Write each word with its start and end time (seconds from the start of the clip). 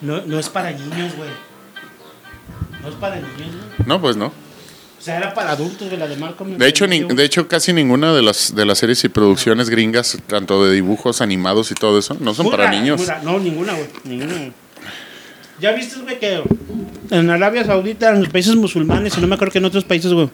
No, 0.00 0.22
no 0.22 0.38
es 0.38 0.48
para 0.48 0.70
niños, 0.72 1.14
güey. 1.16 1.30
No 2.82 2.88
es 2.88 2.94
para 2.94 3.16
niños, 3.16 3.32
güey. 3.36 3.86
No, 3.86 4.00
pues 4.00 4.16
no. 4.16 4.26
O 4.26 5.02
sea, 5.02 5.16
era 5.16 5.32
para 5.32 5.52
adultos, 5.52 5.88
güey, 5.88 5.98
la 5.98 6.06
de 6.06 6.16
Malcolm. 6.16 6.58
De 6.58 6.68
hecho, 6.68 6.86
ni- 6.86 7.00
de 7.02 7.24
hecho 7.24 7.48
casi 7.48 7.72
ninguna 7.72 8.12
de 8.12 8.22
las, 8.22 8.54
de 8.54 8.66
las 8.66 8.78
series 8.78 9.02
y 9.04 9.08
producciones 9.08 9.70
gringas, 9.70 10.18
tanto 10.26 10.64
de 10.64 10.74
dibujos 10.74 11.20
animados 11.22 11.70
y 11.70 11.74
todo 11.74 11.98
eso, 11.98 12.16
no 12.20 12.34
son 12.34 12.50
para 12.50 12.70
niños. 12.70 13.00
no, 13.22 13.38
ninguna, 13.38 13.72
güey. 13.72 13.86
Ninguna, 14.04 14.34
güey. 14.34 14.52
¿Ya 15.60 15.72
viste, 15.72 16.00
güey, 16.00 16.18
que 16.18 16.42
en 17.10 17.28
Arabia 17.30 17.64
Saudita, 17.64 18.10
en 18.10 18.20
los 18.22 18.30
países 18.30 18.54
musulmanes, 18.56 19.16
y 19.18 19.20
no 19.20 19.26
me 19.26 19.34
acuerdo 19.34 19.52
que 19.52 19.58
en 19.58 19.64
otros 19.66 19.84
países, 19.84 20.12
güey, 20.12 20.28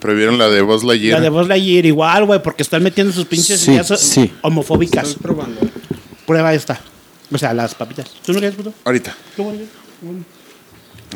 Prohibieron 0.00 0.38
la 0.38 0.48
de 0.48 0.62
Buzz 0.62 0.84
Lightyear. 0.84 1.18
la 1.18 1.24
de 1.24 1.28
Buzz 1.28 1.48
Lightyear 1.48 1.86
igual, 1.86 2.24
güey, 2.24 2.40
porque 2.40 2.62
están 2.62 2.84
metiendo 2.84 3.12
sus 3.12 3.24
pinches 3.24 3.58
Sí, 3.60 3.72
ideas 3.72 3.88
sí. 3.98 4.32
homofóbicas. 4.42 5.08
Estoy 5.08 5.22
probando. 5.22 5.60
Prueba 6.24 6.54
esta. 6.54 6.80
O 7.30 7.38
sea, 7.38 7.52
las 7.54 7.74
papitas. 7.74 8.08
¿Tú 8.24 8.32
no 8.32 8.38
quieres, 8.38 8.56
puto? 8.56 8.72
Ahorita. 8.84 9.14
Qué 9.36 9.42
bueno. 9.42 9.64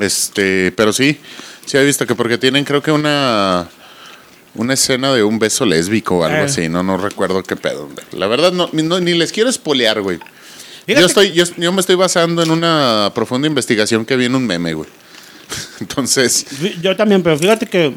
Este, 0.01 0.73
pero 0.73 0.93
sí, 0.93 1.19
sí 1.67 1.77
he 1.77 1.85
visto 1.85 2.07
que 2.07 2.15
porque 2.15 2.39
tienen 2.39 2.65
creo 2.65 2.83
que 2.83 2.91
una 2.93 3.69
una 4.55 4.75
escena 4.75 5.13
de 5.15 5.23
un 5.23 5.39
beso 5.39 5.65
lésbico 5.65 6.19
o 6.19 6.25
algo 6.25 6.39
Eh. 6.39 6.45
así, 6.45 6.69
no 6.69 6.83
no 6.83 6.97
recuerdo 6.99 7.43
qué 7.43 7.57
pedo. 7.57 7.89
La 8.13 8.27
verdad 8.27 8.53
no, 8.53 8.69
no- 8.73 9.01
ni 9.01 9.15
les 9.15 9.33
quiero 9.33 9.49
espolear, 9.51 10.01
güey. 10.03 10.19
Yo 10.87 11.07
estoy 11.07 11.33
yo, 11.33 11.45
yo 11.57 11.73
me 11.73 11.81
estoy 11.81 11.95
basando 11.97 12.43
en 12.43 12.51
una 12.51 13.11
profunda 13.15 13.47
investigación 13.47 14.05
que 14.05 14.17
vi 14.17 14.27
en 14.27 14.35
un 14.35 14.47
meme, 14.47 14.75
güey. 14.75 14.89
Entonces, 15.81 16.47
Yo 16.81 16.97
también, 16.97 17.23
pero 17.23 17.39
fíjate 17.39 17.67
que. 17.67 17.95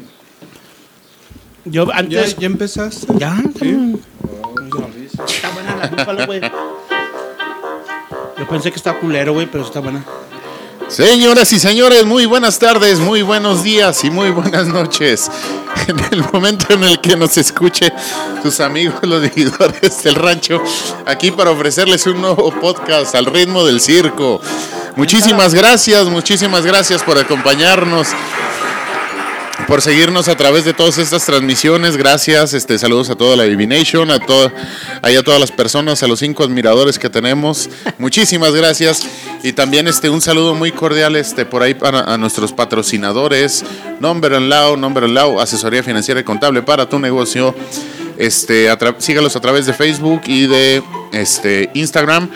Yo 1.64 1.86
¿Ya, 1.88 1.96
antes. 1.96 2.36
ya 2.36 2.46
empezaste? 2.46 3.06
Ya, 3.18 3.34
cabrón. 3.58 4.00
Está 5.26 5.50
buena 5.50 6.14
la 6.14 6.26
güey. 6.26 6.40
Yo 8.38 8.46
pensé 8.46 8.70
que 8.70 8.76
estaba 8.76 8.98
culero, 8.98 9.32
güey, 9.32 9.46
pero 9.46 9.64
está 9.64 9.80
buena. 9.80 10.04
Señoras 10.88 11.52
y 11.52 11.58
señores, 11.58 12.04
muy 12.04 12.26
buenas 12.26 12.58
tardes, 12.58 13.00
muy 13.00 13.22
buenos 13.22 13.64
días 13.64 14.04
y 14.04 14.10
muy 14.10 14.30
buenas 14.30 14.66
noches. 14.68 15.30
En 15.88 16.00
el 16.10 16.24
momento 16.32 16.72
en 16.72 16.82
el 16.82 17.00
que 17.00 17.14
nos 17.16 17.36
escuche 17.36 17.92
sus 18.42 18.58
amigos, 18.58 18.96
los 19.02 19.22
vividores 19.22 20.02
del 20.02 20.16
rancho, 20.16 20.60
aquí 21.04 21.30
para 21.30 21.52
ofrecerles 21.52 22.06
un 22.06 22.20
nuevo 22.20 22.50
podcast 22.60 23.14
al 23.14 23.26
ritmo 23.26 23.64
del 23.64 23.80
circo. 23.80 24.40
Muchísimas 24.96 25.54
gracias, 25.54 26.06
muchísimas 26.06 26.66
gracias 26.66 27.04
por 27.04 27.18
acompañarnos, 27.18 28.08
por 29.66 29.82
seguirnos 29.82 30.28
a 30.28 30.36
través 30.36 30.64
de 30.64 30.74
todas 30.74 30.98
estas 30.98 31.24
transmisiones. 31.24 31.96
Gracias, 31.96 32.54
este, 32.54 32.78
saludos 32.78 33.10
a 33.10 33.16
toda 33.16 33.36
la 33.36 33.44
Divination, 33.44 34.10
a 34.10 34.20
todo, 34.20 34.52
ahí 35.02 35.16
a 35.16 35.22
todas 35.22 35.40
las 35.40 35.50
personas, 35.50 36.02
a 36.02 36.06
los 36.06 36.20
cinco 36.20 36.44
admiradores 36.44 36.98
que 36.98 37.10
tenemos. 37.10 37.68
Muchísimas 37.98 38.52
gracias. 38.54 39.02
Y 39.42 39.52
también 39.52 39.88
este, 39.88 40.08
un 40.08 40.20
saludo 40.20 40.54
muy 40.54 40.72
cordial 40.72 41.16
este, 41.16 41.44
por 41.44 41.62
ahí 41.62 41.74
para 41.74 42.00
a 42.00 42.16
nuestros 42.16 42.52
patrocinadores, 42.52 43.64
Number 44.00 44.34
and 44.34 44.48
Lao, 44.48 44.76
Number 44.76 45.04
and 45.04 45.14
Lao, 45.14 45.40
asesoría 45.40 45.82
financiera 45.82 46.20
y 46.20 46.24
contable 46.24 46.62
para 46.62 46.88
tu 46.88 46.98
negocio. 46.98 47.54
Este, 48.18 48.70
a 48.70 48.78
sígalos 48.98 49.36
a 49.36 49.40
través 49.40 49.66
de 49.66 49.74
Facebook 49.74 50.22
y 50.26 50.46
de 50.46 50.82
este, 51.12 51.70
Instagram 51.74 52.30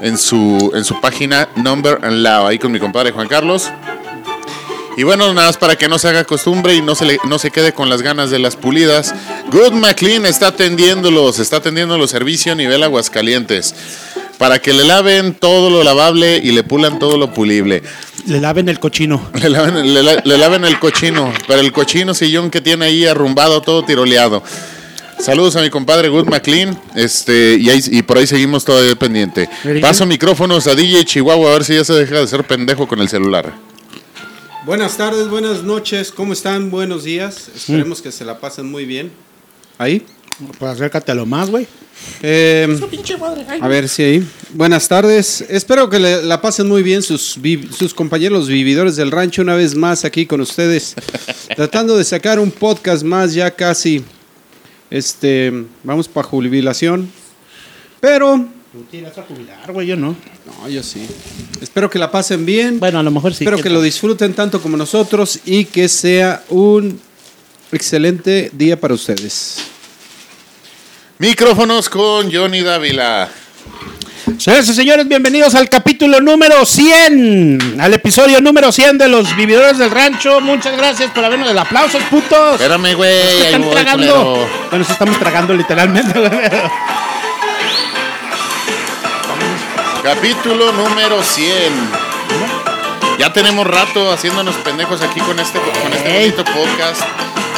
en 0.00 0.18
su, 0.18 0.70
en 0.74 0.84
su 0.84 1.00
página 1.00 1.48
Number 1.56 1.98
and 2.02 2.22
Lao, 2.22 2.46
ahí 2.46 2.58
con 2.58 2.70
mi 2.70 2.78
compadre 2.78 3.10
Juan 3.10 3.26
Carlos. 3.26 3.70
Y 4.96 5.02
bueno, 5.02 5.32
nada 5.34 5.48
más 5.48 5.56
para 5.58 5.76
que 5.76 5.88
no 5.88 5.98
se 5.98 6.08
haga 6.08 6.24
costumbre 6.24 6.74
y 6.74 6.80
no 6.82 6.94
se, 6.94 7.04
le- 7.04 7.18
no 7.24 7.38
se 7.38 7.50
quede 7.50 7.72
con 7.72 7.88
las 7.90 8.00
ganas 8.02 8.30
de 8.30 8.38
las 8.38 8.56
pulidas. 8.56 9.14
Good 9.52 9.72
McLean 9.72 10.24
está 10.24 10.48
atendiéndolos, 10.48 11.38
está 11.38 11.56
atendiendo 11.58 11.98
los 11.98 12.10
servicios 12.10 12.54
a 12.54 12.56
nivel 12.56 12.82
Aguascalientes. 12.82 13.74
Para 14.38 14.58
que 14.58 14.72
le 14.74 14.84
laven 14.84 15.34
todo 15.34 15.70
lo 15.70 15.82
lavable 15.82 16.38
y 16.42 16.52
le 16.52 16.62
pulan 16.62 16.98
todo 16.98 17.16
lo 17.16 17.32
pulible. 17.32 17.82
Le 18.26 18.40
laven 18.40 18.68
el 18.68 18.78
cochino. 18.78 19.30
Le 19.34 19.48
laven, 19.50 19.94
le 19.94 20.02
la- 20.02 20.20
le 20.24 20.38
laven 20.38 20.64
el 20.64 20.78
cochino, 20.78 21.32
pero 21.46 21.60
el 21.60 21.72
cochino 21.72 22.12
sillón 22.14 22.50
que 22.50 22.60
tiene 22.60 22.86
ahí 22.86 23.06
arrumbado, 23.06 23.60
todo 23.62 23.84
tiroleado. 23.84 24.42
Saludos 25.18 25.56
a 25.56 25.62
mi 25.62 25.70
compadre 25.70 26.08
Good 26.08 26.26
McLean, 26.28 26.78
este, 26.94 27.56
y, 27.58 27.70
ahí- 27.70 27.80
y 27.90 28.02
por 28.02 28.18
ahí 28.18 28.26
seguimos 28.26 28.64
todavía 28.66 28.94
pendiente. 28.96 29.48
Paso 29.80 30.04
micrófonos 30.04 30.66
a 30.66 30.74
DJ 30.74 31.04
Chihuahua 31.06 31.50
a 31.50 31.52
ver 31.54 31.64
si 31.64 31.74
ya 31.74 31.84
se 31.84 31.94
deja 31.94 32.16
de 32.20 32.26
ser 32.26 32.44
pendejo 32.44 32.86
con 32.86 33.00
el 33.00 33.08
celular. 33.08 33.54
Buenas 34.66 34.96
tardes, 34.96 35.28
buenas 35.28 35.62
noches, 35.62 36.10
¿cómo 36.10 36.32
están? 36.32 36.70
Buenos 36.70 37.04
días. 37.04 37.48
Esperemos 37.54 38.02
que 38.02 38.10
se 38.10 38.24
la 38.24 38.40
pasen 38.40 38.66
muy 38.70 38.84
bien. 38.84 39.12
¿Ahí? 39.78 40.04
Pues 40.58 40.72
acércatelo 40.72 41.24
más, 41.24 41.48
güey. 41.50 41.66
Eh, 42.20 42.78
a 43.60 43.68
ver 43.68 43.88
si 43.88 44.02
ahí. 44.02 44.28
Buenas 44.52 44.88
tardes. 44.88 45.40
Espero 45.48 45.88
que 45.88 45.98
le- 46.00 46.22
la 46.24 46.42
pasen 46.42 46.66
muy 46.68 46.82
bien 46.82 47.00
sus, 47.02 47.40
vi- 47.40 47.70
sus 47.72 47.94
compañeros 47.94 48.48
vividores 48.48 48.96
del 48.96 49.10
rancho 49.12 49.40
una 49.42 49.54
vez 49.54 49.74
más 49.76 50.04
aquí 50.04 50.26
con 50.26 50.40
ustedes. 50.40 50.94
tratando 51.56 51.96
de 51.96 52.02
sacar 52.04 52.38
un 52.40 52.50
podcast 52.50 53.02
más 53.04 53.32
ya 53.34 53.50
casi. 53.52 54.04
Este, 54.90 55.64
vamos 55.84 56.08
para 56.08 56.26
jubilación. 56.26 57.08
Pero, 58.00 58.46
Tú 58.76 59.20
a 59.20 59.24
jubilar, 59.24 59.72
güey, 59.72 59.86
yo 59.86 59.96
no. 59.96 60.14
no, 60.44 60.68
yo 60.68 60.82
sí. 60.82 61.06
Espero 61.62 61.88
que 61.88 61.98
la 61.98 62.10
pasen 62.10 62.44
bien. 62.44 62.78
Bueno, 62.78 62.98
a 62.98 63.02
lo 63.02 63.10
mejor 63.10 63.32
sí. 63.32 63.42
Espero 63.44 63.62
que 63.62 63.70
lo 63.70 63.80
disfruten 63.80 64.34
tanto 64.34 64.60
como 64.60 64.76
nosotros 64.76 65.40
y 65.46 65.64
que 65.64 65.88
sea 65.88 66.42
un 66.50 67.00
excelente 67.72 68.50
día 68.52 68.78
para 68.78 68.92
ustedes. 68.92 69.60
Micrófonos 71.18 71.88
con 71.88 72.30
Johnny 72.30 72.60
Dávila. 72.60 73.30
Señoras 74.36 74.68
y 74.68 74.74
señores, 74.74 75.08
bienvenidos 75.08 75.54
al 75.54 75.70
capítulo 75.70 76.20
número 76.20 76.66
100. 76.66 77.80
Al 77.80 77.94
episodio 77.94 78.42
número 78.42 78.70
100 78.72 78.98
de 78.98 79.08
los 79.08 79.34
vividores 79.36 79.78
del 79.78 79.90
rancho. 79.90 80.42
Muchas 80.42 80.76
gracias 80.76 81.10
por 81.12 81.24
habernos 81.24 81.50
el 81.50 81.56
aplausos, 81.56 82.02
putos. 82.10 82.60
Espérame, 82.60 82.94
güey. 82.94 83.22
Ahí 83.22 83.42
están 83.46 83.62
voy, 83.62 83.70
tragando. 83.70 84.22
culero. 84.22 84.48
Bueno, 84.68 84.84
sí 84.84 84.92
estamos 84.92 85.18
tragando 85.18 85.54
literalmente. 85.54 86.18
güey. 86.18 86.30
Capítulo 90.06 90.70
número 90.70 91.20
100. 91.20 91.72
Ya 93.18 93.32
tenemos 93.32 93.66
rato 93.66 94.12
haciéndonos 94.12 94.54
pendejos 94.58 95.02
aquí 95.02 95.18
con 95.18 95.36
este, 95.40 95.58
con 95.58 95.92
este 95.92 96.12
bonito 96.12 96.44
podcast. 96.44 97.02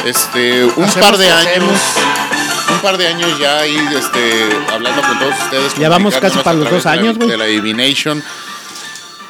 Este, 0.03 0.65
un 0.65 0.83
Hacemos 0.85 0.95
par 0.95 1.17
de 1.19 1.29
años. 1.29 1.47
hacemos. 1.47 1.79
Un 2.71 2.79
par 2.79 2.97
de 2.97 3.07
años 3.07 3.37
ya 3.37 3.59
ahí 3.59 3.77
este, 3.95 4.49
hablando 4.73 4.99
con 4.99 5.19
todos 5.19 5.35
ustedes. 5.43 5.75
Ya 5.75 5.89
vamos 5.89 6.15
casi 6.15 6.39
para 6.39 6.57
los 6.57 6.71
dos 6.71 6.87
años, 6.87 7.19
güey. 7.19 7.29
De 7.29 7.37
la 7.37 7.45
Divination. 7.45 8.23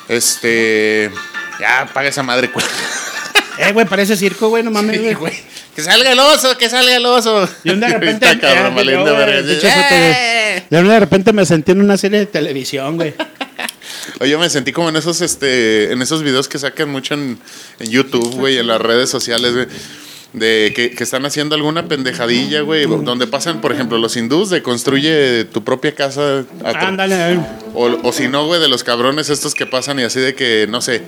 Este. 0.07 1.11
Ya, 1.59 1.89
paga 1.93 2.07
esa 2.07 2.23
madre, 2.23 2.47
güey. 2.47 2.65
Eh, 3.59 3.71
güey, 3.73 3.85
parece 3.85 4.15
circo, 4.15 4.49
güey, 4.49 4.63
no 4.63 4.71
mames, 4.71 4.99
Sí, 4.99 5.13
güey. 5.13 5.33
Que 5.75 5.81
salga 5.83 6.11
el 6.11 6.19
oso, 6.19 6.57
que 6.57 6.69
salga 6.69 6.95
el 6.95 7.05
oso. 7.05 7.47
Y 7.63 7.73
de 7.73 7.87
repente. 7.89 8.25
Está 8.25 8.39
cabrón, 8.39 8.77
eh, 8.79 8.91
yo, 8.91 9.05
de 9.05 10.63
te- 10.69 10.75
de 10.75 10.83
de 10.83 10.99
repente 10.99 11.33
me 11.33 11.45
sentí 11.45 11.71
en 11.71 11.81
una 11.81 11.97
serie 11.97 12.19
de 12.19 12.25
televisión, 12.25 12.95
güey. 12.95 13.13
Oye, 14.21 14.37
me 14.37 14.49
sentí 14.49 14.71
como 14.71 14.89
en 14.89 14.95
esos, 14.95 15.21
este, 15.21 15.91
en 15.91 16.01
esos 16.01 16.23
videos 16.23 16.47
que 16.47 16.59
sacan 16.59 16.89
mucho 16.89 17.13
en, 17.13 17.37
en 17.79 17.89
YouTube, 17.89 18.35
güey, 18.35 18.57
en 18.57 18.67
las 18.67 18.81
redes 18.81 19.09
sociales, 19.09 19.53
güey. 19.53 19.67
De 20.33 20.73
que, 20.75 20.91
que 20.91 21.03
están 21.03 21.25
haciendo 21.25 21.55
alguna 21.55 21.87
pendejadilla, 21.87 22.61
güey. 22.61 22.85
Donde 22.85 23.25
pasan, 23.25 23.61
por 23.61 23.71
ejemplo, 23.71 23.97
los 23.97 24.15
hindús 24.15 24.49
de 24.51 24.61
construye 24.61 25.45
tu 25.45 25.63
propia 25.63 25.95
casa. 25.95 26.43
Ándale, 26.63 27.39
o, 27.73 27.85
o 28.03 28.13
si 28.13 28.27
no, 28.27 28.45
güey, 28.45 28.61
de 28.61 28.67
los 28.67 28.83
cabrones 28.83 29.29
estos 29.29 29.55
que 29.55 29.65
pasan 29.65 29.99
y 29.99 30.03
así 30.03 30.19
de 30.19 30.35
que, 30.35 30.67
no 30.69 30.81
sé. 30.81 31.01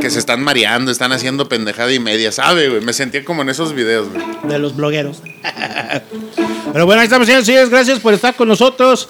Que 0.00 0.10
se 0.10 0.18
están 0.18 0.42
mareando, 0.42 0.90
están 0.92 1.12
haciendo 1.12 1.48
pendejada 1.48 1.92
y 1.92 1.98
media, 1.98 2.30
¿sabe, 2.30 2.68
güey? 2.68 2.80
Me 2.82 2.92
sentía 2.92 3.24
como 3.24 3.42
en 3.42 3.48
esos 3.48 3.72
videos, 3.72 4.08
güey. 4.10 4.22
de 4.44 4.58
los 4.58 4.76
blogueros. 4.76 5.22
Pero 6.72 6.86
bueno, 6.86 7.00
ahí 7.00 7.06
estamos, 7.06 7.26
señores. 7.26 7.46
señores, 7.46 7.70
Gracias 7.70 7.98
por 8.00 8.12
estar 8.14 8.34
con 8.36 8.48
nosotros. 8.48 9.08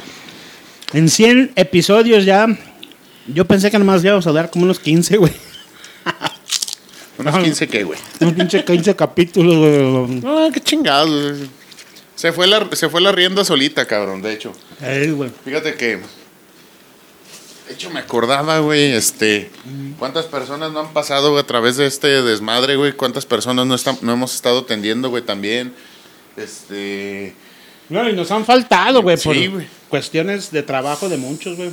En 0.93 1.09
100 1.09 1.53
episodios 1.57 2.25
ya. 2.25 2.47
Yo 3.27 3.45
pensé 3.45 3.71
que 3.71 3.79
nomás 3.79 4.05
íbamos 4.05 4.27
a 4.27 4.33
dar 4.33 4.51
como 4.51 4.65
unos 4.65 4.79
15, 4.79 5.17
güey. 5.17 5.33
Unos 7.19 7.39
15 7.43 7.67
que, 7.69 7.83
güey. 7.83 7.99
Un 8.21 8.35
pinche 8.35 8.63
15 8.65 8.95
capítulos, 8.95 9.57
güey. 9.57 10.23
Ah, 10.25 10.49
qué 10.53 10.61
chingados, 10.61 11.39
güey. 11.39 11.49
Se 12.15 12.31
fue 12.33 12.47
la, 12.47 12.69
se 12.73 12.89
fue 12.91 13.01
la 13.01 13.11
rienda 13.11 13.43
solita, 13.45 13.87
cabrón, 13.87 14.21
de 14.23 14.35
hecho. 14.35 14.53
Ey, 14.83 15.11
güey. 15.11 15.31
Fíjate 15.45 15.75
que. 15.75 15.99
De 17.67 17.75
hecho, 17.75 17.91
me 17.91 17.99
acordaba, 18.01 18.61
güey, 18.61 18.93
este. 18.93 19.51
¿Cuántas 19.99 20.27
personas 20.27 20.71
no 20.73 20.81
han 20.81 20.93
pasado 20.93 21.31
güey, 21.31 21.43
a 21.43 21.47
través 21.47 21.77
de 21.77 21.87
este 21.87 22.23
desmadre, 22.23 22.77
güey? 22.77 22.93
¿Cuántas 22.93 23.27
personas 23.27 23.67
no, 23.67 23.75
están, 23.75 23.99
no 24.03 24.13
hemos 24.13 24.35
estado 24.35 24.61
atendiendo, 24.61 25.09
güey, 25.11 25.23
también? 25.25 25.75
Este. 26.37 27.35
No, 27.89 28.09
y 28.09 28.13
nos 28.13 28.31
han 28.31 28.45
faltado, 28.45 29.03
güey, 29.03 29.17
por 29.17 29.35
Sí, 29.35 29.47
güey. 29.49 29.67
cuestiones 29.89 30.51
de 30.53 30.63
trabajo 30.63 31.09
de 31.09 31.17
muchos, 31.17 31.57
güey. 31.57 31.71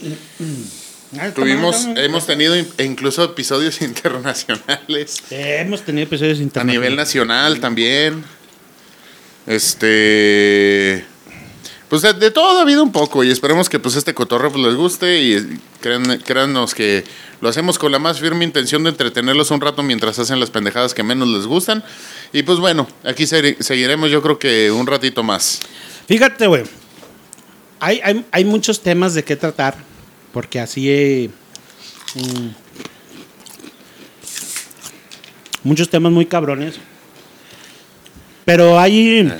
Ah, 1.16 1.30
Tuvimos, 1.32 1.86
hemos 1.94 2.26
tenido 2.26 2.56
in- 2.58 2.66
incluso 2.80 3.22
episodios 3.22 3.80
internacionales. 3.82 5.22
Eh, 5.30 5.58
hemos 5.60 5.82
tenido 5.82 6.08
episodios 6.08 6.40
A 6.40 6.42
internacionales. 6.42 6.80
nivel 6.82 6.96
nacional 6.96 7.60
también. 7.60 8.24
Este. 9.46 11.04
Pues 11.94 12.18
de, 12.18 12.32
todo 12.32 12.58
ha 12.58 12.62
habido 12.62 12.82
un 12.82 12.90
poco 12.90 13.22
y 13.22 13.30
esperemos 13.30 13.68
que 13.68 13.78
pues 13.78 13.94
este 13.94 14.14
cotorreo 14.14 14.50
pues, 14.50 14.64
les 14.64 14.74
guste 14.74 15.22
y 15.22 15.60
créan- 15.80 16.18
créannos 16.24 16.74
que 16.74 17.04
lo 17.40 17.48
hacemos 17.48 17.78
con 17.78 17.92
la 17.92 18.00
más 18.00 18.18
firme 18.18 18.44
intención 18.44 18.82
de 18.82 18.90
entretenerlos 18.90 19.52
un 19.52 19.60
rato 19.60 19.80
mientras 19.84 20.18
hacen 20.18 20.40
las 20.40 20.50
pendejadas 20.50 20.92
que 20.92 21.04
menos 21.04 21.28
les 21.28 21.46
gustan. 21.46 21.84
Y 22.32 22.42
pues 22.42 22.58
bueno, 22.58 22.88
aquí 23.04 23.28
se- 23.28 23.62
seguiremos 23.62 24.10
yo 24.10 24.22
creo 24.22 24.40
que 24.40 24.72
un 24.72 24.88
ratito 24.88 25.22
más. 25.22 25.60
Fíjate, 26.08 26.48
güey. 26.48 26.64
Hay, 27.78 28.00
hay, 28.02 28.24
hay 28.32 28.44
muchos 28.44 28.80
temas 28.80 29.14
de 29.14 29.22
qué 29.22 29.36
tratar. 29.36 29.76
Porque 30.32 30.58
así. 30.58 30.90
eh, 30.90 31.30
mm, 32.16 32.48
muchos 35.62 35.88
temas 35.90 36.10
muy 36.10 36.26
cabrones. 36.26 36.74
Pero 38.44 38.80
hay. 38.80 39.32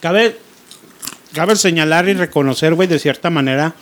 Cabe, 0.00 0.38
cabe 1.36 1.54
señalar 1.54 2.08
y 2.08 2.14
reconocer, 2.14 2.74
güey, 2.74 2.88
de 2.88 2.98
cierta 2.98 3.28
manera. 3.28 3.74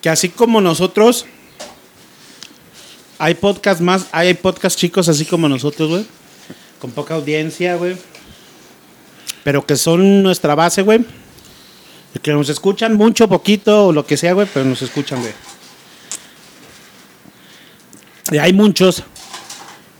Que 0.00 0.08
así 0.08 0.30
como 0.30 0.62
nosotros. 0.62 1.26
Hay 3.18 3.34
podcast 3.34 3.82
más. 3.82 4.06
Hay 4.10 4.32
podcast 4.32 4.78
chicos 4.78 5.10
así 5.10 5.26
como 5.26 5.50
nosotros, 5.50 5.90
güey. 5.90 6.06
Con 6.80 6.92
poca 6.92 7.14
audiencia, 7.14 7.76
güey. 7.76 7.94
Pero 9.44 9.66
que 9.66 9.76
son 9.76 10.22
nuestra 10.22 10.54
base, 10.54 10.80
güey. 10.80 11.04
Que 12.22 12.32
nos 12.32 12.48
escuchan 12.48 12.94
mucho, 12.94 13.28
poquito, 13.28 13.88
o 13.88 13.92
lo 13.92 14.06
que 14.06 14.16
sea, 14.16 14.32
güey, 14.32 14.48
pero 14.52 14.64
nos 14.64 14.80
escuchan, 14.80 15.20
güey. 15.20 15.34
Y 18.32 18.38
hay 18.38 18.54
muchos 18.54 19.02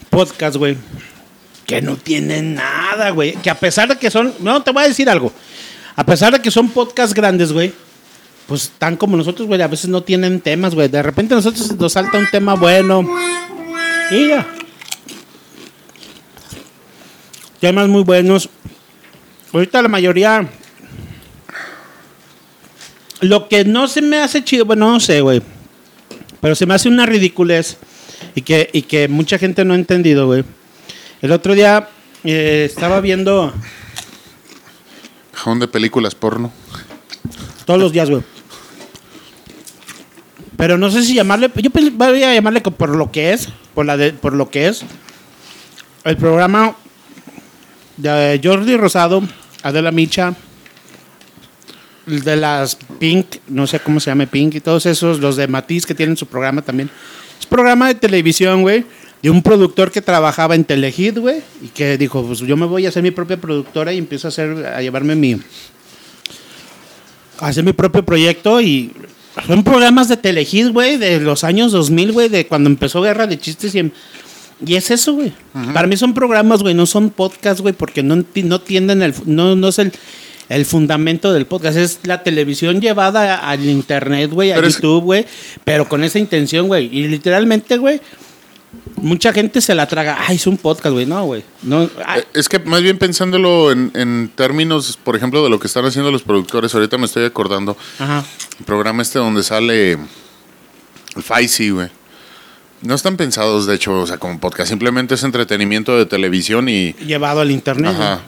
podcasts, 0.09 0.57
güey, 0.57 0.79
que 1.71 1.81
no 1.81 1.97
tienen 1.97 2.55
nada, 2.57 3.11
güey. 3.11 3.35
Que 3.35 3.49
a 3.49 3.55
pesar 3.55 3.89
de 3.89 3.97
que 3.97 4.11
son. 4.11 4.35
No, 4.41 4.61
te 4.61 4.73
voy 4.73 4.83
a 4.83 4.89
decir 4.89 5.09
algo. 5.09 5.33
A 5.95 6.05
pesar 6.05 6.33
de 6.33 6.43
que 6.43 6.51
son 6.51 6.69
podcasts 6.69 7.15
grandes, 7.15 7.53
güey, 7.53 7.73
pues 8.49 8.65
están 8.65 8.97
como 8.97 9.17
nosotros, 9.17 9.47
güey. 9.47 9.63
A 9.63 9.69
veces 9.69 9.89
no 9.89 10.03
tienen 10.03 10.41
temas, 10.41 10.75
güey. 10.75 10.89
De 10.89 11.01
repente 11.01 11.33
a 11.33 11.37
nosotros 11.37 11.71
nos 11.79 11.93
salta 11.93 12.19
un 12.19 12.27
tema 12.29 12.55
bueno. 12.55 13.09
Y 14.11 14.29
ya. 14.31 14.49
Temas 17.61 17.87
muy 17.87 18.03
buenos. 18.03 18.49
Ahorita 19.53 19.81
la 19.81 19.89
mayoría. 19.89 20.49
Lo 23.21 23.47
que 23.47 23.65
no 23.65 23.87
se 23.87 24.03
me 24.03 24.17
hace 24.17 24.43
chido, 24.43 24.65
bueno, 24.65 24.91
no 24.91 24.99
sé, 24.99 25.21
güey. 25.21 25.41
Pero 26.41 26.57
se 26.57 26.67
me 26.67 26.75
hace 26.75 26.89
una 26.89 27.07
ridiculez. 27.07 27.77
Y 28.35 28.43
que, 28.43 28.71
y 28.73 28.83
que 28.83 29.07
mucha 29.07 29.39
gente 29.39 29.65
no 29.65 29.75
ha 29.75 29.77
entendido, 29.77 30.27
güey. 30.27 30.43
El 31.23 31.33
otro 31.33 31.55
día 31.55 31.89
eh, 32.25 32.65
estaba 32.69 33.01
viendo 33.01 33.53
Jón 35.37 35.59
de 35.61 35.69
películas 35.69 36.15
porno. 36.15 36.53
todos 37.65 37.81
los 37.81 37.93
días, 37.93 38.11
güey. 38.11 38.23
Pero 40.57 40.77
no 40.77 40.91
sé 40.91 41.03
si 41.03 41.15
llamarle. 41.15 41.51
Yo 41.57 41.71
pens- 41.71 41.93
voy 41.95 42.23
a 42.23 42.35
llamarle 42.35 42.61
por 42.61 42.91
lo 42.91 43.11
que 43.11 43.33
es. 43.33 43.49
Por, 43.75 43.87
la 43.87 43.97
de- 43.97 44.13
por 44.13 44.35
lo 44.35 44.51
que 44.51 44.69
es. 44.69 44.83
El 46.05 46.17
programa 46.17 46.75
de 47.97 48.41
Jordi 48.43 48.77
Rosado, 48.77 49.23
Adela 49.63 49.91
Micha, 49.91 50.35
el 52.07 52.23
de 52.23 52.37
las 52.37 52.77
Pink, 52.99 53.37
no 53.49 53.67
sé 53.67 53.81
cómo 53.81 54.01
se 54.01 54.11
llama 54.11 54.25
Pink, 54.27 54.55
y 54.55 54.61
todos 54.61 54.87
esos, 54.87 55.21
los 55.21 55.37
de 55.37 55.47
Matiz 55.49 55.85
que 55.85 55.95
tienen 55.95 56.17
su 56.17 56.27
programa 56.27 56.63
también. 56.63 56.91
Es 57.39 57.45
programa 57.47 57.89
de 57.89 57.95
televisión, 57.95 58.63
güey, 58.63 58.85
de 59.23 59.31
un 59.31 59.43
productor 59.43 59.91
que 59.91 60.01
trabajaba 60.01 60.55
en 60.55 60.65
Telehit, 60.65 61.19
güey, 61.19 61.43
y 61.63 61.69
que 61.69 61.99
dijo, 61.99 62.23
pues 62.25 62.39
yo 62.41 62.57
me 62.57 62.67
voy 62.67 62.87
a 62.87 62.89
hacer 62.89 63.03
mi 63.03 63.11
propia 63.11 63.37
productora 63.37 63.93
y 63.93 63.99
empiezo 63.99 64.29
a 64.29 64.31
hacer, 64.31 64.67
a 64.67 64.81
llevarme 64.81 65.15
mi, 65.15 65.35
a 67.39 67.47
hacer 67.49 67.65
mi 67.65 67.73
propio 67.73 68.05
proyecto 68.05 68.61
y 68.61 68.93
son 69.47 69.63
programas 69.65 70.09
de 70.09 70.17
Telehit, 70.17 70.69
güey, 70.73 70.97
de 70.97 71.21
los 71.21 71.45
años 71.45 71.73
2000, 71.73 72.13
güey, 72.13 72.29
de 72.29 72.47
cuando 72.47 72.69
empezó 72.69 73.03
Guerra 73.03 73.27
de 73.27 73.39
Chistes 73.39 73.75
y, 73.75 73.79
em- 73.81 73.91
y 74.67 74.75
es 74.75 74.91
eso, 74.91 75.15
güey. 75.15 75.33
Para 75.73 75.87
mí 75.87 75.97
son 75.97 76.13
programas, 76.13 76.63
güey, 76.63 76.75
no 76.75 76.85
son 76.87 77.11
podcasts, 77.11 77.63
güey, 77.63 77.73
porque 77.75 78.03
no, 78.03 78.25
no 78.35 78.61
tienden 78.61 79.03
el, 79.03 79.15
no, 79.25 79.57
no 79.57 79.69
es 79.69 79.79
el, 79.79 79.93
el 80.51 80.65
fundamento 80.67 81.33
del 81.33 81.47
podcast, 81.47 81.79
es 81.79 82.01
la 82.03 82.23
televisión 82.23 82.81
llevada 82.81 83.37
al 83.49 83.65
internet, 83.65 84.31
güey, 84.31 84.53
a 84.53 84.57
Pero 84.57 84.69
YouTube, 84.69 85.05
güey, 85.05 85.27
pero 85.65 85.89
con 85.89 86.05
esa 86.05 86.19
intención, 86.19 86.67
güey. 86.69 86.91
Y 86.93 87.07
literalmente, 87.09 87.79
güey, 87.79 88.01
mucha 88.97 89.33
gente 89.33 89.61
se 89.61 89.75
la 89.75 89.87
traga, 89.87 90.19
ay, 90.27 90.37
es 90.37 90.47
un 90.47 90.57
podcast, 90.57 90.93
güey, 90.93 91.07
no, 91.07 91.25
güey. 91.25 91.45
No, 91.63 91.89
ay, 92.05 92.21
Eh, 92.21 92.25
Es 92.35 92.49
que 92.49 92.59
más 92.59 92.83
bien 92.83 92.99
pensándolo 92.99 93.73
en, 93.73 93.91
en 93.95 94.31
términos, 94.35 94.99
por 95.03 95.17
ejemplo, 95.17 95.43
de 95.43 95.51
lo 95.51 95.59
que 95.59 95.67
están 95.67 95.85
haciendo 95.85 96.11
los 96.11 96.23
productores, 96.23 96.75
ahorita 96.75 96.99
me 96.99 97.07
estoy 97.07 97.25
acordando, 97.25 97.77
ajá. 97.99 98.25
el 98.59 98.65
programa 98.65 99.03
este 99.03 99.19
donde 99.19 99.43
sale 99.43 99.93
el 99.93 101.23
Faisy, 101.23 101.71
güey. 101.71 101.89
No 102.83 102.95
están 102.95 103.17
pensados, 103.17 103.67
de 103.67 103.75
hecho, 103.75 103.93
o 104.01 104.07
sea, 104.07 104.19
como 104.19 104.41
podcast, 104.41 104.71
simplemente 104.71 105.15
es 105.15 105.23
entretenimiento 105.23 105.99
de 105.99 106.07
televisión 106.07 106.69
y... 106.69 106.93
Llevado 106.95 107.41
al 107.41 107.51
internet. 107.51 107.93
Ajá. 107.95 108.23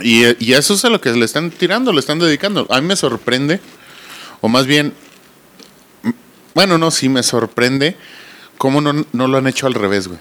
Y, 0.00 0.22
y 0.42 0.52
eso 0.54 0.74
es 0.74 0.84
a 0.84 0.90
lo 0.90 1.00
que 1.00 1.10
le 1.10 1.24
están 1.24 1.50
tirando, 1.50 1.92
le 1.92 2.00
están 2.00 2.18
dedicando. 2.20 2.66
A 2.70 2.80
mí 2.80 2.86
me 2.86 2.96
sorprende, 2.96 3.60
o 4.40 4.48
más 4.48 4.66
bien, 4.66 4.94
bueno, 6.54 6.78
no, 6.78 6.90
sí 6.90 7.08
me 7.08 7.22
sorprende 7.22 7.96
cómo 8.58 8.80
no, 8.80 9.06
no 9.12 9.28
lo 9.28 9.38
han 9.38 9.46
hecho 9.46 9.66
al 9.66 9.74
revés, 9.74 10.08
güey. 10.08 10.18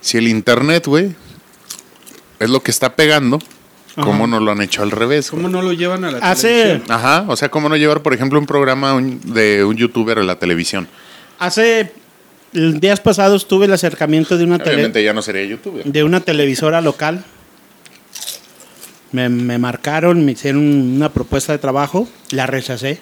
Si 0.00 0.18
el 0.18 0.28
internet, 0.28 0.86
güey, 0.86 1.14
es 2.40 2.50
lo 2.50 2.60
que 2.62 2.70
está 2.70 2.94
pegando, 2.96 3.38
¿cómo 3.94 4.24
Ajá. 4.24 4.26
no 4.26 4.40
lo 4.40 4.52
han 4.52 4.60
hecho 4.60 4.82
al 4.82 4.90
revés? 4.90 5.30
güey? 5.30 5.42
¿Cómo 5.42 5.52
no 5.56 5.62
lo 5.62 5.72
llevan 5.72 6.04
a 6.04 6.10
la 6.10 6.18
Hace, 6.18 6.48
televisión? 6.48 6.82
Ajá, 6.92 7.24
o 7.28 7.36
sea, 7.36 7.48
¿cómo 7.50 7.68
no 7.70 7.76
llevar, 7.76 8.02
por 8.02 8.12
ejemplo, 8.12 8.38
un 8.38 8.46
programa 8.46 8.92
un- 8.94 9.20
de 9.32 9.64
un 9.64 9.76
youtuber 9.76 10.18
a 10.18 10.22
la 10.22 10.38
televisión? 10.38 10.86
hace 11.38 11.92
días 12.52 13.00
pasados 13.00 13.48
tuve 13.48 13.66
el 13.66 13.72
acercamiento 13.72 14.36
de 14.38 14.44
una, 14.44 14.58
tele- 14.58 14.74
Obviamente 14.76 15.02
ya 15.02 15.12
no 15.12 15.22
sería 15.22 15.44
youtuber. 15.44 15.84
de 15.84 16.04
una 16.04 16.20
televisora 16.20 16.80
local. 16.80 17.24
Me, 19.10 19.28
me 19.28 19.58
marcaron, 19.58 20.24
me 20.24 20.32
hicieron 20.32 20.62
una 20.96 21.12
propuesta 21.12 21.52
de 21.52 21.58
trabajo, 21.58 22.08
la 22.30 22.46
rechacé. 22.46 23.00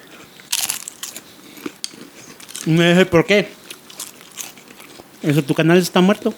Me 2.65 2.89
dije, 2.91 3.05
¿por 3.05 3.25
qué? 3.25 3.49
Tu 5.47 5.53
canal 5.53 5.77
está 5.77 6.01
muerto. 6.01 6.33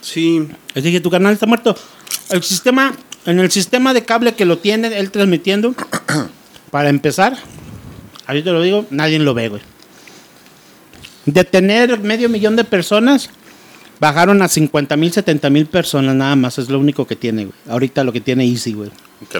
Sí, 0.00 0.48
Les 0.74 0.84
dije, 0.84 1.00
tu 1.00 1.10
canal 1.10 1.32
está 1.32 1.46
muerto. 1.46 1.76
El 2.30 2.42
sistema, 2.42 2.94
en 3.26 3.40
el 3.40 3.50
sistema 3.50 3.92
de 3.92 4.04
cable 4.04 4.34
que 4.34 4.44
lo 4.44 4.58
tiene 4.58 4.96
él 4.98 5.10
transmitiendo, 5.10 5.74
para 6.70 6.88
empezar, 6.88 7.36
ahí 8.26 8.42
te 8.42 8.52
lo 8.52 8.62
digo, 8.62 8.86
nadie 8.90 9.18
lo 9.18 9.34
ve, 9.34 9.48
güey. 9.48 9.62
De 11.26 11.44
tener 11.44 11.98
medio 12.00 12.28
millón 12.28 12.54
de 12.56 12.64
personas, 12.64 13.30
bajaron 13.98 14.40
a 14.42 14.48
50 14.48 14.96
mil, 14.96 15.12
70 15.12 15.50
mil 15.50 15.66
personas 15.66 16.14
nada 16.14 16.36
más. 16.36 16.58
Es 16.58 16.68
lo 16.70 16.78
único 16.78 17.06
que 17.06 17.16
tiene, 17.16 17.46
güey. 17.46 17.56
Ahorita 17.68 18.04
lo 18.04 18.12
que 18.12 18.20
tiene 18.20 18.46
Easy, 18.48 18.72
güey. 18.74 18.90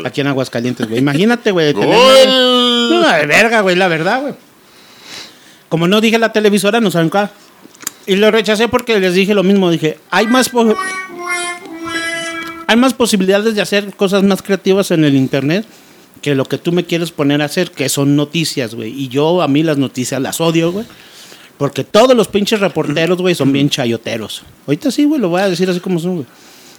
Aquí 0.04 0.20
en 0.20 0.26
Aguascalientes, 0.26 0.86
güey. 0.88 0.98
Imagínate, 1.00 1.52
güey. 1.52 1.72
tener- 1.74 1.88
¡Gol! 1.96 2.90
No, 2.90 3.08
de 3.08 3.26
verga, 3.26 3.60
güey, 3.60 3.76
la 3.76 3.88
verdad, 3.88 4.20
güey. 4.22 4.34
Como 5.76 5.88
no 5.88 6.00
dije 6.00 6.18
la 6.18 6.32
televisora, 6.32 6.80
no 6.80 6.90
saben 6.90 7.10
cuál. 7.10 7.30
Y 8.06 8.16
lo 8.16 8.30
rechacé 8.30 8.66
porque 8.66 8.98
les 8.98 9.12
dije 9.12 9.34
lo 9.34 9.42
mismo. 9.42 9.70
Dije, 9.70 9.98
hay 10.08 10.26
más, 10.26 10.50
hay 12.66 12.76
más 12.78 12.94
posibilidades 12.94 13.54
de 13.54 13.60
hacer 13.60 13.94
cosas 13.94 14.22
más 14.22 14.40
creativas 14.40 14.90
en 14.90 15.04
el 15.04 15.14
internet 15.14 15.66
que 16.22 16.34
lo 16.34 16.46
que 16.46 16.56
tú 16.56 16.72
me 16.72 16.84
quieres 16.86 17.10
poner 17.10 17.42
a 17.42 17.44
hacer, 17.44 17.72
que 17.72 17.90
son 17.90 18.16
noticias, 18.16 18.74
güey. 18.74 18.90
Y 18.90 19.08
yo 19.08 19.42
a 19.42 19.48
mí 19.48 19.62
las 19.62 19.76
noticias 19.76 20.18
las 20.18 20.40
odio, 20.40 20.72
güey. 20.72 20.86
Porque 21.58 21.84
todos 21.84 22.16
los 22.16 22.28
pinches 22.28 22.60
reporteros, 22.60 23.18
güey, 23.18 23.34
son 23.34 23.52
bien 23.52 23.68
chayoteros. 23.68 24.44
Ahorita 24.66 24.90
sí, 24.90 25.04
güey, 25.04 25.20
lo 25.20 25.28
voy 25.28 25.42
a 25.42 25.50
decir 25.50 25.68
así 25.68 25.80
como 25.80 25.98
son, 25.98 26.14
güey. 26.14 26.26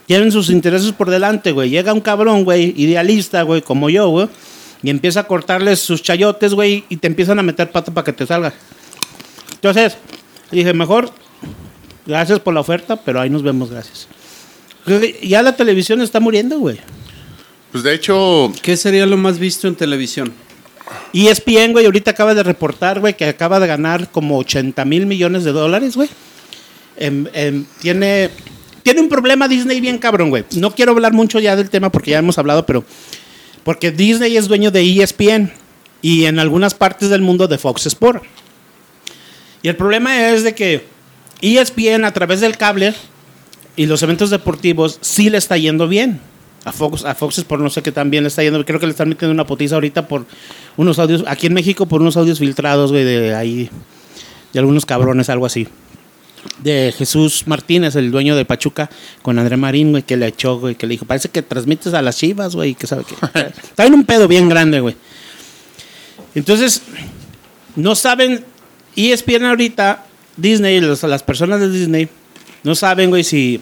Tienen 0.08 0.32
sus 0.32 0.50
intereses 0.50 0.92
por 0.92 1.12
delante, 1.12 1.52
güey. 1.52 1.70
Llega 1.70 1.94
un 1.94 2.02
cabrón, 2.02 2.46
güey, 2.46 2.74
idealista, 2.76 3.44
güey, 3.44 3.62
como 3.62 3.92
yo, 3.92 4.10
güey. 4.10 4.28
Y 4.82 4.90
empieza 4.90 5.20
a 5.20 5.24
cortarles 5.26 5.82
sus 5.82 6.02
chayotes, 6.02 6.56
güey, 6.56 6.84
y 6.90 6.98
te 6.98 7.06
empiezan 7.06 7.38
a 7.38 7.44
meter 7.44 7.70
pata 7.70 7.94
para 7.94 8.04
que 8.04 8.14
te 8.14 8.26
salga. 8.26 8.56
Entonces, 9.58 9.98
dije, 10.52 10.74
mejor, 10.74 11.12
gracias 12.06 12.40
por 12.40 12.54
la 12.54 12.62
oferta, 12.62 12.96
pero 12.96 13.20
ahí 13.20 13.30
nos 13.30 13.44
vemos, 13.44 13.70
gracias. 13.70 14.08
Ya 15.22 15.42
la 15.42 15.56
televisión 15.56 16.02
está 16.02 16.20
muriendo, 16.20 16.60
güey. 16.60 16.78
Pues 17.72 17.84
de 17.84 17.94
hecho, 17.94 18.52
¿qué 18.62 18.78
sería 18.78 19.06
lo 19.06 19.18
más 19.18 19.40
visto 19.40 19.68
en 19.68 19.76
televisión? 19.76 20.34
Y 21.12 21.28
ESPN, 21.28 21.74
güey, 21.74 21.86
ahorita 21.86 22.12
acaba 22.12 22.34
de 22.34 22.44
reportar, 22.44 23.00
güey, 23.00 23.16
que 23.16 23.26
acaba 23.26 23.60
de 23.60 23.68
ganar 23.68 24.10
como 24.12 24.38
80 24.38 24.86
mil 24.86 25.06
millones 25.06 25.44
de 25.44 25.52
dólares, 25.52 25.96
güey. 25.96 26.10
Em, 26.96 27.28
em, 27.34 27.66
tiene, 27.82 28.30
tiene 28.84 29.02
un 29.02 29.10
problema 29.10 29.48
Disney 29.48 29.82
bien 29.82 29.98
cabrón, 29.98 30.30
güey. 30.30 30.46
No 30.56 30.72
quiero 30.72 30.94
hablar 30.94 31.14
mucho 31.14 31.40
ya 31.40 31.56
del 31.56 31.70
tema 31.70 31.92
porque 31.92 32.12
ya 32.12 32.20
hemos 32.20 32.38
hablado, 32.38 32.66
pero... 32.66 32.86
Porque 33.64 33.92
Disney 33.92 34.38
es 34.38 34.48
dueño 34.48 34.72
de 34.72 34.82
ESPN 34.82 35.52
y 36.02 36.26
en 36.26 36.40
algunas 36.40 36.74
partes 36.74 37.10
del 37.10 37.22
mundo 37.22 37.50
de 37.50 37.58
Fox 37.58 37.86
Sport. 37.86 38.24
Y 39.68 39.70
el 39.70 39.76
problema 39.76 40.30
es 40.30 40.44
de 40.44 40.56
que 40.56 40.86
ESPN 41.42 42.06
a 42.06 42.14
través 42.14 42.40
del 42.40 42.56
cable 42.56 42.94
y 43.76 43.86
los 43.86 44.02
eventos 44.02 44.30
deportivos 44.30 44.98
sí 45.02 45.30
le 45.30 45.38
está 45.38 45.58
yendo 45.58 45.90
bien. 45.90 46.22
A 46.64 46.72
Fox, 46.72 47.04
a 47.04 47.14
Fox 47.16 47.44
por 47.44 47.60
no 47.60 47.70
sé 47.70 47.82
qué 47.82 47.92
también 47.92 48.24
le 48.24 48.30
está 48.30 48.44
yendo. 48.44 48.64
Creo 48.64 48.80
que 48.80 48.86
le 48.86 48.92
están 48.92 49.10
metiendo 49.10 49.34
una 49.34 49.46
potiza 49.46 49.76
ahorita 49.76 50.08
por 50.08 50.26
unos 50.78 51.00
audios, 51.00 51.26
aquí 51.28 51.48
en 51.48 51.54
México 51.54 51.86
por 51.86 52.00
unos 52.00 52.16
audios 52.16 52.40
filtrados, 52.40 52.94
güey, 52.94 53.04
de 53.04 53.36
ahí, 53.36 53.70
de 54.54 54.60
algunos 54.60 54.86
cabrones, 54.86 55.30
algo 55.30 55.46
así. 55.46 55.68
De 56.60 56.94
Jesús 56.98 57.46
Martínez, 57.46 57.98
el 57.98 58.10
dueño 58.10 58.38
de 58.38 58.46
Pachuca, 58.46 58.90
con 59.22 59.38
André 59.38 59.58
Marín, 59.58 59.92
güey, 59.92 60.04
que 60.04 60.16
le 60.16 60.28
echó, 60.28 60.62
güey, 60.62 60.76
que 60.76 60.88
le 60.88 60.92
dijo, 60.92 61.04
parece 61.04 61.28
que 61.28 61.42
transmites 61.42 61.94
a 61.94 62.02
las 62.02 62.16
chivas, 62.16 62.56
güey, 62.56 62.74
que 62.74 62.88
sabe 62.88 63.04
qué. 63.04 63.16
Está 63.64 63.86
en 63.86 63.96
un 63.96 64.06
pedo 64.06 64.30
bien 64.30 64.48
grande, 64.48 64.80
güey. 64.80 64.96
Entonces, 66.36 66.84
no 67.76 67.96
saben, 67.96 68.46
E 68.98 69.14
ESPN 69.14 69.46
ahorita, 69.46 70.06
Disney, 70.36 70.82
las 70.82 71.24
personas 71.24 71.60
de 71.62 71.70
Disney, 71.70 72.10
no 72.64 72.74
saben, 72.74 73.12
güey, 73.12 73.24
si, 73.24 73.62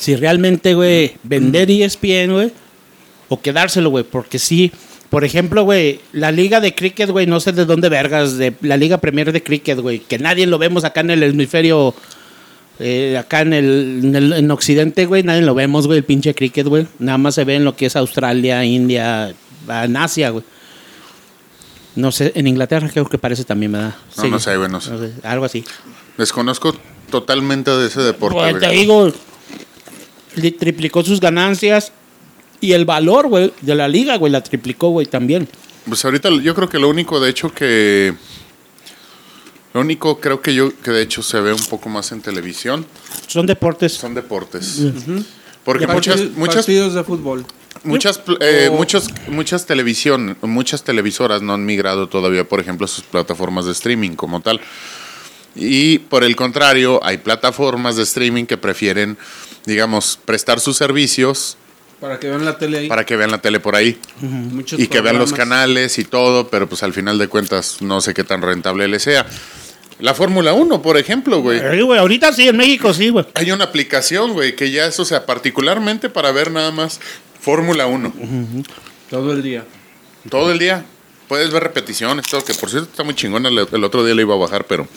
si 0.00 0.16
realmente, 0.16 0.72
güey, 0.72 1.12
vender 1.22 1.70
ESPN, 1.70 2.32
güey, 2.32 2.52
o 3.28 3.40
quedárselo, 3.42 3.90
güey, 3.90 4.04
porque 4.04 4.38
sí, 4.38 4.72
por 5.10 5.22
ejemplo, 5.24 5.64
güey, 5.64 6.00
la 6.12 6.32
liga 6.32 6.60
de 6.60 6.74
cricket, 6.74 7.10
güey, 7.10 7.26
no 7.26 7.40
sé 7.40 7.52
de 7.52 7.66
dónde 7.66 7.90
vergas, 7.90 8.38
de 8.38 8.54
la 8.62 8.78
liga 8.78 8.96
premier 8.96 9.32
de 9.32 9.42
cricket, 9.42 9.80
güey, 9.80 9.98
que 9.98 10.18
nadie 10.18 10.46
lo 10.46 10.56
vemos 10.58 10.84
acá 10.84 11.02
en 11.02 11.10
el 11.10 11.22
hemisferio, 11.22 11.94
eh, 12.78 13.18
acá 13.18 13.42
en 13.42 13.52
el, 13.52 14.00
en 14.02 14.32
en 14.32 14.50
Occidente, 14.50 15.04
güey, 15.04 15.24
nadie 15.24 15.42
lo 15.42 15.54
vemos, 15.54 15.86
güey, 15.86 15.98
el 15.98 16.04
pinche 16.04 16.34
cricket, 16.34 16.66
güey, 16.66 16.86
nada 16.98 17.18
más 17.18 17.34
se 17.34 17.44
ve 17.44 17.56
en 17.56 17.66
lo 17.66 17.76
que 17.76 17.84
es 17.84 17.96
Australia, 17.96 18.64
India, 18.64 19.34
en 19.68 19.96
Asia, 19.98 20.30
güey. 20.30 20.44
No 21.98 22.12
sé, 22.12 22.30
en 22.36 22.46
Inglaterra 22.46 22.88
creo 22.88 23.08
que 23.08 23.18
parece 23.18 23.42
también, 23.44 23.72
¿verdad? 23.72 23.96
No, 24.16 24.28
no 24.28 24.38
sé, 24.38 24.56
güey, 24.56 24.70
no 24.70 24.80
sé. 24.80 24.92
algo 25.24 25.44
así. 25.44 25.64
Desconozco 26.16 26.72
totalmente 27.10 27.72
de 27.72 27.88
ese 27.88 28.00
deporte, 28.02 28.38
Pues 28.38 28.60
te 28.60 28.68
digo, 28.70 29.12
li- 30.36 30.52
triplicó 30.52 31.02
sus 31.04 31.20
ganancias 31.20 31.90
y 32.60 32.70
el 32.72 32.84
valor, 32.84 33.26
güey, 33.26 33.52
de 33.62 33.74
la 33.74 33.88
liga, 33.88 34.16
güey, 34.16 34.30
la 34.30 34.42
triplicó, 34.44 34.90
güey, 34.90 35.06
también. 35.06 35.48
Pues 35.88 36.04
ahorita 36.04 36.30
yo 36.40 36.54
creo 36.54 36.68
que 36.68 36.78
lo 36.78 36.88
único, 36.88 37.18
de 37.18 37.30
hecho, 37.30 37.52
que... 37.52 38.14
Lo 39.74 39.80
único 39.80 40.20
creo 40.20 40.40
que 40.40 40.54
yo, 40.54 40.70
que 40.80 40.92
de 40.92 41.02
hecho 41.02 41.22
se 41.22 41.40
ve 41.40 41.52
un 41.52 41.64
poco 41.66 41.88
más 41.88 42.12
en 42.12 42.20
televisión, 42.20 42.86
Son 43.26 43.44
deportes. 43.44 43.92
son 43.94 44.14
deportes. 44.14 44.82
Porque 45.64 45.86
muchas, 45.88 46.20
muchas, 46.36 46.56
partidos 46.56 46.94
de 46.94 47.02
fútbol. 47.02 47.44
Muchas, 47.84 48.18
pl- 48.18 48.38
eh, 48.40 48.68
O- 48.70 48.76
muchos, 48.76 49.08
muchas 49.28 49.66
televisión, 49.66 50.36
muchas 50.42 50.82
televisoras 50.84 51.42
no 51.42 51.54
han 51.54 51.64
migrado 51.64 52.08
todavía, 52.08 52.44
por 52.48 52.60
ejemplo, 52.60 52.84
a 52.84 52.88
sus 52.88 53.04
plataformas 53.04 53.66
de 53.66 53.72
streaming 53.72 54.12
como 54.12 54.40
tal. 54.40 54.60
Y 55.54 55.98
por 55.98 56.24
el 56.24 56.36
contrario, 56.36 57.00
hay 57.04 57.18
plataformas 57.18 57.96
de 57.96 58.02
streaming 58.04 58.44
que 58.44 58.56
prefieren, 58.56 59.16
digamos, 59.66 60.18
prestar 60.24 60.60
sus 60.60 60.76
servicios 60.76 61.56
Para 62.00 62.20
que 62.20 62.28
vean 62.28 62.44
la 62.44 62.58
tele 62.58 62.78
ahí. 62.78 62.88
para 62.88 63.04
que 63.04 63.16
vean 63.16 63.30
la 63.32 63.38
tele 63.38 63.58
por 63.58 63.74
ahí. 63.74 63.98
Muchos 64.20 64.78
y 64.78 64.86
que 64.86 65.00
vean 65.00 65.18
los 65.18 65.32
canales 65.32 65.98
y 65.98 66.04
todo, 66.04 66.48
pero 66.48 66.68
pues 66.68 66.82
al 66.84 66.92
final 66.92 67.18
de 67.18 67.26
cuentas 67.28 67.78
no 67.80 68.00
sé 68.00 68.14
qué 68.14 68.22
tan 68.24 68.42
rentable 68.42 68.86
le 68.86 69.00
sea. 69.00 69.26
La 69.98 70.14
Fórmula 70.14 70.52
1, 70.52 70.80
por 70.80 70.96
ejemplo, 70.96 71.40
güey. 71.42 71.58
Eh, 71.58 71.82
güey, 71.82 71.98
ahorita 71.98 72.32
sí, 72.32 72.46
en 72.46 72.56
México 72.56 72.94
sí, 72.94 73.08
güey. 73.08 73.26
Hay 73.34 73.50
una 73.50 73.64
aplicación, 73.64 74.32
güey, 74.32 74.54
que 74.54 74.70
ya 74.70 74.86
es, 74.86 75.00
o 75.00 75.04
sea, 75.04 75.26
particularmente 75.26 76.08
para 76.08 76.30
ver 76.30 76.52
nada 76.52 76.70
más 76.70 77.00
Fórmula 77.40 77.86
1. 77.86 78.12
Todo 79.10 79.32
el 79.32 79.42
día. 79.42 79.64
Todo 80.28 80.52
el 80.52 80.58
día. 80.58 80.84
Puedes 81.28 81.50
ver 81.50 81.62
repeticiones, 81.62 82.26
todo, 82.26 82.44
que 82.44 82.54
por 82.54 82.70
cierto 82.70 82.88
está 82.90 83.02
muy 83.04 83.14
chingona. 83.14 83.48
El, 83.48 83.66
el 83.70 83.84
otro 83.84 84.04
día 84.04 84.14
le 84.14 84.22
iba 84.22 84.34
a 84.34 84.38
bajar, 84.38 84.64
pero 84.64 84.88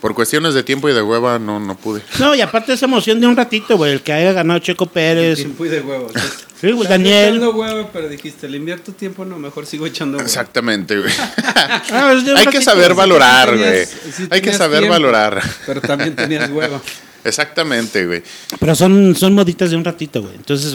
por 0.00 0.14
cuestiones 0.14 0.54
de 0.54 0.62
tiempo 0.62 0.88
y 0.88 0.94
de 0.94 1.02
hueva 1.02 1.38
no, 1.38 1.60
no 1.60 1.76
pude. 1.76 2.00
No, 2.18 2.34
y 2.34 2.40
aparte 2.40 2.72
esa 2.72 2.86
emoción 2.86 3.20
de 3.20 3.26
un 3.26 3.36
ratito, 3.36 3.76
güey, 3.76 3.92
el 3.92 4.00
que 4.00 4.12
haya 4.14 4.32
ganado 4.32 4.58
Checo 4.60 4.86
Pérez. 4.86 5.36
Tiempo 5.38 5.66
y 5.66 5.68
de 5.68 5.80
huevos. 5.80 6.12
Sí, 6.60 6.66
güey, 6.72 6.82
Estás 6.82 6.98
Daniel. 6.98 7.36
echando 7.36 7.52
huevo, 7.52 7.88
pero 7.90 8.06
dijiste, 8.06 8.46
le 8.46 8.58
invierto 8.58 8.92
tiempo, 8.92 9.24
no, 9.24 9.38
mejor 9.38 9.64
sigo 9.64 9.86
echando 9.86 10.18
huevo. 10.18 10.26
Exactamente, 10.26 10.98
güey. 10.98 11.10
Ah, 11.56 12.14
Hay 12.36 12.46
que 12.48 12.60
saber 12.60 12.92
valorar, 12.92 13.56
güey. 13.56 13.86
sí 13.86 14.26
Hay 14.28 14.42
que 14.42 14.52
saber 14.52 14.80
tiempo, 14.80 14.92
valorar. 14.92 15.42
Pero 15.64 15.80
también 15.80 16.14
tenías 16.14 16.50
huevo. 16.50 16.78
Exactamente, 17.24 18.06
güey. 18.06 18.22
Pero 18.58 18.74
son, 18.74 19.14
son 19.14 19.34
moditas 19.34 19.70
de 19.70 19.76
un 19.76 19.84
ratito, 19.84 20.22
güey. 20.22 20.34
Entonces, 20.36 20.74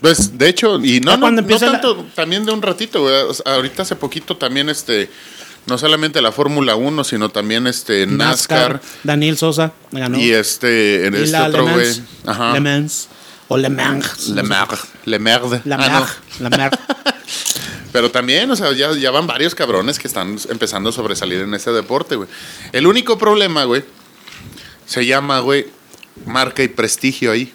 pues, 0.00 0.36
de 0.36 0.48
hecho, 0.48 0.78
y 0.84 1.00
no, 1.00 1.16
no, 1.16 1.30
no 1.30 1.40
la- 1.42 1.58
tanto, 1.58 2.06
también 2.14 2.44
de 2.44 2.52
un 2.52 2.62
ratito, 2.62 3.02
güey. 3.02 3.14
O 3.22 3.32
sea, 3.34 3.54
ahorita 3.54 3.82
hace 3.82 3.96
poquito 3.96 4.36
también, 4.36 4.68
este, 4.68 5.08
no 5.66 5.78
solamente 5.78 6.20
la 6.20 6.32
Fórmula 6.32 6.76
1, 6.76 7.02
sino 7.04 7.28
también, 7.30 7.66
este, 7.66 8.06
NASCAR, 8.06 8.80
Daniel 9.04 9.36
Sosa 9.38 9.72
ganó. 9.90 10.18
y 10.18 10.32
este, 10.32 11.06
en 11.06 11.14
Y 11.14 11.18
este 11.18 11.30
la 11.32 11.46
otro, 11.48 11.62
güey. 11.64 11.76
Mans. 11.86 12.02
Ajá. 12.26 12.52
Le 12.52 12.60
Mans. 12.60 13.08
O 13.48 13.56
Le 13.56 13.68
Mans. 13.70 14.28
Le 14.28 14.42
Merde. 14.42 14.76
Le 15.04 15.18
Merde. 15.18 15.62
La 15.64 15.76
Ah, 15.76 15.88
no. 16.40 16.48
La 16.50 16.56
Mer. 16.56 16.70
Pero 17.92 18.10
también, 18.10 18.50
o 18.50 18.56
sea, 18.56 18.72
ya, 18.72 18.92
ya 18.92 19.10
van 19.10 19.26
varios 19.26 19.54
cabrones 19.54 19.98
que 19.98 20.06
están 20.08 20.36
empezando 20.50 20.90
a 20.90 20.92
sobresalir 20.92 21.40
en 21.40 21.54
ese 21.54 21.70
deporte, 21.70 22.16
güey. 22.16 22.28
El 22.72 22.86
único 22.86 23.16
problema, 23.16 23.64
güey, 23.64 23.84
se 24.84 25.06
llama, 25.06 25.40
güey, 25.40 25.66
marca 26.24 26.62
y 26.62 26.68
prestigio 26.68 27.32
ahí. 27.32 27.52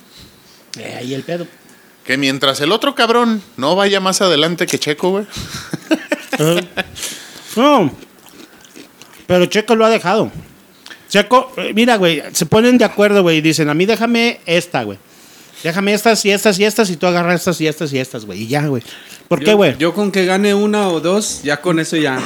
Eh, 0.77 0.95
ahí 0.99 1.13
el 1.13 1.23
pedo. 1.23 1.47
Que 2.05 2.17
mientras 2.17 2.61
el 2.61 2.71
otro 2.71 2.95
cabrón 2.95 3.41
no 3.57 3.75
vaya 3.75 3.99
más 3.99 4.21
adelante 4.21 4.65
que 4.67 4.79
Checo, 4.79 5.09
güey. 5.11 5.25
No. 7.55 7.91
Pero 9.27 9.45
Checo 9.45 9.75
lo 9.75 9.85
ha 9.85 9.89
dejado. 9.89 10.31
Checo, 11.09 11.51
eh, 11.57 11.73
mira, 11.73 11.97
güey, 11.97 12.23
se 12.31 12.45
ponen 12.45 12.77
de 12.77 12.85
acuerdo, 12.85 13.21
güey, 13.21 13.37
y 13.37 13.41
dicen, 13.41 13.69
a 13.69 13.73
mí 13.73 13.85
déjame 13.85 14.39
esta, 14.45 14.83
güey. 14.83 14.97
Déjame 15.63 15.93
estas 15.93 16.23
y 16.25 16.31
estas 16.31 16.57
y 16.57 16.63
estas 16.65 16.89
y 16.89 16.95
tú 16.95 17.05
agarras 17.05 17.41
estas 17.41 17.59
y 17.61 17.67
estas 17.67 17.93
y 17.93 17.99
estas, 17.99 18.25
güey. 18.25 18.43
Y 18.43 18.47
ya, 18.47 18.65
güey. 18.67 18.81
¿Por 19.27 19.39
qué, 19.39 19.47
Yo- 19.51 19.57
güey? 19.57 19.77
Yo 19.77 19.93
con 19.93 20.11
que 20.11 20.25
gane 20.25 20.53
una 20.53 20.87
o 20.87 20.99
dos, 21.01 21.41
ya 21.43 21.61
con 21.61 21.79
eso 21.79 21.97
ya. 21.97 22.19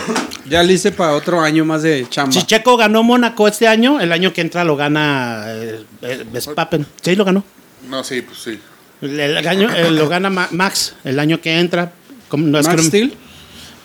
Ya 0.48 0.62
le 0.64 0.74
hice 0.74 0.92
para 0.92 1.14
otro 1.14 1.42
año 1.42 1.66
más 1.66 1.82
de 1.84 2.06
chamba. 2.10 2.32
Si 2.32 2.44
Checo 2.46 2.78
ganó 2.78 3.02
Mónaco 3.04 3.48
este 3.48 3.68
año, 3.68 4.00
el 4.00 4.12
año 4.12 4.32
que 4.32 4.42
entra 4.42 4.64
lo 4.64 4.76
gana 4.76 5.46
eh, 5.48 5.84
eh, 6.04 6.24
Verstappen. 6.32 6.86
Sí, 7.02 7.16
lo 7.16 7.26
ganó. 7.26 7.44
No, 7.90 8.04
sí, 8.04 8.22
pues 8.22 8.38
sí. 8.40 8.60
El, 9.02 9.20
el 9.20 9.48
año, 9.48 9.70
eh, 9.76 9.90
lo 9.92 10.08
gana 10.08 10.30
Ma- 10.30 10.48
Max 10.52 10.94
el 11.04 11.20
año 11.20 11.42
que 11.42 11.58
entra. 11.60 11.92
¿Cómo- 12.30 12.46
no, 12.48 12.60
es 12.60 12.66
Max 12.66 12.76
que 12.76 12.82
no- 12.84 12.88
Steel. 12.90 13.14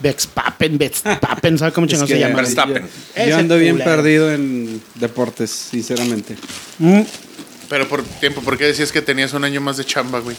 Verstappen, 0.01 0.79
Verstappen, 0.79 1.59
¿sabes 1.59 1.75
cómo 1.75 1.87
chingados 1.89 2.09
se 2.09 2.19
llama? 2.19 2.37
Verstappen. 2.37 2.89
Yo, 3.17 3.25
yo 3.27 3.37
ando 3.37 3.57
bien 3.59 3.77
culero. 3.77 3.91
perdido 3.91 4.33
en 4.33 4.81
deportes, 4.95 5.51
sinceramente. 5.51 6.37
Mm, 6.79 7.01
Pero 7.69 7.87
por 7.89 8.03
tiempo, 8.03 8.41
¿por 8.41 8.57
qué 8.57 8.65
decías 8.65 8.93
que 8.93 9.03
tenías 9.03 9.33
un 9.35 9.45
año 9.45 9.61
más 9.61 9.77
de 9.77 9.85
chamba, 9.85 10.21
güey? 10.21 10.37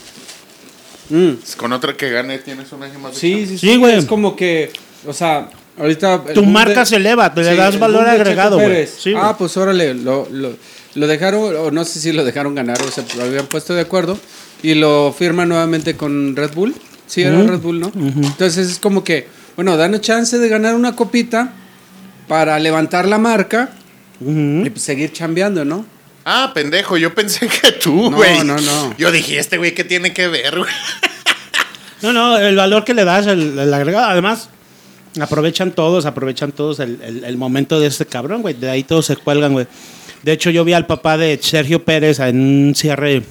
Mm. 1.09 1.33
Con 1.57 1.73
otra 1.73 1.95
que 1.95 2.09
gane 2.09 2.39
tienes 2.39 2.71
un 2.71 2.83
año 2.83 2.97
más 2.99 3.13
de 3.13 3.19
Sí, 3.19 3.31
chamba. 3.33 3.47
sí, 3.47 3.57
Sí, 3.59 3.67
sí. 3.69 3.77
güey. 3.77 3.97
Es 3.97 4.05
como 4.05 4.35
que, 4.35 4.71
o 5.05 5.13
sea, 5.13 5.49
ahorita. 5.81 6.23
el 6.29 6.33
Tu 6.33 6.43
marca 6.45 6.81
de- 6.81 6.85
se 6.85 6.95
eleva, 6.97 7.33
te 7.33 7.43
le 7.43 7.55
das 7.55 7.77
valor 7.77 8.07
agregado, 8.07 8.57
güey. 8.59 8.87
Sí, 8.87 9.13
ah, 9.15 9.35
pues 9.37 9.55
órale, 9.57 9.93
lo, 9.93 10.27
lo, 10.31 10.53
lo 10.95 11.07
dejaron, 11.07 11.55
o 11.55 11.71
no 11.71 11.83
sé 11.85 11.99
si 11.99 12.11
lo 12.13 12.23
dejaron 12.23 12.55
ganar, 12.55 12.77
o 12.81 12.89
se 12.91 13.03
habían 13.21 13.47
puesto 13.47 13.73
de 13.73 13.81
acuerdo, 13.81 14.17
y 14.63 14.75
lo 14.75 15.13
firma 15.17 15.45
nuevamente 15.45 15.95
con 15.95 16.35
Red 16.35 16.51
Bull. 16.53 16.75
Sí, 17.07 17.23
era 17.23 17.37
Ujú, 17.37 17.47
Red 17.49 17.59
Bull, 17.59 17.79
¿no? 17.81 17.91
Entonces 17.95 18.69
es 18.71 18.79
como 18.79 19.03
que, 19.03 19.27
bueno, 19.57 19.75
danos 19.75 19.99
chance 20.01 20.37
de 20.39 20.47
ganar 20.47 20.75
una 20.75 20.95
copita 20.95 21.51
para 22.29 22.57
levantar 22.59 23.05
la 23.07 23.17
marca 23.17 23.71
Ujú. 24.21 24.65
y 24.65 24.69
pues, 24.69 24.81
seguir 24.81 25.11
chambeando, 25.11 25.65
¿no? 25.65 25.85
Ah, 26.23 26.51
pendejo, 26.53 26.95
yo 26.97 27.13
pensé 27.15 27.47
que 27.49 27.71
tú, 27.73 28.09
No, 28.11 28.15
güey. 28.17 28.43
no, 28.45 28.55
no. 28.61 28.95
Yo 28.97 29.11
dije, 29.11 29.39
este 29.39 29.57
güey, 29.57 29.73
¿qué 29.73 29.83
tiene 29.83 30.13
que 30.13 30.27
ver, 30.27 30.57
güey? 30.59 30.71
No, 32.01 32.13
no, 32.13 32.37
el 32.37 32.55
valor 32.55 32.83
que 32.85 32.93
le 32.93 33.03
das, 33.03 33.27
el, 33.27 33.57
el 33.59 33.73
agregado. 33.73 34.05
Además, 34.05 34.49
aprovechan 35.19 35.71
todos, 35.71 36.05
aprovechan 36.05 36.51
todos 36.51 36.79
el, 36.79 36.99
el- 37.01 37.23
el 37.23 37.37
momento 37.37 37.79
de 37.79 37.87
este 37.87 38.05
cabrón, 38.05 38.41
güey. 38.41 38.53
De 38.53 38.69
ahí 38.69 38.83
todos 38.83 39.05
se 39.05 39.15
cuelgan, 39.17 39.53
güey. 39.53 39.67
De 40.23 40.31
hecho, 40.31 40.49
yo 40.51 40.63
vi 40.63 40.73
al 40.73 40.85
papá 40.85 41.17
de 41.17 41.39
Sergio 41.41 41.83
Pérez 41.83 42.19
en 42.19 42.39
un 42.39 42.75
cierre 42.75 43.23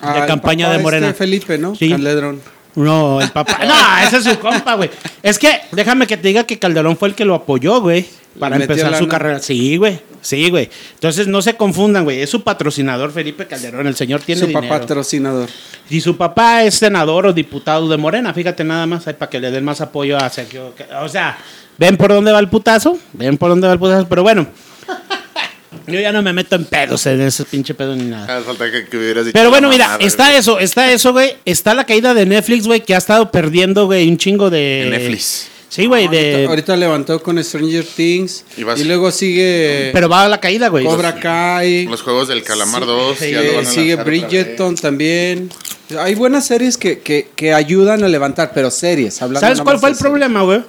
Ah, 0.00 0.12
de 0.14 0.20
el 0.20 0.26
campaña 0.26 0.70
de 0.70 0.78
Morena. 0.78 1.08
este 1.08 1.18
Felipe, 1.18 1.58
¿no? 1.58 1.74
Sí. 1.74 1.90
Calderón. 1.90 2.40
No, 2.76 3.20
el 3.20 3.30
papá. 3.30 3.58
No, 3.66 4.06
ese 4.06 4.18
es 4.18 4.24
su 4.24 4.38
compa, 4.38 4.74
güey. 4.76 4.88
Es 5.22 5.38
que 5.38 5.50
déjame 5.72 6.06
que 6.06 6.16
te 6.16 6.28
diga 6.28 6.44
que 6.44 6.58
Calderón 6.58 6.96
fue 6.96 7.08
el 7.08 7.14
que 7.16 7.24
lo 7.24 7.34
apoyó, 7.34 7.80
güey. 7.80 8.06
Para 8.38 8.54
empezar 8.56 8.96
su 8.96 9.08
carrera. 9.08 9.40
Sí, 9.40 9.76
güey. 9.76 9.98
Sí, 10.20 10.50
güey. 10.50 10.68
Entonces 10.94 11.26
no 11.26 11.40
se 11.42 11.54
confundan, 11.54 12.04
güey. 12.04 12.20
Es 12.20 12.30
su 12.30 12.42
patrocinador, 12.42 13.12
Felipe 13.12 13.46
Calderón. 13.46 13.86
El 13.86 13.94
señor 13.96 14.20
tiene 14.22 14.40
Su 14.40 14.46
dinero. 14.48 14.66
papá 14.68 14.80
patrocinador. 14.80 15.48
Y 15.90 16.00
su 16.00 16.16
papá 16.16 16.64
es 16.64 16.74
senador 16.74 17.26
o 17.26 17.32
diputado 17.32 17.88
de 17.88 17.96
Morena, 17.96 18.34
fíjate 18.34 18.64
nada 18.64 18.86
más, 18.86 19.06
ahí 19.06 19.14
para 19.14 19.30
que 19.30 19.40
le 19.40 19.50
den 19.50 19.64
más 19.64 19.80
apoyo 19.80 20.18
a 20.18 20.28
Sergio. 20.28 20.74
O 21.02 21.08
sea, 21.08 21.38
ven 21.78 21.96
por 21.96 22.12
dónde 22.12 22.30
va 22.32 22.40
el 22.40 22.48
putazo, 22.48 22.98
ven 23.14 23.38
por 23.38 23.48
dónde 23.50 23.66
va 23.66 23.72
el 23.72 23.78
putazo, 23.78 24.06
pero 24.08 24.22
bueno. 24.22 24.46
Yo 25.86 25.98
ya 26.00 26.12
no 26.12 26.22
me 26.22 26.32
meto 26.34 26.56
en 26.56 26.64
pedos, 26.66 27.06
en 27.06 27.20
ese 27.22 27.44
pinche 27.44 27.72
pedo 27.74 27.94
ni 27.96 28.04
nada. 28.04 28.42
Falta 28.42 28.70
que, 28.70 28.86
que 28.86 28.96
hubieras 28.98 29.24
dicho 29.24 29.32
Pero 29.32 29.48
bueno, 29.48 29.70
mira, 29.70 29.96
está 30.00 30.26
güey. 30.26 30.36
eso, 30.38 30.58
está 30.58 30.90
eso, 30.92 31.12
güey. 31.12 31.36
Está 31.46 31.72
la 31.72 31.84
caída 31.84 32.12
de 32.12 32.26
Netflix, 32.26 32.66
güey, 32.66 32.80
que 32.80 32.94
ha 32.94 32.98
estado 32.98 33.30
perdiendo, 33.30 33.86
güey, 33.86 34.06
un 34.08 34.18
chingo 34.18 34.50
de... 34.50 34.86
Netflix. 34.90 35.48
Sí, 35.68 35.84
güey, 35.86 36.08
de... 36.08 36.46
ahorita 36.48 36.76
levantó 36.76 37.22
con 37.22 37.42
Stranger 37.42 37.84
Things. 37.84 38.44
Y 38.56 38.84
luego 38.84 39.10
sigue 39.10 39.90
Pero 39.92 40.08
va 40.08 40.24
a 40.24 40.28
la 40.28 40.40
caída, 40.40 40.68
güey. 40.68 40.84
Cobra 40.84 41.20
Kai. 41.20 41.86
Los 41.86 42.02
juegos 42.02 42.28
del 42.28 42.42
Calamar 42.42 42.86
2. 42.86 43.18
Sí, 43.18 43.30
ya 43.30 43.42
lo 43.42 43.56
van 43.56 43.66
a 43.66 43.70
sigue. 43.70 43.96
Bridgerton 43.96 44.74
también. 44.76 45.50
Hay 45.98 46.14
buenas 46.14 46.46
series 46.46 46.76
que, 46.78 47.00
que, 47.00 47.28
que 47.36 47.52
ayudan 47.52 48.02
a 48.02 48.08
levantar, 48.08 48.52
pero 48.54 48.70
series. 48.70 49.20
Hablando 49.20 49.40
¿Sabes 49.40 49.60
cuál 49.60 49.78
fue 49.78 49.90
el 49.90 49.94
series. 49.94 50.10
problema, 50.10 50.42
güey? 50.42 50.62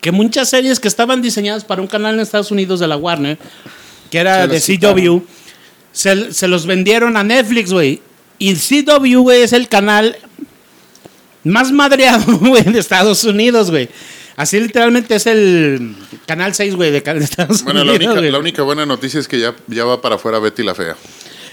Que 0.00 0.12
muchas 0.12 0.48
series 0.48 0.80
que 0.80 0.88
estaban 0.88 1.20
diseñadas 1.20 1.64
para 1.64 1.82
un 1.82 1.88
canal 1.88 2.14
en 2.14 2.20
Estados 2.20 2.50
Unidos 2.50 2.80
de 2.80 2.86
la 2.86 2.96
Warner, 2.96 3.38
que 4.10 4.18
era 4.18 4.46
Se 4.58 4.72
de 4.72 4.78
CW, 4.78 5.20
se, 5.92 6.32
se 6.32 6.48
los 6.48 6.66
vendieron 6.66 7.16
a 7.16 7.24
Netflix, 7.24 7.72
güey. 7.72 8.00
Y 8.38 8.54
CW, 8.54 9.20
güey, 9.20 9.42
es 9.42 9.52
el 9.52 9.68
canal 9.68 10.16
más 11.46 11.72
madreado, 11.72 12.38
güey, 12.38 12.62
de 12.64 12.78
Estados 12.78 13.24
Unidos, 13.24 13.70
güey. 13.70 13.88
Así 14.36 14.60
literalmente 14.60 15.14
es 15.14 15.26
el 15.26 15.96
canal 16.26 16.54
6, 16.54 16.74
güey, 16.76 16.90
de, 16.90 16.98
Estados 16.98 17.62
Bueno, 17.62 17.80
Unidos. 17.82 18.16
güey. 18.18 18.30
la 18.30 18.38
única 18.38 18.62
buena 18.62 18.84
noticia 18.84 19.18
es 19.18 19.28
que 19.28 19.40
ya, 19.40 19.54
ya 19.66 19.84
va 19.86 20.02
para 20.02 20.16
afuera 20.16 20.38
Betty 20.38 20.62
la 20.62 20.74
Fea. 20.74 20.94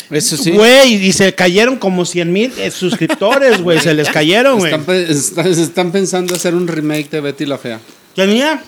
Eso 0.10 0.36
sí. 0.36 0.52
Güey, 0.52 0.96
y 1.08 1.14
se 1.14 1.34
cayeron 1.34 1.78
como 1.78 2.06
100 2.06 2.32
mil 2.34 2.52
suscriptores, 2.72 3.62
güey. 3.62 3.80
Se 3.80 3.94
les 3.94 4.10
cayeron, 4.12 4.60
güey. 4.60 4.72
Están, 4.74 4.86
pe- 4.86 5.10
están- 5.10 5.92
pensando 5.94 6.36
hacer 6.36 6.54
un 6.56 6.68
remake 6.68 7.10
de 7.10 7.22
Betty 7.22 7.46
la 7.46 7.58
Fea. 7.58 7.80
Tenía. 8.16 8.62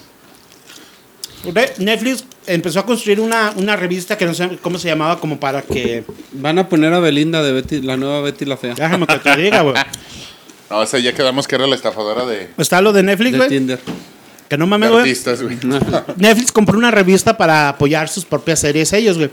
Netflix 1.77 2.23
empezó 2.47 2.79
a 2.79 2.85
construir 2.85 3.19
una, 3.19 3.53
una 3.57 3.75
revista 3.75 4.17
que 4.17 4.25
no 4.25 4.33
sé 4.33 4.57
cómo 4.61 4.79
se 4.79 4.87
llamaba, 4.87 5.19
como 5.19 5.39
para 5.39 5.61
que. 5.61 6.03
Van 6.31 6.57
a 6.57 6.69
poner 6.69 6.93
a 6.93 6.99
Belinda 6.99 7.43
de 7.43 7.51
Betty, 7.51 7.81
la 7.81 7.97
nueva 7.97 8.21
Betty 8.21 8.45
la 8.45 8.57
Fea. 8.57 8.73
Déjame 8.73 9.05
que 9.05 9.19
te 9.19 9.35
diga, 9.37 9.61
güey. 9.61 9.75
No, 10.69 10.79
o 10.79 10.85
sea, 10.85 10.99
ya 10.99 11.13
quedamos 11.13 11.47
que 11.47 11.55
era 11.55 11.67
la 11.67 11.75
estafadora 11.75 12.25
de, 12.25 12.49
Está 12.57 12.81
lo 12.81 12.91
de 12.93 13.03
Netflix, 13.03 13.31
De 13.33 13.37
güey. 13.37 13.49
Tinder. 13.49 13.79
Que 14.49 14.57
no 14.57 14.67
mames, 14.67 14.89
güey. 14.89 15.01
artistas, 15.01 15.41
güey. 15.41 15.57
Netflix 16.17 16.51
compró 16.51 16.77
una 16.77 16.91
revista 16.91 17.37
para 17.37 17.69
apoyar 17.69 18.09
sus 18.09 18.25
propias 18.25 18.59
series 18.59 18.93
ellos, 18.93 19.17
güey. 19.17 19.29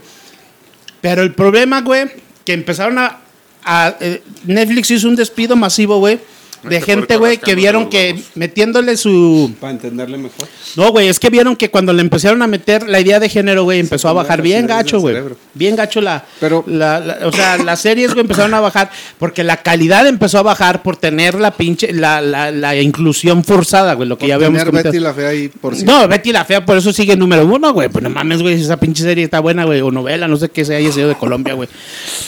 Pero 1.00 1.22
el 1.22 1.34
problema, 1.34 1.80
güey, 1.82 2.10
que 2.44 2.52
empezaron 2.52 2.98
a... 2.98 3.20
a, 3.64 3.96
eh, 4.00 4.22
Netflix 4.44 4.90
hizo 4.90 5.08
un 5.08 5.16
despido 5.16 5.56
masivo, 5.56 5.98
güey. 5.98 6.20
De 6.62 6.76
Este 6.76 6.92
gente, 6.92 7.07
puerco 7.07 7.21
güey, 7.21 7.38
que 7.38 7.54
vieron 7.57 7.90
que 7.90 8.23
metiéndole 8.37 8.97
su... 8.97 9.52
Para 9.61 9.73
entenderle 9.73 10.16
mejor. 10.16 10.47
No, 10.76 10.90
güey, 10.92 11.09
es 11.09 11.19
que 11.19 11.28
vieron 11.28 11.57
que 11.57 11.71
cuando 11.71 11.92
le 11.92 12.02
empezaron 12.02 12.40
a 12.40 12.47
meter 12.47 12.88
la 12.88 13.00
idea 13.00 13.19
de 13.19 13.28
género, 13.28 13.64
güey, 13.64 13.81
empezó 13.81 14.09
a 14.09 14.12
bajar 14.12 14.42
bien 14.42 14.69
gacho, 14.69 15.00
güey. 15.00 15.16
Bien 15.54 15.75
gacho 15.75 16.00
la, 16.00 16.25
Pero- 16.38 16.62
la- 16.69 17.00
la- 17.00 17.19
O 17.26 17.33
sea, 17.33 17.59
las 17.59 17.81
series, 17.81 18.11
güey, 18.12 18.21
empezaron 18.21 18.54
a 18.54 18.61
bajar 18.61 18.90
porque 19.19 19.42
la 19.42 19.57
calidad 19.57 20.07
empezó 20.07 20.38
a 20.38 20.42
bajar 20.42 20.83
por 20.83 20.97
tener 20.97 21.35
la 21.35 21.50
pinche... 21.50 21.92
La, 21.92 22.21
la, 22.21 22.52
la 22.52 22.76
inclusión 22.76 23.42
forzada, 23.42 23.95
güey, 23.95 24.09
lo 24.09 24.16
que 24.16 24.21
Por 24.21 24.28
ya 24.28 24.35
habíamos 24.37 24.64
tener. 24.64 24.85
Betty 24.85 24.99
la 25.00 25.12
Fea 25.14 25.28
ahí 25.31 25.49
por 25.49 25.75
si. 25.75 25.85
No, 25.85 26.07
Betty 26.07 26.31
la 26.31 26.45
Fea, 26.45 26.64
por 26.64 26.76
eso 26.78 26.92
sigue 26.92 27.16
número 27.16 27.45
uno, 27.45 27.73
güey. 27.73 27.88
Pues 27.88 28.04
no 28.04 28.11
mames, 28.11 28.40
güey, 28.40 28.57
si 28.57 28.62
esa 28.62 28.76
pinche 28.78 29.02
serie 29.02 29.25
está 29.25 29.40
buena, 29.40 29.64
güey. 29.64 29.81
O 29.81 29.90
novela, 29.90 30.28
no 30.28 30.37
sé 30.37 30.49
qué 30.49 30.64
se 30.64 30.76
haya 30.76 30.92
sido 30.92 31.09
de 31.09 31.16
Colombia, 31.16 31.54
güey. 31.54 31.69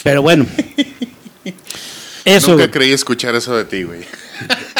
Pero 0.03 0.23
bueno. 0.23 0.45
Eso, 2.25 2.53
Nunca 2.53 2.71
creí 2.71 2.91
escuchar 2.93 3.35
eso 3.35 3.55
de 3.55 3.65
ti, 3.67 3.83
güey. 3.83 4.01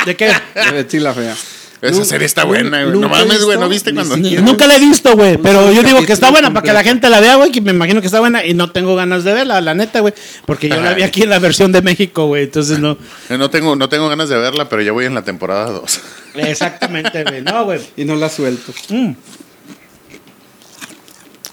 ¿De 0.07 0.17
qué? 0.17 0.27
de 0.27 0.71
Betty 0.73 0.99
la 0.99 1.15
Fea. 1.15 1.35
Esa 1.81 2.03
serie 2.07 2.25
está 2.25 2.45
buena, 2.45 2.83
güey. 2.83 2.95
No 2.99 3.03
nunca 3.03 3.21
he 3.21 3.27
mames, 3.27 3.45
güey. 3.45 3.57
visto 3.59 3.61
¿No 3.61 3.69
viste 3.69 3.93
ni 3.93 3.97
cuando.? 3.99 4.15
siquiera- 4.17 4.43
Nunca 4.43 4.67
la 4.67 4.77
he 4.77 4.79
visto, 4.81 5.15
güey. 5.17 5.37
Pero 5.37 5.71
yo 5.71 5.83
digo 5.83 5.99
que 6.07 6.15
está 6.15 6.29
capítulo 6.29 6.31
buena 6.31 6.49
para 6.55 6.63
que 6.63 6.69
la 6.69 6.75
completo. 6.81 6.89
gente 6.95 7.11
la 7.11 7.21
vea, 7.21 7.35
güey. 7.37 7.53
Que 7.53 7.61
me 7.61 7.73
imagino 7.73 8.01
que 8.01 8.07
está 8.07 8.21
buena 8.21 8.43
y 8.43 8.55
no 8.55 8.71
tengo 8.73 8.97
ganas 8.97 9.23
de 9.25 9.35
verla, 9.35 9.61
la 9.61 9.75
neta, 9.75 10.01
güey. 10.01 10.15
Porque 10.47 10.71
yo 10.71 10.81
la 10.81 10.95
vi 10.95 11.03
aquí 11.03 11.25
en 11.25 11.29
la 11.29 11.39
versión 11.41 11.73
de 11.73 11.83
México, 11.83 12.27
güey. 12.27 12.45
Entonces 12.45 12.79
no. 12.79 12.97
Eh, 13.29 13.37
No 13.37 13.51
tengo, 13.51 13.77
no 13.77 13.91
tengo 13.91 14.09
ganas 14.09 14.31
de 14.31 14.39
verla, 14.39 14.67
pero 14.71 14.81
ya 14.81 14.93
voy 14.93 15.05
en 15.05 15.15
la 15.15 15.25
temporada 15.25 15.67
2. 15.73 16.01
Exactamente, 16.37 17.23
güey. 17.23 17.43
No, 17.43 17.65
güey. 17.67 17.81
Y 17.99 18.07
no 18.07 18.17
la 18.17 18.31
suelto. 18.31 18.73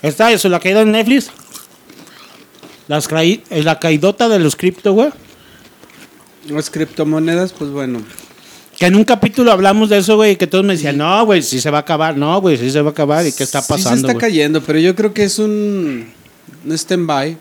Está 0.02 0.32
eso, 0.32 0.50
la 0.50 0.60
caída 0.60 0.82
en 0.82 0.92
Netflix. 0.92 1.30
Las 2.88 3.10
crai- 3.10 3.42
eh, 3.50 3.64
la 3.64 3.80
caidota 3.80 4.30
de 4.30 4.40
los 4.40 4.56
cripto, 4.56 4.94
güey. 4.94 5.10
Las 6.48 6.70
criptomonedas, 6.70 7.54
pues 7.54 7.70
bueno. 7.72 8.02
Que 8.78 8.88
en 8.88 8.96
un 8.96 9.04
capítulo 9.04 9.52
hablamos 9.52 9.90
de 9.90 9.98
eso, 10.00 10.16
güey, 10.16 10.38
que 10.38 10.48
todos 10.48 10.64
me 10.66 10.74
decían, 10.74 10.98
no, 10.98 11.24
güey, 11.26 11.44
sí 11.44 11.62
se 11.62 11.70
va 11.70 11.80
a 11.80 11.82
acabar, 11.82 12.18
no, 12.18 12.42
güey, 12.42 12.58
sí 12.58 12.72
se 12.72 12.82
va 12.82 12.90
a 12.90 12.92
acabar, 12.92 13.26
¿y 13.28 13.32
qué 13.32 13.44
está 13.44 13.62
Sí 13.62 13.68
se 13.68 13.74
pasando? 13.74 14.08
está 14.08 14.14
güey? 14.14 14.20
cayendo, 14.22 14.62
pero 14.64 14.80
yo 14.80 14.96
creo 14.96 15.14
que 15.14 15.24
es 15.26 15.38
un, 15.38 16.12
un 16.66 16.72
stand-by. 16.72 17.38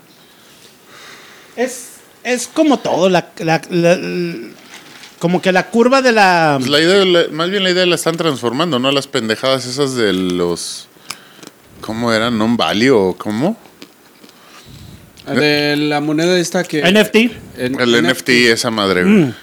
es, 1.55 1.85
es 2.23 2.47
como 2.47 2.77
todo, 2.77 3.09
la, 3.09 3.29
la- 3.39 3.61
la- 3.69 3.95
la- 3.97 4.49
como 5.19 5.41
que 5.41 5.51
la 5.51 5.69
curva 5.69 6.01
de 6.01 6.11
la... 6.11 6.55
Pues 6.59 6.69
la 6.69 6.79
idea, 6.79 7.05
la- 7.05 7.27
más 7.31 7.49
bien 7.49 7.63
la 7.63 7.71
idea 7.71 7.85
la 7.85 7.95
están 7.95 8.17
transformando, 8.17 8.79
¿no? 8.79 8.91
Las 8.91 9.07
pendejadas 9.07 9.65
esas 9.65 9.95
de 9.95 10.13
los. 10.13 10.87
¿Cómo 11.81 12.11
eran? 12.13 12.37
¿Non-value 12.37 12.91
o 12.91 13.15
cómo? 13.17 13.57
De 15.27 15.75
la 15.77 16.01
moneda 16.01 16.37
esta 16.37 16.63
que... 16.63 16.81
NFT, 16.81 17.15
en- 17.57 17.79
El 17.79 18.03
NFT, 18.03 18.29
esa 18.29 18.71
madre, 18.71 19.03
güey. 19.03 19.13
Mm. 19.25 19.33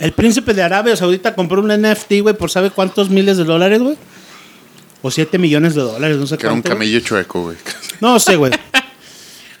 el 0.00 0.12
príncipe 0.12 0.54
de 0.54 0.62
Arabia 0.62 0.94
Saudita 0.96 1.34
compró 1.34 1.60
un 1.60 1.68
NFT, 1.68 2.20
güey, 2.22 2.36
por 2.36 2.50
sabe 2.50 2.70
cuántos 2.70 3.10
miles 3.10 3.36
de 3.36 3.44
dólares, 3.44 3.80
güey. 3.80 3.96
O 5.02 5.10
7 5.10 5.38
millones 5.38 5.74
de 5.74 5.80
dólares, 5.82 6.16
no 6.16 6.26
sé 6.26 6.36
Que 6.38 6.46
era 6.46 6.52
un 6.52 6.60
cuánto. 6.62 6.70
camello 6.76 7.00
chueco, 7.00 7.42
güey. 7.42 7.56
No 8.00 8.18
sé, 8.20 8.36
güey. 8.36 8.52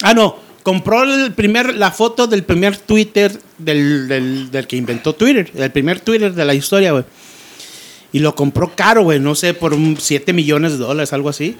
Ah, 0.02 0.14
no. 0.14 0.36
Compró 0.62 1.02
el 1.04 1.32
primer, 1.32 1.74
la 1.76 1.90
foto 1.90 2.26
del 2.26 2.42
primer 2.44 2.76
Twitter 2.76 3.36
del, 3.56 4.06
del, 4.06 4.50
del 4.50 4.66
que 4.66 4.76
inventó 4.76 5.14
Twitter. 5.14 5.50
El 5.56 5.70
primer 5.72 6.00
Twitter 6.00 6.32
de 6.34 6.44
la 6.44 6.54
historia, 6.54 6.92
güey. 6.92 7.04
Y 8.12 8.18
lo 8.20 8.34
compró 8.34 8.72
caro, 8.76 9.02
güey. 9.02 9.18
No 9.18 9.34
sé, 9.34 9.54
por 9.54 9.74
7 9.98 10.32
millones 10.32 10.72
de 10.72 10.78
dólares, 10.78 11.12
algo 11.12 11.28
así. 11.30 11.56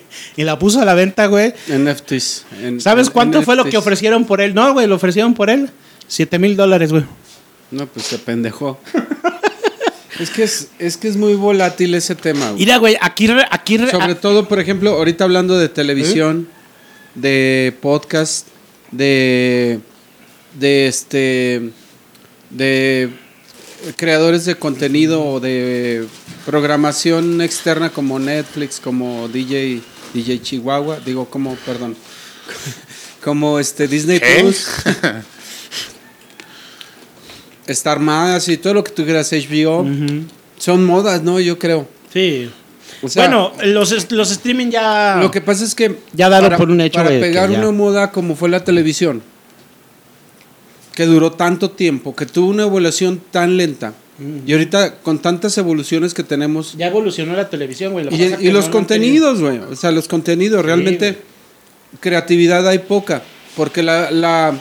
y 0.36 0.42
la 0.44 0.58
puso 0.58 0.80
a 0.80 0.84
la 0.84 0.94
venta, 0.94 1.26
güey. 1.26 1.52
NFTs. 1.68 2.44
en- 2.62 2.80
¿Sabes 2.80 3.08
en- 3.08 3.12
cuánto 3.12 3.42
fue 3.42 3.56
lo 3.56 3.64
que 3.64 3.76
ofrecieron 3.76 4.24
por 4.24 4.40
él? 4.40 4.54
No, 4.54 4.72
güey, 4.72 4.86
lo 4.86 4.94
ofrecieron 4.96 5.34
por 5.34 5.50
él. 5.50 5.70
7 6.08 6.38
mil 6.38 6.56
dólares, 6.56 6.90
güey. 6.92 7.04
No, 7.70 7.86
pues 7.86 8.06
se 8.06 8.18
pendejó. 8.18 8.78
es, 10.20 10.30
que 10.30 10.42
es, 10.42 10.68
es 10.78 10.96
que 10.96 11.08
es 11.08 11.16
muy 11.16 11.34
volátil 11.34 11.94
ese 11.94 12.14
tema. 12.14 12.50
güey. 12.50 12.58
Mira, 12.60 12.76
güey, 12.78 12.96
aquí... 13.00 13.28
aquí 13.50 13.76
re- 13.78 13.90
Sobre 13.90 14.14
todo, 14.14 14.46
por 14.48 14.60
ejemplo, 14.60 14.90
ahorita 14.92 15.24
hablando 15.24 15.58
de 15.58 15.68
televisión, 15.68 16.48
de 17.14 17.74
podcast, 17.80 18.46
de, 18.90 19.80
de 20.58 20.86
este, 20.86 21.70
de 22.50 23.10
creadores 23.96 24.44
de 24.44 24.54
contenido 24.56 25.24
o 25.24 25.40
de 25.40 26.06
programación 26.46 27.40
externa 27.40 27.90
como 27.90 28.18
Netflix, 28.18 28.80
como 28.80 29.28
DJ, 29.28 29.80
DJ 30.14 30.40
Chihuahua, 30.42 30.98
digo 31.04 31.26
como, 31.28 31.54
perdón, 31.66 31.96
como 33.24 33.58
este 33.58 33.88
Disney 33.88 34.20
¿Qué? 34.20 34.36
Plus, 34.40 34.66
Star 37.66 37.98
Más 38.00 38.48
y 38.48 38.56
todo 38.56 38.74
lo 38.74 38.84
que 38.84 38.92
tú 38.92 39.04
quieras, 39.04 39.32
HBO, 39.32 39.86
son 40.58 40.84
modas, 40.84 41.22
¿no? 41.22 41.40
Yo 41.40 41.58
creo. 41.58 41.88
Sí. 42.12 42.50
O 43.02 43.08
sea, 43.08 43.24
bueno, 43.26 43.52
los, 43.64 44.12
los 44.12 44.30
streaming 44.30 44.70
ya... 44.70 45.16
Lo 45.20 45.30
que 45.30 45.40
pasa 45.40 45.64
es 45.64 45.74
que 45.74 45.98
Ya 46.12 46.28
dalo 46.28 46.56
por 46.56 46.70
un 46.70 46.80
hecho 46.80 46.98
para 46.98 47.08
pegar 47.08 47.50
ya- 47.50 47.58
una 47.58 47.72
moda 47.72 48.12
como 48.12 48.36
fue 48.36 48.48
la 48.48 48.62
televisión, 48.62 49.22
que 50.94 51.06
duró 51.06 51.32
tanto 51.32 51.70
tiempo, 51.70 52.14
que 52.14 52.26
tuvo 52.26 52.48
una 52.50 52.62
evolución 52.64 53.20
tan 53.30 53.56
lenta, 53.56 53.94
y 54.46 54.52
ahorita 54.52 54.96
con 54.96 55.18
tantas 55.20 55.56
evoluciones 55.58 56.14
que 56.14 56.22
tenemos, 56.22 56.74
Ya 56.76 56.86
evolucionó 56.88 57.34
la 57.34 57.48
televisión, 57.50 57.92
güey. 57.92 58.04
Lo 58.04 58.12
y, 58.14 58.22
y 58.46 58.50
los 58.52 58.66
no 58.66 58.72
contenidos, 58.72 59.40
güey, 59.40 59.58
o 59.58 59.74
sea, 59.74 59.90
los 59.90 60.06
contenidos, 60.08 60.64
realmente 60.64 61.18
creatividad 62.00 62.66
hay 62.68 62.78
poca, 62.80 63.22
porque 63.56 63.82
la, 63.82 64.10
la, 64.10 64.54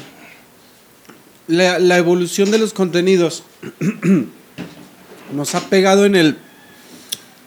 la, 1.47 1.79
la 1.79 1.97
evolución 1.97 2.49
de 2.51 2.57
los 2.59 2.73
contenidos 2.73 3.43
nos 5.35 5.55
ha 5.55 5.61
pegado 5.69 6.05
en 6.05 6.15
el. 6.15 6.37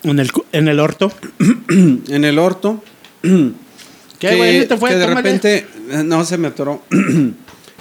En 0.05 0.19
el, 0.19 0.33
cu- 0.33 0.45
en 0.53 0.69
el 0.69 0.81
orto. 0.81 1.11
en 1.69 2.25
el 2.25 2.39
orto. 2.39 2.83
¿Qué, 3.23 4.37
güey? 4.37 4.61
¿Se 4.61 4.67
te 4.67 4.77
fue? 4.77 4.91
que 4.91 4.97
de 4.97 5.07
Tómale. 5.07 5.23
repente, 5.23 5.67
eh, 5.91 6.03
no 6.05 6.25
se 6.25 6.39
me 6.39 6.49
atoró. 6.49 6.83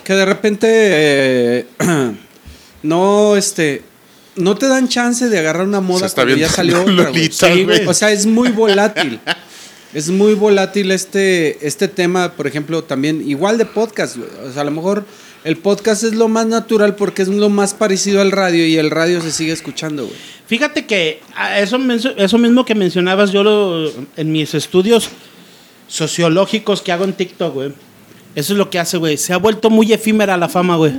Que 0.04 0.13
de 0.13 0.26
repente 0.26 0.68
eh, 0.70 1.66
no, 2.84 3.36
este, 3.36 3.82
no 4.36 4.56
te 4.56 4.68
dan 4.68 4.88
chance 4.88 5.30
de 5.30 5.39
agarrar 5.39 5.66
una 5.68 5.82
moda 5.82 6.06
está 6.06 6.24
cuando 6.24 6.39
ya 6.39 6.50
salió 6.50 6.82
otra. 6.82 6.94
güey. 6.94 7.06
Lolita, 7.06 7.54
Sí, 7.54 7.63
güey. 7.63 7.86
O 7.86 7.94
sea, 7.94 8.12
es 8.12 8.26
muy 8.26 8.50
volátil. 8.50 9.20
es 9.94 10.10
muy 10.10 10.34
volátil 10.34 10.92
este, 10.92 11.66
este 11.66 11.88
tema, 11.88 12.34
por 12.34 12.48
ejemplo, 12.48 12.84
también 12.84 13.28
igual 13.28 13.58
de 13.58 13.66
podcast. 13.66 14.18
güey. 14.18 14.30
O 14.48 14.52
sea, 14.52 14.62
a 14.62 14.66
lo 14.66 14.72
mejor 14.72 15.06
el 15.44 15.58
podcast 15.58 16.04
es 16.04 16.13
lo 16.13 16.28
más 16.28 16.48
natural 16.48 16.96
porque 16.96 17.22
es 17.22 17.28
lo 17.28 17.50
más 17.50 17.74
parecido 17.74 18.22
al 18.22 18.32
radio 18.32 18.66
y 18.66 18.78
el 18.78 18.89
radio 18.89 19.22
se 19.22 19.32
sigue 19.32 19.52
escuchando, 19.52 20.06
güey. 20.06 20.18
Fíjate 20.48 20.86
que 20.86 21.22
a 21.36 21.60
eso, 21.60 21.78
eso 22.18 22.38
mismo 22.38 22.66
que 22.66 22.76
mencionabas, 22.76 23.32
yo 23.32 23.44
lo, 23.44 23.92
en 24.18 24.32
mis 24.32 24.54
estudios 24.54 25.10
sociológicos 25.88 26.82
que 26.82 26.92
hago 26.92 27.06
en 27.06 27.13
TikTok, 27.13 27.54
güey. 27.54 27.74
Eso 28.36 28.54
es 28.54 28.58
lo 28.58 28.69
que 28.69 28.80
hace, 28.80 28.98
güey. 28.98 29.17
Se 29.17 29.34
ha 29.34 29.38
vuelto 29.38 29.69
muy 29.69 29.91
efímera 29.93 30.38
la 30.38 30.50
fama, 30.50 30.76
güey. 30.76 30.93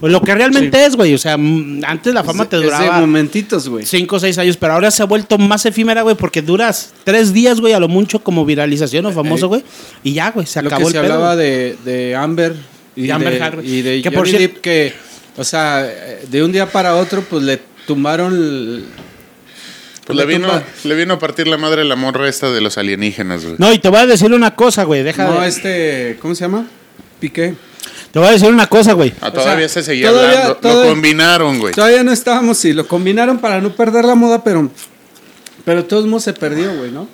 Pues 0.00 0.12
lo 0.12 0.20
que 0.20 0.34
realmente 0.34 0.84
es, 0.84 0.96
güey. 0.96 1.14
O 1.14 1.18
sea, 1.18 1.36
mm, 1.36 1.82
antes 1.86 2.12
la 2.12 2.22
fama 2.22 2.48
te 2.48 2.56
Es 2.56 2.62
de 2.62 2.66
duraba 2.66 3.00
momentitos, 3.00 3.68
güey. 3.68 3.84
5 3.84 4.16
o 4.16 4.20
6 4.20 4.38
años, 4.38 4.56
pero 4.56 4.74
ahora 4.74 4.90
se 4.90 5.02
ha 5.02 5.06
vuelto 5.06 5.38
más 5.38 5.64
efímera, 5.66 6.02
güey, 6.02 6.16
porque 6.16 6.42
duras 6.42 6.92
3 7.04 7.32
días, 7.32 7.60
güey, 7.60 7.72
a 7.72 7.80
lo 7.80 7.88
mucho 7.88 8.18
como 8.20 8.44
viralización 8.44 9.06
o 9.06 9.12
famoso, 9.12 9.46
Eh, 9.46 9.48
güey. 9.48 9.64
Y 10.02 10.12
ya, 10.12 10.30
güey, 10.30 10.46
se 10.46 10.60
Lo 10.62 10.68
acabó 10.68 10.82
que 10.82 10.86
el 10.88 10.92
se 10.92 11.00
pedo, 11.00 11.14
hablaba 11.14 11.36
de, 11.36 11.76
de 11.84 12.14
Amber 12.14 12.54
y 12.94 13.02
De 13.06 13.12
Amber 13.12 13.32
de, 13.32 13.38
Heard, 13.38 13.64
y 13.64 13.82
de 13.82 14.02
que 14.02 14.10
por 14.10 14.26
Johnny 14.26 14.38
Depp 14.38 14.60
que, 14.60 14.92
o 15.36 15.44
sea, 15.44 15.86
eh, 15.86 16.24
de 16.30 16.42
un 16.42 16.52
día 16.52 16.70
para 16.70 16.96
otro, 16.96 17.22
pues 17.22 17.42
le 17.42 17.60
tumbaron 17.86 18.84
Pues 20.06 20.16
le 20.16 20.24
vino, 20.26 20.48
le 20.84 20.94
vino 20.94 21.14
a 21.14 21.18
partir 21.18 21.48
la 21.48 21.56
madre 21.58 21.84
la 21.84 21.96
morra 21.96 22.28
esta 22.28 22.50
de 22.52 22.60
los 22.60 22.78
alienígenas, 22.78 23.42
güey. 23.44 23.56
No, 23.58 23.72
y 23.72 23.78
te 23.80 23.88
voy 23.88 23.98
a 24.00 24.06
decir 24.06 24.32
una 24.32 24.54
cosa, 24.54 24.84
güey, 24.84 25.02
deja 25.02 25.24
No, 25.24 25.40
de- 25.40 25.48
este, 25.48 26.16
¿cómo 26.22 26.34
se 26.34 26.42
llama? 26.42 26.66
Piqué. 27.18 27.54
Te 28.12 28.18
voy 28.20 28.28
a 28.28 28.32
decir 28.32 28.48
una 28.48 28.68
cosa, 28.68 28.92
güey. 28.92 29.12
Ah, 29.20 29.32
todavía 29.32 29.68
sea, 29.68 29.82
se 29.82 29.90
seguía 29.90 30.08
todavía- 30.10 30.38
hablando. 30.38 30.56
todavía- 30.58 30.84
Lo 30.84 30.90
combinaron, 30.90 31.58
güey. 31.58 31.74
Todavía 31.74 32.02
no 32.04 32.12
estábamos, 32.12 32.56
sí, 32.58 32.72
lo 32.72 32.86
combinaron 32.86 33.38
para 33.38 33.60
no 33.60 33.74
perder 33.74 34.04
la 34.04 34.14
moda, 34.14 34.44
pero, 34.44 34.70
pero 35.64 35.82
de 35.82 35.88
todos 35.88 36.06
modos 36.06 36.22
se 36.22 36.32
perdió, 36.32 36.72
güey, 36.76 36.92
¿no? 36.92 37.08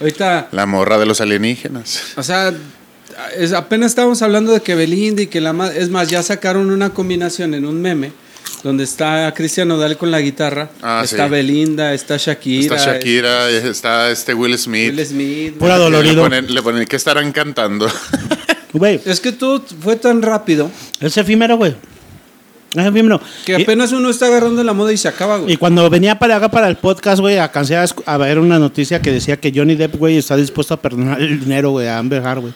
Ahorita, 0.00 0.48
La 0.52 0.66
morra 0.66 0.98
de 0.98 1.06
los 1.06 1.20
alienígenas. 1.20 2.00
o 2.16 2.22
sea, 2.22 2.52
es- 3.36 3.52
apenas 3.52 3.90
estábamos 3.92 4.22
hablando 4.22 4.52
de 4.52 4.60
que 4.60 4.74
Belinda 4.74 5.22
y 5.22 5.26
que 5.26 5.40
la 5.40 5.52
ma- 5.52 5.72
es 5.72 5.88
más, 5.90 6.08
ya 6.08 6.22
sacaron 6.22 6.70
una 6.70 6.90
combinación 6.90 7.54
en 7.54 7.64
un 7.66 7.80
meme 7.82 8.12
donde 8.62 8.84
está 8.84 9.32
Cristian 9.34 9.68
Nodal 9.68 9.96
con 9.96 10.10
la 10.10 10.20
guitarra, 10.20 10.70
Ah, 10.82 11.02
está 11.04 11.24
sí. 11.26 11.30
Belinda, 11.30 11.92
está 11.94 12.16
Shakira, 12.16 12.76
Está 12.76 12.92
Shakira, 12.94 13.50
está 13.50 14.10
este 14.10 14.32
Will 14.34 14.56
Smith. 14.58 14.94
Will 14.96 15.06
Smith. 15.06 15.54
Pura 15.58 15.76
dolorido. 15.78 16.14
Le 16.14 16.20
ponen, 16.22 16.54
le 16.54 16.62
ponen, 16.62 16.86
¿qué 16.86 16.96
estarán 16.96 17.32
cantando? 17.32 17.86
Güey, 18.72 19.00
Es 19.04 19.20
que 19.20 19.30
todo 19.30 19.62
fue 19.80 19.94
tan 19.94 20.20
rápido 20.20 20.68
es 21.00 21.16
efímero, 21.16 21.56
güey. 21.56 21.76
Es 22.74 22.84
efímero. 22.84 23.20
que 23.46 23.52
Y- 23.56 23.62
apenas 23.62 23.92
uno 23.92 24.10
está 24.10 24.26
agarrando 24.26 24.64
la 24.64 24.72
moda 24.72 24.92
y 24.92 24.96
se 24.96 25.06
acaba, 25.06 25.38
Y 25.38 25.42
güey. 25.42 25.56
cuando 25.58 25.88
venía 25.88 26.18
para 26.18 26.34
acá 26.36 26.50
para 26.50 26.66
el 26.68 26.74
podcast, 26.76 27.20
güey, 27.20 27.38
alcancé 27.38 27.76
a, 27.76 27.86
a 28.06 28.16
ver 28.18 28.40
una 28.40 28.58
noticia 28.58 29.00
que 29.00 29.12
decía 29.12 29.36
que 29.36 29.52
Johnny 29.54 29.76
Depp, 29.76 29.94
güey, 29.94 30.16
está 30.16 30.34
dispuesto 30.36 30.74
a 30.74 30.82
perdonar 30.82 31.20
el 31.22 31.38
dinero, 31.38 31.70
güey, 31.70 31.86
a 31.86 31.98
Amber 31.98 32.20
Heard, 32.20 32.40
güey. 32.40 32.52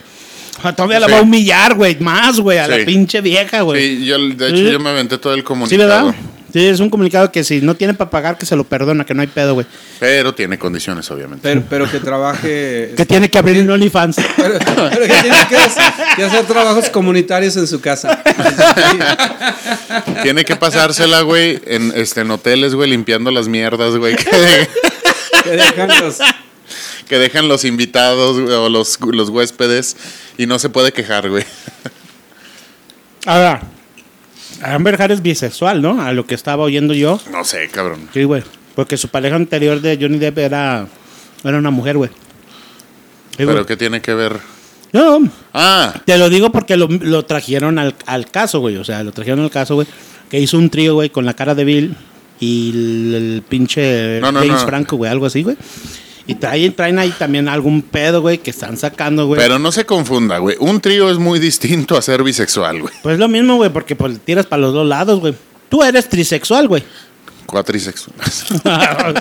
Todavía 0.76 1.00
la 1.00 1.06
Sí. 1.06 1.12
va 1.12 1.18
a 1.18 1.22
humillar, 1.22 1.74
güey, 1.74 1.96
más, 2.00 2.40
güey, 2.40 2.58
a 2.58 2.66
la 2.68 2.76
Sí. 2.78 2.84
pinche 2.84 3.20
vieja, 3.20 3.62
güey. 3.62 3.98
Sí, 3.98 4.04
yo, 4.04 4.18
de 4.18 4.46
hecho, 4.48 4.56
Sí. 4.56 4.70
yo 4.72 4.80
me 4.80 4.90
aventé 4.90 5.18
todo 5.18 5.32
el 5.34 5.40
Sí, 5.40 5.44
comunicado. 5.44 6.06
¿verdad? 6.06 6.14
Sí, 6.50 6.64
es 6.64 6.80
un 6.80 6.88
comunicado 6.88 7.30
que 7.30 7.44
si 7.44 7.60
no 7.60 7.74
tiene 7.74 7.92
para 7.92 8.08
pagar, 8.08 8.38
que 8.38 8.46
se 8.46 8.56
lo 8.56 8.64
perdona, 8.64 9.04
que 9.04 9.12
no 9.12 9.20
hay 9.20 9.26
pedo, 9.26 9.52
güey. 9.52 9.66
Pero 10.00 10.34
tiene 10.34 10.58
condiciones, 10.58 11.10
obviamente. 11.10 11.42
Pero, 11.46 11.62
pero 11.68 11.90
que 11.90 12.00
trabaje. 12.00 12.92
Que 12.96 13.04
tiene 13.04 13.28
que 13.28 13.36
abrir 13.36 13.60
un 13.62 13.70
OnlyFans. 13.70 14.16
Pero, 14.36 14.58
pero 14.58 14.90
que 15.06 15.12
tiene 15.22 15.36
que 15.46 15.56
hacer, 15.58 15.92
que 16.16 16.24
hacer 16.24 16.46
trabajos 16.46 16.88
comunitarios 16.88 17.54
en 17.58 17.66
su 17.66 17.82
casa. 17.82 18.22
Tiene 20.22 20.44
que 20.46 20.56
pasársela, 20.56 21.20
güey, 21.20 21.60
en, 21.66 21.92
este, 21.94 22.22
en 22.22 22.30
hoteles, 22.30 22.74
güey, 22.74 22.90
limpiando 22.90 23.30
las 23.30 23.46
mierdas, 23.48 23.96
güey, 23.96 24.16
que, 24.16 24.24
Que 25.44 25.50
dejan 25.50 25.88
los- 26.00 26.18
que 27.08 27.18
dejan 27.18 27.48
los 27.48 27.64
invitados 27.64 28.36
o 28.36 28.68
los, 28.68 28.98
los 29.00 29.28
huéspedes 29.30 29.96
y 30.36 30.46
no 30.46 30.58
se 30.58 30.68
puede 30.68 30.92
quejar, 30.92 31.28
güey. 31.30 31.44
Ahora, 33.26 33.60
Amber 34.62 35.00
Heard 35.00 35.12
es 35.12 35.22
bisexual, 35.22 35.82
¿no? 35.82 36.00
A 36.02 36.12
lo 36.12 36.26
que 36.26 36.34
estaba 36.34 36.64
oyendo 36.64 36.94
yo. 36.94 37.20
No 37.30 37.44
sé, 37.44 37.68
cabrón. 37.68 38.08
Sí, 38.12 38.24
güey. 38.24 38.42
Porque 38.74 38.96
su 38.96 39.08
pareja 39.08 39.36
anterior 39.36 39.80
de 39.80 39.98
Johnny 40.00 40.18
Depp 40.18 40.38
era, 40.38 40.86
era 41.44 41.58
una 41.58 41.70
mujer, 41.70 41.96
güey. 41.96 42.10
Sí, 43.36 43.44
güey. 43.44 43.48
Pero 43.48 43.66
¿qué 43.66 43.76
tiene 43.76 44.00
que 44.00 44.14
ver? 44.14 44.36
No, 44.92 45.20
Ah, 45.52 45.94
te 46.06 46.16
lo 46.16 46.30
digo 46.30 46.50
porque 46.50 46.76
lo, 46.76 46.86
lo 46.88 47.24
trajeron 47.24 47.78
al, 47.78 47.94
al 48.06 48.30
caso, 48.30 48.60
güey. 48.60 48.76
O 48.76 48.84
sea, 48.84 49.02
lo 49.02 49.12
trajeron 49.12 49.40
al 49.40 49.50
caso, 49.50 49.74
güey. 49.74 49.86
Que 50.30 50.40
hizo 50.40 50.56
un 50.56 50.70
trío, 50.70 50.94
güey, 50.94 51.10
con 51.10 51.24
la 51.26 51.34
cara 51.34 51.54
de 51.54 51.64
Bill 51.64 51.96
y 52.40 52.70
el, 52.70 53.14
el 53.14 53.42
pinche 53.46 54.20
No, 54.20 54.30
no, 54.32 54.40
James 54.40 54.60
no. 54.62 54.66
Franco, 54.66 54.96
güey, 54.96 55.10
algo 55.10 55.26
así, 55.26 55.42
güey. 55.42 55.56
Y 56.28 56.34
traen, 56.34 56.74
traen 56.74 56.98
ahí 56.98 57.10
también 57.18 57.48
algún 57.48 57.80
pedo, 57.80 58.20
güey, 58.20 58.36
que 58.36 58.50
están 58.50 58.76
sacando, 58.76 59.26
güey. 59.26 59.40
pero 59.40 59.58
no 59.58 59.72
se 59.72 59.86
confunda, 59.86 60.36
güey. 60.36 60.56
Un 60.60 60.78
trío 60.82 61.10
es 61.10 61.16
muy 61.16 61.38
distinto 61.38 61.96
a 61.96 62.02
ser 62.02 62.22
bisexual, 62.22 62.82
güey. 62.82 62.94
Pues 63.02 63.18
lo 63.18 63.28
mismo, 63.28 63.56
güey, 63.56 63.70
porque 63.70 63.96
pues, 63.96 64.20
tiras 64.20 64.44
para 64.44 64.60
los 64.60 64.74
dos 64.74 64.86
lados, 64.86 65.20
güey. 65.20 65.34
Tú 65.70 65.82
eres 65.82 66.06
trisexual, 66.06 66.68
güey. 66.68 66.84
Cuatrisexual. 67.46 68.14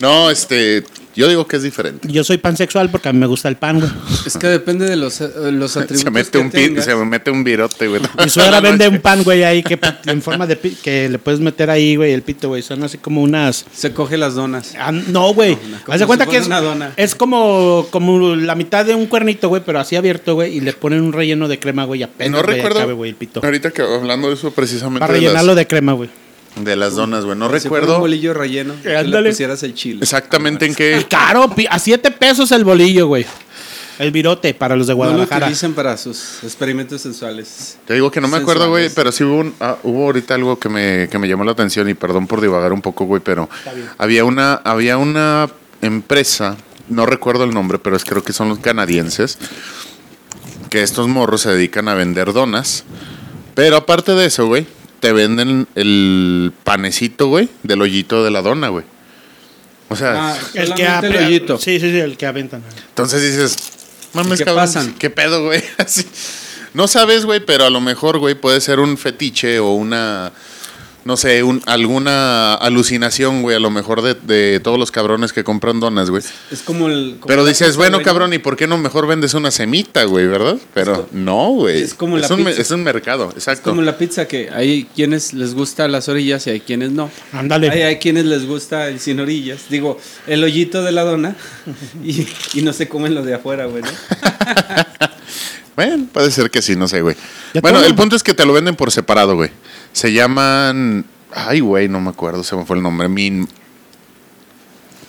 no, 0.00 0.30
este, 0.30 0.84
yo 1.20 1.28
digo 1.28 1.46
que 1.46 1.56
es 1.56 1.62
diferente. 1.62 2.08
Yo 2.10 2.24
soy 2.24 2.38
pansexual 2.38 2.90
porque 2.90 3.10
a 3.10 3.12
mí 3.12 3.18
me 3.18 3.26
gusta 3.26 3.48
el 3.50 3.56
pan, 3.56 3.78
güey. 3.78 3.92
Es 4.24 4.38
que 4.38 4.46
depende 4.46 4.86
de 4.88 4.96
los, 4.96 5.20
eh, 5.20 5.28
los 5.52 5.76
atributos. 5.76 6.00
Se 6.02 6.10
mete 6.10 6.30
que 6.30 6.38
un 6.38 6.50
tengas. 6.50 6.86
se 6.86 6.94
mete 6.96 7.30
un 7.30 7.44
virote, 7.44 7.88
güey. 7.88 8.00
Mi 8.24 8.30
suegra 8.30 8.60
vende 8.62 8.88
un 8.88 9.00
pan, 9.00 9.22
güey, 9.22 9.44
ahí 9.44 9.62
que 9.62 9.78
en 10.06 10.22
forma 10.22 10.46
de 10.46 10.56
que 10.58 11.10
le 11.10 11.18
puedes 11.18 11.40
meter 11.40 11.68
ahí, 11.68 11.96
güey, 11.96 12.12
el 12.12 12.22
pito, 12.22 12.48
güey. 12.48 12.62
Son 12.62 12.82
así 12.84 12.96
como 12.96 13.20
unas. 13.20 13.66
Se 13.70 13.92
coge 13.92 14.16
las 14.16 14.34
donas. 14.34 14.74
Ah, 14.78 14.92
no, 14.92 15.34
güey. 15.34 15.58
Haz 15.86 16.00
de 16.00 16.06
cuenta 16.06 16.24
que 16.24 16.38
es, 16.38 16.46
una 16.46 16.62
dona. 16.62 16.94
es 16.96 17.14
como, 17.14 17.86
como 17.90 18.34
la 18.34 18.54
mitad 18.54 18.86
de 18.86 18.94
un 18.94 19.04
cuernito, 19.04 19.50
güey, 19.50 19.62
pero 19.64 19.78
así 19.78 19.96
abierto, 19.96 20.34
güey, 20.34 20.56
y 20.56 20.60
le 20.60 20.72
ponen 20.72 21.02
un 21.02 21.12
relleno 21.12 21.48
de 21.48 21.58
crema, 21.58 21.84
güey, 21.84 22.02
apenas 22.02 22.32
No 22.32 22.42
güey, 22.42 22.62
recuerdo. 22.62 23.04
el 23.04 23.14
pito. 23.14 23.40
Ahorita 23.44 23.70
que 23.72 23.82
hablando 23.82 24.28
de 24.28 24.34
eso 24.34 24.52
precisamente 24.52 25.00
Para 25.00 25.12
de 25.12 25.20
las, 25.20 25.28
rellenarlo 25.28 25.54
de 25.54 25.66
crema, 25.66 25.92
güey. 25.92 26.08
De 26.56 26.76
las 26.76 26.94
donas, 26.96 27.24
güey. 27.24 27.36
No 27.38 27.46
Si 27.46 27.50
fuera 27.50 27.56
un 27.58 27.62
recuerdo 27.80 28.00
bolillo 28.00 28.34
relleno. 28.34 28.74
que 28.82 28.96
Ándale. 28.96 29.22
le 29.24 29.30
pusieras 29.30 29.62
el 29.62 29.74
chile. 29.74 30.00
exactamente 30.02 30.66
en 30.66 30.74
qué. 30.74 31.06
caro, 31.08 31.54
a 31.70 31.78
siete 31.78 32.10
pesos 32.10 32.50
el 32.52 32.64
bolillo, 32.64 33.06
güey. 33.06 33.24
El 33.98 34.12
virote 34.12 34.54
para 34.54 34.76
los 34.76 34.86
de 34.86 34.94
No 34.94 35.00
lo 35.00 35.04
Guadalajara. 35.10 35.46
utilicen 35.46 35.74
para 35.74 35.94
sus 35.98 36.42
experimentos 36.42 37.02
sensuales. 37.02 37.76
Te 37.86 37.92
digo 37.94 38.10
que 38.10 38.20
no 38.22 38.28
me 38.28 38.38
acuerdo, 38.38 38.70
güey, 38.70 38.88
pero 38.88 39.12
sí 39.12 39.24
hubo, 39.24 39.36
un- 39.40 39.54
ah, 39.60 39.76
hubo 39.82 40.04
ahorita 40.06 40.34
algo 40.34 40.58
que 40.58 40.70
me, 40.70 41.08
que 41.10 41.18
me 41.18 41.28
llamó 41.28 41.44
la 41.44 41.52
atención 41.52 41.86
y 41.88 41.92
perdón 41.92 42.26
por 42.26 42.40
divagar 42.40 42.72
un 42.72 42.80
poco, 42.80 43.04
güey, 43.04 43.20
pero 43.22 43.50
había 43.98 44.24
una, 44.24 44.54
había 44.54 44.96
una 44.96 45.50
empresa, 45.82 46.56
no 46.88 47.04
recuerdo 47.04 47.44
el 47.44 47.52
nombre, 47.52 47.78
pero 47.78 47.94
es, 47.94 48.04
creo 48.06 48.24
que 48.24 48.32
son 48.32 48.48
los 48.48 48.58
canadienses, 48.60 49.36
que 50.70 50.82
estos 50.82 51.06
morros 51.08 51.42
se 51.42 51.50
dedican 51.50 51.86
a 51.88 51.94
vender 51.94 52.32
donas, 52.32 52.84
pero 53.54 53.76
aparte 53.76 54.12
de 54.12 54.24
eso, 54.26 54.46
güey, 54.46 54.66
te 55.00 55.12
venden 55.12 55.66
el 55.74 56.52
panecito, 56.64 57.26
güey, 57.28 57.48
del 57.62 57.82
hoyito 57.82 58.22
de 58.22 58.30
la 58.30 58.42
dona, 58.42 58.68
güey. 58.68 58.84
O 59.88 59.96
sea, 59.96 60.34
Ah, 60.34 60.38
el 60.54 60.74
que 60.74 60.86
hoyito. 61.18 61.58
Sí, 61.58 61.80
sí, 61.80 61.90
sí, 61.90 61.98
el 61.98 62.16
que 62.16 62.26
aventan. 62.26 62.62
entonces 62.90 63.22
dices, 63.22 63.56
mames, 64.12 64.38
¿Qué 64.38 64.44
cabrón, 64.44 64.64
pasan? 64.64 64.94
¿qué 64.94 65.10
pedo, 65.10 65.44
güey? 65.44 65.62
Así. 65.78 66.04
No 66.74 66.86
sabes, 66.86 67.24
güey, 67.24 67.40
pero 67.44 67.64
a 67.64 67.70
lo 67.70 67.80
mejor, 67.80 68.18
güey, 68.18 68.36
puede 68.36 68.60
ser 68.60 68.78
un 68.78 68.96
fetiche 68.96 69.58
o 69.58 69.72
una, 69.72 70.30
no 71.04 71.16
sé, 71.16 71.42
un, 71.42 71.62
alguna 71.66 72.54
alucinación, 72.54 73.42
güey, 73.42 73.56
a 73.56 73.60
lo 73.60 73.70
mejor 73.70 74.02
de, 74.02 74.14
de 74.14 74.60
todos 74.60 74.78
los 74.78 74.90
cabrones 74.90 75.32
que 75.32 75.44
compran 75.44 75.80
donas, 75.80 76.10
güey. 76.10 76.22
Es 76.50 76.62
como 76.62 76.88
el. 76.88 77.16
como 77.20 77.26
Pero 77.26 77.44
dices, 77.44 77.68
pizza, 77.68 77.78
bueno, 77.78 77.96
güey. 77.98 78.04
cabrón, 78.04 78.32
¿y 78.32 78.38
por 78.38 78.56
qué 78.56 78.66
no 78.66 78.76
mejor 78.78 79.06
vendes 79.06 79.34
una 79.34 79.50
semita, 79.50 80.04
güey, 80.04 80.26
verdad? 80.26 80.56
Pero 80.74 81.08
no, 81.12 81.48
güey. 81.52 81.82
es 81.82 81.94
como 81.94 82.18
la 82.18 82.26
un, 82.28 82.42
me- 82.44 82.50
pizza. 82.50 82.62
es 82.62 82.70
un 82.70 82.82
mercado, 82.82 83.28
Es 83.30 83.36
exacto. 83.36 83.70
como 83.70 83.82
la 83.82 83.96
pizza 83.98 84.26
que 84.28 84.50
hay 84.50 84.86
quienes 84.94 85.32
les 85.32 85.54
gusta 85.54 85.88
las 85.88 86.08
orillas 86.08 86.46
y 86.46 86.50
hay 86.50 86.60
quienes 86.60 86.90
no. 86.90 87.10
Ándale. 87.32 87.70
Hay, 87.70 87.82
hay 87.82 87.96
quienes 87.98 88.26
les 88.26 88.46
gusta 88.46 88.88
el 88.88 89.00
sin 89.00 89.20
orillas. 89.20 89.62
Digo, 89.70 89.98
el 90.26 90.44
hoyito 90.44 90.82
de 90.82 90.92
la 90.92 91.02
dona 91.04 91.36
y, 92.04 92.26
y 92.54 92.62
no 92.62 92.72
se 92.72 92.88
comen 92.88 93.14
lo 93.14 93.22
de 93.22 93.34
afuera, 93.34 93.66
güey. 93.66 93.82
¿no? 93.82 93.88
Bueno, 95.86 96.06
puede 96.12 96.30
ser 96.30 96.50
que 96.50 96.60
sí, 96.62 96.76
no 96.76 96.88
sé, 96.88 97.00
güey. 97.00 97.16
Bueno, 97.62 97.78
todo. 97.78 97.86
el 97.88 97.94
punto 97.94 98.16
es 98.16 98.22
que 98.22 98.34
te 98.34 98.44
lo 98.44 98.52
venden 98.52 98.76
por 98.76 98.90
separado, 98.90 99.34
güey. 99.36 99.50
Se 99.92 100.12
llaman. 100.12 101.04
Ay, 101.32 101.60
güey, 101.60 101.88
no 101.88 102.00
me 102.00 102.10
acuerdo, 102.10 102.42
se 102.44 102.54
me 102.56 102.64
fue 102.66 102.76
el 102.76 102.82
nombre. 102.82 103.08
Min... 103.08 103.48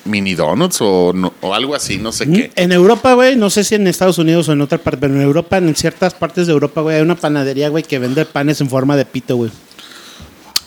Mini 0.04 0.34
Donuts 0.34 0.78
o, 0.82 1.12
no- 1.14 1.32
o 1.42 1.54
algo 1.54 1.76
así, 1.76 1.98
no 2.00 2.12
sé 2.12 2.26
qué. 2.28 2.52
En 2.56 2.72
Europa, 2.72 3.14
güey, 3.14 3.36
no 3.36 3.52
sé 3.52 3.64
si 3.64 3.76
en 3.76 3.86
Estados 3.86 4.18
Unidos 4.18 4.50
o 4.50 4.54
en 4.54 4.62
otra 4.62 4.80
parte, 4.80 5.00
pero 5.02 5.14
en 5.14 5.22
Europa, 5.22 5.58
en 5.58 5.76
ciertas 5.76 6.16
partes 6.16 6.48
de 6.48 6.54
Europa, 6.54 6.82
güey, 6.82 6.96
hay 6.96 7.02
una 7.04 7.16
panadería, 7.16 7.70
güey, 7.70 7.84
que 7.84 8.00
vende 8.00 8.26
panes 8.26 8.60
en 8.62 8.70
forma 8.70 8.96
de 8.98 9.06
pito, 9.06 9.36
güey. 9.36 9.52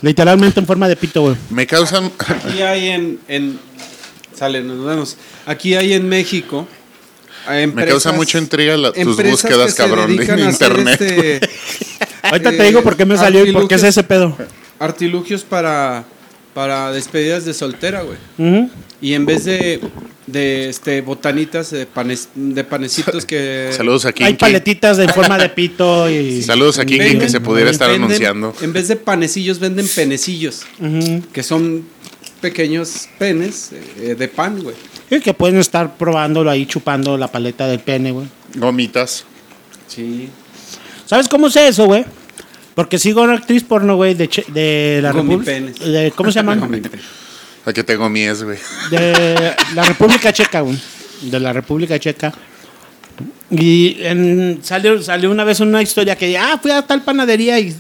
Literalmente 0.02 0.60
en 0.60 0.66
forma 0.66 0.86
de 0.86 0.94
pito, 0.96 1.22
güey. 1.22 1.36
Me 1.50 1.66
causan. 1.66 2.12
Aquí 2.28 2.62
hay 2.62 2.88
en, 2.90 3.18
en- 3.26 3.58
Sale, 4.36 4.62
nos 4.62 4.84
vemos. 4.84 5.16
Aquí 5.46 5.74
hay 5.74 5.94
en 5.94 6.08
México. 6.08 6.68
Me 7.74 7.86
causa 7.86 8.12
mucha 8.12 8.38
intriga 8.38 8.76
la- 8.76 8.92
tus 8.92 9.16
búsquedas, 9.22 9.74
cabrón, 9.74 10.16
de 10.16 10.24
internet. 10.24 11.00
este, 11.00 11.40
Ahorita 12.22 12.50
eh, 12.50 12.56
te 12.56 12.64
digo 12.64 12.82
por 12.82 12.96
qué 12.96 13.04
me 13.04 13.16
salió 13.16 13.44
y 13.44 13.52
por 13.52 13.68
qué 13.68 13.74
es 13.74 13.82
artilugios- 13.82 13.88
ese 13.88 14.02
pedo. 14.04 14.36
Artilugios 14.78 15.42
para, 15.42 16.04
para 16.54 16.90
despedidas 16.92 17.44
de 17.44 17.54
soltera, 17.54 18.02
güey. 18.02 18.68
Y 19.00 19.12
en 19.12 19.26
vez 19.26 19.44
de, 19.44 19.80
de 20.26 20.70
este, 20.70 21.02
botanitas, 21.02 21.70
de, 21.70 21.84
panes, 21.84 22.28
de 22.34 22.64
panecitos 22.64 23.26
que... 23.26 23.70
Saludos 23.76 24.06
aquí. 24.06 24.24
Hay 24.24 24.34
paletitas 24.34 24.96
de 24.96 25.08
forma 25.08 25.36
de 25.36 25.48
pito 25.50 26.08
y. 26.08 26.42
Saludos 26.42 26.78
a 26.78 26.86
Kinky, 26.86 27.18
que 27.18 27.28
se 27.28 27.40
pudiera 27.40 27.70
estar 27.70 27.90
venden- 27.90 28.04
anunciando. 28.04 28.54
En 28.62 28.72
vez 28.72 28.88
de 28.88 28.96
panecillos, 28.96 29.58
venden 29.58 29.86
penecillos, 29.86 30.62
que 31.32 31.42
son 31.42 31.84
pequeños 32.40 33.08
penes 33.18 33.70
eh, 34.00 34.14
de 34.18 34.28
pan, 34.28 34.62
güey. 34.62 34.76
Y 35.16 35.20
que 35.20 35.34
pueden 35.34 35.58
estar 35.58 35.96
probándolo 35.96 36.50
ahí, 36.50 36.66
chupando 36.66 37.16
la 37.16 37.28
paleta 37.28 37.66
del 37.66 37.80
pene, 37.80 38.10
güey. 38.12 38.26
Gomitas. 38.54 39.24
Sí. 39.86 40.28
¿Sabes 41.06 41.28
cómo 41.28 41.50
sé 41.50 41.68
eso, 41.68 41.86
güey? 41.86 42.04
Porque 42.74 42.98
sigo 42.98 43.22
una 43.22 43.34
actriz 43.34 43.62
porno, 43.62 43.96
güey, 43.96 44.14
de, 44.14 44.28
Che- 44.28 44.46
de 44.48 45.00
la 45.02 45.12
República. 45.12 45.52
¿Cómo 46.16 46.30
se 46.32 46.36
llama? 46.36 46.58
A 47.66 47.72
que 47.72 47.84
tengo 47.84 48.08
mies, 48.08 48.42
güey. 48.42 48.58
de 48.90 49.54
la 49.74 49.84
República 49.84 50.32
Checa, 50.32 50.60
güey. 50.62 50.76
De 51.22 51.38
la 51.40 51.52
República 51.52 51.98
Checa. 51.98 52.32
Y 53.50 53.98
en- 54.00 54.58
salió, 54.62 55.00
salió 55.02 55.30
una 55.30 55.44
vez 55.44 55.60
una 55.60 55.80
historia 55.82 56.16
que, 56.16 56.36
ah, 56.36 56.58
fui 56.60 56.70
a 56.72 56.82
tal 56.82 57.02
panadería 57.02 57.60
y. 57.60 57.74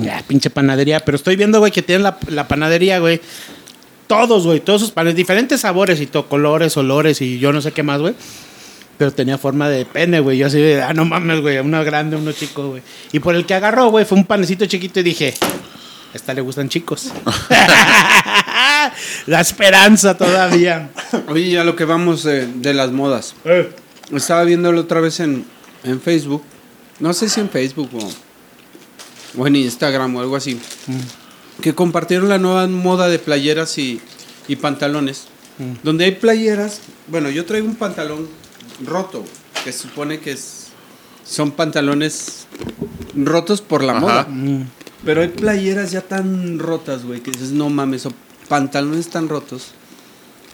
Ya, 0.00 0.22
pinche 0.26 0.50
panadería. 0.50 1.00
Pero 1.00 1.16
estoy 1.16 1.36
viendo, 1.36 1.58
güey, 1.58 1.72
que 1.72 1.82
tienen 1.82 2.02
la, 2.02 2.18
la 2.28 2.46
panadería, 2.48 2.98
güey. 2.98 3.20
Todos, 4.06 4.46
güey, 4.46 4.60
todos 4.60 4.80
sus 4.80 4.90
panes, 4.90 5.14
diferentes 5.14 5.62
sabores 5.62 6.00
y 6.00 6.06
todo, 6.06 6.26
colores, 6.26 6.76
olores 6.76 7.20
y 7.22 7.38
yo 7.38 7.52
no 7.52 7.60
sé 7.60 7.72
qué 7.72 7.82
más, 7.82 8.00
güey. 8.00 8.14
Pero 8.98 9.12
tenía 9.12 9.38
forma 9.38 9.68
de 9.68 9.84
pene, 9.86 10.20
güey. 10.20 10.38
Yo 10.38 10.46
así 10.46 10.58
de, 10.58 10.82
ah, 10.82 10.92
no 10.92 11.04
mames, 11.04 11.40
güey, 11.40 11.58
uno 11.58 11.82
grande, 11.84 12.16
uno 12.16 12.32
chico, 12.32 12.68
güey. 12.68 12.82
Y 13.12 13.18
por 13.18 13.34
el 13.34 13.44
que 13.44 13.54
agarró, 13.54 13.90
güey, 13.90 14.04
fue 14.04 14.18
un 14.18 14.24
panecito 14.24 14.66
chiquito 14.66 15.00
y 15.00 15.02
dije, 15.02 15.34
esta 16.12 16.32
le 16.34 16.42
gustan 16.42 16.68
chicos. 16.68 17.10
La 19.26 19.40
esperanza 19.40 20.16
todavía. 20.16 20.90
Oye, 21.28 21.50
ya 21.50 21.64
lo 21.64 21.76
que 21.76 21.84
vamos 21.84 22.22
de, 22.24 22.46
de 22.46 22.74
las 22.74 22.90
modas. 22.90 23.34
Estaba 24.12 24.44
viéndolo 24.44 24.82
otra 24.82 25.00
vez 25.00 25.20
en, 25.20 25.44
en 25.82 26.00
Facebook. 26.00 26.42
No 27.00 27.12
sé 27.12 27.28
si 27.28 27.40
en 27.40 27.48
Facebook 27.48 27.90
o, 27.94 29.40
o 29.40 29.46
en 29.46 29.56
Instagram 29.56 30.14
o 30.16 30.20
algo 30.20 30.36
así. 30.36 30.60
Que 31.60 31.74
compartieron 31.74 32.28
la 32.28 32.38
nueva 32.38 32.66
moda 32.66 33.08
de 33.08 33.18
playeras 33.18 33.78
y, 33.78 34.00
y 34.48 34.56
pantalones. 34.56 35.28
Donde 35.82 36.04
hay 36.06 36.12
playeras. 36.12 36.80
Bueno, 37.06 37.30
yo 37.30 37.44
traigo 37.44 37.66
un 37.66 37.76
pantalón 37.76 38.28
roto. 38.84 39.24
Que 39.64 39.72
se 39.72 39.78
supone 39.78 40.18
que 40.18 40.32
es, 40.32 40.68
son 41.24 41.52
pantalones 41.52 42.46
rotos 43.14 43.60
por 43.60 43.82
la 43.82 43.92
Ajá. 43.92 44.00
moda. 44.00 44.28
Pero 45.04 45.22
hay 45.22 45.28
playeras 45.28 45.90
ya 45.90 46.00
tan 46.00 46.58
rotas, 46.58 47.04
güey, 47.04 47.20
que 47.20 47.30
dices, 47.30 47.52
no 47.52 47.68
mames, 47.70 48.06
o 48.06 48.12
pantalones 48.48 49.08
tan 49.08 49.28
rotos. 49.28 49.68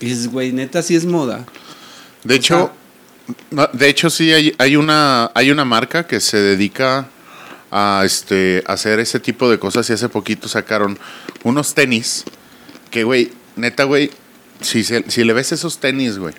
Y 0.00 0.06
dices, 0.06 0.30
güey, 0.30 0.52
neta, 0.52 0.82
sí 0.82 0.96
es 0.96 1.04
moda. 1.06 1.46
De 2.24 2.34
hecho, 2.34 2.72
de 3.72 3.88
hecho 3.88 4.10
sí 4.10 4.32
hay, 4.32 4.54
hay 4.58 4.76
una 4.76 5.30
hay 5.34 5.50
una 5.50 5.64
marca 5.64 6.06
que 6.06 6.20
se 6.20 6.36
dedica 6.36 7.08
a 7.70 8.02
este 8.04 8.62
hacer 8.66 8.98
ese 9.00 9.20
tipo 9.20 9.48
de 9.50 9.58
cosas 9.58 9.88
y 9.90 9.92
hace 9.92 10.08
poquito 10.08 10.48
sacaron 10.48 10.98
unos 11.44 11.74
tenis 11.74 12.24
que 12.90 13.04
güey, 13.04 13.30
neta 13.56 13.84
güey, 13.84 14.10
si 14.60 14.82
se- 14.84 15.04
si 15.08 15.22
le 15.24 15.32
ves 15.32 15.52
esos 15.52 15.78
tenis, 15.78 16.18
güey, 16.18 16.34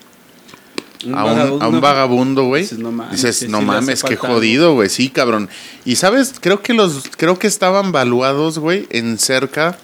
a 1.16 1.24
un, 1.26 1.62
a 1.64 1.68
un 1.68 1.82
vagabundo, 1.82 2.44
güey. 2.44 2.64
Dices, 2.64 2.78
no 2.80 2.92
mames, 2.92 3.22
Dices, 3.24 3.50
no 3.50 3.62
mames, 3.62 4.04
qué 4.04 4.10
falta 4.18 4.28
algo". 4.28 4.36
jodido, 4.40 4.74
güey. 4.74 4.90
Sí, 4.90 5.10
cabrón. 5.10 5.50
Y 5.86 5.96
sabes, 5.96 6.36
creo 6.40 6.62
que 6.62 6.74
los, 6.74 7.04
creo 7.18 7.40
que 7.40 7.48
estaban 7.48 7.92
valuados, 7.92 8.60
güey, 8.60 8.86
en 8.92 9.18
cerca 9.18 9.78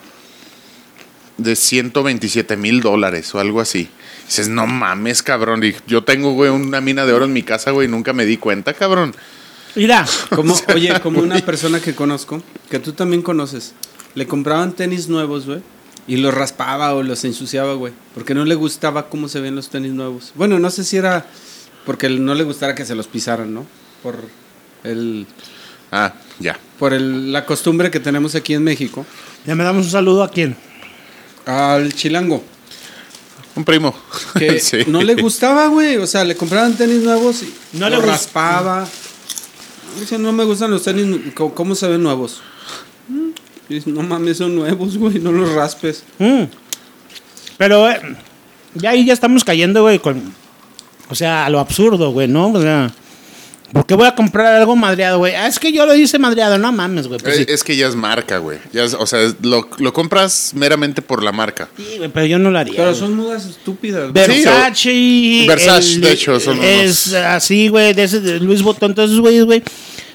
de 1.38 1.56
127 1.56 2.58
mil 2.58 2.82
dólares 2.82 3.34
o 3.34 3.40
algo 3.40 3.62
así. 3.62 3.90
Dices, 4.28 4.50
no 4.50 4.68
mames, 4.68 5.24
cabrón. 5.24 5.64
Y 5.64 5.74
yo 5.88 6.04
tengo, 6.04 6.34
güey, 6.34 6.50
una 6.52 6.82
mina 6.82 7.06
de 7.06 7.14
oro 7.14 7.26
en 7.26 7.34
mi 7.34 7.44
casa, 7.44 7.72
güey, 7.72 7.88
y 7.88 7.92
nunca 7.92 8.14
me 8.14 8.26
di 8.26 8.38
cuenta, 8.38 8.74
cabrón. 8.74 9.16
Mira, 9.78 10.06
Como, 10.36 10.56
oye, 10.76 11.00
como 11.02 11.20
una 11.22 11.40
persona 11.40 11.80
que 11.80 11.96
conozco, 11.96 12.42
que 12.70 12.80
tú 12.80 12.92
también 12.94 13.22
conoces, 13.22 13.74
le 14.16 14.28
compraban 14.28 14.74
tenis 14.74 15.08
nuevos, 15.08 15.46
güey, 15.46 15.60
y 16.08 16.18
los 16.18 16.34
raspaba 16.34 16.94
o 16.94 17.04
los 17.04 17.24
ensuciaba, 17.26 17.74
güey, 17.76 17.94
porque 18.14 18.34
no 18.34 18.44
le 18.46 18.56
gustaba 18.56 19.08
cómo 19.10 19.28
se 19.30 19.40
ven 19.40 19.56
los 19.56 19.70
tenis 19.70 19.92
nuevos. 19.94 20.32
Bueno, 20.36 20.58
no 20.60 20.70
sé 20.72 20.84
si 20.84 20.98
era 20.98 21.26
porque 21.86 22.10
no 22.10 22.34
le 22.36 22.44
gustara 22.44 22.76
que 22.76 22.86
se 22.86 22.96
los 22.96 23.08
pisaran, 23.08 23.54
¿no? 23.54 23.66
Por 24.04 24.18
el 24.84 25.26
Ah, 25.92 26.14
ya. 26.40 26.60
por 26.80 26.94
el- 26.94 27.32
la 27.32 27.46
costumbre 27.46 27.90
que 27.92 28.00
tenemos 28.00 28.36
aquí 28.36 28.54
en 28.54 28.64
México. 28.64 29.06
ya 29.46 29.56
me 29.56 29.64
damos 29.64 29.86
un 29.86 29.92
saludo 29.92 30.24
a 30.24 30.30
quién. 30.30 30.56
Al 31.46 31.94
chilango. 31.94 32.44
Un 33.56 33.64
primo. 33.64 33.96
que 34.38 34.60
Sí. 34.60 34.80
no 34.88 35.02
le 35.02 35.16
gustaba, 35.16 35.68
güey. 35.68 35.98
O 35.98 36.06
sea, 36.08 36.24
le 36.24 36.36
compraban 36.36 36.76
tenis 36.76 37.02
nuevos 37.04 37.42
y 37.44 37.54
No 37.74 37.90
no 37.90 38.00
le 38.02 38.06
raspaba. 38.06 38.88
Dice, 40.00 40.18
no 40.18 40.32
me 40.32 40.44
gustan 40.44 40.72
los 40.72 40.84
tenis, 40.84 41.34
¿cómo 41.34 41.76
se 41.76 41.88
ven 41.88 42.04
nuevos? 42.04 42.42
Dice, 43.70 43.90
no 43.90 44.02
mames, 44.04 44.38
son 44.38 44.56
nuevos, 44.56 44.98
güey, 44.98 45.20
no 45.20 45.32
los 45.32 45.54
raspes. 45.54 46.04
Mm. 46.20 46.44
Pero 47.58 47.90
eh, 47.90 48.00
ya 48.76 48.92
ahí 48.92 49.06
ya 49.06 49.14
estamos 49.14 49.44
cayendo, 49.44 49.82
güey, 49.82 50.00
con. 50.00 50.34
O 51.10 51.16
sea, 51.16 51.46
a 51.46 51.50
lo 51.50 51.60
absurdo, 51.60 52.12
güey, 52.12 52.28
¿no? 52.28 52.52
O 52.52 52.62
sea. 52.62 52.92
¿Por 53.74 53.86
qué 53.86 53.96
voy 53.96 54.08
a 54.08 54.16
comprar 54.16 54.54
algo 54.56 54.76
madreado, 54.76 55.18
güey? 55.18 55.36
Ah, 55.36 55.48
es 55.48 55.60
que 55.60 55.72
yo 55.74 55.86
lo 55.86 55.94
hice 55.94 56.18
madreado, 56.20 56.58
no 56.58 56.72
mames, 56.72 57.08
güey. 57.08 57.20
Pues 57.20 57.40
Eh, 57.40 57.46
sí. 57.48 57.52
Es 57.54 57.64
que 57.64 57.76
ya 57.76 57.88
es 57.88 57.96
marca, 57.96 58.38
güey. 58.38 58.60
Ya 58.72 58.84
es- 58.86 58.94
o 58.94 59.06
sea, 59.06 59.22
es- 59.22 59.36
lo, 59.42 59.68
lo 59.80 59.92
compras 59.94 60.52
meramente 60.56 61.02
por 61.02 61.22
la 61.22 61.32
marca. 61.34 61.68
Sí, 61.76 61.98
güey, 61.98 62.10
pero 62.10 62.26
yo 62.26 62.40
no 62.40 62.50
lo 62.50 62.60
haría. 62.60 62.76
Pero 62.78 62.90
güey. 62.90 63.00
son 63.00 63.16
modas 63.16 63.46
estúpidas. 63.46 64.12
güey. 64.12 64.26
Sí, 64.26 64.44
Versace. 64.44 65.46
Versace, 65.48 65.94
el- 65.96 66.02
de 66.02 66.12
hecho, 66.12 66.40
son 66.40 66.64
Es 66.64 67.08
unos- 67.08 67.14
así, 67.24 67.68
güey, 67.68 67.94
de 67.94 68.04
ese 68.04 68.22
de 68.22 68.40
Luis 68.40 68.62
Botón, 68.62 68.96
todos 68.96 69.10
esos 69.10 69.22
güeyes, 69.22 69.44
güey. 69.46 69.62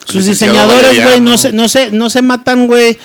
Sus 0.07 0.25
diseñadores, 0.27 0.83
güey, 0.83 0.99
Valeriano. 0.99 1.31
no 1.31 1.39
se, 1.39 1.53
no, 1.53 1.69
se, 1.69 1.91
no 1.93 2.11
se 2.11 2.23
matan, 2.23 2.67
güey, 2.67 2.99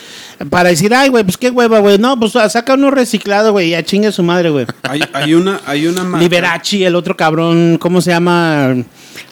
para 0.49 0.69
decir, 0.69 0.93
ay, 0.93 1.09
güey, 1.09 1.23
pues 1.23 1.37
qué 1.37 1.49
hueva, 1.49 1.79
güey. 1.79 1.97
No, 1.97 2.19
pues 2.19 2.33
saca 2.33 2.75
uno 2.75 2.91
reciclado, 2.91 3.51
güey, 3.51 3.71
ya 3.71 3.83
chingue 3.83 4.11
su 4.11 4.23
madre, 4.23 4.49
güey. 4.49 4.65
Hay, 4.83 5.01
hay 5.13 5.33
una, 5.33 5.59
hay 5.65 5.87
una 5.87 6.03
marca. 6.03 6.19
Liberace, 6.23 6.85
el 6.85 6.95
otro 6.95 7.17
cabrón, 7.17 7.77
¿cómo 7.79 8.01
se 8.01 8.11
llama? 8.11 8.75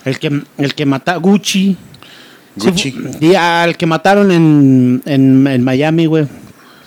El 0.04 0.20
que, 0.20 0.42
el 0.58 0.74
que 0.74 0.86
mata, 0.86 1.18
Gucci. 1.18 1.78
Gucci. 2.56 2.92
Sí, 2.92 2.98
sí, 3.20 3.36
al 3.36 3.76
que 3.78 3.86
mataron 3.86 4.32
en, 4.32 5.02
en, 5.06 5.46
en 5.46 5.64
Miami, 5.64 6.06
güey. 6.06 6.28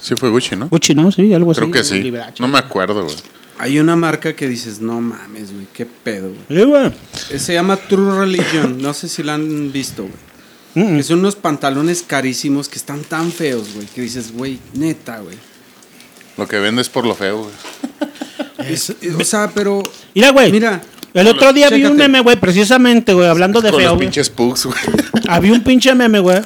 Sí 0.00 0.14
fue 0.16 0.30
Gucci, 0.30 0.56
¿no? 0.56 0.68
Gucci, 0.68 0.94
¿no? 0.94 1.12
Sí, 1.12 1.32
algo 1.34 1.50
así. 1.50 1.60
Creo 1.60 1.70
que 1.72 1.84
sí. 1.84 2.00
Liberace. 2.02 2.34
No 2.40 2.48
me 2.48 2.58
acuerdo, 2.58 3.04
güey. 3.04 3.16
Hay 3.60 3.78
una 3.80 3.96
marca 3.96 4.34
que 4.34 4.48
dices, 4.48 4.80
no 4.80 5.00
mames, 5.00 5.52
güey, 5.52 5.66
qué 5.72 5.84
pedo, 5.84 6.30
güey. 6.30 6.60
Sí, 6.60 6.64
güey. 6.64 6.86
Eh, 7.30 7.38
Se 7.38 7.54
llama 7.54 7.76
True 7.76 8.18
Religion, 8.20 8.80
no 8.80 8.94
sé 8.94 9.08
si 9.08 9.22
la 9.24 9.34
han 9.34 9.72
visto, 9.72 10.02
güey. 10.02 10.14
Mm, 10.74 10.96
Que 10.98 11.02
son 11.02 11.20
unos 11.20 11.36
pantalones 11.36 12.02
carísimos 12.06 12.68
que 12.68 12.76
están 12.78 13.00
tan 13.02 13.32
feos, 13.32 13.74
güey, 13.74 13.86
que 13.86 14.02
dices, 14.02 14.32
güey, 14.32 14.58
neta, 14.74 15.18
güey. 15.20 15.36
Lo 16.36 16.46
que 16.46 16.58
vendes 16.58 16.88
por 16.88 17.04
lo 17.06 17.14
feo, 17.14 17.38
güey. 17.44 17.54
Es- 18.72 18.92
O 19.18 19.24
sea, 19.24 19.50
pero 19.54 19.82
Mira, 20.14 20.30
güey. 20.30 20.50
Mira, 20.52 20.80
El 21.14 21.26
otro 21.28 21.52
día 21.52 21.70
vi 21.70 21.76
un 21.84 21.92
chécate. 21.92 21.96
meme, 22.08 22.20
güey, 22.20 22.36
precisamente, 22.36 23.12
güey, 23.14 23.26
hablando 23.28 23.60
de 23.60 23.70
Con 23.70 23.80
feo, 23.80 23.88
los 23.90 23.96
güey. 23.96 24.08
pinches 24.08 24.30
pugs, 24.30 24.66
güey. 24.66 24.78
Había 25.28 25.52
un 25.52 25.62
pinche 25.62 25.94
meme, 25.94 26.18
güey. 26.20 26.40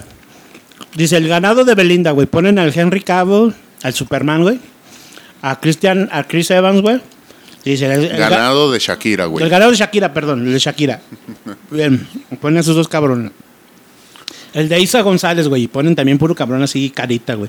Dice, 0.95 1.17
el 1.17 1.27
ganado 1.29 1.65
de 1.65 1.75
Belinda, 1.75 2.11
güey. 2.13 2.27
Ponen 2.27 2.59
al 2.59 2.73
Henry 2.79 3.01
Cavill, 3.03 3.55
al 3.83 3.95
Superman, 3.95 4.43
güey. 4.43 4.61
A 5.41 5.59
Christian, 5.59 6.09
a 6.13 6.25
Chris 6.25 6.51
Evans, 6.51 6.81
güey. 6.83 7.01
Dice, 7.65 7.87
el, 7.87 8.05
el 8.05 8.13
ga- 8.13 8.29
Ganado 8.31 8.71
de 8.71 8.79
Shakira, 8.79 9.25
el 9.25 9.31
güey. 9.31 9.49
ganado 9.49 9.71
de 9.71 9.77
Shakira, 9.77 10.13
perdón, 10.13 10.47
el 10.47 10.53
de 10.53 10.59
Shakira. 10.59 11.01
Bien, 11.71 12.07
ponen 12.41 12.59
a 12.59 12.61
esos 12.61 12.77
dos 12.77 12.89
cabrones. 12.89 13.33
El 14.55 14.69
de 14.69 14.79
Isa 14.81 15.01
González, 15.01 15.49
güey, 15.49 15.63
y 15.63 15.69
ponen 15.69 15.95
también 15.97 16.19
puro 16.19 16.35
cabrón 16.35 16.63
así, 16.63 16.91
carita, 16.91 17.35
güey. 17.35 17.49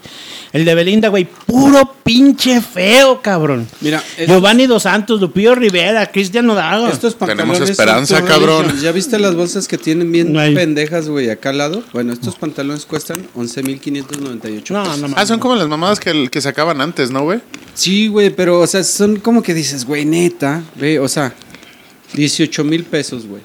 El 0.53 0.63
de 0.63 0.73
Belinda, 0.73 1.09
güey, 1.09 1.25
puro 1.25 1.95
pinche 2.03 2.61
feo, 2.61 3.21
cabrón. 3.21 3.67
mira, 3.81 4.01
es- 4.17 4.27
Giovanni 4.27 4.67
Dos 4.67 4.83
Santos, 4.83 5.19
Lupillo 5.19 5.53
Rivera, 5.55 6.05
Cristian 6.11 6.45
Nodal. 6.45 6.89
estos 6.89 7.15
Tenemos 7.15 7.17
pantalones 7.37 7.57
son 7.59 7.69
esperanza, 7.69 8.23
cabrón. 8.23 8.79
¿Ya 8.81 8.91
viste 8.93 9.19
las 9.19 9.35
bolsas 9.35 9.67
que 9.67 9.77
tienen 9.77 10.11
bien 10.11 10.31
No 10.31 10.39
pendejas, 10.53 11.09
güey, 11.09 11.29
acá 11.29 11.49
al 11.49 11.57
lado? 11.57 11.83
Bueno, 11.91 12.13
estos 12.13 12.35
pantalones 12.35 12.85
cuestan 12.85 13.17
11.598. 13.35 14.73
No, 14.73 14.83
pesos. 14.83 14.97
no 14.99 15.07
mames. 15.09 15.17
Ah, 15.17 15.25
son 15.25 15.39
como 15.39 15.55
las 15.55 15.67
mamadas 15.67 15.99
que, 15.99 16.29
que 16.29 16.41
sacaban 16.41 16.79
antes, 16.81 17.11
¿no, 17.11 17.23
güey? 17.23 17.39
Sí, 17.73 18.07
güey, 18.07 18.29
pero, 18.29 18.59
o 18.61 18.67
sea, 18.67 18.83
son 18.83 19.17
como 19.17 19.43
que 19.43 19.53
dices, 19.53 19.85
güey, 19.85 20.05
neta, 20.05 20.63
ve, 20.75 20.99
o 20.99 21.07
sea, 21.07 21.33
18 22.13 22.63
mil 22.63 22.83
pesos, 22.85 23.25
güey. 23.25 23.41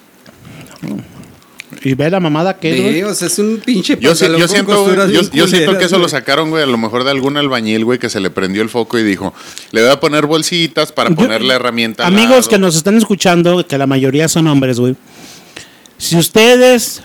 Y 1.82 1.94
ve 1.94 2.10
la 2.10 2.18
mamada 2.18 2.58
que 2.58 2.70
es, 2.70 2.76
Ve, 2.76 2.90
güey. 2.90 3.02
o 3.04 3.14
sea, 3.14 3.28
es 3.28 3.38
un 3.38 3.60
pinche 3.64 3.96
Yo, 4.00 4.14
sí- 4.14 4.26
yo 4.36 4.48
siento, 4.48 4.82
güey, 4.84 5.12
yo, 5.32 5.46
siento 5.46 5.78
que 5.78 5.84
eso 5.84 5.98
lo 5.98 6.08
sacaron, 6.08 6.50
güey, 6.50 6.62
a 6.62 6.66
lo 6.66 6.76
mejor 6.78 7.04
de 7.04 7.10
algún 7.10 7.36
albañil, 7.36 7.84
güey, 7.84 7.98
que 7.98 8.08
se 8.10 8.18
le 8.20 8.30
prendió 8.30 8.62
el 8.62 8.68
foco 8.68 8.98
y 8.98 9.04
dijo, 9.04 9.32
le 9.70 9.82
voy 9.82 9.90
a 9.90 10.00
poner 10.00 10.26
bolsitas 10.26 10.90
para 10.90 11.10
Yo- 11.10 11.16
ponerle 11.16 11.54
herramienta. 11.54 12.06
Amigos 12.06 12.30
lado". 12.30 12.48
que 12.48 12.58
nos 12.58 12.74
están 12.76 12.96
escuchando, 12.96 13.64
que 13.66 13.78
la 13.78 13.86
mayoría 13.86 14.26
son 14.28 14.46
hombres, 14.48 14.80
güey. 14.80 14.96
Si 15.98 16.16
ustedes 16.16 17.02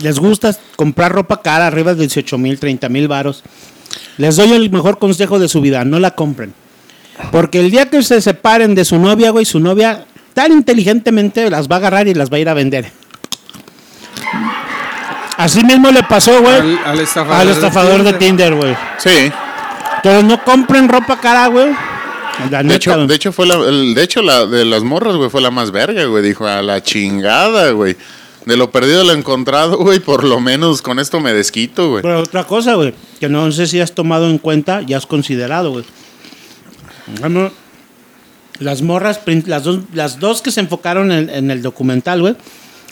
les 0.00 0.18
gusta 0.18 0.56
comprar 0.76 1.12
ropa 1.12 1.42
cara 1.42 1.66
arriba 1.66 1.94
de 1.94 2.00
18 2.06 2.38
mil, 2.38 2.58
30 2.58 2.88
mil 2.88 3.08
varos, 3.08 3.42
les 4.18 4.36
doy 4.36 4.52
el 4.52 4.70
mejor 4.70 4.98
consejo 4.98 5.38
de 5.38 5.48
su 5.48 5.60
vida, 5.60 5.84
no 5.84 5.98
la 5.98 6.12
compren. 6.12 6.52
Porque 7.30 7.60
el 7.60 7.70
día 7.70 7.90
que 7.90 8.02
se 8.02 8.20
separen 8.20 8.74
de 8.74 8.84
su 8.84 8.98
novia, 8.98 9.30
güey, 9.30 9.44
su 9.44 9.60
novia 9.60 10.06
tan 10.34 10.50
inteligentemente 10.52 11.50
las 11.50 11.68
va 11.68 11.76
a 11.76 11.78
agarrar 11.78 12.08
y 12.08 12.14
las 12.14 12.30
va 12.32 12.36
a 12.36 12.40
ir 12.40 12.48
a 12.48 12.54
vender. 12.54 12.90
Así 15.36 15.62
mismo 15.64 15.90
le 15.90 16.02
pasó, 16.02 16.40
güey, 16.42 16.54
Al, 16.54 16.78
al 16.84 17.00
estafador, 17.00 17.40
al 17.40 17.48
estafador 17.48 18.02
de 18.02 18.12
Tinder, 18.14 18.54
güey. 18.54 18.76
Sí. 18.98 19.30
Entonces 19.96 20.24
no 20.24 20.42
compren 20.44 20.88
ropa 20.88 21.18
cara, 21.20 21.46
güey. 21.48 21.68
La 22.50 22.58
De 22.58 22.64
neta, 22.64 22.74
hecho, 22.76 23.06
de 23.06 23.14
hecho, 23.14 23.32
fue 23.32 23.46
la, 23.46 23.54
el- 23.56 23.94
de 23.94 24.02
hecho, 24.02 24.22
la 24.22 24.46
de 24.46 24.64
las 24.64 24.82
morras, 24.82 25.16
güey, 25.16 25.30
fue 25.30 25.40
la 25.40 25.50
más 25.50 25.70
verga, 25.70 26.04
güey. 26.06 26.22
Dijo, 26.22 26.46
a 26.46 26.62
la 26.62 26.82
chingada, 26.82 27.70
güey. 27.70 27.96
De 28.46 28.56
lo 28.56 28.70
perdido 28.72 29.04
lo 29.04 29.12
encontrado, 29.12 29.76
güey, 29.78 30.00
por 30.00 30.24
lo 30.24 30.40
menos 30.40 30.82
con 30.82 30.98
esto 30.98 31.20
me 31.20 31.32
desquito, 31.32 31.90
güey. 31.90 32.02
Pero 32.02 32.20
otra 32.20 32.44
cosa, 32.44 32.74
güey, 32.74 32.92
que 33.20 33.28
no 33.28 33.50
sé 33.52 33.66
si 33.68 33.80
has 33.80 33.92
tomado 33.92 34.28
en 34.28 34.38
cuenta 34.38 34.82
y 34.86 34.94
has 34.94 35.06
considerado, 35.06 35.70
güey. 35.70 35.84
Bueno, 37.20 37.52
las 38.58 38.82
morras, 38.82 39.20
las 39.46 39.62
dos, 39.64 39.80
las 39.92 40.18
dos 40.18 40.42
que 40.42 40.50
se 40.50 40.60
enfocaron 40.60 41.12
en, 41.12 41.30
en 41.30 41.50
el 41.52 41.62
documental, 41.62 42.20
güey, 42.20 42.34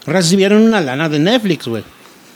recibieron 0.07 0.63
una 0.63 0.81
lana 0.81 1.09
de 1.09 1.19
Netflix, 1.19 1.67
güey. 1.67 1.83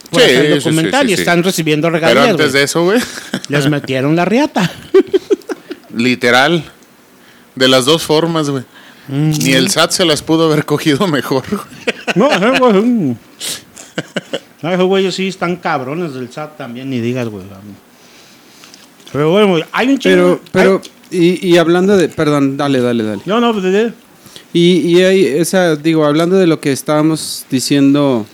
Por 0.09 0.21
Sí, 0.21 0.25
hacer 0.27 0.45
el 0.45 0.53
sí, 0.53 0.59
sí, 0.61 0.69
documental 0.69 1.05
sí, 1.05 1.11
y 1.11 1.13
están 1.15 1.43
recibiendo 1.43 1.87
Pero 1.87 1.95
regalías, 1.99 2.29
antes 2.29 2.47
güey. 2.51 2.57
de 2.59 2.63
eso, 2.63 2.83
güey, 2.83 2.99
Les 3.49 3.69
metieron 3.69 4.15
la 4.15 4.25
riata. 4.25 4.71
literal, 5.95 6.63
de 7.55 7.67
las 7.67 7.85
dos 7.85 8.03
formas, 8.03 8.49
güey. 8.49 8.63
Ni 9.07 9.51
el 9.53 9.69
SAT 9.69 9.91
se 9.91 10.05
las 10.05 10.21
pudo 10.23 10.51
haber 10.51 10.65
cogido 10.65 11.07
mejor. 11.07 11.43
No, 12.15 12.29
güey. 12.59 12.73
mm. 12.81 13.17
No, 14.61 14.71
esos 14.71 14.85
güeyes 14.85 15.15
sí 15.15 15.27
están 15.27 15.55
cabrones 15.57 16.13
del 16.13 16.31
SAT 16.31 16.55
también, 16.57 16.89
ni 16.89 16.99
digas, 17.01 17.27
güey. 17.27 17.43
Pero 19.11 19.31
bueno, 19.31 19.65
hay 19.71 19.89
un 19.89 19.97
chingo. 19.99 20.39
Pero, 20.51 20.81
pero, 20.81 20.81
y, 21.11 21.45
y 21.47 21.57
hablando 21.57 21.97
de, 21.97 22.07
perdón, 22.09 22.57
dale, 22.57 22.79
dale, 22.79 23.03
dale. 23.03 23.21
No, 23.25 23.39
no, 23.39 23.51
pues, 23.53 23.63
de- 23.65 23.91
Y, 24.53 24.77
y 24.97 25.03
hay 25.03 25.25
esa, 25.25 25.75
digo, 25.75 26.05
hablando 26.05 26.37
de 26.37 26.47
lo 26.47 26.59
que 26.59 26.71
estábamos 26.71 27.45
diciendo 27.49 28.25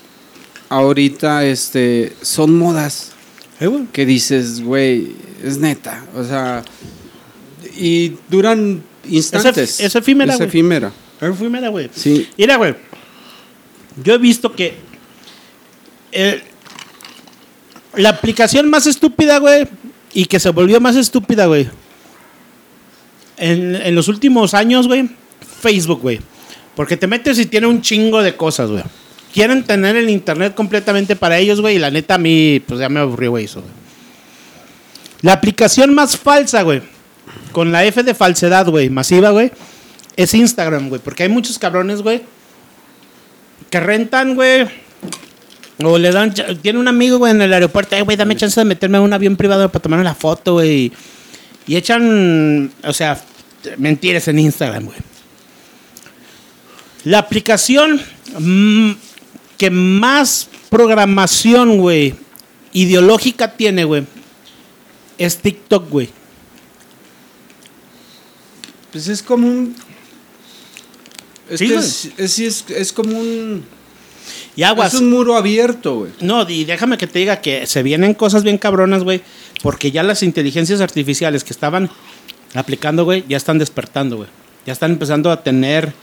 ahorita, 0.72 1.46
este, 1.46 2.14
son 2.22 2.58
modas 2.58 3.12
eh, 3.60 3.70
que 3.92 4.06
dices, 4.06 4.64
güey, 4.64 5.18
es 5.44 5.58
neta, 5.58 6.06
o 6.16 6.24
sea, 6.24 6.64
y 7.78 8.14
duran 8.30 8.82
instantes. 9.08 9.82
es 9.82 9.96
efímera, 9.96 10.34
Es 10.34 10.40
efímera. 10.40 10.94
Pero 11.20 11.36
fui 11.36 11.50
mera, 11.50 11.68
güey. 11.68 11.90
Sí. 11.94 12.28
Mira, 12.38 12.56
güey. 12.56 12.74
Yo 14.02 14.16
he 14.16 14.18
visto 14.18 14.54
que 14.56 14.76
eh, 16.14 16.42
la 17.96 18.10
aplicación 18.10 18.70
más 18.70 18.88
estúpida, 18.88 19.40
güey, 19.40 19.68
y 20.14 20.26
que 20.26 20.40
se 20.40 20.50
volvió 20.52 20.80
más 20.80 20.96
estúpida, 20.96 21.48
güey, 21.48 21.70
en, 23.38 23.76
en 23.76 23.94
los 23.94 24.08
últimos 24.08 24.54
años, 24.54 24.88
güey, 24.88 25.10
Facebook, 25.62 26.00
güey. 26.00 26.22
Porque 26.78 26.96
te 26.96 27.08
metes 27.08 27.38
y 27.40 27.46
tiene 27.46 27.68
un 27.68 27.82
chingo 27.82 28.22
de 28.24 28.38
cosas, 28.38 28.70
güey. 28.72 28.84
Quieren 29.34 29.64
tener 29.64 29.96
el 29.96 30.10
internet 30.10 30.54
completamente 30.56 31.16
para 31.16 31.38
ellos, 31.38 31.62
güey, 31.62 31.76
y 31.76 31.80
la 31.80 31.90
neta 31.90 32.16
a 32.16 32.18
mí, 32.18 32.62
pues 32.68 32.80
ya 32.80 32.90
me 32.90 33.00
aburrió, 33.00 33.32
güey, 33.32 33.46
eso, 33.46 33.62
güey. 33.62 33.74
La 35.22 35.34
aplicación 35.34 35.94
más 35.94 36.18
falsa, 36.18 36.64
güey, 36.64 36.82
con 37.52 37.72
la 37.72 37.86
F 37.86 38.04
de 38.04 38.14
falsedad, 38.14 38.68
güey, 38.68 38.90
masiva, 38.90 39.30
güey, 39.30 39.52
es 40.16 40.34
Instagram, 40.34 40.90
güey. 40.90 41.02
Porque 41.02 41.24
hay 41.24 41.30
muchos 41.30 41.60
cabrones, 41.60 42.02
güey, 42.02 42.24
que 43.70 43.80
rentan, 43.80 44.36
güey. 44.36 44.68
O 45.84 45.98
le 45.98 46.12
dan. 46.12 46.34
Tiene 46.62 46.80
un 46.80 46.88
amigo, 46.88 47.18
güey, 47.18 47.32
en 47.32 47.42
el 47.42 47.54
aeropuerto. 47.54 47.96
Ay, 47.96 48.02
güey, 48.04 48.18
dame 48.18 48.36
chance 48.36 48.60
de 48.60 48.66
meterme 48.66 48.98
a 48.98 49.02
un 49.02 49.14
avión 49.14 49.36
privado 49.36 49.72
para 49.72 49.82
tomar 49.82 50.00
una 50.00 50.14
foto, 50.14 50.54
güey. 50.54 50.92
Y 51.68 51.76
echan, 51.76 52.72
o 52.84 52.94
sea, 52.94 53.20
mentiras 53.78 54.28
en 54.28 54.40
Instagram, 54.40 54.86
güey. 54.86 54.98
La 57.04 57.20
aplicación 57.20 58.00
mm, 58.38 58.92
que 59.62 59.70
más 59.70 60.50
programación, 60.72 61.78
güey, 61.78 62.16
ideológica 62.74 63.52
tiene, 63.56 63.84
güey, 63.84 64.08
es 65.20 65.38
TikTok, 65.38 65.88
güey. 65.88 66.10
Pues 68.92 69.08
es 69.08 69.22
como 69.22 69.48
un... 69.48 69.76
Es, 71.48 71.60
Sí, 71.60 71.68
que 71.68 71.76
es, 71.76 72.10
es, 72.18 72.40
es- 72.40 72.66
es 72.70 72.92
como 72.92 73.20
un... 73.20 73.64
Y 74.56 74.64
aguas. 74.64 74.96
Es 74.96 75.00
un 75.00 75.12
muro 75.12 75.36
abierto, 75.38 75.96
güey. 76.00 76.12
No, 76.22 76.50
y 76.50 76.66
déjame 76.66 76.98
que 76.98 77.06
te 77.06 77.20
diga 77.20 77.40
que 77.40 77.68
se 77.68 77.84
vienen 77.84 78.16
cosas 78.16 78.42
bien 78.44 78.58
cabronas, 78.58 79.04
güey. 79.04 79.22
Porque 79.62 79.92
ya 79.92 80.02
las 80.02 80.24
inteligencias 80.24 80.82
artificiales 80.82 81.44
que 81.44 81.54
estaban 81.54 81.90
aplicando, 82.56 83.04
güey, 83.06 83.24
ya 83.30 83.38
están 83.38 83.60
despertando, 83.60 84.18
güey. 84.18 84.30
Ya 84.66 84.74
están 84.74 84.92
empezando 84.92 85.30
a 85.32 85.44
tener 85.44 85.94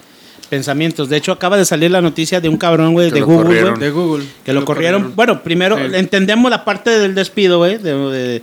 pensamientos. 0.49 1.09
De 1.09 1.17
hecho, 1.17 1.33
acaba 1.33 1.57
de 1.57 1.65
salir 1.65 1.91
la 1.91 2.01
noticia 2.01 2.41
de 2.41 2.49
un 2.49 2.57
cabrón, 2.57 2.93
güey, 2.93 3.11
de 3.11 3.21
Google, 3.21 3.63
güey. 3.63 3.79
De 3.79 3.91
Google. 3.91 4.25
Que 4.45 4.53
lo, 4.53 4.65
corrieron. 4.65 5.15
Bueno, 5.15 5.43
primero 5.43 5.77
Sí. 5.77 5.95
entendemos 5.95 6.51
la 6.51 6.65
parte 6.65 6.91
del 6.99 7.15
despido, 7.15 7.59
güey. 7.59 7.79
De, 7.79 7.93
de- 7.95 8.43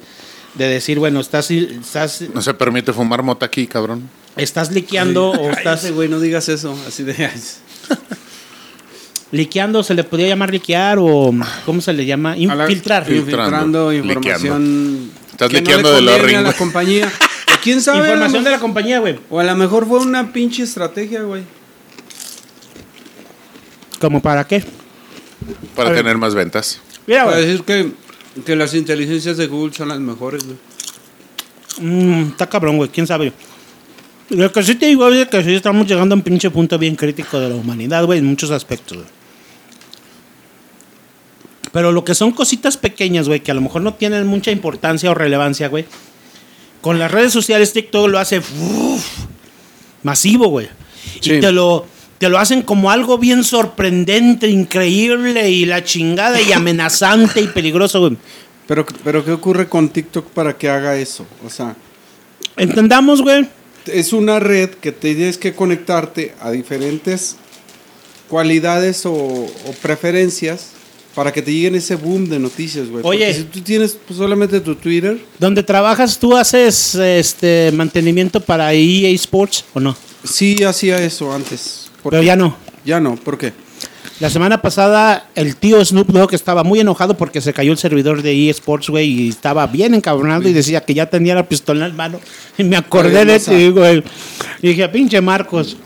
de 0.56 0.68
decir, 0.70 1.00
bueno, 1.00 1.20
estás, 1.20 1.52
estás, 1.52 2.24
No 2.34 2.42
se 2.42 2.54
permite 2.54 2.94
fumar 2.94 3.22
mota 3.24 3.46
aquí, 3.46 3.68
cabrón. 3.68 4.10
estás 4.38 4.72
liqueando 4.72 5.32
o 5.32 5.50
estás 5.52 5.92
güey, 5.92 6.08
no 6.08 6.20
digas 6.22 6.48
eso. 6.48 6.78
Así 6.88 7.04
de... 7.04 7.30
liqueando, 9.32 9.84
se 9.84 9.94
le 9.94 10.04
podía 10.04 10.28
llamar 10.28 10.52
liquear 10.52 10.98
o 11.00 11.34
¿cómo 11.66 11.82
se 11.82 11.92
le 11.94 12.06
llama? 12.06 12.38
Infiltrar. 12.38 13.04
Infiltrando 13.12 13.92
Liqueando. 13.92 14.14
información. 14.14 15.12
Estás 15.32 15.50
que 15.50 15.56
no 15.56 15.60
liqueando 15.60 15.90
le 15.90 16.12
de 16.12 16.32
la 16.32 16.40
a 16.40 16.42
la 16.42 16.54
compañía. 16.54 17.12
Quién 17.64 17.82
sabe. 17.82 18.00
Información 18.10 18.44
de 18.44 18.52
la 18.52 18.60
compañía, 18.60 19.00
güey. 19.00 19.20
O 19.30 19.40
a 19.40 19.44
lo 19.44 19.56
mejor 19.56 19.88
fue 19.88 20.00
una 20.00 20.32
pinche 20.32 20.64
estrategia, 20.64 21.24
güey. 21.24 21.44
¿Cómo 24.00 24.22
para 24.22 24.46
qué? 24.46 24.64
Para 25.76 25.90
A 25.90 25.92
ver. 25.92 26.02
tener 26.02 26.18
más 26.18 26.36
ventas. 26.36 26.82
Mira, 27.08 27.26
Para 27.26 27.38
güey. 27.38 27.48
decir 27.48 27.64
que, 27.64 27.92
que 28.46 28.56
las 28.56 28.74
inteligencias 28.74 29.38
de 29.38 29.48
Google 29.48 29.74
son 29.74 29.90
las 29.90 30.00
mejores, 30.00 30.44
güey. 30.46 30.58
Mm, 31.80 32.30
está 32.32 32.48
cabrón, 32.48 32.78
güey. 32.78 32.90
¿Quién 32.90 33.06
sabe? 33.08 33.32
Lo 34.30 34.52
que 34.52 34.64
sí 34.64 34.76
te 34.76 34.88
digo 34.88 35.08
es 35.10 35.28
que 35.28 35.44
sí 35.44 35.54
estamos 35.54 35.86
llegando 35.88 36.16
a 36.16 36.18
un 36.18 36.24
pinche 36.24 36.50
punto 36.50 36.80
bien 36.80 36.96
crítico 36.96 37.40
de 37.40 37.50
la 37.50 37.56
humanidad, 37.56 38.06
güey, 38.06 38.20
en 38.20 38.26
muchos 38.26 38.50
aspectos, 38.52 38.98
güey. 38.98 39.10
Pero 41.72 41.92
lo 41.92 42.06
que 42.06 42.16
son 42.16 42.32
cositas 42.32 42.78
pequeñas, 42.78 43.28
güey, 43.28 43.42
que 43.42 43.52
a 43.52 43.54
lo 43.54 43.62
mejor 43.62 43.82
no 43.82 43.94
tienen 43.94 44.26
mucha 44.26 44.50
importancia 44.52 45.12
o 45.12 45.14
relevancia, 45.14 45.68
güey. 45.68 45.86
Con 46.82 47.00
las 47.00 47.12
redes 47.12 47.34
sociales, 47.34 47.74
TikTok 47.74 48.08
lo 48.08 48.18
hace 48.18 48.40
uf, 48.40 49.06
masivo, 50.04 50.48
güey. 50.48 50.70
Sí. 51.20 51.34
Y 51.34 51.40
te 51.42 51.52
lo, 51.52 51.86
te 52.18 52.30
lo 52.30 52.38
hacen 52.38 52.62
como 52.62 52.92
algo 52.92 53.18
bien 53.18 53.44
sorprendente, 53.44 54.48
increíble 54.50 55.50
y 55.50 55.66
la 55.66 55.84
chingada 55.84 56.42
y 56.42 56.52
amenazante 56.54 57.42
y 57.42 57.48
peligroso, 57.48 58.00
güey. 58.00 58.18
Pero, 58.68 58.86
pero 59.04 59.24
¿qué 59.24 59.32
ocurre 59.32 59.68
con 59.68 59.90
TikTok 59.90 60.28
para 60.32 60.58
que 60.58 60.70
haga 60.70 60.96
eso? 60.98 61.26
O 61.46 61.50
sea, 61.50 61.76
Entendamos, 62.58 63.22
güey. 63.22 63.48
es 63.86 64.14
una 64.14 64.40
red 64.40 64.70
que 64.70 64.92
tienes 64.92 65.38
que 65.38 65.54
conectarte 65.54 66.34
a 66.42 66.52
diferentes 66.52 67.36
cualidades 68.30 69.06
o, 69.06 69.14
o 69.14 69.72
preferencias 69.82 70.70
para 71.14 71.32
que 71.32 71.42
te 71.42 71.52
lleguen 71.54 71.76
ese 71.76 71.96
boom 71.96 72.28
de 72.28 72.40
noticias, 72.40 72.90
güey. 72.90 73.04
Oye. 73.06 73.26
Porque 73.26 73.34
si 73.34 73.44
tú 73.44 73.62
tienes 73.62 73.98
pues, 74.08 74.18
solamente 74.18 74.60
tu 74.62 74.76
Twitter, 74.76 75.18
Donde 75.40 75.64
trabajas, 75.64 76.18
¿tú 76.18 76.36
haces 76.36 76.96
este 76.96 77.72
mantenimiento 77.74 78.40
para 78.42 78.74
EA 78.74 79.10
Sports 79.12 79.64
o 79.74 79.80
no? 79.80 79.96
sí 80.24 80.64
hacía 80.64 81.02
eso 81.04 81.32
antes. 81.32 81.85
¿Por 82.06 82.12
Pero 82.12 82.22
qué? 82.22 82.28
ya 82.28 82.36
no. 82.36 82.56
Ya 82.86 83.00
no, 83.00 83.16
¿por 83.16 83.36
qué? 83.36 83.52
La 84.20 84.30
semana 84.30 84.62
pasada, 84.62 85.26
el 85.34 85.56
tío 85.56 85.84
Snoop 85.84 86.10
Dogg 86.10 86.36
estaba 86.36 86.64
muy 86.64 86.80
enojado 86.80 87.18
porque 87.18 87.42
se 87.42 87.52
cayó 87.52 87.72
el 87.72 87.80
servidor 87.80 88.22
de 88.22 88.32
EA 88.32 88.52
Sports, 88.52 88.92
güey, 88.92 89.10
y 89.10 89.30
estaba 89.30 89.66
bien 89.66 89.96
encabronado 89.96 90.48
y 90.48 90.54
decía 90.54 90.82
que 90.82 90.94
ya 90.94 91.08
tenía 91.08 91.34
la 91.34 91.50
pistola 91.50 91.88
en 91.88 91.96
mano. 91.96 92.20
Y 92.60 92.64
me 92.64 92.78
acordé 92.78 93.26
de 93.26 93.40
ti, 93.40 93.70
güey. 93.70 94.04
Y 94.62 94.68
dije, 94.68 94.88
pinche 94.90 95.20
Marcos. 95.20 95.78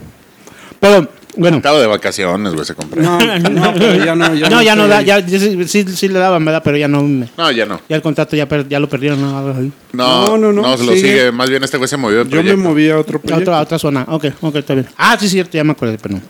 Pero, 0.81 1.07
bueno. 1.39 1.57
Estaba 1.57 1.79
de 1.79 1.87
vacaciones, 1.87 2.53
güey, 2.53 2.65
se 2.65 2.75
compró. 2.75 3.01
No, 3.01 3.17
No, 3.19 3.49
no, 3.49 3.73
pero 3.73 4.03
ya 4.05 4.15
no. 4.15 4.35
Ya 4.35 4.49
no, 4.49 4.61
ya 4.61 4.75
no 4.75 4.87
da, 4.87 5.01
ya 5.01 5.25
sí, 5.27 5.67
sí, 5.67 5.85
sí 5.95 6.07
le 6.07 6.19
daban, 6.19 6.43
¿verdad? 6.45 6.61
Pero 6.63 6.77
ya 6.77 6.87
no. 6.87 7.01
me- 7.03 7.27
ya 7.55 7.65
no. 7.65 7.81
Ya 7.89 7.95
el 7.95 8.01
contrato 8.01 8.35
ya, 8.35 8.47
per- 8.47 8.67
ya 8.67 8.79
lo 8.79 8.87
perdieron, 8.89 9.21
¿no? 9.21 9.41
No, 9.41 9.53
No, 9.93 10.27
no, 10.27 10.37
no, 10.37 10.51
no. 10.53 10.61
no, 10.61 10.77
se 10.77 10.83
lo 10.83 10.91
sigue. 10.93 11.07
sigue. 11.07 11.31
Más 11.31 11.49
bien 11.49 11.63
este 11.63 11.77
güey 11.77 11.87
se 11.87 11.97
movió 11.97 12.23
de 12.23 12.29
Yo 12.29 12.43
me 12.43 12.55
moví 12.55 12.89
a 12.89 12.97
otro 12.99 13.17
A 13.17 13.21
proyecto. 13.21 13.51
otra, 13.51 13.59
a 13.59 13.61
otra 13.61 13.79
zona. 13.79 14.05
Ok, 14.09 14.25
ok, 14.41 14.55
está 14.57 14.73
bien. 14.75 14.87
Ah, 14.97 15.17
sí, 15.19 15.27
cierto, 15.29 15.57
ya 15.57 15.63
me 15.63 15.71
acordé, 15.71 15.97
pero 16.01 16.15
no. 16.15 16.21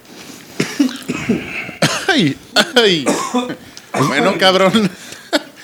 Ay, 2.07 2.35
ay. 2.75 3.05
Bueno, 4.07 4.33
cabrón. 4.39 4.89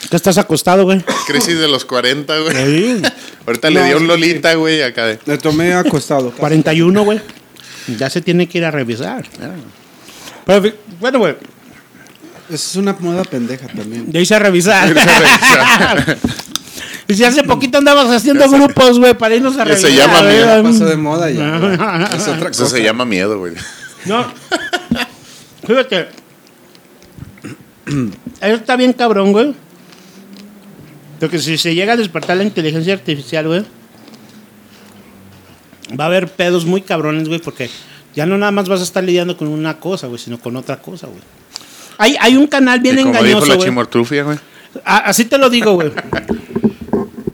¿Qué 0.09 0.15
estás 0.15 0.37
acostado, 0.37 0.83
güey? 0.83 1.03
Crisis 1.27 1.57
de 1.57 1.67
los 1.67 1.83
40, 1.85 2.39
güey. 2.39 3.01
Ahorita 3.47 3.69
le 3.71 3.79
No, 3.79 3.85
dio 3.87 3.97
un 3.97 4.07
Lolita, 4.07 4.53
güey, 4.53 4.81
acá 4.83 5.05
de. 5.07 5.19
Me 5.25 5.37
tomé 5.37 5.73
acostado. 5.73 6.31
41, 6.31 7.03
güey. 7.03 7.19
Ya 7.87 8.09
se 8.09 8.21
tiene 8.21 8.47
que 8.47 8.57
ir 8.57 8.65
a 8.65 8.71
revisar. 8.71 9.25
Pero, 10.45 10.73
bueno, 10.99 11.19
güey. 11.19 11.35
Esa 12.47 12.55
es 12.55 12.75
una 12.75 12.93
moda 12.99 13.23
pendeja 13.23 13.67
también. 13.67 14.11
Ya 14.11 14.19
hice 14.19 14.35
a 14.35 14.39
revisar. 14.39 14.87
Irse 14.89 15.01
a 15.09 15.19
revisar. 15.95 16.17
y 17.07 17.13
si 17.15 17.23
hace 17.23 17.43
poquito 17.43 17.77
andabas 17.79 18.09
haciendo 18.09 18.47
grupos, 18.49 18.99
güey, 18.99 19.15
para 19.15 19.35
irnos 19.35 19.57
a 19.57 19.65
Ya 19.65 19.75
se 19.75 19.87
revisar. 19.87 20.07
llama, 20.09 20.21
mira, 20.29 20.57
Ya 20.57 20.63
pasó 20.63 20.85
de 20.85 20.97
moda 20.97 21.31
ya. 21.31 22.09
Es 22.15 22.27
otra 22.27 22.49
Eso 22.49 22.63
cosa. 22.63 22.75
se 22.77 22.83
llama 22.83 23.05
miedo, 23.05 23.39
güey. 23.39 23.53
No. 24.05 24.25
Fíjate. 25.65 26.09
Eso 27.87 28.55
está 28.55 28.75
bien 28.75 28.93
cabrón, 28.93 29.31
güey. 29.31 29.55
Porque 31.19 31.39
si 31.39 31.57
se 31.57 31.73
llega 31.73 31.93
a 31.93 31.97
despertar 31.97 32.37
la 32.37 32.43
inteligencia 32.43 32.93
artificial, 32.93 33.47
güey, 33.47 33.63
va 35.99 36.05
a 36.05 36.07
haber 36.07 36.27
pedos 36.29 36.65
muy 36.65 36.81
cabrones, 36.81 37.27
güey, 37.27 37.39
porque 37.39 37.69
ya 38.15 38.25
no 38.25 38.37
nada 38.37 38.51
más 38.51 38.67
vas 38.69 38.79
a 38.81 38.83
estar 38.83 39.03
lidiando 39.03 39.37
con 39.37 39.47
una 39.47 39.79
cosa, 39.79 40.07
güey, 40.07 40.19
sino 40.19 40.39
con 40.39 40.55
otra 40.55 40.77
cosa, 40.77 41.07
güey. 41.07 41.19
Hay, 41.97 42.15
hay 42.19 42.35
un 42.35 42.47
canal 42.47 42.79
bien 42.79 42.99
Y 42.99 43.03
como 43.03 43.13
dijo 43.13 43.23
engañoso, 43.25 43.45
la 43.47 43.55
güey. 43.55 43.67
chimortrufia, 43.67 44.23
güey. 44.23 44.37
Así 44.83 45.25
te 45.25 45.37
lo 45.37 45.49
digo, 45.49 45.73
güey. 45.73 45.91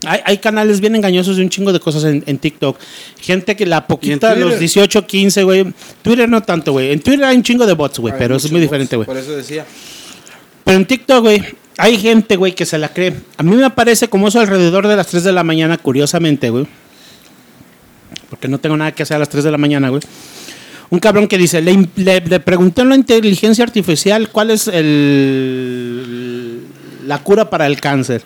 Hay, 0.04 0.20
hay 0.24 0.38
canales 0.38 0.80
bien 0.80 0.96
engañosos 0.96 1.36
de 1.36 1.42
un 1.42 1.48
chingo 1.48 1.72
de 1.72 1.80
cosas 1.80 2.04
en, 2.04 2.22
en 2.26 2.38
TikTok. 2.38 2.76
Gente 3.20 3.54
que 3.56 3.66
la 3.66 3.86
poquita, 3.86 4.34
los 4.34 4.58
18, 4.58 5.06
15, 5.06 5.42
güey. 5.44 5.72
Twitter 6.02 6.28
no 6.28 6.42
tanto, 6.42 6.72
güey. 6.72 6.92
En 6.92 7.00
Twitter 7.00 7.24
hay 7.24 7.36
un 7.36 7.42
chingo 7.42 7.66
de 7.66 7.74
bots, 7.74 7.98
güey, 7.98 8.14
pero 8.18 8.36
es 8.36 8.50
muy 8.50 8.60
diferente, 8.60 8.96
güey. 8.96 9.06
Por 9.06 9.16
eso 9.16 9.32
decía. 9.32 9.64
Pero 10.64 10.76
en 10.76 10.86
TikTok, 10.86 11.20
güey, 11.22 11.42
hay 11.78 11.96
gente, 11.98 12.36
güey, 12.36 12.54
que 12.54 12.66
se 12.66 12.78
la 12.78 12.92
cree. 12.92 13.14
A 13.36 13.42
mí 13.42 13.54
me 13.54 13.64
aparece 13.64 14.08
como 14.08 14.28
eso 14.28 14.40
alrededor 14.40 14.86
de 14.86 14.96
las 14.96 15.06
3 15.08 15.24
de 15.24 15.32
la 15.32 15.44
mañana, 15.44 15.78
curiosamente, 15.78 16.50
güey. 16.50 16.66
Porque 18.32 18.48
no 18.48 18.56
tengo 18.58 18.78
nada 18.78 18.92
que 18.92 19.02
hacer 19.02 19.16
a 19.16 19.18
las 19.18 19.28
3 19.28 19.44
de 19.44 19.50
la 19.50 19.58
mañana, 19.58 19.90
güey. 19.90 20.00
Un 20.88 21.00
cabrón 21.00 21.28
que 21.28 21.36
dice, 21.36 21.60
le, 21.60 22.40
pregunté 22.40 22.80
a 22.80 22.86
la 22.86 22.94
inteligencia 22.94 23.62
artificial 23.62 24.30
cuál 24.30 24.50
es 24.50 24.68
el, 24.68 26.62
la 27.04 27.22
cura 27.22 27.50
para 27.50 27.66
el 27.66 27.78
cáncer. 27.78 28.22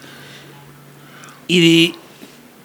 Y 1.48 1.96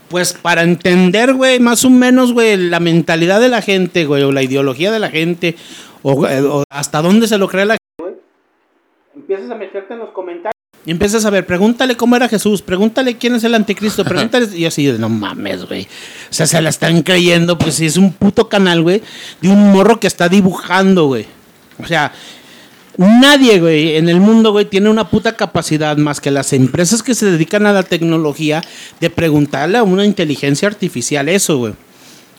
pues 0.07 0.33
para 0.33 0.61
entender, 0.61 1.33
güey, 1.33 1.59
más 1.59 1.83
o 1.83 1.89
menos, 1.89 2.31
güey, 2.31 2.57
la 2.57 2.79
mentalidad 2.79 3.41
de 3.41 3.49
la 3.49 3.63
gente, 3.63 4.05
güey, 4.05 4.21
o 4.21 4.31
la 4.31 4.43
ideología 4.43 4.91
de 4.91 4.99
la 4.99 5.09
gente, 5.09 5.55
o, 6.03 6.11
o 6.11 6.63
hasta 6.69 7.01
dónde 7.01 7.27
se 7.27 7.39
lo 7.39 7.47
cree 7.47 7.65
la 7.65 7.77
empiezas 9.15 9.49
a 9.49 9.55
meterte 9.55 9.93
en 9.93 9.99
los 9.99 10.11
comentarios. 10.11 10.60
Y 10.85 10.91
empiezas 10.91 11.25
a 11.25 11.29
ver, 11.29 11.45
pregúntale 11.45 11.95
cómo 11.95 12.15
era 12.15 12.27
Jesús, 12.27 12.61
pregúntale 12.61 13.17
quién 13.17 13.35
es 13.35 13.43
el 13.43 13.53
anticristo, 13.53 14.03
pregúntale. 14.03 14.47
Y 14.53 14.61
yo 14.61 14.67
así, 14.69 14.87
no 14.97 15.09
mames, 15.09 15.65
güey. 15.65 15.83
O 15.83 16.33
sea, 16.33 16.47
se 16.47 16.59
la 16.59 16.69
están 16.69 17.03
creyendo, 17.03 17.57
pues 17.57 17.75
si 17.75 17.85
es 17.85 17.97
un 17.97 18.13
puto 18.13 18.49
canal, 18.49 18.81
güey, 18.81 19.01
de 19.41 19.49
un 19.49 19.71
morro 19.71 19.99
que 19.99 20.07
está 20.07 20.27
dibujando, 20.27 21.05
güey. 21.05 21.27
O 21.77 21.85
sea, 21.85 22.11
nadie, 22.97 23.59
güey, 23.59 23.95
en 23.95 24.09
el 24.09 24.19
mundo, 24.19 24.51
güey, 24.51 24.65
tiene 24.65 24.89
una 24.89 25.07
puta 25.07 25.35
capacidad 25.35 25.95
más 25.97 26.19
que 26.19 26.31
las 26.31 26.51
empresas 26.51 27.03
que 27.03 27.13
se 27.13 27.27
dedican 27.27 27.67
a 27.67 27.73
la 27.73 27.83
tecnología 27.83 28.63
de 28.99 29.09
preguntarle 29.11 29.77
a 29.77 29.83
una 29.83 30.03
inteligencia 30.03 30.67
artificial 30.67 31.29
eso, 31.29 31.57
güey. 31.57 31.73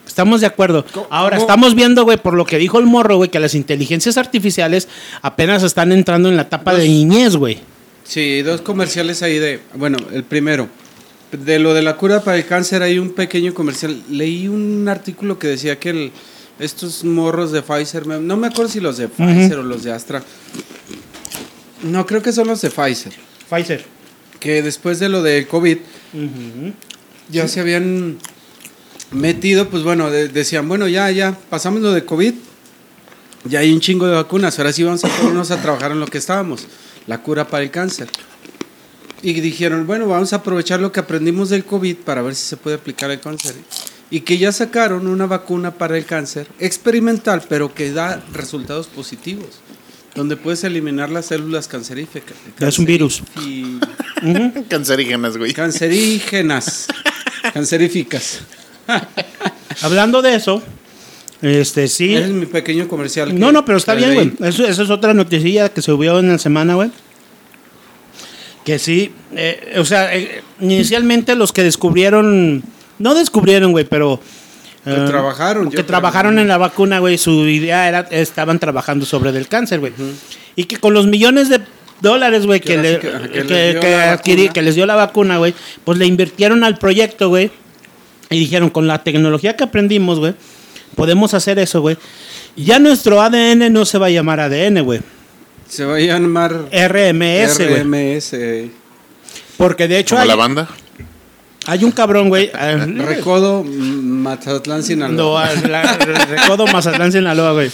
Estamos 0.05 0.41
de 0.41 0.49
acuerdo. 0.49 0.85
Ahora, 1.11 1.37
cómo? 1.37 1.47
estamos 1.47 1.75
viendo, 1.77 2.03
güey, 2.03 2.19
por 2.19 2.35
lo 2.35 2.45
que 2.45 2.59
dijo 2.59 2.81
el 2.81 2.87
morro, 2.87 3.19
güey, 3.19 3.31
que 3.31 3.39
las 3.39 3.55
inteligencias 3.55 4.19
artificiales 4.19 4.89
apenas 5.23 5.63
están 5.63 5.93
entrando 5.93 6.29
en 6.29 6.37
la 6.37 6.43
etapa 6.43 6.75
de 6.75 6.89
niñez, 6.89 7.37
güey. 7.37 7.61
Sí, 8.13 8.43
dos 8.43 8.61
comerciales 8.61 9.23
ahí 9.23 9.39
de. 9.39 9.61
Bueno, 9.75 9.97
el 10.13 10.23
primero. 10.25 10.69
De 11.31 11.59
lo 11.59 11.73
de 11.73 11.81
la 11.81 11.97
cura 11.97 12.23
para 12.23 12.37
el 12.37 12.45
cáncer 12.45 12.83
hay 12.83 12.99
un 12.99 13.15
pequeño 13.15 13.55
comercial. 13.55 14.03
Leí 14.11 14.49
un 14.49 14.87
artículo 14.87 15.39
que 15.39 15.47
decía 15.47 15.79
que 15.81 15.89
el, 15.89 16.13
estos 16.59 17.05
morros 17.05 17.53
de 17.53 17.63
Pfizer, 17.63 18.07
no 18.07 18.37
me 18.37 18.49
acuerdo 18.49 18.71
si 18.71 18.81
los 18.81 18.99
de 18.99 19.09
Pfizer 19.09 19.59
o 19.59 19.63
los 19.63 19.83
de 19.83 19.93
Astra. 19.93 20.23
No, 21.83 22.05
creo 22.05 22.21
que 22.23 22.33
son 22.33 22.49
los 22.49 22.61
de 22.61 22.69
Pfizer. 22.71 23.15
Pfizer. 23.49 23.83
Que 24.41 24.61
después 24.63 24.99
de 24.99 25.09
lo 25.09 25.23
de 25.23 25.47
COVID 25.47 25.79
ya 27.31 27.49
se 27.49 27.61
habían 27.61 28.19
metido, 29.11 29.71
pues 29.71 29.83
bueno, 29.85 30.11
de- 30.11 30.29
decían, 30.29 30.69
bueno, 30.69 30.87
ya, 30.87 31.11
ya, 31.11 31.35
pasamos 31.49 31.81
lo 31.81 31.93
de 31.93 32.05
COVID, 32.05 32.35
ya 33.45 33.61
hay 33.61 33.73
un 33.73 33.81
chingo 33.81 34.07
de 34.07 34.13
vacunas, 34.15 34.59
ahora 34.59 34.73
sí 34.73 34.83
vamos 34.83 35.03
a 35.05 35.09
ponernos 35.09 35.51
a 35.51 35.63
trabajar 35.63 35.93
en 35.93 36.01
lo 36.01 36.07
que 36.07 36.19
estábamos, 36.19 36.67
la 37.07 37.23
cura 37.23 37.47
para 37.49 37.65
el 37.65 37.71
cáncer. 37.71 38.09
Y 39.23 39.35
dijeron, 39.41 39.87
bueno, 39.87 40.09
vamos 40.09 40.33
a 40.33 40.37
aprovechar 40.37 40.81
lo 40.81 40.91
que 40.91 41.01
aprendimos 41.01 41.49
del 41.49 41.65
COVID 41.65 41.97
para 41.99 42.23
ver 42.23 42.35
si 42.35 42.45
se 42.45 42.57
puede 42.57 42.77
aplicar 42.77 43.11
el 43.11 43.21
cáncer. 43.21 43.55
Y 44.11 44.21
que 44.21 44.37
ya 44.37 44.53
sacaron 44.53 45.07
una 45.07 45.27
vacuna 45.27 45.73
para 45.75 45.97
el 45.97 46.05
cáncer 46.05 46.47
experimental, 46.59 47.43
pero 47.49 47.73
que 47.73 47.93
da 47.93 48.23
resultados 48.33 48.89
positivos, 48.89 49.61
donde 50.15 50.37
puedes 50.37 50.65
eliminar 50.65 51.09
las 51.09 51.27
células 51.27 51.69
canceríficas. 51.69 52.37
Es 52.59 52.79
un 52.79 52.85
virus. 52.85 53.23
Y 53.41 53.79
Cancerígenas, 54.69 55.37
güey. 55.37 55.53
cancerígenas, 55.53 56.89
canceríficas. 57.55 58.41
Hablando 59.83 60.21
de 60.21 60.35
eso, 60.35 60.63
este 61.43 61.89
sí. 61.89 62.15
Ese 62.15 62.25
es 62.27 62.31
mi 62.31 62.47
pequeño 62.47 62.89
comercial. 62.89 63.39
No, 63.39 63.51
no, 63.53 63.65
pero 63.65 63.77
está 63.79 63.95
bien, 63.95 64.15
güey. 64.15 64.33
Eso, 64.49 64.65
eso 64.67 64.83
es 64.83 64.91
otra 64.91 65.13
noticia 65.13 65.69
que 65.69 65.83
se 65.83 65.87
subió 65.87 66.19
en 66.21 66.29
la 66.29 66.39
semana, 66.39 66.75
güey. 66.77 66.91
Que 68.65 68.79
sí, 68.79 69.11
eh, 69.35 69.75
o 69.79 69.85
sea, 69.85 70.15
eh, 70.15 70.43
inicialmente 70.61 71.35
los 71.35 71.53
que 71.53 71.65
descubrieron, 71.65 72.63
no 72.99 73.15
descubrieron, 73.15 73.73
güey, 73.73 73.85
pero... 73.85 74.21
Que 74.85 74.91
eh, 74.93 75.05
trabajaron, 75.09 75.65
Que 75.69 75.77
creo. 75.77 75.87
trabajaron 75.87 76.39
en 76.39 76.47
la 76.47 76.59
vacuna, 76.59 77.01
güey, 77.01 77.19
su 77.19 77.49
idea 77.49 77.89
era, 77.89 78.01
estaban 78.11 78.61
trabajando 78.61 79.05
sobre 79.05 79.33
del 79.33 79.49
cáncer, 79.49 79.81
güey. 79.81 79.93
Y 80.55 80.65
que 80.65 80.77
con 80.77 80.95
los 80.95 81.07
millones 81.09 81.49
de 81.49 81.61
dólares, 82.01 82.47
güey, 82.47 82.61
que, 82.61 82.77
le- 82.79 82.99
que- 83.01 83.11
que 83.11 83.45
les 83.45 83.73
dio 83.73 83.81
que 83.81 83.91
la 83.91 84.13
adquirí- 84.17 84.37
vacuna. 84.43 84.53
que 84.53 84.63
les 84.63 84.75
dio 84.77 84.87
la 84.87 84.95
vacuna, 84.95 85.39
güey, 85.39 85.55
pues 85.85 85.99
le 85.99 86.07
invirtieron 86.07 86.63
al 86.63 86.79
proyecto, 86.79 87.29
güey. 87.31 87.51
Y 88.31 88.39
dijeron, 88.39 88.71
con 88.71 88.87
la 88.87 89.03
tecnología 89.03 89.57
que 89.57 89.65
aprendimos, 89.65 90.19
güey, 90.21 90.35
podemos 90.95 91.35
hacer 91.35 91.59
eso, 91.59 91.81
güey. 91.81 91.97
Ya 92.57 92.79
nuestro 92.79 93.21
ADN 93.23 93.73
no 93.73 93.85
se 93.85 93.99
va 93.99 94.07
a 94.07 94.11
llamar 94.11 94.41
ADN, 94.41 94.83
güey. 94.83 95.01
Se 95.69 95.85
va 95.85 95.97
a 95.97 96.01
llamar 96.01 96.53
RMS, 96.71 97.59
güey. 97.59 97.83
RMS. 97.83 98.37
Porque 99.57 99.89
de 99.89 99.99
hecho 99.99 100.15
Como 100.17 100.23
hay, 100.23 100.29
la 100.29 100.35
banda. 100.35 100.69
hay 101.67 101.85
un 101.85 101.93
cabrón, 101.93 102.29
güey. 102.29 102.51
Recodo, 102.97 103.65
Mazatlán, 103.65 104.83
Sinaloa. 104.83 105.49
no, 105.63 105.69
la- 105.69 105.97
Recodo 105.97 106.67
Mazatlán, 106.67 107.11
Sinaloa, 107.13 107.53
güey. 107.53 107.71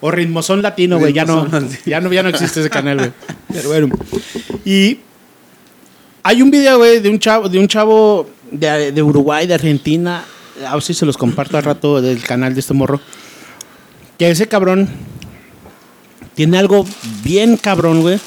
O 0.00 0.10
Ritmozón 0.10 0.60
Latino, 0.60 0.98
güey. 0.98 1.12
Ya 1.12 1.24
no, 1.24 1.48
ya, 1.86 2.00
no, 2.00 2.12
ya 2.12 2.22
no 2.22 2.28
existe 2.28 2.60
ese 2.60 2.70
canal, 2.70 2.98
güey. 2.98 3.10
Pero 3.52 3.68
bueno. 3.68 3.88
Y 4.64 4.98
hay 6.22 6.42
un 6.42 6.50
video, 6.50 6.78
güey, 6.78 7.00
de 7.00 7.08
un 7.08 7.18
chavo, 7.18 7.48
de 7.48 7.58
un 7.58 7.68
chavo 7.68 8.28
de, 8.50 8.90
de 8.92 9.02
Uruguay, 9.02 9.46
de 9.46 9.54
Argentina. 9.54 10.24
A 10.66 10.74
ver 10.74 10.82
si 10.82 10.94
se 10.94 11.06
los 11.06 11.16
comparto 11.16 11.58
al 11.58 11.64
rato 11.64 12.00
del 12.00 12.22
canal 12.22 12.54
de 12.54 12.60
este 12.60 12.74
morro. 12.74 13.00
Que 14.18 14.30
ese 14.30 14.48
cabrón 14.48 14.88
tiene 16.34 16.58
algo 16.58 16.86
bien 17.22 17.56
cabrón, 17.56 18.00
güey. 18.00 18.18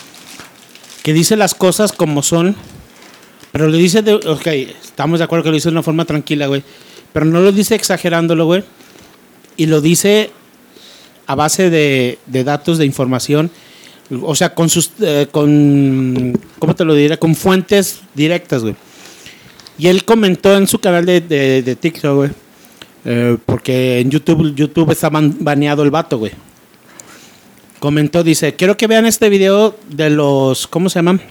Que 1.03 1.13
dice 1.13 1.35
las 1.35 1.55
cosas 1.55 1.91
como 1.91 2.21
son. 2.21 2.55
Pero 3.51 3.67
le 3.67 3.77
dice, 3.77 4.01
de, 4.01 4.13
ok, 4.13 4.47
estamos 4.47 5.19
de 5.19 5.25
acuerdo 5.25 5.43
que 5.43 5.49
lo 5.49 5.55
dice 5.55 5.69
de 5.69 5.73
una 5.73 5.83
forma 5.83 6.05
tranquila, 6.05 6.47
güey. 6.47 6.63
Pero 7.13 7.25
no 7.25 7.39
lo 7.41 7.51
dice 7.51 7.75
exagerándolo, 7.75 8.45
güey. 8.45 8.63
Y 9.57 9.65
lo 9.65 9.81
dice 9.81 10.29
a 11.25 11.35
base 11.35 11.69
de, 11.69 12.19
de 12.27 12.43
datos, 12.43 12.77
de 12.77 12.85
información. 12.85 13.49
O 14.21 14.35
sea, 14.35 14.53
con 14.53 14.69
sus. 14.69 14.91
eh, 15.01 15.27
con. 15.31 16.39
¿Cómo 16.59 16.75
te 16.75 16.85
lo 16.85 16.93
diré? 16.93 17.17
Con 17.17 17.35
fuentes 17.35 18.01
directas, 18.13 18.61
güey. 18.61 18.75
Y 19.79 19.87
él 19.87 20.03
comentó 20.05 20.55
en 20.55 20.67
su 20.67 20.77
canal 20.79 21.05
de, 21.05 21.21
de, 21.21 21.63
de 21.63 21.75
TikTok, 21.75 22.15
güey. 22.15 22.29
eh, 23.05 23.37
porque 23.45 23.99
en 24.01 24.11
YouTube, 24.11 24.53
YouTube 24.53 24.91
está 24.91 25.09
ban- 25.09 25.37
baneado 25.39 25.81
el 25.83 25.89
vato, 25.89 26.17
güey. 26.19 26.33
Comentó, 27.79 28.23
dice, 28.23 28.55
quiero 28.55 28.75
que 28.75 28.87
vean 28.87 29.05
este 29.05 29.29
video 29.29 29.75
de 29.89 30.09
los, 30.09 30.67
¿cómo 30.67 30.89
se 30.89 30.99
llaman? 30.99 31.21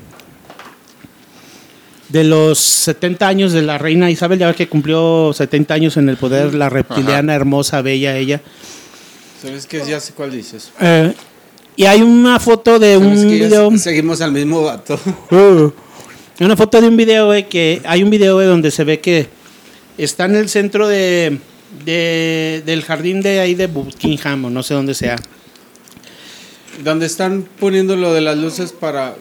De 2.09 2.25
los 2.25 2.59
70 2.59 3.29
años 3.29 3.53
de 3.53 3.61
la 3.61 3.77
reina 3.77 4.11
Isabel, 4.11 4.39
ya 4.39 4.47
ves 4.47 4.57
que 4.57 4.67
cumplió 4.67 5.31
70 5.35 5.75
años 5.75 5.97
en 5.99 6.09
el 6.09 6.17
poder, 6.17 6.55
la 6.55 6.71
reptiliana, 6.71 7.35
hermosa, 7.35 7.83
bella 7.83 8.17
ella. 8.17 8.41
¿Sabes 9.43 9.67
qué? 9.67 9.83
Ya 9.87 10.01
sé 10.01 10.15
cuál 10.15 10.31
dices. 10.33 10.73
Eh, 10.81 11.13
y 11.77 11.85
hay 11.85 12.01
una 12.01 12.41
foto 12.41 12.79
de 12.79 12.95
¿Sabes 12.99 13.19
un 13.19 13.29
video... 13.31 13.71
se- 13.73 13.79
seguimos 13.79 14.23
al 14.23 14.33
mismo 14.33 14.63
vato. 14.63 14.99
Uh, 15.31 15.71
una 16.47 16.57
foto 16.57 16.80
de 16.80 16.89
un 16.89 16.97
video, 16.97 17.26
güey, 17.26 17.49
que 17.49 17.80
hay 17.84 18.03
un 18.03 18.11
video, 18.11 18.34
güey, 18.36 18.47
donde 18.47 18.70
se 18.70 18.84
ve 18.84 19.01
que 19.01 19.26
está 19.97 20.24
en 20.26 20.36
el 20.36 20.49
centro 20.49 20.86
de, 20.89 21.39
de- 21.84 22.62
del 22.64 22.82
jardín 22.84 23.20
de 23.22 23.41
ahí 23.41 23.55
de 23.55 23.66
Buckingham, 23.66 24.45
o 24.45 24.51
no 24.51 24.62
sé 24.62 24.74
dónde 24.74 24.95
sea. 24.95 25.16
Donde 26.84 27.07
están 27.07 27.49
poniendo 27.59 27.97
lo 27.97 28.12
de 28.14 28.20
las 28.20 28.39
luces 28.39 28.72
para. 28.72 29.16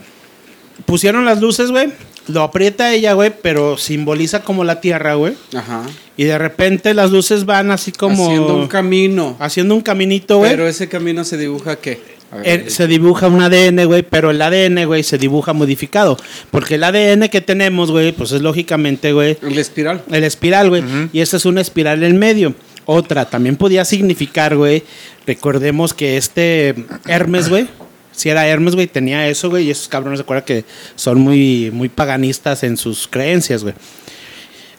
Pusieron 0.86 1.26
las 1.26 1.42
luces, 1.42 1.72
güey, 1.72 1.92
lo 2.28 2.44
aprieta 2.44 2.94
ella, 2.94 3.14
güey, 3.14 3.34
pero 3.42 3.78
simboliza 3.78 4.44
como 4.44 4.64
la 4.64 4.80
tierra, 4.80 5.16
güey. 5.16 5.34
Ajá. 5.56 5.82
Y 6.18 6.26
de 6.26 6.38
repente 6.38 6.94
las 6.94 7.12
luces 7.12 7.46
van 7.46 7.72
así 7.72 7.92
como... 7.92 8.26
Haciendo 8.28 8.56
un 8.56 8.68
camino. 8.68 9.36
haciendo 9.40 9.74
un 9.76 9.82
caminito, 9.82 10.38
güey. 10.40 10.52
Pero 10.52 10.68
ese 10.68 10.88
camino 10.88 11.24
se 11.24 11.38
dibuja 11.38 11.78
qué? 11.78 12.00
Ver, 12.32 12.46
Eh, 12.46 12.70
se 12.70 12.88
dibuja 12.88 13.28
un 13.28 13.42
ADN, 13.42 13.86
güey, 13.86 14.04
pero 14.04 14.32
el 14.32 14.42
ADN, 14.42 14.86
güey, 14.86 15.04
se 15.04 15.18
dibuja 15.18 15.54
modificado. 15.54 16.18
Porque 16.52 16.76
el 16.76 16.84
ADN 16.84 17.30
que 17.30 17.42
tenemos, 17.42 17.92
güey, 17.92 18.12
pues 18.12 18.32
es 18.32 18.42
lógicamente, 18.42 19.14
güey, 19.14 19.38
el 19.42 19.58
espiral. 19.58 20.04
el 20.12 20.24
espiral, 20.24 20.70
güey. 20.70 20.84
Y 21.14 21.22
esta 21.22 21.38
es 21.38 21.46
una 21.46 21.62
espiral 21.62 22.04
en 22.04 22.18
medio. 22.20 22.54
Otra, 22.86 23.30
también 23.30 23.56
podía 23.58 23.84
significar, 23.86 24.56
güey, 24.56 24.84
recordemos 25.26 25.94
que 25.94 26.16
este 26.18 26.74
Hermes, 27.06 27.50
güey, 27.50 27.68
si 28.14 28.30
era 28.30 28.48
Hermes, 28.48 28.76
güey, 28.76 28.88
tenía 28.88 29.28
eso, 29.28 29.50
güey, 29.50 29.66
y 29.68 29.72
esos 29.72 29.88
cabrones, 29.90 30.20
se 30.20 30.24
acuerdan 30.24 30.46
que 30.46 30.64
son 30.96 31.20
muy, 31.20 31.70
muy 31.72 31.90
paganistas 31.90 32.64
en 32.64 32.78
sus 32.78 33.08
creencias, 33.08 33.64
güey. 33.64 33.76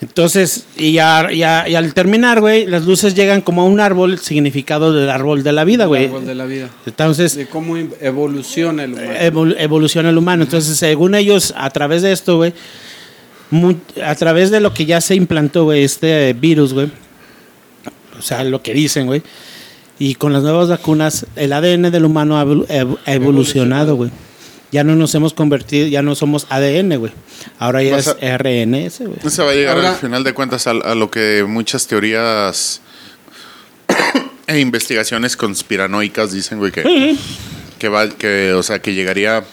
Entonces, 0.01 0.65
y, 0.77 0.93
ya, 0.93 1.29
ya- 1.33 1.69
y 1.69 1.75
al 1.75 1.93
terminar, 1.93 2.41
güey, 2.41 2.67
las 2.67 2.85
luces 2.87 3.15
llegan 3.17 3.41
como 3.41 3.63
a 3.63 3.65
un 3.65 3.81
árbol, 3.81 4.19
significado 4.19 4.93
del 4.93 5.11
árbol 5.11 5.43
de 5.43 5.51
la 5.53 5.65
vida, 5.65 5.85
El 5.85 5.89
güey. 5.89 6.05
árbol 6.07 6.25
de 6.27 6.35
la 6.37 6.45
vida. 6.45 6.69
Entonces, 6.87 7.35
De 7.35 7.47
cómo 7.47 7.77
evoluciona 7.77 8.85
el 8.85 8.93
humano. 8.93 9.11
evol- 9.21 9.57
evoluciona 9.59 10.11
el 10.11 10.19
humano. 10.19 10.45
Entonces, 10.45 10.77
según 10.79 11.17
ellos, 11.17 11.53
a 11.57 11.69
través 11.71 12.03
de 12.03 12.13
esto, 12.13 12.37
güey, 12.37 12.53
a 14.05 14.15
través 14.15 14.51
de 14.53 14.61
lo 14.61 14.73
que 14.73 14.87
ya 14.87 15.01
se 15.01 15.17
implantó, 15.17 15.65
güey, 15.65 15.83
este 15.83 16.33
virus, 16.35 16.75
güey, 16.75 16.91
o 18.17 18.23
sea, 18.23 18.45
lo 18.45 18.63
que 18.63 18.75
dicen, 18.75 19.07
güey, 19.07 19.23
y 19.99 20.15
con 20.15 20.33
las 20.33 20.45
nuevas 20.45 20.69
vacunas, 20.69 21.27
el 21.35 21.53
ADN 21.53 21.91
del 21.91 22.05
humano 22.05 22.39
ha 22.39 23.13
evolucionado, 23.13 23.97
güey. 23.97 24.11
Ya 24.71 24.85
no 24.85 24.95
nos 24.97 25.15
hemos 25.15 25.33
convertido, 25.33 25.87
ya 25.89 26.03
no 26.03 26.15
somos 26.15 26.47
ADN, 26.51 26.97
güey. 26.99 27.13
Ahora 27.59 27.83
ya 27.83 27.93
Vas 27.97 28.07
es 28.09 28.17
a- 28.23 28.37
RNS, 28.39 28.99
güey. 29.07 29.19
Se 29.31 29.43
va 29.43 29.53
a 29.53 29.55
llegar 29.55 29.77
Ahora- 29.77 29.91
al 29.91 29.97
final 29.97 30.25
de 30.25 30.35
cuentas 30.35 30.67
a, 30.67 30.73
a 30.73 30.95
lo 30.95 31.11
que 31.11 31.45
muchas 31.49 31.87
teorías 31.87 32.83
e 34.47 34.59
investigaciones 34.61 35.37
conspiranoicas 35.37 36.33
dicen, 36.33 36.59
güey, 36.59 36.73
que, 36.73 37.17
que 37.79 37.89
va, 37.89 38.09
que, 38.11 38.53
o 38.53 38.63
sea, 38.63 38.81
que 38.81 38.95
llegaría 38.95 39.45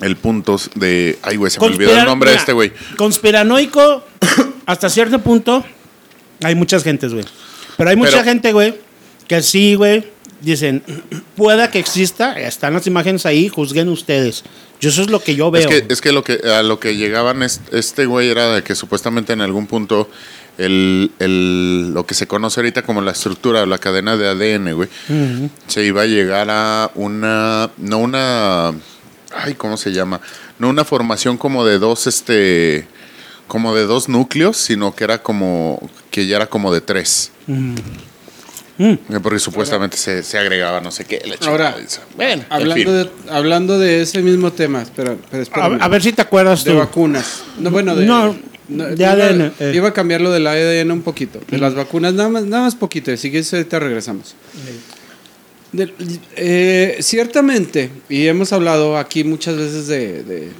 el 0.00 0.16
punto 0.16 0.56
de, 0.74 1.18
ay, 1.22 1.36
güey, 1.36 1.50
se 1.50 1.60
me 1.60 1.66
olvidó 1.66 1.96
el 1.96 2.04
nombre 2.04 2.30
de 2.30 2.36
este, 2.36 2.52
güey. 2.52 2.72
Conspiranoico, 2.96 4.04
hasta 4.66 4.88
cierto 4.88 5.18
punto, 5.20 5.64
hay 6.42 6.54
muchas 6.54 6.82
gentes, 6.82 7.12
güey. 7.12 7.24
Pero 7.76 7.90
hay 7.90 7.96
mucha 7.96 8.12
Pero- 8.12 8.24
gente, 8.24 8.52
güey, 8.52 8.74
que 9.28 9.42
sí, 9.42 9.74
güey, 9.74 10.04
dicen, 10.40 10.82
pueda 11.36 11.70
que 11.70 11.78
exista, 11.78 12.38
están 12.40 12.74
las 12.74 12.86
imágenes 12.86 13.26
ahí, 13.26 13.48
juzguen 13.48 13.88
ustedes. 13.88 14.44
Yo 14.80 14.88
eso 14.88 15.02
es 15.02 15.10
lo 15.10 15.20
que 15.20 15.36
yo 15.36 15.50
veo. 15.50 15.68
Es 15.68 15.82
que, 15.82 15.92
es 15.92 16.00
que 16.00 16.12
lo 16.12 16.24
que 16.24 16.40
a 16.48 16.62
lo 16.62 16.80
que 16.80 16.96
llegaban 16.96 17.42
es- 17.42 17.60
este 17.72 18.06
güey 18.06 18.28
era 18.30 18.54
de 18.54 18.62
que 18.62 18.74
supuestamente 18.74 19.32
en 19.34 19.42
algún 19.42 19.66
punto 19.66 20.08
el, 20.56 21.10
el- 21.18 21.92
lo 21.92 22.06
que 22.06 22.14
se 22.14 22.26
conoce 22.26 22.60
ahorita 22.60 22.82
como 22.82 23.00
la 23.02 23.12
estructura 23.12 23.62
o 23.62 23.66
la 23.66 23.78
cadena 23.78 24.16
de 24.16 24.28
ADN, 24.28 24.72
güey, 24.74 24.88
se 25.66 25.84
iba 25.84 26.02
a 26.02 26.06
llegar 26.06 26.48
a 26.50 26.90
una, 26.94 27.70
no 27.76 27.98
una, 27.98 28.68
ay, 29.34 29.54
¿cómo 29.54 29.76
se 29.76 29.92
llama? 29.92 30.20
No 30.58 30.68
una 30.70 30.84
formación 30.84 31.36
como 31.36 31.64
de 31.64 31.78
dos, 31.78 32.06
este, 32.06 32.86
como 33.48 33.74
de 33.74 33.84
dos 33.84 34.08
núcleos, 34.08 34.56
sino 34.56 34.94
que 34.94 35.04
era 35.04 35.22
como, 35.22 35.90
que 36.10 36.26
ya 36.26 36.36
era 36.36 36.46
como 36.46 36.72
de 36.72 36.80
tres. 36.80 37.32
Eh, 38.82 38.98
Porque 39.22 39.38
supuestamente 39.38 39.96
se, 39.98 40.22
se 40.22 40.38
agregaba 40.38 40.80
no 40.80 40.90
sé 40.90 41.04
qué. 41.04 41.20
la 41.26 41.36
Ahora, 41.46 41.76
bueno, 42.16 42.42
en 42.42 42.46
Hablando 42.48 42.74
fin. 42.74 42.86
de, 43.26 43.30
hablando 43.30 43.78
de 43.78 44.00
ese 44.02 44.22
mismo 44.22 44.52
tema, 44.52 44.80
espera, 44.80 45.16
espera, 45.32 45.66
a, 45.66 45.88
ver 45.88 46.02
si 46.02 46.12
te 46.12 46.22
acuerdas 46.22 46.64
de 46.64 46.70
tú. 46.72 46.78
vacunas. 46.78 47.42
No, 47.58 47.70
bueno, 47.70 47.94
de, 47.94 48.06
No, 48.06 48.34
de 48.68 48.94
iba- 48.94 49.10
ADN, 49.12 49.52
eh. 49.60 49.72
Iba 49.74 49.88
a 49.88 49.92
cambiarlo 49.92 50.30
del 50.30 50.46
ADN 50.46 50.92
un 50.92 51.02
poquito. 51.02 51.40
De 51.50 51.58
las 51.58 51.74
vacunas, 51.74 52.14
nada 52.14 52.30
más, 52.30 52.44
nada 52.44 52.62
más 52.62 52.74
poquito. 52.74 53.12
Así 53.12 53.30
que 53.30 53.44
ahorita 53.52 53.78
regresamos. 53.80 54.34
De- 55.72 55.92
eh, 56.36 56.96
ciertamente, 57.00 57.90
y 58.08 58.26
hemos 58.28 58.52
hablado 58.54 58.96
aquí 58.96 59.24
muchas 59.24 59.56
veces 59.56 59.88
de, 59.88 60.22
de- 60.24 60.40
de 60.40 60.52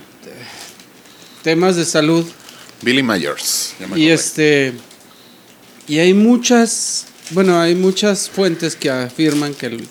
temas 1.42 1.74
de 1.76 1.84
salud, 1.86 2.26
Billy 2.82 3.02
Myers. 3.02 3.74
ya 3.80 3.86
me 3.88 3.98
y 3.98 4.08
este 4.10 4.72
y 5.88 5.98
hay 5.98 6.14
muchas 6.14 7.06
bueno 7.30 7.60
hay 7.60 7.74
muchas 7.74 8.28
fuentes 8.28 8.76
que 8.76 8.90
afirman 8.90 9.54
que 9.54 9.66
el, 9.66 9.88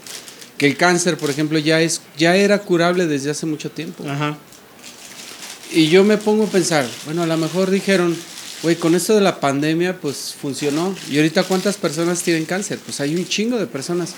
que 0.58 0.68
el 0.68 0.78
cáncer 0.78 1.18
por 1.18 1.30
ejemplo 1.30 1.60
ya 1.60 1.82
es 1.82 2.02
ya 2.18 2.36
era 2.36 2.60
curable 2.60 3.08
desde 3.08 3.32
hace 3.32 3.46
mucho 3.46 3.72
tiempo. 3.72 4.04
Ajá. 4.08 4.38
y 5.72 5.88
yo 5.88 6.04
me 6.04 6.18
pongo 6.18 6.46
a 6.46 6.48
pensar 6.48 6.86
bueno 7.06 7.24
a 7.24 7.28
lo 7.28 7.38
mejor 7.38 7.70
dijeron 7.70 8.16
güey 8.62 8.76
con 8.76 8.96
esto 8.96 9.16
de 9.16 9.22
la 9.22 9.40
pandemia 9.40 10.00
pues 10.00 10.36
funcionó. 10.40 10.96
Y 11.10 11.18
ahorita 11.18 11.44
cuántas 11.44 11.78
personas 11.78 12.22
tienen 12.24 12.46
cáncer 12.46 12.80
pues 12.84 13.00
hay 13.00 13.16
un 13.16 13.28
chingo 13.28 13.58
de 13.58 13.68
personas 13.68 14.14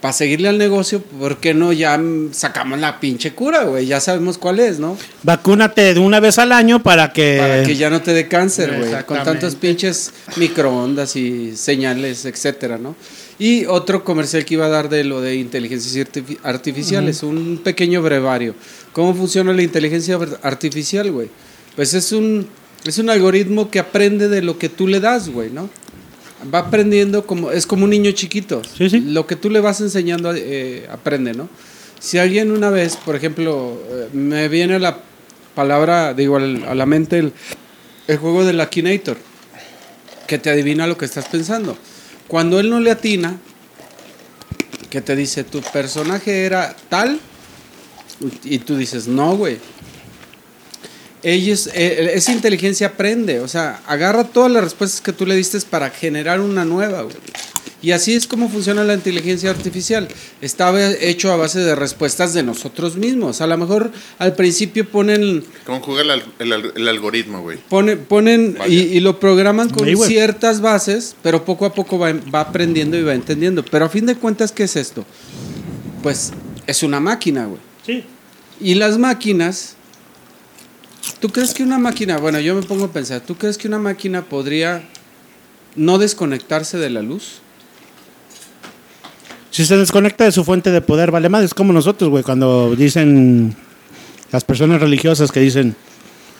para 0.00 0.12
seguirle 0.12 0.48
al 0.48 0.56
negocio 0.58 1.02
¿por 1.02 1.38
qué 1.38 1.52
no 1.52 1.72
ya 1.72 2.00
sacamos 2.32 2.78
la 2.80 2.98
pinche 3.00 3.32
cura 3.34 3.64
güey 3.64 3.86
ya 3.86 4.00
sabemos 4.00 4.38
cuál 4.38 4.60
es 4.60 4.78
no 4.78 4.96
Vacúnate 5.22 5.92
de 5.94 6.00
una 6.00 6.20
vez 6.20 6.38
al 6.38 6.52
año 6.52 6.82
para 6.82 7.12
que... 7.12 7.36
para 7.38 7.62
que 7.62 7.76
ya 7.76 7.90
no 7.90 8.00
te 8.00 8.12
dé 8.14 8.26
cáncer, 8.26 8.76
güey. 8.78 9.04
Con 9.04 9.22
tantos 9.22 9.54
pinches 9.56 10.12
microondas 10.36 11.14
y 11.16 11.54
señales, 11.56 12.24
etcétera, 12.24 12.78
¿no? 12.78 12.96
Y 13.38 13.66
otro 13.66 14.02
comercial 14.04 14.44
que 14.44 14.54
iba 14.54 14.66
a 14.66 14.70
dar 14.70 14.88
de 14.88 15.04
lo 15.04 15.20
de 15.20 15.36
inteligencias 15.36 15.94
artifi- 16.06 16.38
artificiales, 16.42 17.22
un 17.22 17.60
pequeño 17.62 18.00
brevario. 18.02 18.54
¿Cómo 18.92 19.14
funciona 19.14 19.52
la 19.52 19.62
inteligencia 19.62 20.16
ar- 20.16 20.40
artificial, 20.42 21.10
güey? 21.12 21.28
Pues 21.76 21.94
es 21.94 22.12
un, 22.12 22.46
es 22.84 22.98
un 22.98 23.08
algoritmo 23.10 23.70
que 23.70 23.78
aprende 23.78 24.28
de 24.28 24.42
lo 24.42 24.58
que 24.58 24.68
tú 24.70 24.86
le 24.88 25.00
das, 25.00 25.28
güey, 25.28 25.50
¿no? 25.50 25.68
Va 26.52 26.60
aprendiendo 26.60 27.26
como, 27.26 27.50
es 27.50 27.66
como 27.66 27.84
un 27.84 27.90
niño 27.90 28.10
chiquito. 28.12 28.62
Sí, 28.76 28.88
sí. 28.88 29.00
Lo 29.00 29.26
que 29.26 29.36
tú 29.36 29.50
le 29.50 29.60
vas 29.60 29.80
enseñando, 29.80 30.32
eh, 30.34 30.86
aprende, 30.90 31.34
¿no? 31.34 31.48
Si 31.98 32.16
alguien 32.18 32.50
una 32.50 32.70
vez, 32.70 32.96
por 32.96 33.14
ejemplo, 33.14 33.78
eh, 33.90 34.08
me 34.14 34.48
viene 34.48 34.78
la 34.78 34.98
palabra, 35.54 36.14
digo, 36.14 36.36
al- 36.36 36.64
a 36.64 36.74
la 36.74 36.86
mente 36.86 37.18
el, 37.18 37.32
el 38.08 38.16
juego 38.16 38.44
del 38.44 38.60
Akinator, 38.60 39.18
que 40.26 40.38
te 40.38 40.48
adivina 40.48 40.86
lo 40.86 40.96
que 40.96 41.04
estás 41.04 41.26
pensando. 41.28 41.76
Cuando 42.26 42.58
él 42.58 42.70
no 42.70 42.80
le 42.80 42.90
atina, 42.90 43.36
que 44.88 45.00
te 45.02 45.14
dice, 45.16 45.44
tu 45.44 45.60
personaje 45.60 46.44
era 46.46 46.74
tal, 46.88 47.20
y 48.44 48.58
tú 48.58 48.76
dices, 48.76 49.06
no, 49.08 49.36
güey. 49.36 49.58
Ellos, 51.22 51.68
eh, 51.74 52.12
esa 52.14 52.32
inteligencia 52.32 52.88
aprende, 52.88 53.40
o 53.40 53.48
sea, 53.48 53.80
agarra 53.86 54.24
todas 54.24 54.50
las 54.50 54.64
respuestas 54.64 55.00
que 55.02 55.12
tú 55.12 55.26
le 55.26 55.34
diste 55.36 55.58
para 55.68 55.90
generar 55.90 56.40
una 56.40 56.64
nueva, 56.64 57.02
güey. 57.02 57.16
Y 57.82 57.92
así 57.92 58.12
es 58.14 58.26
como 58.26 58.50
funciona 58.50 58.84
la 58.84 58.92
inteligencia 58.92 59.48
artificial. 59.48 60.06
Estaba 60.42 60.86
hecho 60.90 61.32
a 61.32 61.36
base 61.36 61.60
de 61.60 61.74
respuestas 61.74 62.34
de 62.34 62.42
nosotros 62.42 62.96
mismos. 62.96 63.40
A 63.40 63.46
lo 63.46 63.56
mejor 63.56 63.90
al 64.18 64.34
principio 64.34 64.86
ponen 64.86 65.42
Conjuga 65.64 66.02
el, 66.02 66.22
el 66.40 66.52
al- 66.52 66.72
el 66.76 66.88
algoritmo, 66.88 67.40
güey. 67.40 67.56
Pone- 67.70 67.96
ponen 67.96 68.58
y, 68.68 68.74
y 68.80 69.00
lo 69.00 69.18
programan 69.18 69.70
con 69.70 69.88
Ahí, 69.88 69.96
ciertas 69.96 70.60
bases, 70.60 71.16
pero 71.22 71.44
poco 71.46 71.64
a 71.64 71.72
poco 71.72 71.98
va, 71.98 72.12
va 72.34 72.40
aprendiendo 72.40 72.98
y 72.98 73.02
va 73.02 73.14
entendiendo. 73.14 73.64
Pero 73.64 73.86
a 73.86 73.88
fin 73.88 74.04
de 74.04 74.14
cuentas, 74.14 74.52
¿qué 74.52 74.64
es 74.64 74.76
esto? 74.76 75.06
Pues 76.02 76.32
es 76.66 76.82
una 76.82 77.00
máquina, 77.00 77.46
güey. 77.46 77.60
Sí. 77.86 78.04
Y 78.60 78.74
las 78.74 78.98
máquinas, 78.98 79.76
¿tú 81.20 81.28
crees 81.28 81.54
que 81.54 81.62
una 81.62 81.78
máquina, 81.78 82.18
bueno, 82.18 82.40
yo 82.40 82.54
me 82.54 82.62
pongo 82.62 82.86
a 82.86 82.92
pensar, 82.92 83.20
¿tú 83.20 83.36
crees 83.36 83.58
que 83.58 83.68
una 83.68 83.78
máquina 83.78 84.22
podría 84.22 84.82
no 85.76 85.98
desconectarse 85.98 86.78
de 86.78 86.90
la 86.90 87.02
luz? 87.02 87.40
Si 89.50 89.64
se 89.64 89.76
desconecta 89.76 90.24
de 90.24 90.32
su 90.32 90.44
fuente 90.44 90.70
de 90.70 90.80
poder, 90.80 91.10
vale 91.10 91.28
más. 91.28 91.44
Es 91.44 91.54
como 91.54 91.72
nosotros, 91.72 92.08
güey, 92.08 92.22
cuando 92.22 92.74
dicen 92.76 93.56
las 94.30 94.44
personas 94.44 94.80
religiosas 94.80 95.32
que 95.32 95.40
dicen 95.40 95.74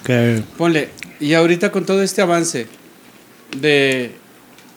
que 0.04 0.42
Ponle, 0.56 0.90
y 1.18 1.34
ahorita 1.34 1.72
con 1.72 1.84
todo 1.84 2.02
este 2.02 2.22
avance 2.22 2.68
de, 3.58 4.12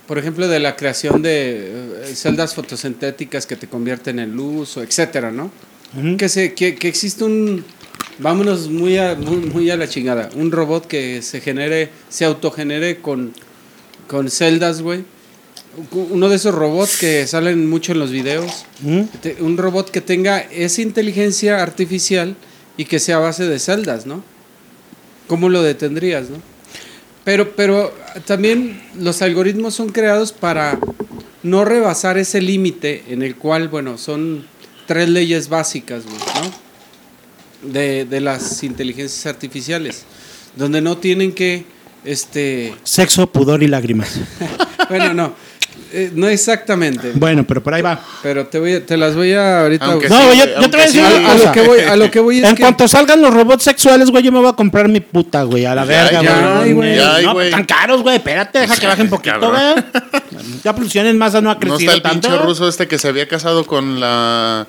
por 0.08 0.18
ejemplo, 0.18 0.48
de 0.48 0.60
la 0.60 0.76
creación 0.76 1.22
de 1.22 2.02
eh, 2.06 2.16
celdas 2.16 2.56
fotosintéticas 2.56 3.46
que 3.46 3.56
te 3.56 3.68
convierten 3.68 4.20
en 4.20 4.36
luz, 4.36 4.78
o 4.78 4.84
etcétera, 4.84 5.32
¿no? 5.32 5.52
Ujú. 5.96 6.18
que, 6.18 6.28
se, 6.28 6.56
que, 6.56 6.74
que 6.74 6.88
existe 6.88 7.24
un, 7.24 7.64
vámonos 8.20 8.70
muy 8.70 8.98
a, 8.98 9.16
muy, 9.16 9.38
muy 9.38 9.70
a 9.70 9.78
la 9.78 9.88
chingada, 9.88 10.30
un 10.36 10.52
robot 10.52 10.86
que 10.88 11.22
se 11.22 11.42
genere, 11.42 11.90
se 12.10 12.26
autogenere 12.26 12.98
con, 12.98 13.34
con 14.08 14.30
celdas, 14.30 14.82
güey. 14.82 15.04
Uno 15.92 16.30
de 16.30 16.36
esos 16.36 16.54
robots 16.54 16.98
que 16.98 17.26
salen 17.26 17.68
mucho 17.68 17.94
en 17.94 18.00
los 18.00 18.12
videos. 18.12 18.66
Te- 19.22 19.38
Un 19.42 19.58
robot 19.58 19.90
que 19.90 20.02
tenga 20.02 20.38
esa 20.40 20.82
inteligencia 20.84 21.64
artificial 21.64 22.36
y 22.78 22.86
que 22.86 23.00
sea 23.00 23.16
a 23.16 23.20
base 23.20 23.46
de 23.48 23.58
celdas, 23.58 24.06
¿no? 24.06 24.24
¿Cómo 25.28 25.50
lo 25.50 25.64
detendrías, 25.64 26.30
no? 26.30 26.38
Pero, 27.24 27.56
pero 27.56 27.92
también 28.26 28.84
los 29.00 29.22
algoritmos 29.24 29.74
son 29.74 29.90
creados 29.90 30.32
para 30.32 30.78
no 31.42 31.66
rebasar 31.66 32.18
ese 32.20 32.40
límite 32.42 33.06
en 33.10 33.24
el 33.24 33.36
cual, 33.36 33.68
bueno, 33.70 33.98
son 33.98 34.46
tres 34.86 35.10
leyes 35.10 35.50
básicas, 35.50 36.04
güey, 36.04 36.18
¿no? 36.18 36.63
De, 37.64 38.06
de 38.06 38.20
las 38.20 38.64
inteligencias 38.64 39.26
artificiales, 39.26 40.04
donde 40.56 40.82
no 40.82 40.98
tienen 40.98 41.32
que, 41.32 41.66
este, 42.04 42.74
sexo, 42.84 43.28
pudor 43.28 43.64
y 43.64 43.68
lágrimas. 43.68 44.20
bueno, 44.90 45.14
no, 45.14 45.34
eh, 45.94 46.12
no 46.14 46.28
exactamente, 46.28 47.12
Bueno, 47.16 47.46
pero 47.48 47.62
por 47.64 47.74
ahí 47.74 47.82
va. 47.82 48.00
pero 48.22 48.48
te, 48.48 48.60
voy 48.60 48.74
a- 48.74 48.86
te 48.86 48.98
las 48.98 49.16
voy 49.16 49.32
a 49.34 49.62
ahorita... 49.62 49.86
Aunque 49.86 50.10
No, 50.10 50.32
sí, 50.32 50.38
yo- 50.40 50.46
yo 50.62 50.70
te 50.70 50.78
voy 50.78 50.80
a 50.82 50.86
decir 50.86 51.04
a, 51.04 51.36
lo 51.38 51.52
que 51.52 51.62
voy, 51.62 51.80
a 51.80 51.96
lo 51.96 52.12
que 52.12 52.20
voy 52.20 52.38
es 52.40 52.44
En 52.50 52.56
que... 52.56 52.64
cuanto 52.64 52.88
salgan 52.88 53.22
los 53.22 53.34
robots 53.34 53.64
sexuales, 53.64 54.10
güey, 54.10 54.24
yo 54.24 54.32
me 54.32 54.40
voy 54.40 54.50
a 54.50 54.54
comprar 54.54 54.90
mi 54.90 55.00
puta, 55.00 55.44
güey, 55.44 55.66
a 55.66 55.76
la 55.76 55.84
Ya, 55.86 55.88
verga, 55.88 56.22
ya 56.24 56.58
güey. 56.60 56.74
güey. 56.74 56.96
Ya 56.96 57.22
no, 57.22 57.34
güey. 57.34 57.52
tan 57.52 57.64
caros, 57.66 58.02
güey. 58.02 58.16
Espérate, 58.18 58.60
deja 58.60 58.76
que 58.76 58.88
bajen 58.88 59.10
poquito, 59.10 59.40
Cabrón. 59.40 59.52
güey. 59.74 60.44
Ya 60.64 60.74
producción 60.74 61.06
en 61.08 61.18
masa 61.18 61.40
no 61.42 61.50
ha 61.52 61.54
No 61.54 61.60
crecido 61.60 61.80
está 61.80 61.94
el 61.94 62.02
tanto. 62.02 62.28
pinche 62.30 62.44
ruso 62.44 62.68
este 62.68 62.88
que 62.88 62.98
se 62.98 63.08
había 63.08 63.28
casado 63.28 63.66
con 63.66 64.00
la 64.00 64.68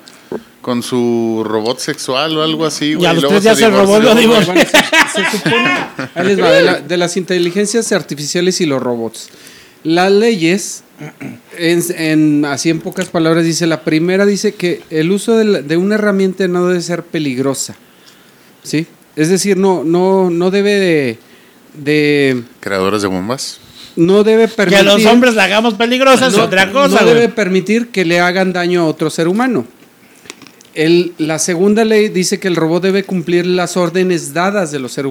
con 0.61 0.81
su 0.81 1.43
robot 1.45 1.77
sexual 1.79 2.35
o 2.37 2.43
algo 2.43 2.65
así, 2.65 2.95
güey. 2.95 3.03
Y 3.03 3.07
a 3.07 3.13
los 3.13 3.21
luego 3.21 3.33
tres 3.39 3.43
días 3.43 3.57
se 3.59 3.65
el 3.65 3.71
robot 3.71 4.01
lo 4.03 4.15
divorció. 4.15 4.53
se, 4.55 4.65
se 4.65 5.31
supone, 5.37 5.69
ahí 6.15 6.25
les 6.25 6.41
va, 6.41 6.49
de, 6.51 6.61
la- 6.63 6.79
de 6.79 6.97
las 6.97 7.17
inteligencias 7.17 7.91
artificiales 7.91 8.59
y 8.61 8.65
los 8.65 8.81
robots. 8.81 9.29
Las 9.83 10.11
leyes, 10.11 10.83
en, 11.57 11.83
en- 11.97 12.45
así 12.45 12.69
en 12.69 12.79
pocas 12.79 13.07
palabras, 13.09 13.43
dice, 13.45 13.67
la 13.67 13.83
primera 13.83 14.25
dice 14.25 14.53
que 14.55 14.81
el 14.89 15.11
uso 15.11 15.37
de, 15.37 15.45
la- 15.45 15.61
de 15.61 15.77
una 15.77 15.95
herramienta 15.95 16.47
no 16.47 16.67
debe 16.67 16.81
ser 16.81 17.03
peligrosa. 17.03 17.75
¿Sí? 18.63 18.87
Es 19.15 19.29
decir, 19.29 19.57
no, 19.57 19.83
no, 19.83 20.29
no 20.29 20.51
debe 20.51 20.73
de, 20.73 21.17
de- 21.83 22.43
Creadores 22.59 23.01
de 23.01 23.07
bombas. 23.07 23.59
no 23.95 24.23
debe 24.23 24.47
Que 24.47 24.53
permitir... 24.55 24.83
los 24.85 25.05
hombres 25.05 25.35
la 25.35 25.43
hagamos 25.45 25.75
peligrosas 25.75 26.33
es 26.33 26.37
no, 26.37 26.45
otra 26.45 26.71
cosa, 26.71 27.01
no 27.01 27.07
debe 27.07 27.29
permitir 27.29 27.89
que 27.89 28.03
le 28.05 28.19
hagan 28.19 28.51
daño 28.53 28.81
a 28.81 28.85
otro 28.85 29.09
ser 29.09 29.27
humano. 29.27 29.65
El- 30.73 31.13
la 31.17 31.39
segunda 31.39 31.85
ley 31.85 32.09
dice 32.09 32.39
que 32.39 32.49
el 32.49 32.55
robot 32.57 32.83
debe 32.83 33.03
cumplir 33.03 33.45
las 33.45 33.77
órdenes 33.77 34.33
dadas 34.33 34.71
de 34.71 34.79
los 34.79 34.91
ser 34.91 35.05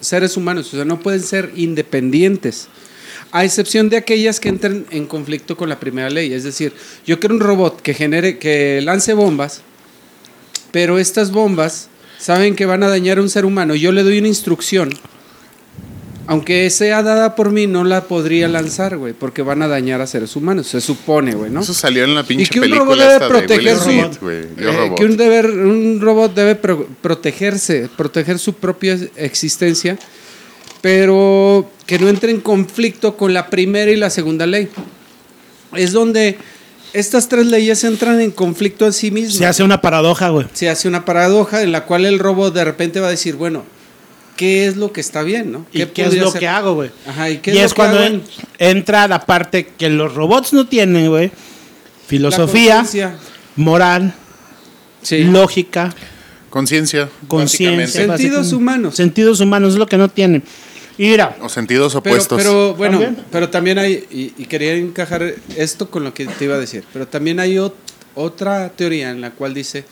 seres 0.00 0.36
humanos, 0.36 0.72
o 0.72 0.76
sea, 0.76 0.84
no 0.84 1.00
pueden 1.00 1.20
ser 1.20 1.50
independientes, 1.56 2.68
a 3.32 3.44
excepción 3.44 3.88
de 3.88 3.96
aquellas 3.96 4.40
que 4.40 4.48
entren 4.48 4.86
en 4.90 5.06
conflicto 5.06 5.56
con 5.56 5.68
la 5.68 5.78
primera 5.78 6.10
ley. 6.10 6.32
Es 6.32 6.44
decir, 6.44 6.72
yo 7.06 7.20
quiero 7.20 7.34
un 7.34 7.40
robot 7.40 7.80
que 7.80 7.94
genere, 7.94 8.38
que 8.38 8.80
lance 8.82 9.12
bombas, 9.14 9.62
pero 10.72 10.98
estas 10.98 11.30
bombas 11.30 11.88
saben 12.18 12.54
que 12.56 12.66
van 12.66 12.82
a 12.82 12.88
dañar 12.88 13.18
a 13.18 13.22
un 13.22 13.28
ser 13.30 13.44
humano. 13.44 13.74
Yo 13.74 13.92
le 13.92 14.02
doy 14.02 14.18
una 14.18 14.28
instrucción, 14.28 14.90
aunque 16.26 16.70
sea 16.70 17.02
dada 17.02 17.34
por 17.34 17.50
mí, 17.50 17.66
no 17.66 17.82
la 17.82 18.04
podría 18.04 18.46
lanzar, 18.46 18.96
güey, 18.96 19.12
porque 19.14 19.42
van 19.42 19.62
a 19.62 19.68
dañar 19.68 20.00
a 20.00 20.06
seres 20.06 20.36
humanos, 20.36 20.68
se 20.68 20.80
supone, 20.80 21.34
güey, 21.34 21.50
¿no? 21.50 21.60
Eso 21.60 21.74
salió 21.74 22.04
en 22.04 22.14
la 22.14 22.22
pinche 22.24 22.44
Y 22.44 22.46
que 22.48 22.60
un 22.60 22.70
robot 22.70 22.98
debe 23.48 23.64
de 23.64 23.76
su 23.76 23.82
Smith, 23.82 24.18
eh, 24.28 24.48
Robot. 24.58 24.98
que 24.98 25.04
un, 25.04 25.16
deber, 25.16 25.46
un 25.50 26.00
robot 26.00 26.34
debe 26.34 26.54
pro- 26.54 26.86
protegerse, 27.00 27.88
proteger 27.96 28.38
su 28.38 28.52
propia 28.54 28.96
existencia, 29.16 29.98
pero 30.80 31.70
que 31.86 31.98
no 31.98 32.08
entre 32.08 32.30
en 32.30 32.40
conflicto 32.40 33.16
con 33.16 33.34
la 33.34 33.48
primera 33.50 33.90
y 33.90 33.96
la 33.96 34.10
segunda 34.10 34.46
ley. 34.46 34.68
Es 35.76 35.92
donde 35.92 36.38
estas 36.92 37.28
tres 37.28 37.46
leyes 37.46 37.84
entran 37.84 38.20
en 38.20 38.30
conflicto 38.30 38.86
en 38.86 38.92
sí 38.92 39.10
mismas. 39.10 39.36
Se 39.36 39.46
hace 39.46 39.62
una 39.62 39.80
paradoja, 39.80 40.30
güey. 40.30 40.46
Se 40.52 40.68
hace 40.68 40.88
una 40.88 41.04
paradoja 41.04 41.62
en 41.62 41.72
la 41.72 41.84
cual 41.84 42.06
el 42.06 42.18
robot 42.18 42.54
de 42.54 42.64
repente 42.64 43.00
va 43.00 43.08
a 43.08 43.10
decir, 43.10 43.36
bueno, 43.36 43.64
¿qué 44.36 44.66
es 44.66 44.76
lo 44.76 44.92
que 44.92 45.00
está 45.00 45.22
bien, 45.22 45.52
no? 45.52 45.66
¿Y 45.72 45.84
qué 45.86 46.06
es 46.06 46.14
lo 46.16 46.32
que 46.32 46.48
hago, 46.48 46.74
güey? 46.74 46.90
Ajá, 47.06 47.30
¿y 47.30 47.38
qué 47.38 47.52
Y 47.54 47.58
es, 47.58 47.64
es 47.66 47.70
lo 47.70 47.74
que 47.74 47.74
cuando 47.76 47.98
hago 47.98 48.06
en- 48.06 48.22
en 48.58 48.76
entra 48.78 49.06
la 49.06 49.24
parte 49.26 49.66
que 49.78 49.88
los 49.90 50.14
robots 50.14 50.52
no 50.52 50.66
tienen, 50.66 51.08
güey. 51.08 51.30
Filosofía, 52.06 52.84
moral, 53.56 54.14
Sí. 55.02 55.22
lógica, 55.24 55.94
Conciencia. 56.50 57.08
conciencia. 57.28 58.06
Sentidos 58.06 58.52
humanos. 58.52 58.96
Sentidos 58.96 59.40
humanos 59.40 59.74
es 59.74 59.78
lo 59.78 59.86
que 59.86 59.96
no 59.96 60.08
tienen. 60.08 60.42
Y 61.00 61.08
mira, 61.08 61.36
O 61.40 61.48
sentidos 61.48 61.94
opuestos. 61.94 62.36
pero 62.36 62.74
bueno, 62.74 62.98
También. 63.00 63.24
pero 63.32 63.48
también 63.48 63.78
hay, 63.78 64.04
y, 64.10 64.34
y 64.36 64.44
quería 64.46 64.74
encajar 64.74 65.34
esto 65.56 65.88
con 65.90 66.04
lo 66.04 66.12
que 66.12 66.26
te 66.26 66.44
iba 66.44 66.56
a 66.56 66.58
decir, 66.58 66.84
pero 66.92 67.08
también 67.08 67.40
hay 67.40 67.54
ot- 67.56 67.72
otra 68.14 68.68
teoría 68.70 69.10
en 69.10 69.22
la 69.22 69.30
cual 69.30 69.54
dice, 69.54 69.84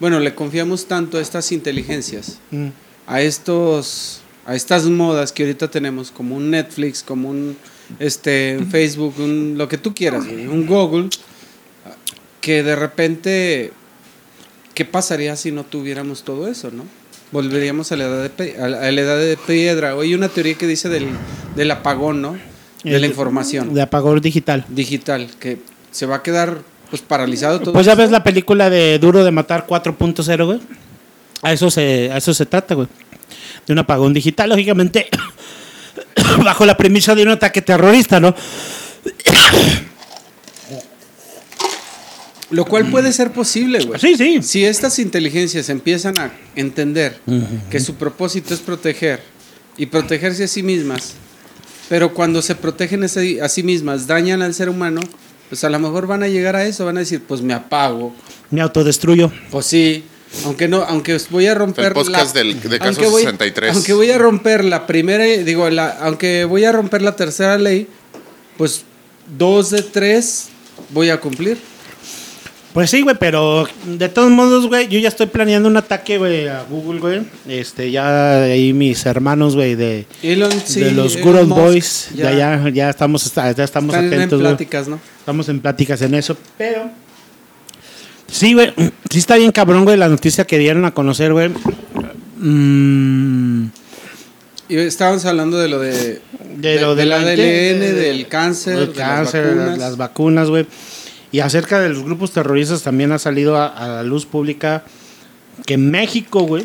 bueno, 0.00 0.20
le 0.20 0.34
confiamos 0.34 0.86
tanto 0.86 1.18
a 1.18 1.20
estas 1.20 1.52
inteligencias, 1.52 2.38
mm, 2.50 2.68
a 3.06 3.20
estos, 3.20 4.22
a 4.46 4.54
estas 4.54 4.84
modas 4.84 5.32
que 5.32 5.42
ahorita 5.42 5.70
tenemos, 5.70 6.10
como 6.10 6.34
un 6.34 6.50
Netflix, 6.50 7.02
como 7.02 7.28
un 7.28 7.56
este 7.98 8.56
un 8.58 8.70
Facebook, 8.70 9.14
un, 9.18 9.56
lo 9.58 9.68
que 9.68 9.76
tú 9.76 9.94
quieras, 9.94 10.24
un 10.24 10.66
Google, 10.66 11.10
que 12.40 12.62
de 12.62 12.74
repente, 12.76 13.72
¿qué 14.74 14.86
pasaría 14.86 15.36
si 15.36 15.52
no 15.52 15.64
tuviéramos 15.64 16.22
todo 16.24 16.48
eso, 16.48 16.70
no? 16.70 16.84
Volveríamos 17.34 17.90
a 17.90 17.96
la 17.96 18.04
edad 18.04 18.30
de, 18.30 18.56
a 18.62 18.68
la, 18.68 18.88
edad 18.88 19.18
de 19.18 19.36
piedra. 19.36 19.94
Hay 20.00 20.14
una 20.14 20.28
teoría 20.28 20.54
que 20.54 20.68
dice 20.68 20.88
del, 20.88 21.08
del 21.56 21.68
apagón, 21.72 22.22
¿no? 22.22 22.38
De 22.84 23.00
la 23.00 23.08
información 23.08 23.74
de 23.74 23.82
apagón 23.82 24.20
digital. 24.20 24.64
digital, 24.68 25.28
que 25.40 25.58
se 25.90 26.06
va 26.06 26.14
a 26.14 26.22
quedar 26.22 26.58
pues 26.90 27.02
paralizado 27.02 27.58
todo. 27.58 27.72
Pues 27.72 27.86
ya 27.86 27.96
ves 27.96 28.12
la 28.12 28.22
película 28.22 28.70
de 28.70 29.00
Duro 29.00 29.24
de 29.24 29.32
Matar 29.32 29.66
4.0, 29.66 30.46
güey. 30.46 30.60
A 31.42 31.52
eso 31.52 31.72
se, 31.72 32.08
a 32.12 32.18
eso 32.18 32.32
se 32.32 32.46
trata, 32.46 32.76
güey. 32.76 32.86
De 33.66 33.72
un 33.72 33.80
apagón 33.80 34.14
digital, 34.14 34.50
lógicamente, 34.50 35.08
bajo 36.44 36.64
la 36.64 36.76
premisa 36.76 37.16
de 37.16 37.24
un 37.24 37.30
ataque 37.30 37.62
terrorista, 37.62 38.20
¿no? 38.20 38.32
Lo 42.50 42.64
cual 42.66 42.90
puede 42.90 43.12
ser 43.12 43.32
posible, 43.32 43.84
güey. 43.84 43.98
Sí, 43.98 44.16
sí. 44.16 44.42
Si 44.42 44.64
estas 44.64 44.98
inteligencias 44.98 45.68
empiezan 45.70 46.18
a 46.18 46.30
entender 46.54 47.18
que 47.70 47.80
su 47.80 47.94
propósito 47.94 48.52
es 48.54 48.60
proteger 48.60 49.20
y 49.76 49.86
protegerse 49.86 50.44
a 50.44 50.48
sí 50.48 50.62
mismas, 50.62 51.14
pero 51.88 52.12
cuando 52.14 52.42
se 52.42 52.54
protegen 52.54 53.02
a 53.04 53.48
sí 53.48 53.62
mismas 53.62 54.06
dañan 54.06 54.42
al 54.42 54.54
ser 54.54 54.68
humano, 54.68 55.00
pues 55.48 55.64
a 55.64 55.70
lo 55.70 55.78
mejor 55.78 56.06
van 56.06 56.22
a 56.22 56.28
llegar 56.28 56.54
a 56.56 56.64
eso, 56.66 56.84
van 56.84 56.96
a 56.96 57.00
decir, 57.00 57.22
pues 57.26 57.40
me 57.42 57.54
apago, 57.54 58.14
Me 58.50 58.60
autodestruyo. 58.60 59.30
pues 59.50 59.66
sí, 59.66 60.04
aunque 60.44 60.68
no, 60.68 60.82
aunque 60.82 61.18
voy 61.30 61.46
a 61.46 61.54
romper 61.54 61.86
El 61.86 61.92
podcast 61.92 62.34
del- 62.34 62.60
de 62.60 62.78
Caso 62.78 62.88
aunque 62.90 63.06
voy- 63.06 63.22
63. 63.22 63.74
aunque 63.74 63.92
voy 63.92 64.10
a 64.10 64.18
romper 64.18 64.64
la 64.64 64.86
primera, 64.86 65.24
digo, 65.24 65.68
la, 65.70 65.88
aunque 66.02 66.44
voy 66.44 66.64
a 66.64 66.72
romper 66.72 67.02
la 67.02 67.14
tercera 67.16 67.58
ley, 67.58 67.86
pues 68.56 68.82
dos 69.38 69.70
de 69.70 69.82
tres 69.82 70.46
voy 70.90 71.10
a 71.10 71.20
cumplir. 71.20 71.58
Pues 72.74 72.90
sí, 72.90 73.02
güey, 73.02 73.14
pero 73.20 73.66
de 73.86 74.08
todos 74.08 74.30
modos, 74.32 74.66
güey, 74.66 74.88
yo 74.88 74.98
ya 74.98 75.06
estoy 75.08 75.26
planeando 75.26 75.68
un 75.68 75.76
ataque, 75.76 76.18
güey, 76.18 76.48
a 76.48 76.64
Google, 76.68 76.98
güey. 76.98 77.22
Este, 77.48 77.90
ya 77.92 78.42
ahí 78.42 78.72
mis 78.72 79.06
hermanos, 79.06 79.54
güey, 79.54 79.76
de, 79.76 80.06
Elon, 80.24 80.50
sí, 80.64 80.80
de 80.80 80.90
los 80.90 81.14
Elon 81.14 81.24
Good 81.24 81.38
Old 81.38 81.48
Musk, 81.50 81.60
Boys, 81.60 82.08
ya, 82.16 82.32
ya, 82.32 82.68
ya 82.70 82.90
estamos, 82.90 83.32
ya 83.32 83.50
estamos 83.50 83.94
están 83.94 84.06
en 84.12 84.14
atentos, 84.14 84.40
güey. 84.40 84.50
pláticas, 84.50 84.88
¿no? 84.88 84.98
Estamos 85.20 85.48
en 85.48 85.60
pláticas 85.60 86.02
en 86.02 86.14
eso, 86.14 86.36
pero... 86.58 86.90
Sí, 88.26 88.54
güey, 88.54 88.72
sí 89.08 89.18
está 89.18 89.36
bien 89.36 89.52
cabrón, 89.52 89.84
güey, 89.84 89.96
la 89.96 90.08
noticia 90.08 90.44
que 90.44 90.58
dieron 90.58 90.84
a 90.84 90.90
conocer, 90.92 91.32
güey. 91.32 91.50
Mm, 92.38 93.66
Y 94.68 94.76
estábamos 94.78 95.24
hablando 95.26 95.58
de 95.58 95.68
lo 95.68 95.78
de, 95.78 96.20
de 96.56 96.80
lo 96.80 96.96
del 96.96 97.10
la 97.10 97.20
ADN, 97.20 97.30
inte- 97.30 97.92
del 97.92 98.26
cáncer, 98.26 98.76
del 98.78 98.86
de 98.88 98.92
cáncer, 98.94 99.44
las 99.46 99.54
las 99.54 99.56
vacunas. 99.56 99.78
las 99.78 99.96
vacunas, 99.96 100.48
güey. 100.48 100.66
Y 101.34 101.40
acerca 101.40 101.80
de 101.80 101.88
los 101.88 102.04
grupos 102.04 102.30
terroristas 102.30 102.82
también 102.82 103.10
ha 103.10 103.18
salido 103.18 103.56
a, 103.56 103.66
a 103.66 103.88
la 103.88 104.02
luz 104.04 104.24
pública 104.24 104.84
que 105.66 105.76
México, 105.76 106.42
güey, 106.42 106.62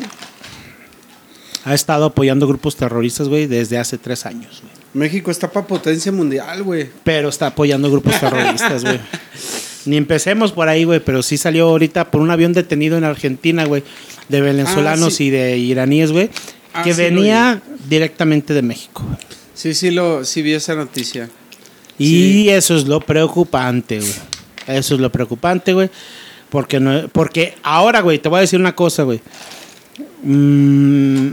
ha 1.64 1.74
estado 1.74 2.04
apoyando 2.04 2.46
grupos 2.46 2.76
terroristas, 2.76 3.26
güey, 3.26 3.46
desde 3.48 3.78
hace 3.78 3.98
tres 3.98 4.26
años, 4.26 4.62
güey. 4.62 4.72
México 4.92 5.32
está 5.32 5.50
para 5.50 5.66
potencia 5.66 6.12
mundial, 6.12 6.62
güey. 6.62 6.88
Pero 7.02 7.30
está 7.30 7.48
apoyando 7.48 7.90
grupos 7.90 8.20
terroristas, 8.20 8.84
güey. 8.84 9.00
Ni 9.86 9.96
empecemos 9.96 10.52
por 10.52 10.68
ahí, 10.68 10.84
güey, 10.84 11.00
pero 11.00 11.24
sí 11.24 11.36
salió 11.36 11.68
ahorita 11.68 12.12
por 12.12 12.20
un 12.20 12.30
avión 12.30 12.52
detenido 12.52 12.96
en 12.96 13.02
Argentina, 13.02 13.64
güey, 13.64 13.82
de 14.28 14.40
venezolanos 14.40 15.14
Ah, 15.14 15.16
sí. 15.16 15.24
y 15.24 15.30
de 15.30 15.58
iraníes, 15.58 16.12
güey, 16.12 16.30
Ah, 16.74 16.82
que 16.84 16.94
sí, 16.94 17.00
venía 17.02 17.60
directamente 17.88 18.54
de 18.54 18.62
México. 18.62 19.04
Sí, 19.52 19.74
sí, 19.74 19.90
lo, 19.90 20.24
sí 20.24 20.42
vi 20.42 20.52
esa 20.52 20.76
noticia. 20.76 21.28
Y 21.98 22.06
Sí. 22.06 22.50
eso 22.50 22.76
es 22.76 22.84
lo 22.86 23.00
preocupante, 23.00 23.98
güey. 23.98 24.12
Eso 24.66 24.94
es 24.94 25.00
lo 25.00 25.10
preocupante, 25.10 25.72
güey. 25.72 25.90
Porque, 26.48 26.80
no, 26.80 27.08
porque 27.08 27.56
ahora, 27.62 28.00
güey, 28.00 28.18
te 28.18 28.28
voy 28.28 28.38
a 28.38 28.40
decir 28.40 28.58
una 28.58 28.74
cosa, 28.74 29.04
güey. 29.04 29.20
Mm, 30.22 31.28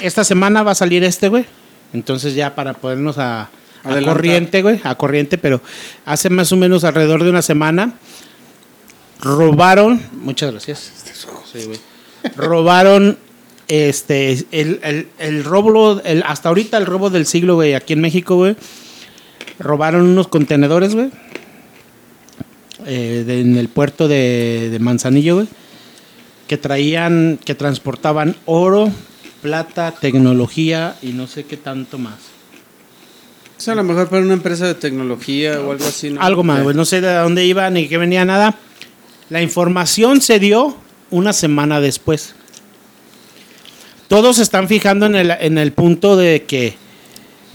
esta 0.00 0.24
semana 0.24 0.62
va 0.62 0.72
a 0.72 0.74
salir 0.74 1.02
este, 1.04 1.28
güey. 1.28 1.46
Entonces 1.92 2.34
ya 2.34 2.54
para 2.54 2.74
ponernos 2.74 3.18
a, 3.18 3.48
a 3.84 4.02
corriente, 4.04 4.62
güey. 4.62 4.80
A 4.84 4.94
corriente, 4.96 5.38
pero 5.38 5.62
hace 6.04 6.28
más 6.30 6.52
o 6.52 6.56
menos 6.56 6.84
alrededor 6.84 7.24
de 7.24 7.30
una 7.30 7.42
semana 7.42 7.94
robaron... 9.20 10.00
Muchas 10.12 10.50
gracias. 10.52 10.92
Sí, 11.50 11.64
güey. 11.64 11.78
robaron 12.36 13.18
este 13.68 14.32
el, 14.50 14.80
el, 14.82 15.08
el 15.18 15.44
robo, 15.44 16.00
el, 16.02 16.22
hasta 16.26 16.48
ahorita 16.48 16.78
el 16.78 16.86
robo 16.86 17.10
del 17.10 17.26
siglo, 17.26 17.54
güey, 17.54 17.74
aquí 17.74 17.92
en 17.94 18.00
México, 18.00 18.36
güey. 18.36 18.56
Robaron 19.58 20.02
unos 20.02 20.28
contenedores, 20.28 20.94
güey. 20.94 21.10
Eh, 22.86 23.24
de- 23.26 23.40
en 23.40 23.56
el 23.56 23.68
puerto 23.68 24.08
de, 24.08 24.68
de 24.70 24.78
Manzanillo, 24.78 25.36
güey. 25.36 25.48
Que 26.46 26.56
traían, 26.56 27.38
que 27.44 27.54
transportaban 27.54 28.36
oro, 28.46 28.90
plata, 29.42 29.92
tecnología 30.00 30.96
y 31.02 31.08
no 31.08 31.26
sé 31.26 31.44
qué 31.44 31.56
tanto 31.56 31.98
más. 31.98 32.14
O 33.56 33.60
sea, 33.60 33.72
a 33.72 33.76
lo 33.76 33.84
mejor 33.84 34.08
para 34.08 34.22
una 34.22 34.34
empresa 34.34 34.66
de 34.66 34.74
tecnología 34.74 35.60
o 35.60 35.72
algo 35.72 35.84
así, 35.84 36.10
¿no? 36.10 36.20
Algo 36.22 36.44
más, 36.44 36.62
güey. 36.62 36.74
No 36.76 36.84
sé 36.84 37.00
de 37.00 37.12
dónde 37.14 37.44
iba 37.44 37.68
ni 37.70 37.88
qué 37.88 37.98
venía 37.98 38.24
nada. 38.24 38.56
La 39.30 39.42
información 39.42 40.20
se 40.20 40.38
dio 40.38 40.76
una 41.10 41.32
semana 41.32 41.80
después. 41.80 42.34
Todos 44.08 44.36
se 44.36 44.42
están 44.42 44.68
fijando 44.68 45.06
en 45.06 45.16
el, 45.16 45.30
en 45.32 45.58
el 45.58 45.72
punto 45.72 46.16
de 46.16 46.44
que, 46.44 46.76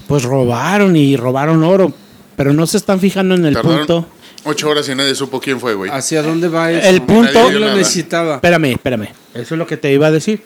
pues 0.06 0.22
robaron 0.22 0.94
y 0.94 1.16
robaron 1.16 1.64
oro. 1.64 1.92
Pero 2.36 2.52
no 2.52 2.66
se 2.66 2.76
están 2.76 3.00
fijando 3.00 3.34
en 3.34 3.44
el 3.46 3.54
Tardaron- 3.56 3.78
punto 3.78 4.06
Ocho 4.44 4.68
horas 4.68 4.88
y 4.88 4.94
nadie 4.94 5.14
supo 5.14 5.40
quién 5.40 5.58
fue, 5.58 5.74
güey. 5.74 5.90
¿Hacia 5.90 6.22
dónde 6.22 6.48
va 6.48 6.70
eso? 6.70 6.86
El 6.88 7.02
punto- 7.02 7.32
Nadie 7.32 7.58
lo 7.58 7.74
necesitaba. 7.74 8.34
Espérame, 8.36 8.72
espérame. 8.72 9.08
Eso 9.34 9.54
es 9.54 9.58
lo 9.58 9.66
que 9.66 9.76
te 9.76 9.92
iba 9.92 10.06
a 10.06 10.10
decir. 10.10 10.42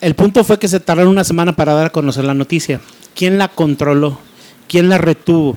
El 0.00 0.14
punto 0.14 0.42
fue 0.42 0.58
que 0.58 0.68
se 0.68 0.80
tardaron 0.80 1.10
una 1.12 1.22
semana 1.24 1.54
para 1.54 1.74
dar 1.74 1.86
a 1.86 1.90
conocer 1.90 2.24
la 2.24 2.34
noticia. 2.34 2.80
¿Quién 3.14 3.38
la 3.38 3.48
controló? 3.48 4.18
¿Quién 4.68 4.88
la 4.88 4.98
retuvo? 4.98 5.56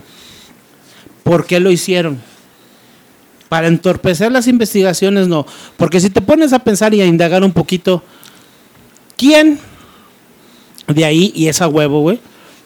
¿Por 1.24 1.46
qué 1.48 1.60
lo 1.60 1.72
hicieron? 1.72 2.22
Para 3.50 3.68
entorpecer 3.68 4.32
las 4.32 4.48
investigaciones, 4.48 5.28
no. 5.28 5.46
Porque 5.78 6.00
si 6.00 6.10
te 6.10 6.22
pones 6.22 6.52
a 6.54 6.60
pensar 6.60 6.94
y 6.94 7.02
a 7.02 7.06
indagar 7.06 7.44
un 7.44 7.54
poquito, 7.54 8.04
¿quién 9.18 9.58
de 10.88 11.06
ahí, 11.06 11.32
y 11.36 11.48
es 11.48 11.62
a 11.62 11.68
huevo, 11.68 12.02
güey? 12.02 12.20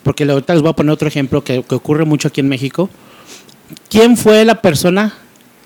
Porque 0.03 0.23
ahorita 0.23 0.53
les 0.53 0.61
voy 0.63 0.71
a 0.71 0.73
poner 0.73 0.91
otro 0.91 1.07
ejemplo 1.07 1.43
que, 1.43 1.63
que 1.63 1.75
ocurre 1.75 2.03
mucho 2.05 2.27
aquí 2.29 2.41
en 2.41 2.49
México. 2.49 2.89
¿Quién 3.89 4.17
fue 4.17 4.45
la 4.45 4.61
persona 4.61 5.13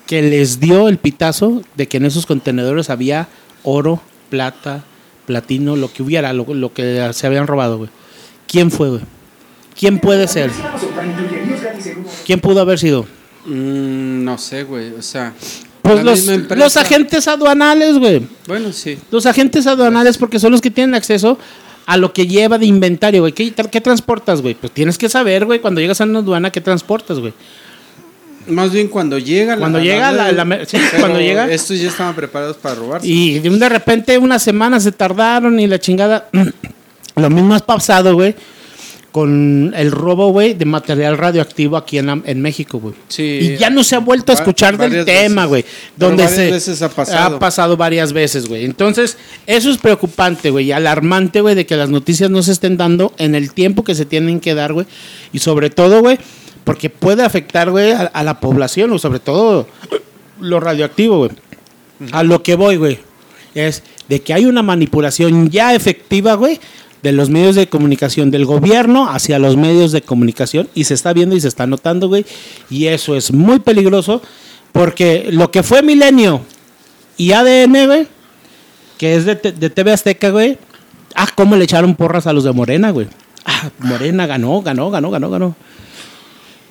que 0.06 0.22
les 0.22 0.60
dio 0.60 0.88
el 0.88 0.98
pitazo 0.98 1.62
de 1.76 1.88
que 1.88 1.96
en 1.96 2.04
esos 2.06 2.26
contenedores 2.26 2.90
había 2.90 3.28
oro, 3.62 4.00
plata, 4.30 4.84
platino, 5.26 5.76
lo 5.76 5.92
que 5.92 6.02
hubiera, 6.02 6.32
lo, 6.32 6.44
lo 6.54 6.72
que 6.72 7.10
se 7.12 7.26
habían 7.26 7.46
robado, 7.46 7.78
güey? 7.78 7.90
¿Quién 8.46 8.70
fue, 8.70 8.88
güey? 8.90 9.00
¿Quién 9.78 9.98
puede 9.98 10.28
ser? 10.28 10.50
¿Quién 12.26 12.40
pudo 12.40 12.60
haber 12.60 12.78
sido? 12.78 13.06
Mm, 13.46 14.24
no 14.24 14.38
sé, 14.38 14.64
güey. 14.64 14.92
O 14.94 15.02
sea. 15.02 15.32
Pues 15.82 16.28
empresa- 16.28 16.64
los 16.64 16.76
agentes 16.78 17.28
aduanales, 17.28 17.98
güey. 17.98 18.26
Bueno, 18.46 18.72
sí. 18.72 18.98
Los 19.10 19.26
agentes 19.26 19.66
aduanales 19.66 20.16
porque 20.16 20.38
son 20.38 20.52
los 20.52 20.60
que 20.62 20.70
tienen 20.70 20.94
acceso 20.94 21.38
a 21.84 21.98
lo 21.98 22.14
que 22.14 22.26
lleva 22.26 22.56
de 22.56 22.64
inventario, 22.64 23.20
güey. 23.20 23.32
¿Qué, 23.34 23.52
qué 23.52 23.80
transportas, 23.82 24.40
güey? 24.40 24.54
Pues 24.54 24.72
tienes 24.72 24.96
que 24.96 25.10
saber, 25.10 25.44
güey, 25.44 25.60
cuando 25.60 25.82
llegas 25.82 26.00
a 26.00 26.04
una 26.04 26.20
aduana, 26.20 26.50
¿qué 26.50 26.62
transportas, 26.62 27.18
güey? 27.18 27.34
Más 28.46 28.72
bien 28.72 28.88
cuando 28.88 29.18
llega 29.18 29.56
Cuando 29.56 29.80
llega 29.80 30.12
la- 30.12 30.32
la- 30.32 30.66
sí, 30.66 30.76
cuando 31.00 31.18
llega- 31.20 31.50
Estos 31.50 31.78
ya 31.80 31.88
estaban 31.88 32.14
preparados 32.14 32.56
para 32.56 32.74
robarse. 32.74 33.06
Y 33.08 33.38
de 33.38 33.48
un 33.50 33.58
de 33.58 33.68
repente 33.68 34.18
unas 34.18 34.42
semanas 34.42 34.82
se 34.82 34.92
tardaron 34.92 35.58
y 35.60 35.66
la 35.66 35.78
chingada. 35.78 36.28
Lo 37.16 37.30
mismo 37.30 37.54
ha 37.54 37.60
pasado, 37.60 38.14
güey, 38.14 38.34
con 39.12 39.72
el 39.76 39.92
robo, 39.92 40.30
güey, 40.32 40.54
de 40.54 40.64
material 40.64 41.16
radioactivo 41.16 41.76
aquí 41.76 41.98
en, 41.98 42.22
en 42.26 42.42
México, 42.42 42.80
güey. 42.80 42.94
Sí. 43.06 43.22
y 43.22 43.56
ya 43.56 43.70
no 43.70 43.84
se 43.84 43.94
ha 43.94 44.00
vuelto 44.00 44.32
a 44.32 44.34
escuchar 44.34 44.76
del 44.76 45.04
tema, 45.04 45.44
güey. 45.44 45.64
Donde 45.96 46.24
varias 46.24 46.36
se 46.36 46.50
veces 46.50 46.82
ha 46.82 46.88
pasado. 46.88 47.36
ha 47.36 47.38
pasado 47.38 47.76
varias 47.76 48.12
veces, 48.12 48.48
güey. 48.48 48.64
Entonces, 48.64 49.16
eso 49.46 49.70
es 49.70 49.78
preocupante, 49.78 50.50
güey, 50.50 50.66
y 50.66 50.72
alarmante, 50.72 51.40
güey, 51.40 51.54
de 51.54 51.64
que 51.64 51.76
las 51.76 51.88
noticias 51.90 52.28
no 52.30 52.42
se 52.42 52.50
estén 52.50 52.76
dando 52.76 53.12
en 53.18 53.36
el 53.36 53.52
tiempo 53.52 53.84
que 53.84 53.94
se 53.94 54.04
tienen 54.04 54.40
que 54.40 54.54
dar, 54.54 54.72
güey. 54.72 54.86
Y 55.32 55.38
sobre 55.38 55.70
todo, 55.70 56.00
güey, 56.00 56.18
porque 56.64 56.90
puede 56.90 57.22
afectar, 57.22 57.70
güey, 57.70 57.92
a, 57.92 58.02
a 58.02 58.22
la 58.22 58.40
población, 58.40 58.92
o 58.92 58.98
sobre 58.98 59.20
todo 59.20 59.68
lo 60.40 60.60
radioactivo, 60.60 61.18
güey. 61.18 61.30
A 62.12 62.22
lo 62.22 62.42
que 62.42 62.56
voy, 62.56 62.76
güey, 62.76 62.98
es 63.54 63.82
de 64.08 64.20
que 64.20 64.34
hay 64.34 64.46
una 64.46 64.62
manipulación 64.62 65.50
ya 65.50 65.74
efectiva, 65.74 66.34
güey, 66.34 66.60
de 67.02 67.12
los 67.12 67.30
medios 67.30 67.54
de 67.54 67.68
comunicación, 67.68 68.30
del 68.30 68.46
gobierno 68.46 69.10
hacia 69.10 69.38
los 69.38 69.56
medios 69.56 69.92
de 69.92 70.02
comunicación, 70.02 70.68
y 70.74 70.84
se 70.84 70.94
está 70.94 71.12
viendo 71.12 71.36
y 71.36 71.40
se 71.40 71.48
está 71.48 71.66
notando, 71.66 72.08
güey, 72.08 72.24
y 72.70 72.86
eso 72.86 73.14
es 73.16 73.32
muy 73.32 73.58
peligroso, 73.58 74.22
porque 74.72 75.28
lo 75.30 75.50
que 75.50 75.62
fue 75.62 75.82
Milenio 75.82 76.40
y 77.16 77.32
ADN, 77.32 77.86
güey, 77.86 78.08
que 78.98 79.16
es 79.16 79.24
de, 79.24 79.34
de 79.34 79.70
TV 79.70 79.92
Azteca, 79.92 80.30
güey, 80.30 80.58
ah, 81.14 81.28
cómo 81.34 81.56
le 81.56 81.64
echaron 81.64 81.94
porras 81.94 82.26
a 82.26 82.32
los 82.32 82.44
de 82.44 82.52
Morena, 82.52 82.90
güey. 82.90 83.06
Ah, 83.44 83.70
Morena 83.78 84.26
ganó, 84.26 84.62
ganó, 84.62 84.90
ganó, 84.90 85.10
ganó, 85.10 85.30
ganó. 85.30 85.56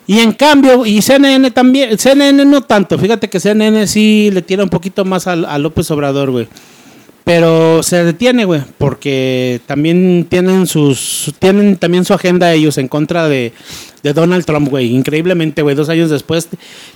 Y 0.06 0.20
en 0.20 0.34
cambio, 0.34 0.86
y 0.86 1.02
CNN 1.02 1.50
también, 1.52 1.98
CNN 1.98 2.44
no 2.46 2.62
tanto, 2.62 2.98
fíjate 3.00 3.30
que 3.30 3.40
CNN 3.40 3.88
sí 3.88 4.30
le 4.34 4.42
tira 4.42 4.64
un 4.64 4.70
poquito 4.70 5.06
más 5.06 5.28
al- 5.28 5.46
a, 5.46 5.58
López 5.58 5.90
Obrador, 5.92 6.32
güey. 6.32 6.48
Pero 7.24 7.82
se 7.84 8.04
detiene, 8.04 8.44
güey, 8.44 8.62
porque 8.78 9.62
también 9.66 10.28
tienen 10.30 10.68
sus 10.68 11.34
tienen 11.40 11.78
también 11.78 12.04
su 12.04 12.14
agenda 12.14 12.52
ellos 12.52 12.78
en 12.78 12.90
contra 12.90 13.30
de, 13.30 13.54
de 14.04 14.12
Donald 14.12 14.44
Trump, 14.44 14.68
güey. 14.68 14.94
Increíblemente, 14.94 15.62
güey, 15.62 15.74
dos 15.74 15.88
años 15.88 16.10
después 16.10 16.50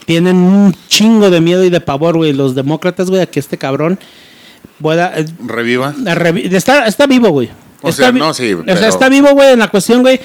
tienen 0.06 0.36
un 0.36 0.76
chingo 0.90 1.30
de 1.30 1.40
miedo 1.40 1.64
y 1.64 1.70
de 1.70 1.80
pavor, 1.80 2.18
güey, 2.18 2.34
los 2.34 2.56
demócratas, 2.56 3.10
güey, 3.10 3.22
a 3.22 3.26
que 3.28 3.40
este 3.40 3.58
cabrón 3.58 4.00
pueda... 4.82 5.18
eh, 5.18 5.26
Reviva. 5.46 5.94
revi- 5.96 6.54
está, 6.54 6.88
está 6.88 7.08
vivo, 7.08 7.30
güey. 7.30 7.50
O 7.82 7.88
Está 7.90 8.04
sea, 8.04 8.12
no, 8.12 8.34
sí, 8.34 8.54
O 8.54 8.64
sea, 8.66 8.90
está 8.90 9.08
vivo, 9.08 9.30
güey, 9.32 9.54
en 9.54 9.60
la 9.60 9.70
cuestión, 9.70 10.02
güey, 10.02 10.20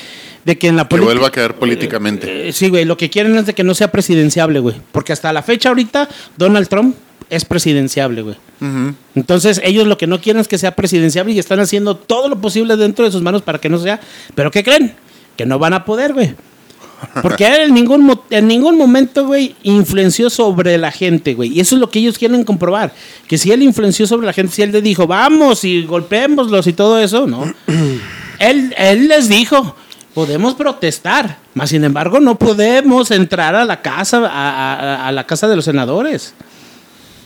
de 0.44 0.58
que 0.58 0.68
en 0.68 0.76
la 0.76 0.84
Que 0.84 0.90
política... 0.90 1.12
vuelva 1.12 1.28
a 1.28 1.30
quedar 1.30 1.54
políticamente. 1.56 2.48
Eh, 2.48 2.52
sí, 2.52 2.68
güey, 2.68 2.84
lo 2.84 2.96
que 2.96 3.10
quieren 3.10 3.36
es 3.36 3.46
de 3.46 3.54
que 3.54 3.64
no 3.64 3.74
sea 3.74 3.90
presidenciable, 3.90 4.60
güey. 4.60 4.76
Porque 4.92 5.12
hasta 5.12 5.32
la 5.32 5.42
fecha 5.42 5.68
ahorita, 5.68 6.08
Donald 6.36 6.68
Trump 6.68 6.96
es 7.30 7.44
presidenciable, 7.44 8.22
güey. 8.22 8.36
Entonces, 9.14 9.60
ellos 9.64 9.86
lo 9.86 9.96
que 9.98 10.06
no 10.06 10.20
quieren 10.20 10.40
es 10.40 10.48
que 10.48 10.58
sea 10.58 10.76
presidenciable 10.76 11.32
y 11.32 11.38
están 11.38 11.60
haciendo 11.60 11.96
todo 11.96 12.28
lo 12.28 12.40
posible 12.40 12.76
dentro 12.76 13.04
de 13.04 13.10
sus 13.10 13.22
manos 13.22 13.42
para 13.42 13.58
que 13.58 13.68
no 13.68 13.78
sea. 13.78 14.00
Pero 14.34 14.50
¿qué 14.50 14.62
creen? 14.62 14.94
Que 15.36 15.46
no 15.46 15.58
van 15.58 15.72
a 15.72 15.84
poder, 15.84 16.12
güey. 16.12 16.34
Porque 17.22 17.46
él 17.46 17.60
en 17.68 17.74
ningún, 17.74 18.20
en 18.30 18.46
ningún 18.46 18.76
momento, 18.76 19.26
güey, 19.26 19.56
influenció 19.62 20.30
sobre 20.30 20.78
la 20.78 20.92
gente, 20.92 21.34
güey. 21.34 21.52
Y 21.52 21.60
eso 21.60 21.74
es 21.74 21.80
lo 21.80 21.90
que 21.90 22.00
ellos 22.00 22.18
quieren 22.18 22.44
comprobar. 22.44 22.92
Que 23.26 23.38
si 23.38 23.50
él 23.50 23.62
influenció 23.62 24.06
sobre 24.06 24.26
la 24.26 24.32
gente, 24.32 24.54
si 24.54 24.62
él 24.62 24.70
le 24.72 24.82
dijo, 24.82 25.06
vamos 25.06 25.64
y 25.64 25.82
golpeémoslos 25.84 26.66
y 26.66 26.72
todo 26.72 26.98
eso, 27.00 27.26
no. 27.26 27.52
él, 28.38 28.74
él 28.76 29.08
les 29.08 29.28
dijo, 29.28 29.74
podemos 30.14 30.54
protestar, 30.54 31.38
mas 31.54 31.70
sin 31.70 31.84
embargo 31.84 32.20
no 32.20 32.38
podemos 32.38 33.10
entrar 33.10 33.54
a 33.54 33.64
la 33.64 33.80
casa, 33.82 34.18
a, 34.18 34.74
a- 34.74 35.08
a 35.08 35.12
la 35.12 35.26
casa 35.26 35.48
de 35.48 35.56
los 35.56 35.64
senadores. 35.64 36.34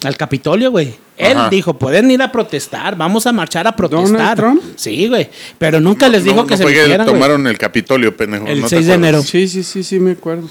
Al 0.04 0.16
Capitolio, 0.16 0.70
güey. 0.70 0.94
Él 1.16 1.36
Ajá. 1.38 1.48
dijo, 1.48 1.78
pueden 1.78 2.10
ir 2.10 2.20
a 2.20 2.30
protestar, 2.30 2.96
vamos 2.96 3.26
a 3.26 3.32
marchar 3.32 3.66
a 3.66 3.74
protestar. 3.74 4.36
Trump? 4.36 4.62
Sí, 4.76 5.08
güey. 5.08 5.30
Pero 5.58 5.80
nunca 5.80 6.08
les 6.10 6.22
dijo 6.22 6.36
No, 6.36 6.46
que 6.46 6.52
no 6.54 6.58
se 6.58 6.64
metieran, 6.66 7.06
güey. 7.06 7.14
tomaron 7.14 7.46
el 7.46 7.56
Capitolio, 7.56 8.14
pendejo. 8.14 8.46
El 8.46 8.60
¿no 8.60 8.68
te 8.68 8.76
6 8.76 8.86
de 8.86 8.92
acuerdas? 8.92 9.08
enero. 9.10 9.22
Sí, 9.26 9.48
sí, 9.48 9.62
sí, 9.62 9.82
sí, 9.82 9.98
me 9.98 10.12
acuerdo. 10.12 10.48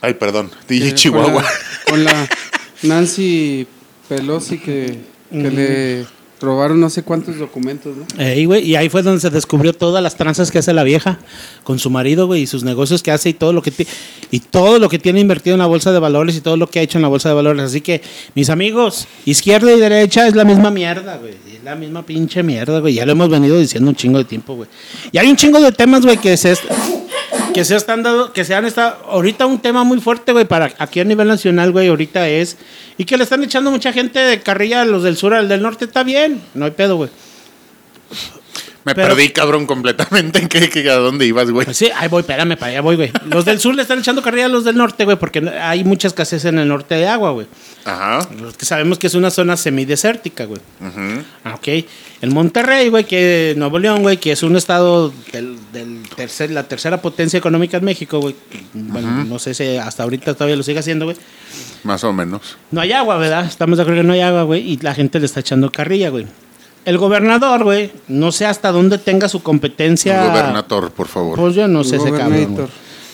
Ay, 0.00 0.14
perdón. 0.14 0.50
Dije 0.68 0.88
Eh, 0.88 0.94
Chihuahua. 0.94 1.44
Con 1.88 2.02
la, 2.04 2.10
con 2.12 2.24
la 2.24 2.28
Nancy 2.94 3.66
Pelosi 4.08 4.58
que, 4.58 4.98
que 5.30 5.50
le 5.50 6.06
robaron 6.40 6.80
no 6.80 6.88
sé 6.90 7.02
cuántos 7.02 7.38
documentos. 7.38 7.94
Ey, 8.18 8.44
güey, 8.46 8.64
y 8.66 8.76
ahí 8.76 8.88
fue 8.88 9.02
donde 9.02 9.20
se 9.20 9.30
descubrió 9.30 9.72
todas 9.72 10.02
las 10.02 10.16
tranzas 10.16 10.50
que 10.50 10.58
hace 10.58 10.72
la 10.72 10.82
vieja 10.84 11.18
con 11.64 11.78
su 11.78 11.90
marido, 11.90 12.26
güey, 12.26 12.42
y 12.42 12.46
sus 12.46 12.64
negocios 12.64 13.02
que 13.02 13.10
hace 13.10 13.28
y 13.28 13.34
todo 13.34 13.52
lo 13.52 13.62
que 13.62 13.72
y 14.30 14.40
todo 14.40 14.78
lo 14.78 14.88
que 14.88 14.98
tiene 14.98 15.20
invertido 15.20 15.54
en 15.54 15.60
la 15.60 15.66
bolsa 15.66 15.92
de 15.92 15.98
valores 15.98 16.36
y 16.36 16.40
todo 16.40 16.56
lo 16.56 16.68
que 16.68 16.78
ha 16.78 16.82
hecho 16.82 16.98
en 16.98 17.02
la 17.02 17.08
bolsa 17.08 17.28
de 17.28 17.34
valores. 17.34 17.64
Así 17.64 17.80
que, 17.80 18.00
mis 18.34 18.48
amigos, 18.50 19.06
izquierda 19.26 19.72
y 19.72 19.78
derecha 19.80 20.26
es 20.26 20.34
la 20.34 20.44
misma 20.44 20.70
mierda, 20.70 21.16
güey. 21.18 21.34
Es 21.54 21.64
la 21.64 21.74
misma 21.76 22.04
pinche 22.06 22.42
mierda, 22.42 22.80
güey. 22.80 22.94
Ya 22.94 23.04
lo 23.04 23.12
hemos 23.12 23.28
venido 23.28 23.58
diciendo 23.58 23.90
un 23.90 23.96
chingo 23.96 24.18
de 24.18 24.24
tiempo, 24.24 24.54
güey. 24.54 24.68
Y 25.12 25.18
hay 25.18 25.28
un 25.28 25.36
chingo 25.36 25.60
de 25.60 25.72
temas, 25.72 26.02
güey, 26.04 26.16
que 26.16 26.36
se 26.36 26.52
est- 26.52 26.64
que 27.52 27.64
se 27.64 27.76
están 27.76 28.02
dando, 28.02 28.32
que 28.32 28.44
se 28.44 28.54
han 28.54 28.64
estado, 28.64 28.96
ahorita 29.08 29.46
un 29.46 29.60
tema 29.60 29.84
muy 29.84 30.00
fuerte, 30.00 30.32
güey, 30.32 30.44
para 30.44 30.72
aquí 30.78 31.00
a 31.00 31.04
nivel 31.04 31.28
nacional, 31.28 31.72
güey, 31.72 31.88
ahorita 31.88 32.28
es, 32.28 32.56
y 32.96 33.04
que 33.04 33.16
le 33.16 33.24
están 33.24 33.42
echando 33.42 33.70
mucha 33.70 33.92
gente 33.92 34.18
de 34.18 34.40
carrilla 34.40 34.82
a 34.82 34.84
los 34.84 35.02
del 35.02 35.16
sur 35.16 35.34
al 35.34 35.48
del 35.48 35.62
norte, 35.62 35.84
está 35.84 36.02
bien, 36.02 36.40
no 36.54 36.64
hay 36.64 36.70
pedo, 36.72 36.96
güey. 36.96 37.10
Me 38.90 38.94
pero- 38.94 39.08
perdí, 39.14 39.30
cabrón, 39.30 39.66
completamente. 39.66 40.38
¿En 40.40 40.48
qué, 40.50 40.68
qué- 40.68 40.90
a 40.90 40.96
dónde 40.96 41.26
ibas, 41.26 41.50
güey? 41.50 41.64
Pues 41.64 41.76
sí, 41.76 41.88
ahí 41.96 42.08
voy, 42.08 42.20
espérame, 42.20 42.56
para 42.56 42.72
allá 42.72 42.80
voy, 42.80 42.96
güey. 42.96 43.10
Los 43.26 43.44
del 43.44 43.58
sur 43.60 43.74
le 43.74 43.82
están 43.82 43.98
echando 43.98 44.22
carrilla 44.22 44.46
a 44.46 44.48
los 44.48 44.64
del 44.64 44.76
norte, 44.76 45.04
güey, 45.04 45.16
porque 45.16 45.38
hay 45.48 45.84
mucha 45.84 46.08
escasez 46.08 46.44
en 46.44 46.58
el 46.58 46.68
norte 46.68 46.94
de 46.94 47.06
agua, 47.08 47.30
güey. 47.32 47.46
Ajá. 47.84 48.28
Los 48.40 48.56
que 48.56 48.64
sabemos 48.66 48.98
que 48.98 49.06
es 49.06 49.14
una 49.14 49.30
zona 49.30 49.56
semidesértica, 49.56 50.44
güey. 50.44 50.60
Ujú. 50.80 51.22
Ah, 51.44 51.54
Ok. 51.54 51.68
El 52.22 52.32
Monterrey, 52.32 52.90
güey, 52.90 53.04
que 53.04 53.54
Nuevo 53.56 53.78
León, 53.78 54.02
güey, 54.02 54.18
que 54.18 54.32
es 54.32 54.42
un 54.42 54.54
estado 54.54 55.10
del, 55.32 55.56
del 55.72 56.02
tercer, 56.16 56.50
la 56.50 56.64
tercera 56.64 57.00
potencia 57.00 57.38
económica 57.38 57.78
en 57.78 57.84
México, 57.86 58.20
güey. 58.20 58.34
Bueno, 58.74 59.24
no 59.24 59.38
sé 59.38 59.54
si 59.54 59.76
hasta 59.78 60.02
ahorita 60.02 60.34
todavía 60.34 60.54
lo 60.56 60.62
sigue 60.62 60.80
haciendo, 60.80 61.06
güey. 61.06 61.16
Más 61.82 62.04
o 62.04 62.12
menos. 62.12 62.58
No 62.72 62.82
hay 62.82 62.92
agua, 62.92 63.16
¿verdad? 63.16 63.46
Estamos 63.46 63.78
de 63.78 63.84
acuerdo 63.84 64.02
que 64.02 64.06
no 64.06 64.12
hay 64.12 64.20
agua, 64.20 64.42
güey, 64.42 64.60
y 64.70 64.76
la 64.76 64.94
gente 64.94 65.18
le 65.18 65.24
está 65.24 65.40
echando 65.40 65.72
carrilla, 65.72 66.10
güey. 66.10 66.26
El 66.90 66.98
gobernador, 66.98 67.62
güey, 67.62 67.92
no 68.08 68.32
sé 68.32 68.46
hasta 68.46 68.72
dónde 68.72 68.98
tenga 68.98 69.28
su 69.28 69.44
competencia. 69.44 70.24
Gobernador, 70.26 70.90
por 70.90 71.06
favor. 71.06 71.38
Pues 71.38 71.54
yo 71.54 71.68
no 71.68 71.84
sé 71.84 71.96
ese 71.98 72.10
cabrón. 72.10 72.56
güey. 72.56 72.66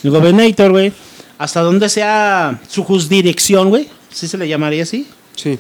El 0.03 0.11
gobernator, 0.11 0.71
güey. 0.71 0.93
Hasta 1.37 1.61
dónde 1.61 1.91
sea 1.91 2.59
su 2.69 2.85
jurisdicción, 2.85 3.69
güey. 3.69 3.87
¿Sí 4.11 4.29
se 4.29 4.39
le 4.39 4.49
llamaría 4.49 4.85
así? 4.85 5.07
Sí. 5.35 5.59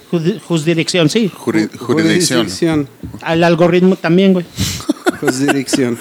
Jurisdicción, 0.48 1.10
sí. 1.10 1.30
Juri- 1.30 1.68
jurisdicción. 1.78 2.38
Jurisdicción. 2.40 2.88
Al 3.20 3.44
algoritmo 3.44 3.96
también, 3.96 4.32
güey. 4.32 4.46
Jurisdicción. 5.20 5.98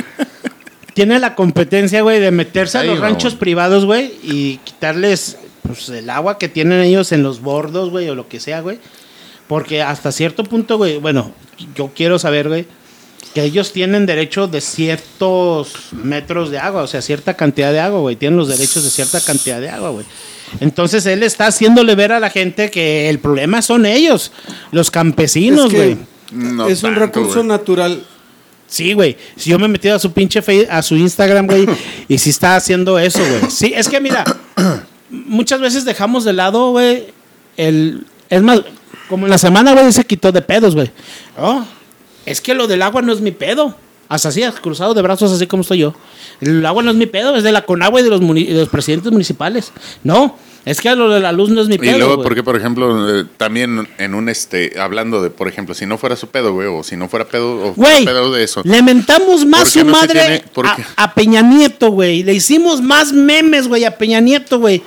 Tiene 0.93 1.20
la 1.20 1.36
competencia, 1.36 2.01
güey, 2.01 2.22
de 2.22 2.32
meterse 2.32 2.78
a 2.78 2.84
los 2.86 2.97
ranchos 2.97 3.36
privados, 3.36 3.84
güey, 3.84 4.13
y 4.24 4.61
quitarles 4.63 5.36
pues, 5.63 5.89
el 5.89 6.09
agua 6.09 6.38
que 6.38 6.47
tienen 6.47 6.80
ellos 6.80 7.11
en 7.11 7.24
los 7.24 7.41
bordos, 7.41 7.89
güey, 7.89 8.07
o 8.07 8.16
lo 8.16 8.30
que 8.30 8.39
sea, 8.39 8.61
güey. 8.61 8.80
Porque 9.48 9.82
hasta 9.82 10.12
cierto 10.12 10.43
punto, 10.43 10.78
güey, 10.78 10.98
bueno, 10.98 11.32
yo 11.76 11.91
quiero 11.96 12.18
saber, 12.20 12.48
güey, 12.48 12.66
que 13.34 13.43
ellos 13.43 13.72
tienen 13.74 14.06
derecho 14.06 14.48
de 14.48 14.62
ciertos 14.62 15.74
metros 15.91 16.50
de 16.52 16.58
agua, 16.60 16.84
o 16.84 16.88
sea, 16.88 17.02
cierta 17.02 17.34
cantidad 17.36 17.72
de 17.72 17.80
agua, 17.80 18.00
güey. 18.00 18.16
Tienen 18.16 18.38
los 18.38 18.48
derechos 18.48 18.84
de 18.84 18.89
cierta 18.89 19.20
cantidad 19.22 19.60
de 19.60 19.70
agua, 19.70 19.89
güey. 19.89 20.06
Entonces 20.62 21.06
él 21.06 21.22
está 21.24 21.48
haciéndole 21.48 21.96
ver 21.96 22.12
a 22.14 22.20
la 22.20 22.30
gente 22.30 22.72
que 22.72 23.10
el 23.10 23.20
problema 23.20 23.62
son 23.62 23.86
ellos, 23.86 24.32
los 24.72 24.89
campesinos, 24.89 25.66
Es 25.66 25.72
que 25.72 25.78
güey. 25.78 25.98
No 26.32 26.68
es 26.68 26.82
un 26.84 26.96
recurso 26.96 27.43
natural. 27.43 28.04
Sí, 28.68 28.93
güey. 28.93 29.16
Si 29.36 29.50
yo 29.52 29.60
me 29.60 29.68
metí 29.68 29.89
a 29.89 30.00
su 30.00 30.12
pinche 30.12 30.41
fe- 30.41 30.68
a 30.70 30.82
su 30.82 30.96
Instagram, 30.96 31.46
güey, 31.46 31.68
y 32.08 32.18
si 32.18 32.30
está 32.32 32.56
haciendo 32.56 32.98
eso, 32.98 33.20
güey. 33.20 33.52
Sí, 33.52 33.74
es 33.76 33.88
que 33.89 34.00
mira, 34.02 34.24
muchas 35.10 35.60
veces 35.62 35.86
dejamos 35.86 36.24
de 36.24 36.34
lado, 36.34 36.72
güey, 36.72 37.08
el 37.58 38.06
es 38.30 38.41
más 38.41 38.62
como 39.10 39.26
en 39.26 39.30
la 39.32 39.38
semana, 39.38 39.74
güey, 39.74 39.91
se 39.91 40.03
quitó 40.06 40.32
de 40.32 40.41
pedos, 40.41 40.76
güey. 40.76 40.89
Oh, 41.38 41.64
es 42.26 42.41
que 42.41 42.53
lo 42.53 42.68
del 42.68 42.82
agua 42.82 43.01
no 43.01 43.14
es 43.14 43.22
mi 43.22 43.32
pedo. 43.32 43.76
Hasta 44.08 44.30
así, 44.30 44.43
cruzado 44.62 44.93
de 44.93 45.01
brazos, 45.01 45.32
así 45.32 45.47
como 45.47 45.62
estoy 45.62 45.80
yo. 45.80 45.95
El 46.39 46.64
agua 46.66 46.84
no 46.84 46.91
es 46.91 46.97
mi 46.97 47.08
pedo, 47.08 47.36
es 47.36 47.43
de 47.43 47.51
la 47.51 47.64
Conagua 47.66 47.99
y 47.99 48.03
de 48.03 48.10
los, 48.12 48.22
muni- 48.22 48.45
de 48.45 48.53
los 48.60 48.70
presidentes 48.70 49.12
municipales. 49.12 49.72
No, 50.03 50.38
es 50.64 50.80
que 50.80 50.93
lo 50.95 51.10
de 51.10 51.20
la 51.22 51.32
luz 51.32 51.49
no 51.49 51.60
es 51.62 51.68
mi 51.68 51.76
Y 51.76 51.78
pedo. 51.80 51.97
luego, 51.97 52.16
güey. 52.18 52.24
porque 52.24 52.43
por 52.43 52.56
ejemplo, 52.56 53.20
eh, 53.22 53.26
también 53.38 53.88
en 53.97 54.14
un 54.14 54.30
este, 54.30 54.80
hablando 54.80 55.24
de, 55.24 55.32
por 55.32 55.47
ejemplo, 55.47 55.74
si 55.74 55.88
no 55.88 55.97
fuera 55.97 56.16
su 56.16 56.28
pedo, 56.28 56.53
güey, 56.53 56.68
o 56.68 56.84
si 56.84 56.95
no 56.95 57.10
fuera 57.10 57.26
pedo, 57.26 57.70
o 57.70 57.74
fuera 57.74 57.97
pedo 58.06 58.32
de 58.32 58.43
eso. 58.43 58.62
le 58.64 58.84
mentamos 58.84 59.43
más 59.43 59.62
¿Por 59.62 59.74
qué 59.74 59.80
su 59.80 59.86
no 59.86 59.91
madre 59.93 60.43
tiene- 60.53 60.70
a, 60.97 61.03
a 61.06 61.14
Peña 61.16 61.41
Nieto, 61.41 61.89
güey. 61.89 62.22
Le 62.22 62.34
hicimos 62.36 62.82
más 62.84 63.12
memes, 63.12 63.68
güey, 63.68 63.86
a 63.86 63.97
Peña 63.97 64.20
Nieto, 64.20 64.60
güey. 64.60 64.84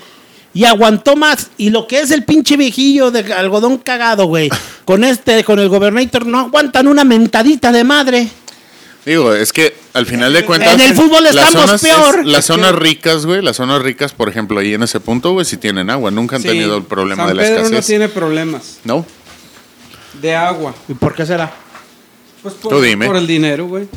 Y 0.55 0.65
aguantó 0.65 1.15
más. 1.15 1.49
Y 1.57 1.71
lo 1.71 1.87
que 1.87 2.01
es 2.01 2.11
el 2.11 2.25
pinche 2.25 2.57
viejillo 2.57 3.11
de 3.11 3.33
algodón 3.33 3.79
cagado, 3.79 4.27
güey. 4.27 4.49
Con 4.85 5.05
este, 5.05 5.45
con 5.45 5.59
el 5.59 5.69
gobernador, 5.69 6.27
no 6.27 6.41
aguantan 6.41 6.89
una 6.89 7.05
mentadita 7.05 7.71
de 7.71 7.85
madre. 7.85 8.29
Digo, 9.07 9.33
es 9.33 9.53
que 9.53 9.75
al 9.95 10.05
final 10.07 10.33
de 10.33 10.45
cuentas. 10.45 10.75
En 10.75 10.81
el 10.81 10.95
fútbol 10.95 11.23
las 11.25 11.35
estamos 11.35 11.55
zonas- 11.71 11.81
peor. 11.81 12.21
es- 12.21 12.27
las 12.27 12.45
zonas 12.45 12.75
ricas, 12.75 13.25
güey, 13.25 13.41
las 13.43 13.57
zonas 13.57 13.81
ricas, 13.83 14.13
por 14.13 14.29
ejemplo, 14.29 14.59
ahí 14.59 14.75
en 14.75 14.83
ese 14.83 15.01
punto, 15.01 15.33
güey, 15.33 15.45
sí 15.47 15.57
tienen 15.57 15.89
agua. 15.91 16.11
Nunca 16.11 16.37
han 16.37 16.43
Sí, 16.43 16.49
tenido 16.49 16.77
el 16.77 16.83
problema 16.85 17.23
San 17.25 17.29
de 17.29 17.35
la 17.35 17.43
Pedro 17.43 17.57
escasez. 17.63 17.77
no 17.77 17.83
tiene 17.87 18.09
problemas 18.09 18.79
No, 18.85 19.07
de 20.21 20.35
agua. 20.35 20.75
¿Y 20.89 20.95
por 20.95 21.15
qué 21.15 21.25
será? 21.25 21.53
Pues 22.43 22.55
por, 22.55 22.73
Tú 22.73 22.81
dime. 22.83 23.07
por 23.07 23.17
el 23.17 23.27
dinero, 23.27 23.67
güey. 23.67 23.89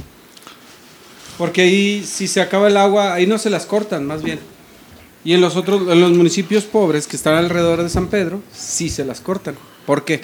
Porque 1.38 1.62
ahí, 1.62 2.06
si 2.06 2.28
se 2.28 2.40
acaba 2.42 2.68
el 2.68 2.78
agua, 2.78 3.14
ahí 3.14 3.26
no 3.26 3.38
se 3.38 3.50
las 3.50 3.66
cortan, 3.66 4.06
más 4.06 4.22
bien. 4.22 4.40
Y 5.24 5.34
en 5.34 5.42
los 5.42 5.56
otros, 5.56 5.82
en 5.92 6.02
los 6.02 6.12
municipios 6.14 6.64
pobres 6.64 7.08
que 7.08 7.16
están 7.16 7.36
alrededor 7.36 7.84
de 7.84 7.90
San 7.90 8.08
Pedro, 8.08 8.42
sí 8.56 8.90
se 8.90 9.06
las 9.06 9.22
cortan. 9.22 9.56
¿Por 9.86 10.04
qué? 10.06 10.22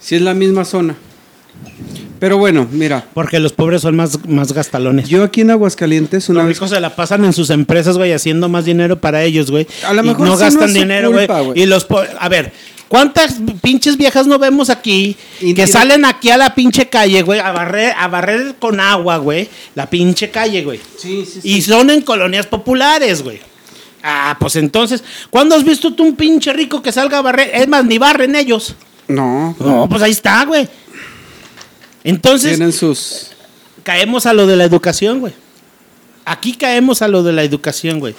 Si 0.00 0.14
es 0.14 0.22
la 0.22 0.34
misma 0.34 0.64
zona. 0.64 0.94
Pero 2.18 2.38
bueno, 2.38 2.68
mira, 2.70 3.04
Porque 3.14 3.40
los 3.40 3.52
pobres 3.52 3.82
son 3.82 3.96
más, 3.96 4.26
más 4.28 4.52
gastalones. 4.52 5.08
yo 5.08 5.24
aquí 5.24 5.40
en 5.40 5.50
Aguascalientes 5.50 6.28
una 6.28 6.40
Los 6.40 6.48
vez 6.48 6.56
ricos 6.56 6.70
se 6.70 6.80
la 6.80 6.94
pasan 6.94 7.24
en 7.24 7.32
sus 7.32 7.50
empresas, 7.50 7.98
güey, 7.98 8.12
haciendo 8.12 8.48
más 8.48 8.64
dinero 8.64 9.00
para 9.00 9.24
ellos, 9.24 9.50
güey. 9.50 9.66
A 9.84 9.92
lo 9.92 10.02
Y 10.04 10.06
mejor 10.08 10.26
no 10.28 10.36
sí 10.36 10.40
gastan 10.44 10.72
no 10.72 10.78
dinero, 10.78 11.10
güey. 11.12 11.28
Y 11.56 11.66
los 11.66 11.84
po- 11.84 12.00
a 12.18 12.28
ver, 12.28 12.52
¿cuántas 12.86 13.36
pinches 13.60 13.96
viejas 13.96 14.28
no 14.28 14.38
vemos 14.38 14.70
aquí 14.70 15.16
Y 15.40 15.52
que 15.54 15.66
salen 15.66 16.04
aquí 16.04 16.30
a 16.30 16.36
la 16.36 16.54
pinche 16.54 16.88
calle, 16.88 17.22
güey, 17.22 17.40
a 17.40 17.50
barrer, 17.50 17.92
a 17.98 18.06
barrer 18.06 18.54
con 18.60 18.78
agua, 18.78 19.16
güey, 19.16 19.48
la 19.74 19.90
pinche 19.90 20.30
calle, 20.30 20.62
güey? 20.62 20.78
Sí, 20.96 21.24
sí, 21.26 21.40
sí. 21.42 21.48
Y 21.56 21.62
son 21.62 21.90
en 21.90 22.02
colonias 22.02 22.46
populares, 22.46 23.22
güey. 23.24 23.40
Ah, 24.02 24.36
pues 24.40 24.56
entonces, 24.56 25.04
¿cuándo 25.30 25.54
has 25.54 25.64
visto 25.64 25.92
tú 25.94 26.02
un 26.04 26.16
pinche 26.16 26.52
rico 26.52 26.82
que 26.82 26.90
salga 26.92 27.18
a 27.18 27.22
barrer? 27.22 27.50
Es 27.54 27.68
más, 27.68 27.84
ni 27.84 27.98
barren 27.98 28.34
ellos. 28.34 28.74
No, 29.08 29.54
No, 29.60 29.88
pues 29.88 30.02
ahí 30.02 30.10
está, 30.12 30.44
güey. 30.44 30.68
Entonces, 32.04 32.50
tienen 32.56 32.72
sus... 32.72 33.28
caemos 33.84 34.26
a 34.26 34.32
lo 34.32 34.46
de 34.46 34.56
la 34.56 34.64
educación, 34.64 35.20
güey. 35.20 35.32
Aquí 36.24 36.54
caemos 36.54 37.02
a 37.02 37.08
lo 37.08 37.22
de 37.22 37.32
la 37.32 37.42
educación, 37.42 38.00
güey. 38.00 38.14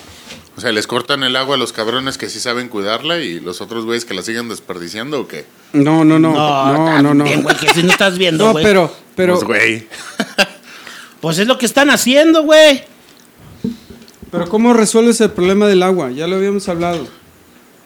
o 0.56 0.62
sea, 0.62 0.72
les 0.72 0.88
cortan 0.88 1.24
el 1.24 1.36
agua 1.36 1.56
a 1.56 1.58
los 1.58 1.74
cabrones 1.74 2.18
que 2.18 2.30
sí 2.30 2.40
saben 2.40 2.70
cuidarla 2.70 3.20
y 3.20 3.40
los 3.40 3.60
otros 3.62 3.86
güeyes 3.86 4.06
que 4.06 4.14
la 4.14 4.22
siguen 4.22 4.50
desperdiciando 4.50 5.22
o 5.22 5.28
qué. 5.28 5.46
No, 5.74 6.04
no, 6.06 6.20
no, 6.20 6.34
no, 6.34 7.02
no, 7.02 7.14
no. 7.14 7.24
Bien, 7.24 7.44
güey, 7.44 7.56
que 7.58 7.74
si 7.74 7.84
no 7.84 7.92
estás 7.92 8.18
viendo, 8.18 8.46
No, 8.46 8.52
güey. 8.54 8.64
pero, 8.64 8.94
pero, 9.16 9.34
Pues, 9.36 9.46
güey. 9.46 9.88
Pues 11.22 11.40
es 11.40 11.48
lo 11.48 11.58
que 11.58 11.66
están 11.66 11.90
haciendo, 11.90 12.44
güey. 12.44 12.84
Pero 14.34 14.50
¿cómo 14.50 14.74
resuelves 14.74 15.22
el 15.22 15.30
problema 15.32 15.68
del 15.68 15.82
agua? 15.84 16.12
Ya 16.12 16.28
lo 16.28 16.36
habíamos 16.36 16.68
hablado. 16.68 17.08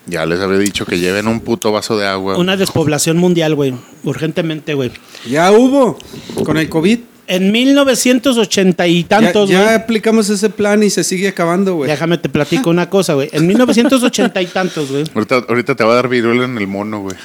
Ya 0.08 0.26
les 0.26 0.40
había 0.40 0.58
dicho 0.58 0.86
que 0.86 0.98
lleven 0.98 1.28
un 1.28 1.42
puto 1.42 1.72
vaso 1.72 1.98
de 1.98 2.08
agua. 2.08 2.38
Una 2.38 2.56
despoblación 2.58 3.18
mundial, 3.18 3.54
güey. 3.56 3.74
Urgentemente, 4.04 4.74
güey. 4.74 4.92
Ya 5.30 5.52
hubo 5.52 5.98
con 6.46 6.58
el 6.58 6.70
COVID. 6.70 7.00
En 7.30 7.52
1980 7.52 8.88
y 8.88 9.02
Ya, 9.04 9.08
tantos, 9.10 9.50
ya 9.50 9.62
güey. 9.64 9.76
aplicamos 9.76 10.30
ese 10.30 10.50
plan 10.50 10.82
y 10.82 10.90
se 10.90 11.04
sigue 11.04 11.28
acabando, 11.28 11.76
güey. 11.76 11.90
Déjame 11.92 12.18
te 12.18 12.30
platico 12.30 12.70
una 12.70 12.90
cosa, 12.90 13.16
güey. 13.16 13.28
En 13.34 13.46
1980 13.48 14.42
y 14.42 14.46
tantos, 14.46 14.90
güey. 14.90 15.04
Ahorita, 15.14 15.44
ahorita 15.50 15.76
te 15.76 15.84
va 15.84 15.92
a 15.92 15.96
dar 15.96 16.08
viruela 16.08 16.46
en 16.46 16.58
el 16.58 16.68
mono, 16.68 17.02
güey. 17.02 17.18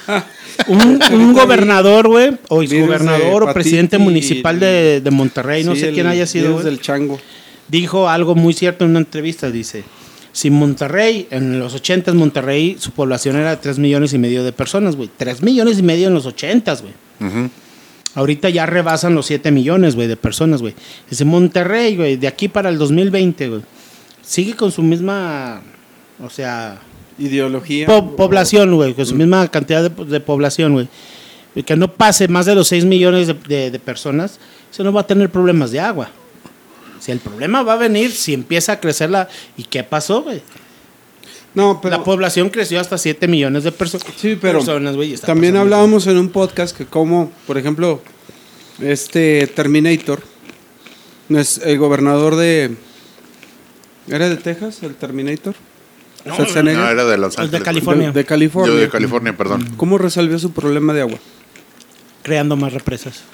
Un, 0.67 0.99
un 1.13 1.33
gobernador, 1.35 2.09
güey, 2.09 2.37
o 2.49 2.65
exgobernador 2.65 3.45
o 3.45 3.53
presidente 3.55 3.97
municipal 3.99 4.59
de, 4.59 5.01
de 5.01 5.11
Monterrey, 5.13 5.63
no 5.63 5.75
Sí, 5.77 5.83
sé 5.83 5.89
el 5.91 5.95
quién 5.95 6.09
haya 6.09 6.27
sido, 6.27 6.55
güey. 6.55 6.65
del 6.65 6.81
chango. 6.81 7.21
Dijo 7.73 8.09
algo 8.09 8.37
muy 8.37 8.53
cierto 8.55 8.85
en 8.85 8.91
una 8.91 9.01
entrevista. 9.01 9.51
Dice, 9.51 9.83
si 10.31 10.51
Monterrey, 10.51 11.27
en 11.31 11.59
los 11.59 11.75
80 11.75 12.13
Monterrey, 12.15 12.77
su 12.79 12.93
población 12.93 13.35
era 13.37 13.61
3 13.61 13.79
millones 13.81 14.13
y 14.13 14.19
medio 14.19 14.45
de 14.45 14.53
personas, 14.53 14.95
güey. 14.95 15.11
3 15.17 15.43
millones 15.43 15.79
y 15.81 15.83
medio 15.83 16.07
en 16.09 16.15
los 16.15 16.27
80, 16.27 16.77
güey. 16.77 16.93
Ahorita 18.15 18.51
ya 18.51 18.67
rebasan 18.67 19.15
los 19.15 19.27
7 19.27 19.51
millones, 19.51 19.95
güey, 19.97 20.07
de 20.07 20.17
personas, 20.17 20.61
güey. 20.61 20.75
Dice, 21.09 21.25
Monterrey, 21.25 21.97
güey, 21.97 22.17
de 22.17 22.29
aquí 22.29 22.47
para 22.49 22.69
el 22.69 22.77
2020, 22.79 23.49
güey, 23.49 23.63
sigue 24.21 24.55
con 24.55 24.71
su 24.71 24.83
misma, 24.83 25.63
o 26.23 26.29
sea, 26.29 26.79
Ideología. 27.19 27.87
po- 27.87 28.15
población, 28.17 28.75
güey, 28.75 28.93
con 28.95 29.07
su 29.07 29.15
misma 29.15 29.49
cantidad 29.49 29.89
de, 29.89 30.05
de 30.05 30.21
población, 30.21 30.75
güey. 30.75 30.89
Y 31.55 31.63
Que 31.63 31.75
no 31.77 31.93
pase 31.93 32.29
más 32.29 32.45
de 32.47 32.55
los 32.55 32.69
6 32.69 32.85
millones 32.85 33.27
de, 33.29 33.35
de- 33.35 33.71
de 33.71 33.79
personas, 33.79 34.39
se 34.71 34.83
no 34.85 34.93
va 34.93 35.03
a 35.03 35.07
tener 35.07 35.31
problemas 35.31 35.71
de 35.71 35.81
agua. 35.81 36.11
Si 37.03 37.11
el 37.11 37.19
problema 37.19 37.63
va 37.65 37.73
a 37.73 37.77
venir 37.77 38.13
si 38.13 38.33
empieza 38.33 38.73
a 38.75 38.81
crecer 38.81 39.11
la... 39.11 39.29
¿Y 39.57 39.65
qué 39.65 39.83
pasó, 39.83 40.23
güey? 40.23 40.41
No, 41.55 41.81
pero 41.83 41.97
la 41.99 42.05
población 42.05 42.49
creció 42.49 42.79
hasta 42.81 42.97
7 42.97 43.27
millones 43.27 43.65
de 43.65 43.73
perso- 43.73 43.99
Sí, 44.17 44.39
pero 44.41 44.59
personas, 44.61 44.95
güey. 44.95 45.17
también 45.17 45.57
hablábamos 45.57 46.07
en 46.07 46.17
un 46.17 46.29
podcast 46.29 46.77
que 46.77 46.87
como, 46.87 47.33
por 47.47 47.59
ejemplo, 47.59 48.01
este 48.81 49.49
Terminator, 49.49 50.23
no 51.29 51.41
es 51.41 51.59
el 51.59 51.77
gobernador 51.79 52.37
de... 52.37 52.77
¿Era 54.09 54.29
de 54.29 54.37
Texas, 54.37 54.83
el 54.83 54.95
Terminator? 54.95 55.55
No. 56.25 56.37
No, 56.39 56.89
era 56.89 57.05
de 57.05 57.19
Los 57.19 57.37
El 57.37 57.51
de. 57.51 57.61
California. 57.63 58.13
De, 58.13 58.21
de 58.21 58.25
California. 58.25 58.73
Yo 58.75 58.81
de 58.81 58.89
California, 58.89 59.37
perdón. 59.37 59.75
¿Cómo 59.77 59.99
resolvió 59.99 60.39
su 60.39 60.53
problema 60.53 60.93
de 60.93 61.01
agua? 61.01 61.19
Creando 62.23 62.57
más 62.57 62.73
represas. 62.73 63.25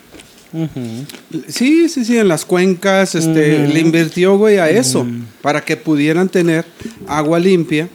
Sí, 1.49 1.89
sí, 1.89 2.05
sí, 2.05 2.17
en 2.19 2.29
las 2.29 2.45
cuencas, 2.45 3.15
este, 3.15 3.69
le 3.69 3.81
invirtió, 3.81 4.37
güey, 4.39 4.59
a 4.59 4.69
eso, 4.71 5.07
para 5.43 5.61
que 5.65 5.77
pudieran 5.77 6.29
tener 6.29 6.65
agua 7.07 7.39
limpia. 7.39 7.89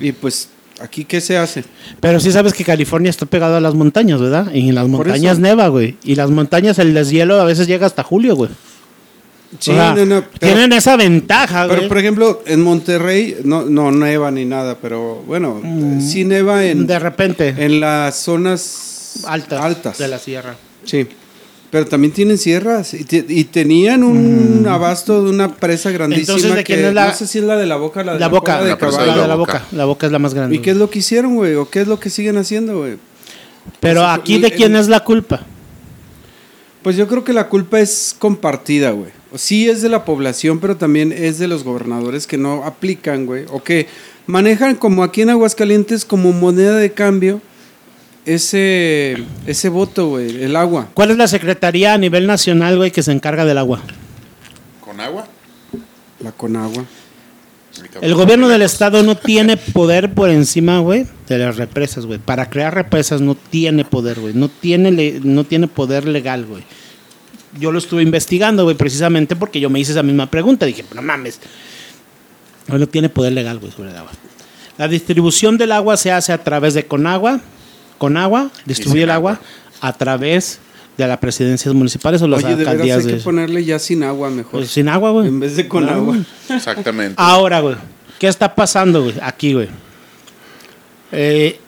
Y 0.00 0.12
pues, 0.12 0.48
¿aquí 0.80 1.04
qué 1.04 1.20
se 1.20 1.36
hace? 1.36 1.64
Pero 2.00 2.20
sí 2.20 2.30
sabes 2.32 2.52
que 2.52 2.64
California 2.64 3.10
está 3.10 3.26
pegado 3.26 3.56
a 3.56 3.60
las 3.60 3.74
montañas, 3.74 4.20
¿verdad? 4.20 4.52
Y 4.52 4.68
en 4.68 4.74
las 4.74 4.88
montañas 4.88 5.38
neva, 5.38 5.68
güey. 5.68 5.96
Y 6.04 6.14
las 6.14 6.30
montañas, 6.30 6.78
el 6.78 6.94
deshielo 6.94 7.40
a 7.40 7.44
veces 7.44 7.66
llega 7.66 7.86
hasta 7.86 8.02
julio, 8.02 8.36
güey. 8.36 8.50
Sí, 9.58 9.70
O 9.70 9.74
sea, 9.74 9.94
no, 9.94 10.04
no, 10.04 10.24
pero- 10.38 10.52
tienen 10.52 10.74
esa 10.74 10.94
ventaja, 10.96 11.64
güey. 11.64 11.78
Pero, 11.78 11.88
por 11.88 11.96
ejemplo, 11.96 12.42
en 12.44 12.60
Monterrey, 12.60 13.38
no, 13.44 13.64
no 13.64 13.90
neva 13.90 14.30
ni 14.30 14.44
nada, 14.44 14.76
pero 14.76 15.22
bueno, 15.26 15.62
sí 16.02 16.24
neva 16.26 16.66
en, 16.66 16.86
de 16.86 16.98
repente, 16.98 17.54
en 17.56 17.80
las 17.80 18.16
zonas 18.16 19.20
altas, 19.26 19.64
altas. 19.64 19.96
de 19.96 20.06
la 20.08 20.18
sierra. 20.18 20.54
Sí. 20.84 21.06
Pero 21.70 21.84
también 21.86 22.12
tienen 22.14 22.38
sierras 22.38 22.94
y, 22.94 23.04
te- 23.04 23.26
y 23.28 23.44
tenían 23.44 24.02
un 24.02 24.66
abasto 24.66 25.22
de 25.22 25.28
una 25.28 25.54
presa 25.54 25.90
grandísima. 25.90 26.36
Entonces, 26.36 26.56
¿de 26.56 26.64
quién 26.64 26.78
que 26.80 26.88
es 26.88 26.94
la- 26.94 27.08
no 27.08 27.14
sé 27.14 27.26
si 27.26 27.38
es 27.38 27.44
la 27.44 27.56
de 27.58 27.66
la 27.66 27.76
boca, 27.76 28.02
la 28.02 28.14
de 28.14 28.20
La 28.20 28.28
boca, 28.28 28.62
de 28.62 28.70
La 28.70 28.76
de 29.22 29.28
la 29.28 29.34
boca. 29.34 29.64
La 29.72 29.84
boca 29.84 30.06
es 30.06 30.12
la 30.12 30.18
más 30.18 30.32
grande. 30.32 30.56
¿Y 30.56 30.60
qué 30.60 30.70
es 30.70 30.76
lo 30.78 30.88
que 30.88 31.00
hicieron, 31.00 31.34
güey? 31.36 31.54
¿O 31.56 31.68
qué 31.68 31.82
es 31.82 31.86
lo 31.88 32.00
que 32.00 32.08
siguen 32.08 32.38
haciendo, 32.38 32.78
güey? 32.78 32.96
Pero 33.80 34.00
Pues, 34.00 34.18
aquí, 34.18 34.34
el- 34.36 34.40
¿de 34.42 34.50
quién 34.52 34.74
el- 34.76 34.80
es 34.80 34.88
la 34.88 35.00
culpa? 35.00 35.42
Pues 36.82 36.96
yo 36.96 37.06
creo 37.08 37.24
que 37.24 37.32
la 37.32 37.48
culpa 37.48 37.80
es 37.80 38.14
compartida, 38.18 38.92
güey. 38.92 39.10
Sí 39.34 39.68
es 39.68 39.82
de 39.82 39.90
la 39.90 40.06
población, 40.06 40.60
pero 40.60 40.76
también 40.76 41.12
es 41.12 41.38
de 41.38 41.48
los 41.48 41.64
gobernadores 41.64 42.26
que 42.26 42.38
no 42.38 42.64
aplican, 42.64 43.26
güey. 43.26 43.44
O 43.50 43.62
que 43.62 43.88
manejan 44.26 44.74
como 44.76 45.02
aquí 45.02 45.20
en 45.20 45.28
Aguascalientes 45.30 46.06
como 46.06 46.32
moneda 46.32 46.76
de 46.76 46.92
cambio 46.92 47.42
ese, 48.24 49.16
ese 49.46 49.68
voto, 49.68 50.08
güey, 50.08 50.42
el 50.42 50.56
agua. 50.56 50.88
¿Cuál 50.94 51.10
es 51.12 51.16
la 51.16 51.28
secretaría 51.28 51.94
a 51.94 51.98
nivel 51.98 52.26
nacional, 52.26 52.76
güey, 52.76 52.90
que 52.90 53.02
se 53.02 53.12
encarga 53.12 53.44
del 53.44 53.58
agua? 53.58 53.80
¿Con 54.80 55.00
agua? 55.00 55.26
La 56.20 56.32
Conagua. 56.32 56.84
El 58.02 58.14
gobierno 58.14 58.48
del 58.48 58.62
estado 58.62 59.02
no 59.04 59.16
tiene 59.16 59.56
poder 59.56 60.12
por 60.12 60.30
encima, 60.30 60.80
güey, 60.80 61.06
de 61.28 61.38
las 61.38 61.56
represas, 61.56 62.06
güey. 62.06 62.18
Para 62.18 62.50
crear 62.50 62.74
represas 62.74 63.20
no 63.20 63.36
tiene 63.36 63.84
poder, 63.84 64.18
güey. 64.18 64.34
No 64.34 64.48
tiene, 64.48 64.90
le- 64.90 65.20
no 65.22 65.44
tiene 65.44 65.68
poder 65.68 66.06
legal, 66.06 66.44
güey. 66.44 66.64
yo 67.58 67.72
lo 67.72 67.78
estuve 67.78 68.02
investigando, 68.02 68.64
güey, 68.64 68.76
precisamente 68.76 69.34
porque 69.36 69.58
yo 69.60 69.70
me 69.70 69.78
hice 69.80 69.92
esa 69.92 70.02
misma 70.02 70.28
pregunta. 70.30 70.66
Dije, 70.66 70.84
no 70.94 71.02
mames. 71.02 71.38
No 72.66 72.86
tiene 72.88 73.08
poder 73.08 73.32
legal, 73.32 73.58
güey, 73.58 73.72
sobre 73.72 73.90
el 73.90 73.96
agua. 73.96 74.10
La 74.76 74.86
distribución 74.88 75.56
del 75.56 75.72
agua 75.72 75.96
se 75.96 76.10
hace 76.12 76.32
a 76.32 76.42
través 76.44 76.74
de 76.74 76.84
Conagua. 76.86 77.40
Conagua 77.98 78.50
distribuye 78.64 79.02
el 79.02 79.10
agua 79.10 79.40
a 79.80 79.92
través 79.92 80.60
de 80.96 81.06
las 81.06 81.18
presidencias 81.18 81.74
municipales 81.74 82.20
o 82.22 82.28
las 82.28 82.42
Oye, 82.42 82.50
de 82.50 82.56
veras 82.56 82.72
alcaldías. 82.72 82.98
hay 82.98 83.06
que 83.06 83.12
de- 83.18 83.22
ponerle 83.22 83.64
ya 83.64 83.78
sin 83.78 84.02
agua 84.02 84.30
mejor. 84.30 84.52
Pues 84.52 84.70
sin 84.70 84.88
agua, 84.88 85.10
güey. 85.12 85.28
En 85.28 85.38
vez 85.40 85.56
de 85.56 85.68
con 85.68 85.86
No, 85.86 85.92
agua. 85.92 86.16
Exactamente. 86.48 87.14
Ahora, 87.16 87.60
güey, 87.60 87.76
¿qué 88.18 88.26
está 88.28 88.54
pasando, 88.54 89.02
güey? 89.04 89.14
Aquí, 89.22 89.52
güey. 89.54 89.68
Eh, 91.12 91.60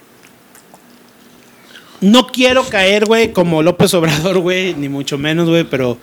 no 2.00 2.26
quiero 2.26 2.64
caer, 2.64 3.04
güey, 3.04 3.32
como 3.32 3.62
López 3.62 3.92
Obrador, 3.94 4.38
güey, 4.38 4.74
ni 4.74 4.88
mucho 4.88 5.18
menos, 5.18 5.48
güey, 5.48 5.64
pero 5.64 5.98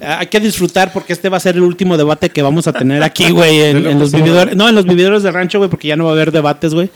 hay 0.00 0.26
que 0.26 0.40
disfrutar 0.40 0.92
porque 0.92 1.12
este 1.12 1.28
va 1.28 1.36
a 1.36 1.40
ser 1.40 1.56
el 1.56 1.62
último 1.62 1.96
debate 1.96 2.30
que 2.30 2.42
vamos 2.42 2.66
a 2.66 2.72
tener 2.72 3.02
aquí, 3.02 3.30
güey, 3.30 3.60
en, 3.60 3.86
en 3.86 3.98
los 3.98 4.12
vividores. 4.12 4.56
No, 4.56 4.68
en 4.68 4.74
los 4.74 4.84
vividores 4.84 5.22
de 5.22 5.30
rancho, 5.30 5.58
güey, 5.58 5.68
porque 5.68 5.88
ya 5.88 5.96
no 5.96 6.04
va 6.04 6.10
a 6.10 6.14
haber 6.14 6.32
debates, 6.32 6.74
güey. 6.74 6.90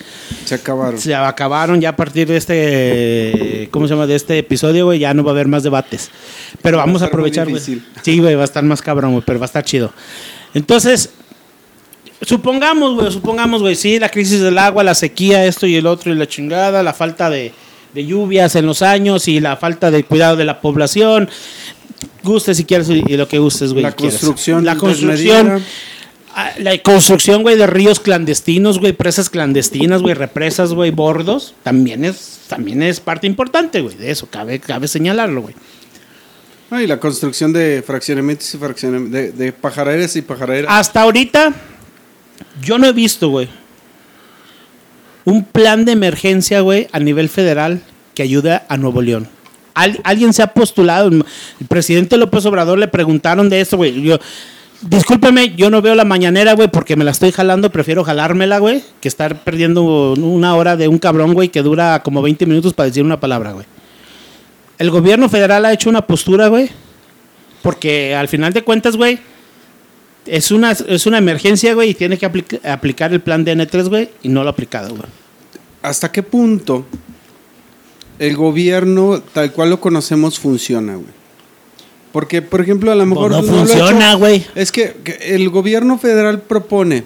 Se 0.44 0.54
acabaron. 0.54 0.98
Se 0.98 1.14
acabaron 1.14 1.80
ya 1.80 1.90
a 1.90 1.96
partir 1.96 2.28
de 2.28 2.36
este, 2.36 3.68
¿cómo 3.70 3.86
se 3.86 3.94
llama? 3.94 4.06
De 4.06 4.14
este 4.14 4.38
episodio, 4.38 4.86
güey, 4.86 4.98
ya 4.98 5.12
no 5.14 5.24
va 5.24 5.32
a 5.32 5.34
haber 5.34 5.48
más 5.48 5.62
debates. 5.62 6.10
Pero 6.62 6.78
Va 6.78 6.84
vamos 6.84 7.02
a 7.02 7.06
aprovechar, 7.06 7.48
güey. 7.48 7.60
Sí, 7.60 8.18
güey, 8.18 8.34
va 8.34 8.42
a 8.42 8.46
estar 8.46 8.62
más 8.64 8.80
cabrón, 8.80 9.12
güey, 9.12 9.24
pero 9.26 9.38
va 9.38 9.44
a 9.44 9.46
estar 9.46 9.64
chido. 9.64 9.92
Entonces, 10.54 11.10
supongamos, 12.22 12.94
güey, 12.94 13.12
supongamos, 13.12 13.60
güey, 13.60 13.74
sí, 13.74 13.98
la 13.98 14.08
crisis 14.08 14.40
del 14.40 14.58
agua, 14.58 14.82
la 14.84 14.94
sequía, 14.94 15.44
esto 15.44 15.66
y 15.66 15.76
el 15.76 15.86
otro 15.86 16.12
y 16.12 16.16
la 16.16 16.26
chingada, 16.26 16.82
la 16.82 16.94
falta 16.94 17.28
de, 17.28 17.52
de 17.96 18.04
lluvias 18.04 18.54
en 18.56 18.66
los 18.66 18.82
años 18.82 19.26
y 19.26 19.40
la 19.40 19.56
falta 19.56 19.90
de 19.90 20.04
cuidado 20.04 20.36
de 20.36 20.44
la 20.44 20.60
población. 20.60 21.30
Gustes 22.22 22.58
si 22.58 22.64
quieres 22.66 22.90
y 22.90 23.00
lo 23.16 23.26
que 23.26 23.38
gustes, 23.38 23.72
güey. 23.72 23.82
La 23.82 23.92
construcción 23.92 24.66
La 24.66 24.76
construcción. 24.76 25.62
Ah, 26.34 26.52
La 26.58 26.76
construcción, 26.82 27.40
güey, 27.40 27.56
de 27.56 27.66
ríos 27.66 27.98
clandestinos, 27.98 28.78
güey, 28.78 28.92
presas 28.92 29.30
clandestinas, 29.30 30.02
güey, 30.02 30.12
represas, 30.12 30.74
güey, 30.74 30.90
bordos, 30.90 31.54
también 31.62 32.04
es, 32.04 32.40
también 32.46 32.82
es 32.82 33.00
parte 33.00 33.26
importante, 33.26 33.80
güey, 33.80 33.96
de 33.96 34.10
eso, 34.10 34.28
cabe, 34.30 34.60
cabe 34.60 34.86
señalarlo, 34.86 35.40
güey. 35.40 35.54
Ah, 36.70 36.82
y 36.82 36.86
la 36.86 37.00
construcción 37.00 37.54
de 37.54 37.82
fraccionamientos 37.86 38.54
y 38.54 38.58
fraccionamientos, 38.58 39.12
de, 39.18 39.32
de 39.32 39.52
pajareras 39.52 40.14
y 40.16 40.20
pajareras. 40.20 40.70
Hasta 40.70 41.00
ahorita, 41.00 41.54
yo 42.60 42.76
no 42.76 42.86
he 42.86 42.92
visto, 42.92 43.30
güey, 43.30 43.48
un 45.26 45.44
plan 45.44 45.84
de 45.84 45.92
emergencia, 45.92 46.60
güey, 46.62 46.88
a 46.92 46.98
nivel 46.98 47.28
federal 47.28 47.82
que 48.14 48.22
ayude 48.22 48.60
a 48.66 48.76
Nuevo 48.78 49.02
León. 49.02 49.28
Al- 49.74 50.00
alguien 50.04 50.32
se 50.32 50.42
ha 50.42 50.54
postulado, 50.54 51.08
el 51.10 51.24
presidente 51.68 52.16
López 52.16 52.46
Obrador 52.46 52.78
le 52.78 52.88
preguntaron 52.88 53.50
de 53.50 53.60
esto, 53.60 53.76
güey. 53.76 54.00
Yo, 54.00 54.18
discúlpeme, 54.80 55.54
yo 55.54 55.68
no 55.68 55.82
veo 55.82 55.94
la 55.94 56.04
mañanera, 56.06 56.54
güey, 56.54 56.68
porque 56.68 56.96
me 56.96 57.04
la 57.04 57.10
estoy 57.10 57.30
jalando, 57.32 57.70
prefiero 57.70 58.02
jalármela, 58.04 58.58
güey, 58.58 58.82
que 59.02 59.08
estar 59.08 59.42
perdiendo 59.44 60.14
una 60.14 60.54
hora 60.56 60.76
de 60.76 60.88
un 60.88 60.98
cabrón, 60.98 61.34
güey, 61.34 61.50
que 61.50 61.60
dura 61.62 62.02
como 62.02 62.22
20 62.22 62.46
minutos 62.46 62.72
para 62.72 62.86
decir 62.88 63.04
una 63.04 63.20
palabra, 63.20 63.52
güey. 63.52 63.66
El 64.78 64.90
gobierno 64.90 65.28
federal 65.28 65.64
ha 65.66 65.72
hecho 65.72 65.90
una 65.90 66.06
postura, 66.06 66.48
güey, 66.48 66.70
porque 67.62 68.14
al 68.14 68.28
final 68.28 68.52
de 68.52 68.62
cuentas, 68.62 68.96
güey, 68.96 69.18
es 70.26 70.50
una, 70.50 70.72
es 70.72 71.06
una 71.06 71.18
emergencia, 71.18 71.74
güey, 71.74 71.90
y 71.90 71.94
tiene 71.94 72.18
que 72.18 72.26
aplica- 72.26 72.58
aplicar 72.72 73.12
el 73.12 73.20
plan 73.20 73.44
DN3, 73.44 73.88
güey, 73.88 74.10
y 74.22 74.28
no 74.28 74.42
lo 74.42 74.48
ha 74.48 74.52
aplicado, 74.52 74.90
güey. 74.90 75.02
¿Hasta 75.82 76.10
qué 76.10 76.22
punto 76.22 76.84
el 78.18 78.36
gobierno, 78.36 79.20
tal 79.32 79.52
cual 79.52 79.70
lo 79.70 79.80
conocemos, 79.80 80.38
funciona, 80.38 80.94
güey? 80.96 81.16
Porque, 82.12 82.40
por 82.42 82.60
ejemplo, 82.62 82.90
a 82.90 82.94
lo 82.94 83.04
mejor 83.04 83.30
Pues 83.32 83.44
no 83.44 83.52
lo 83.52 83.58
ha 83.62 83.66
funciona, 83.66 84.14
güey. 84.14 84.44
Es 84.54 84.72
que, 84.72 84.96
que 85.04 85.34
el 85.34 85.48
gobierno 85.50 85.98
federal 85.98 86.40
propone 86.40 87.04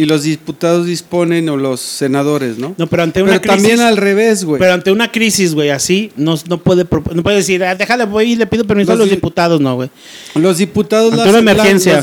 y 0.00 0.04
los 0.06 0.22
diputados 0.22 0.86
disponen 0.86 1.48
o 1.48 1.56
los 1.56 1.80
senadores, 1.80 2.56
¿no? 2.56 2.72
No, 2.78 2.86
pero 2.86 3.02
ante 3.02 3.20
una 3.20 3.32
Pero 3.40 3.40
crisis. 3.42 3.56
también 3.68 3.80
al 3.80 3.96
revés, 3.96 4.44
güey. 4.44 4.60
Pero 4.60 4.74
ante 4.74 4.92
una 4.92 5.10
crisis, 5.10 5.54
güey, 5.54 5.70
así, 5.70 6.12
no, 6.16 6.36
no, 6.48 6.58
puede, 6.62 6.86
no 7.14 7.22
puede 7.24 7.38
decir, 7.38 7.64
ah, 7.64 7.74
déjale, 7.74 8.04
voy 8.04 8.32
y 8.32 8.36
le 8.36 8.46
pido 8.46 8.64
permiso 8.64 8.92
Los 8.92 8.96
a 8.96 8.98
los 9.00 9.08
di- 9.08 9.16
diputados, 9.16 9.60
no, 9.60 9.74
güey. 9.74 9.90
Los 10.36 10.58
diputados 10.58 11.12
Ante 11.14 11.28
una 11.30 11.38
emergencia. 11.40 12.00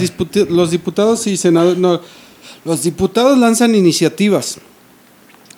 los, 0.49 0.71
diputados 0.71 1.25
y 1.27 1.37
senadores 1.37 1.77
no, 1.77 2.01
los 2.65 2.83
diputados 2.83 3.37
lanzan 3.37 3.73
iniciativas 3.75 4.57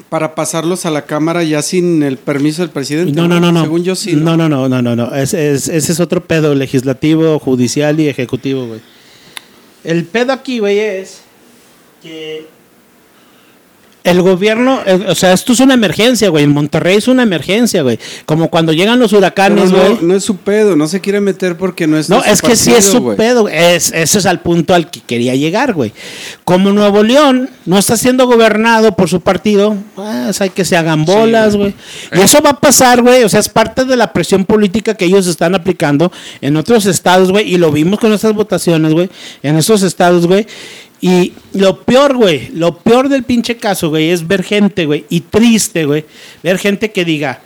para 0.09 0.35
pasarlos 0.35 0.85
a 0.85 0.91
la 0.91 1.05
cámara 1.07 1.43
ya 1.43 1.63
sin 1.63 2.03
el 2.03 2.17
permiso 2.17 2.61
del 2.61 2.69
presidente. 2.69 3.13
No, 3.13 3.27
no, 3.27 3.39
no, 3.39 3.51
no. 3.51 3.63
Según 3.63 3.83
yo 3.83 3.95
sí. 3.95 4.13
No, 4.15 4.38
no, 4.38 4.47
no, 4.47 4.69
no, 4.69 4.79
no, 4.83 4.95
no. 4.95 5.15
Es- 5.15 5.33
es- 5.33 5.69
ese 5.69 5.91
es 5.91 5.99
otro 5.99 6.23
pedo 6.23 6.53
legislativo, 6.53 7.39
judicial 7.39 7.99
y 7.99 8.07
ejecutivo, 8.07 8.67
güey. 8.67 8.79
El 9.83 10.05
pedo 10.05 10.33
aquí, 10.33 10.59
güey, 10.59 10.77
es 10.77 11.21
que 12.07 12.57
el 14.07 14.21
gobierno, 14.21 14.79
o 15.07 15.15
sea, 15.15 15.33
esto 15.33 15.51
es 15.51 15.59
una 15.59 15.73
emergencia, 15.73 16.29
güey. 16.29 16.45
En 16.45 16.51
Monterrey 16.51 16.95
es 16.95 17.09
una 17.09 17.23
emergencia, 17.23 17.81
güey. 17.81 17.99
Como 18.25 18.49
cuando 18.49 18.71
llegan 18.71 18.99
los 18.99 19.11
huracanes, 19.11 19.69
no, 19.69 19.77
güey. 19.77 19.97
no 20.01 20.15
es 20.15 20.23
su 20.23 20.37
pedo, 20.37 20.77
no 20.77 20.87
se 20.87 21.01
quiere 21.01 21.19
meter 21.19 21.57
porque 21.57 21.87
no 21.87 21.97
es. 21.97 22.09
No, 22.09 22.23
es 22.23 22.41
que 22.41 22.55
sí 22.55 22.69
es 22.69 22.85
partido, 22.85 22.91
su 22.93 23.01
güey. 23.01 23.17
pedo. 23.17 23.49
Es, 23.49 23.91
ese 23.93 24.19
es 24.19 24.25
al 24.25 24.39
punto 24.39 24.73
al 24.73 24.89
que 24.89 25.01
quería 25.01 25.35
llegar, 25.35 25.73
güey. 25.73 25.91
Como 26.45 26.71
Nuevo 26.71 27.03
León 27.03 27.49
no 27.65 27.77
está 27.77 27.97
siendo 27.97 28.27
gobernado 28.27 28.95
por 28.95 29.09
su 29.09 29.19
partido, 29.19 29.75
pues 29.95 30.39
hay 30.39 30.51
que 30.51 30.63
se 30.63 30.77
hagan 30.77 31.03
bolas, 31.03 31.57
güey. 31.57 31.73
Y 32.13 32.21
eso 32.21 32.41
va 32.41 32.51
a 32.51 32.59
pasar, 32.61 33.01
güey. 33.01 33.23
O 33.23 33.29
sea, 33.29 33.41
es 33.41 33.49
parte 33.49 33.83
de 33.83 33.97
la 33.97 34.13
presión 34.13 34.45
política 34.45 34.93
que 34.93 35.03
ellos 35.03 35.27
están 35.27 35.53
aplicando 35.53 36.13
en 36.39 36.55
otros 36.55 36.85
estados, 36.85 37.29
güey. 37.29 37.53
Y 37.53 37.57
lo 37.57 37.73
vimos 37.73 37.99
con 37.99 38.13
estas 38.13 38.33
votaciones, 38.33 38.93
güey. 38.93 39.09
En 39.43 39.57
esos 39.57 39.83
estados, 39.83 40.27
güey. 40.27 40.47
Y 40.99 41.33
lo 41.53 41.81
peor, 41.83 42.15
güey, 42.15 42.49
lo 42.53 42.79
peor 42.79 43.07
del 43.09 43.23
pinche 43.23 43.57
caso, 43.57 43.89
güey, 43.89 44.09
es 44.09 44.27
ver 44.27 44.43
gente, 44.43 44.85
güey, 44.85 45.05
y 45.09 45.21
triste, 45.21 45.85
güey, 45.85 46.05
ver 46.41 46.57
gente 46.57 46.91
que 46.91 47.05
diga, 47.05 47.41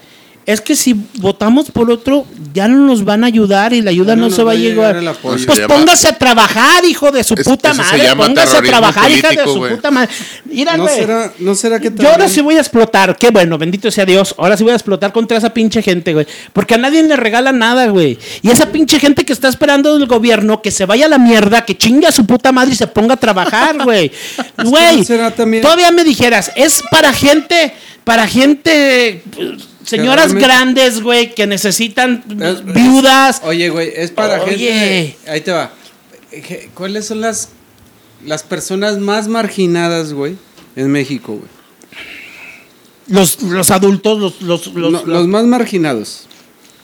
es 0.53 0.61
que 0.61 0.75
si 0.75 0.95
votamos 1.15 1.71
por 1.71 1.89
otro, 1.91 2.25
ya 2.53 2.67
no 2.67 2.85
nos 2.85 3.03
van 3.05 3.23
a 3.23 3.27
ayudar 3.27 3.73
y 3.73 3.81
la 3.81 3.91
ayuda 3.91 4.15
no, 4.15 4.29
no 4.29 4.35
se 4.35 4.43
va 4.43 4.51
a 4.51 4.55
va 4.55 4.59
a 4.59 4.61
llegar. 4.61 5.15
Pues 5.21 5.41
Se 5.43 5.55
llama- 5.61 5.67
póngase 5.75 6.07
a 6.07 6.17
trabajar, 6.17 6.83
hijo 6.85 7.11
de 7.11 7.23
su 7.23 7.33
Es- 7.35 7.43
puta 7.43 7.73
madre. 7.73 8.15
Póngase 8.15 8.57
a 8.57 8.61
trabajar, 8.61 9.09
hija 9.11 9.29
de 9.29 9.35
político, 9.37 9.53
su 9.69 9.75
puta 9.75 9.91
madre. 9.91 10.09
Mira, 10.45 10.77
¿No 10.77 10.87
será, 10.87 11.31
¿No 11.39 11.55
será 11.55 11.79
que 11.79 11.89
Yo 11.89 11.95
ahora 11.99 12.11
también- 12.11 12.29
sí 12.29 12.41
voy 12.41 12.55
a 12.55 12.59
explotar. 12.59 13.15
Qué 13.17 13.29
bueno, 13.29 13.57
bendito 13.57 13.89
sea 13.91 14.05
Dios. 14.05 14.35
Ahora 14.37 14.57
sí 14.57 14.63
voy 14.63 14.73
a 14.73 14.75
explotar 14.75 15.11
contra 15.13 15.37
esa 15.37 15.53
pinche 15.53 15.81
gente, 15.81 16.13
güey. 16.13 16.27
Porque 16.53 16.75
a 16.75 16.77
nadie 16.77 17.01
le 17.03 17.15
regala 17.15 17.51
nada, 17.51 17.87
güey. 17.87 18.17
Y 18.41 18.49
esa 18.49 18.67
pinche 18.71 18.99
gente 18.99 19.23
que 19.25 19.33
está 19.33 19.47
esperando 19.47 19.97
del 19.97 20.07
gobierno 20.07 20.61
que 20.61 20.71
se 20.71 20.85
vaya 20.85 21.05
a 21.05 21.09
la 21.09 21.17
mierda, 21.17 21.63
que 21.65 21.77
chingue 21.77 22.07
a 22.07 22.11
su 22.11 22.25
puta 22.25 22.51
madre 22.51 22.73
y 22.73 22.75
se 22.75 22.87
ponga 22.87 23.13
a 23.13 23.17
trabajar, 23.17 23.77
güey. 23.83 24.11
Güey, 24.63 25.05
también- 25.35 25.61
todavía 25.63 25.91
me 25.91 26.03
dijeras, 26.03 26.51
es 26.55 26.83
para 26.91 27.13
gente, 27.13 27.73
para 28.03 28.27
gente, 28.27 29.23
señoras 29.83 30.31
realmente- 30.31 30.45
grandes, 30.47 31.01
güey, 31.01 31.33
que 31.35 31.47
necesitan 31.47 32.23
Es- 32.39 32.63
viudas. 32.65 33.41
Oye, 33.43 33.69
güey, 33.69 33.91
es 33.95 34.11
para 34.11 34.41
Oye. 34.43 34.57
gente. 34.57 35.17
Ahí 35.31 35.41
te 35.41 35.51
va. 35.51 35.73
¿Cuáles 36.73 37.05
son 37.05 37.21
las, 37.21 37.49
las 38.25 38.43
personas 38.43 38.99
más 38.99 39.27
marginadas, 39.27 40.13
güey, 40.13 40.35
en 40.75 40.91
México, 40.91 41.33
güey? 41.33 41.49
Los, 43.07 43.41
los 43.41 43.71
adultos, 43.71 44.19
los, 44.19 44.41
los, 44.41 44.67
los- 44.67 44.91
No, 44.91 45.03
los 45.05 45.27
más 45.27 45.43
marginados. 45.45 46.27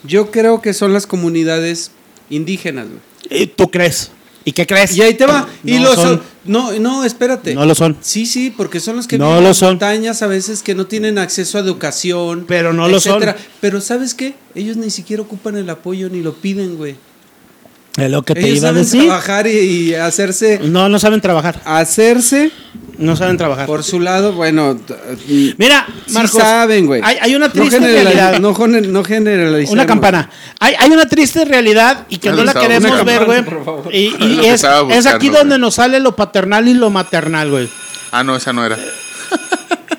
Yo 0.03 0.31
creo 0.31 0.61
que 0.61 0.73
son 0.73 0.93
las 0.93 1.07
comunidades 1.07 1.91
indígenas, 2.29 2.87
güey. 2.87 2.99
Eh, 3.29 3.47
¿Tú 3.47 3.69
crees? 3.71 4.11
¿Y 4.47 4.53
qué 4.53 4.65
crees? 4.65 4.95
Y 4.95 5.01
ahí 5.01 5.13
te 5.15 5.25
va. 5.25 5.45
y 5.65 5.77
los 5.77 5.95
son. 5.95 6.21
no, 6.45 6.71
no, 6.79 7.03
espérate. 7.03 7.53
No 7.53 7.65
lo 7.65 7.75
son. 7.75 7.97
Sí, 7.99 8.25
sí, 8.25 8.49
porque 8.55 8.79
son 8.79 8.95
los 8.95 9.05
que 9.05 9.17
No 9.17 9.25
viven 9.25 9.37
en 9.39 9.43
lo 9.43 9.49
las 9.49 9.57
son. 9.57 9.69
montañas 9.71 10.21
a 10.21 10.27
veces 10.27 10.63
que 10.63 10.73
no 10.73 10.87
tienen 10.87 11.17
acceso 11.17 11.57
a 11.57 11.61
educación. 11.61 12.45
Pero 12.47 12.71
no 12.71 12.87
lo 12.87 13.01
son. 13.01 13.21
Pero 13.59 13.81
¿sabes 13.81 14.13
qué? 14.13 14.35
Ellos 14.55 14.77
ni 14.77 14.89
siquiera 14.89 15.21
ocupan 15.21 15.57
el 15.57 15.69
apoyo 15.69 16.07
ni 16.09 16.21
lo 16.21 16.33
piden, 16.33 16.77
güey. 16.77 16.95
Es 17.97 18.09
lo 18.09 18.21
que 18.23 18.35
te 18.35 18.39
Ellos 18.39 18.59
iba 18.59 18.69
a 18.69 18.71
saben 18.71 18.83
decir. 18.85 19.01
trabajar 19.01 19.47
y, 19.47 19.49
y 19.59 19.93
hacerse 19.95 20.59
No, 20.63 20.87
no 20.87 20.97
saben 20.97 21.19
trabajar. 21.19 21.61
hacerse 21.65 22.49
No 22.97 23.15
saben 23.15 23.37
trabajar. 23.37 23.65
por 23.67 23.83
su 23.83 23.99
lado, 23.99 24.33
bueno, 24.33 24.75
t- 24.75 24.95
Mira, 25.57 25.85
sí 26.07 26.13
Marcos. 26.13 26.41
saben, 26.41 26.85
güey. 26.87 27.01
Hay, 27.03 27.17
hay 27.21 27.35
una 27.35 27.47
No 27.47 27.53
triste 27.53 27.77
generaliz- 27.79 28.03
realidad. 28.03 28.39
No, 28.39 28.53
no 28.67 29.03
generalicemos. 29.03 29.69
una 29.71 29.85
campana. 29.85 30.29
Hay, 30.59 30.73
hay 30.79 30.89
una 30.91 31.05
triste 31.07 31.45
realidad 31.45 32.05
y 32.09 32.17
que 32.17 32.31
no 32.31 32.43
la 32.43 32.53
queremos 32.53 33.05
ver, 33.05 33.25
güey. 33.25 33.43
Y, 33.91 34.15
y 34.23 34.45
Es 34.45 34.65
es, 34.89 35.05
aquí 35.05 35.29
donde 35.29 35.57
nos 35.59 35.75
sale 35.75 35.99
lo 35.99 36.15
paternal 36.15 36.67
y 36.67 36.73
lo 36.73 36.89
maternal, 36.89 37.49
güey. 37.51 37.69
Ah, 38.11 38.23
no, 38.23 38.35
esa 38.35 38.51
no 38.53 38.65
era. 38.65 38.77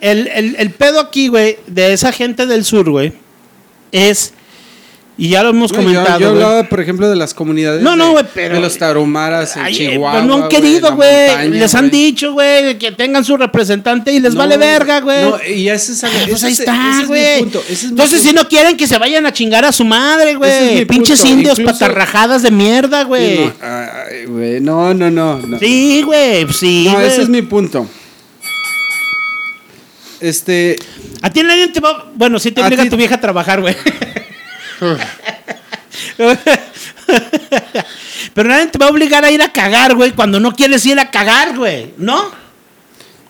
El, 0.01 0.29
el- 0.29 0.57
el 0.59 0.71
pedo 0.71 1.01
aquí, 1.01 1.29
güey, 1.29 1.59
de 1.67 1.93
esa 1.93 2.13
gente 2.13 2.47
del 2.47 2.65
sur, 2.65 2.89
güey, 2.89 3.13
es 3.93 4.33
Y 5.21 5.31
ya 5.31 5.43
lo 5.43 5.51
hemos 5.51 5.73
No, 5.73 5.79
comentado. 5.79 6.21
Yo, 6.21 6.29
hablaba, 6.29 6.63
por 6.69 6.81
ejemplo, 6.81 7.09
de 7.11 7.17
las 7.17 7.35
comunidades 7.35 7.83
No, 7.83 7.97
no, 7.97 8.13
güey, 8.13 8.25
pero- 8.33 8.55
de 8.55 8.61
los 8.61 8.79
tarumaras 8.79 9.57
en 9.57 9.63
Ay, 9.65 9.75
eh, 9.75 9.77
Chihuahua. 9.91 10.13
pero 10.13 10.25
no 10.27 10.45
han 10.45 10.49
querido, 10.49 10.95
güey. 10.95 11.49
Les 11.51 11.75
han 11.75 11.91
dicho, 11.91 12.33
güey, 12.35 12.79
que 12.79 12.93
tengan 12.93 13.25
su 13.25 13.37
representante 13.37 14.13
y 14.13 14.21
les 14.21 14.35
No, 14.35 14.39
vale 14.39 14.57
verga, 14.57 15.01
güey. 15.01 15.23
No, 15.29 15.37
y 15.45 15.69
ese 15.69 15.91
es, 15.93 16.05
Ah, 16.05 16.09
ese 16.21 16.29
pues 16.31 16.45
ahí 16.45 16.53
está, 16.53 17.03
güey. 17.05 17.21
es 17.69 17.83
Entonces, 17.85 18.21
si 18.23 18.29
punto. 18.29 18.43
no 18.45 18.49
quieren 18.49 18.77
que 18.77 18.87
se 18.87 18.97
vayan 18.97 19.27
a 19.27 19.33
chingar 19.33 19.65
a 19.65 19.73
su 19.73 19.85
madre, 19.85 20.31
es 20.31 20.37
güey. 20.39 20.85
Pinches 20.85 21.19
punto. 21.21 21.35
indios 21.35 21.59
Incluso- 21.59 21.79
patarrajadas 21.81 22.43
de 22.43 22.53
mierda, 22.53 23.03
güey. 23.03 23.51
No, 24.61 24.95
no, 24.95 25.11
no, 25.11 25.39
no. 25.39 25.59
Sí, 25.59 26.03
güey, 26.03 26.47
sí. 26.53 26.89
No, 26.93 27.01
ese 27.01 27.23
es 27.23 27.29
mi 27.29 27.43
punto. 27.43 27.89
Este, 30.21 30.77
A 31.23 31.31
ti 31.33 31.43
nadie 31.43 31.69
te 31.69 31.81
va. 31.81 32.07
Bueno, 32.15 32.39
sí 32.39 32.53
te 32.53 32.63
obliga 32.63 32.89
tu 32.89 32.97
vieja 32.97 33.17
a 33.17 33.21
trabajar, 33.21 33.61
güey. 33.61 33.75
Pero 38.35 38.49
nadie 38.49 38.67
te 38.67 38.79
va 38.79 38.87
a 38.87 38.91
obligar 38.91 39.25
a 39.25 39.31
ir 39.31 39.43
a 39.43 39.53
cagar, 39.53 39.95
güey, 39.95 40.13
cuando 40.13 40.39
no 40.41 40.53
quieres 40.55 40.85
ir 40.87 40.99
a 41.01 41.11
cagar, 41.11 41.57
güey. 41.57 41.95
¿No? 41.97 42.31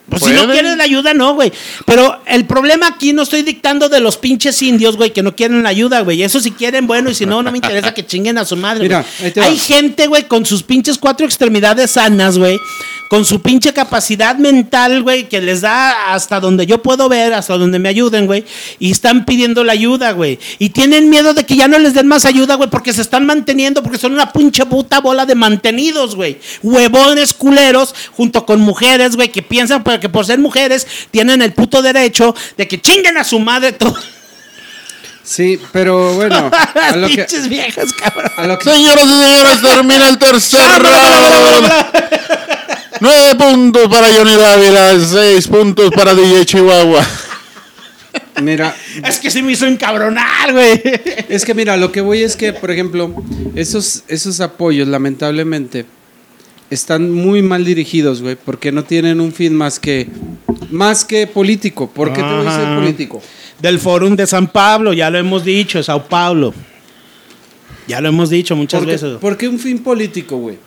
Pues 0.09 0.23
si 0.23 0.31
no 0.31 0.51
quieres 0.51 0.77
la 0.77 0.85
ayuda, 0.85 1.13
no, 1.13 1.35
güey. 1.35 1.53
Pero 1.85 2.21
el 2.27 2.47
problema 2.47 2.89
aquí 2.89 3.13
no 3.13 3.23
estoy 3.23 3.43
dictando 3.43 3.89
de 3.89 4.01
los 4.01 4.17
pinches 4.17 4.63
indios, 4.63 4.97
güey, 4.97 5.13
que 5.13 5.23
no 5.23 5.37
quieren 5.37 5.63
la 5.63 5.69
ayuda, 5.69 6.01
güey. 6.01 6.23
Eso 6.23 6.41
si 6.41 6.51
quieren, 6.53 6.87
bueno, 6.87 7.11
y 7.11 7.15
si 7.15 7.27
no, 7.27 7.43
no 7.43 7.51
me 7.51 7.59
interesa 7.59 7.93
que 7.93 8.07
chinguen 8.07 8.39
a 8.39 8.47
su 8.47 8.57
madre. 8.57 8.85
Mira. 8.85 9.05
Hay 9.43 9.59
gente, 9.59 10.07
güey, 10.07 10.27
con 10.27 10.47
sus 10.47 10.63
pinches 10.63 10.97
cuatro 10.97 11.27
extremidades 11.27 11.91
sanas, 11.93 12.39
güey. 12.39 12.59
Con 13.09 13.25
su 13.25 13.41
pinche 13.41 13.73
capacidad 13.73 14.37
mental, 14.37 15.03
güey, 15.03 15.29
que 15.29 15.41
les 15.41 15.63
da 15.63 16.13
hasta 16.13 16.41
donde 16.41 16.67
yo 16.67 16.83
puedo 16.83 17.09
ver, 17.09 17.33
hasta 17.33 17.57
donde 17.57 17.79
me 17.79 17.89
ayuden, 17.89 18.27
güey. 18.27 18.45
Y 18.79 18.91
están 18.91 19.25
pidiendo 19.25 19.65
la 19.65 19.73
ayuda, 19.73 20.13
güey. 20.13 20.39
Y 20.59 20.71
tienen 20.71 21.09
miedo 21.09 21.33
de 21.33 21.45
que 21.45 21.57
ya 21.57 21.69
no 21.69 21.79
les 21.79 21.95
den 21.95 22.07
más 22.07 22.25
ayuda, 22.25 22.57
güey, 22.57 22.69
porque 22.69 22.93
se 22.93 23.01
están 23.03 23.25
manteniendo, 23.25 23.83
porque 23.83 23.99
son 23.99 24.13
una 24.13 24.33
pinche 24.33 24.67
puta 24.67 25.01
bola 25.01 25.25
de 25.25 25.35
mantenidos, 25.35 26.17
güey. 26.17 26.39
Huevones 26.63 27.33
culeros, 27.33 27.95
junto 28.13 28.45
con 28.45 28.61
mujeres, 28.61 29.17
güey, 29.17 29.31
que 29.31 29.43
piensan 29.43 29.83
que 30.01 30.09
por 30.09 30.27
ser 30.27 30.39
mujeres 30.39 30.87
tienen 31.11 31.41
el 31.41 31.55
puto 31.55 31.81
derecho 31.81 32.35
de 32.57 32.69
que 32.69 32.81
chinguen 32.81 33.17
a 33.17 33.25
su 33.25 33.39
madre 33.39 33.73
todo. 33.73 33.97
Sí, 35.29 35.61
pero 35.73 36.15
bueno, 36.15 36.51
a 36.75 36.97
lo 36.97 37.07
que, 37.09 37.17
pinches 37.17 37.49
viejas, 37.49 37.93
cabrón. 37.93 38.31
a 38.37 38.47
lo 38.47 38.59
que- 38.59 38.71
Señoras 38.71 39.05
y 39.05 39.09
señores, 39.09 39.63
termina 39.63 40.09
el 40.09 40.19
tercer 40.19 40.61
round. 40.83 41.73
Nueve 43.01 43.35
puntos 43.37 43.89
para 43.89 44.09
Johnny 44.13 44.35
Dávila, 44.35 44.99
seis 44.99 45.47
puntos 45.47 45.91
para 45.95 46.15
DJ 46.15 46.45
Chihuahua. 46.47 47.07
mira, 48.43 48.75
Es 49.05 49.19
que 49.19 49.31
sí 49.31 49.43
me 49.43 49.53
hizo 49.53 49.67
encabronar, 49.67 50.53
güey. 50.53 50.81
es 51.29 51.45
que 51.45 51.55
mira, 51.55 51.77
lo 51.77 51.93
que 51.93 52.01
voy 52.01 52.23
es 52.23 52.35
que, 52.37 52.53
por 52.53 52.71
ejemplo, 52.71 53.15
esos, 53.55 54.03
esos 54.09 54.41
apoyos, 54.41 54.89
lamentablemente, 54.89 55.87
están 56.71 57.11
muy 57.11 57.43
mal 57.43 57.65
dirigidos, 57.65 58.21
güey, 58.23 58.37
porque 58.37 58.73
no 58.73 58.85
tienen 58.85 59.21
un 59.21 59.33
fin 59.33 59.55
más 59.55 59.79
que, 59.81 60.09
más 60.71 61.05
que 61.05 61.27
político. 61.27 61.89
¿Por 61.91 62.09
qué 62.13 62.17
te 62.23 62.29
voy 62.29 62.47
a 62.47 62.51
decir 62.51 62.65
Ajá. 62.67 62.77
político? 62.77 63.23
Del 63.61 63.79
Fórum 63.79 64.15
de 64.17 64.27
San 64.27 64.49
Pablo, 64.49 64.93
ya 64.93 65.11
lo 65.11 65.19
hemos 65.19 65.45
dicho, 65.45 65.83
Sao 65.83 66.07
Paulo. 66.09 66.53
Ya 67.87 68.01
lo 68.01 68.09
hemos 68.11 68.29
dicho 68.31 68.55
muchas 68.55 68.81
¿Por 68.81 68.87
qué, 68.87 68.93
veces. 68.93 69.19
por 69.19 69.37
qué 69.39 69.49
un 69.49 69.59
fin 69.59 69.79
político, 69.83 70.37
güey? 70.37 70.59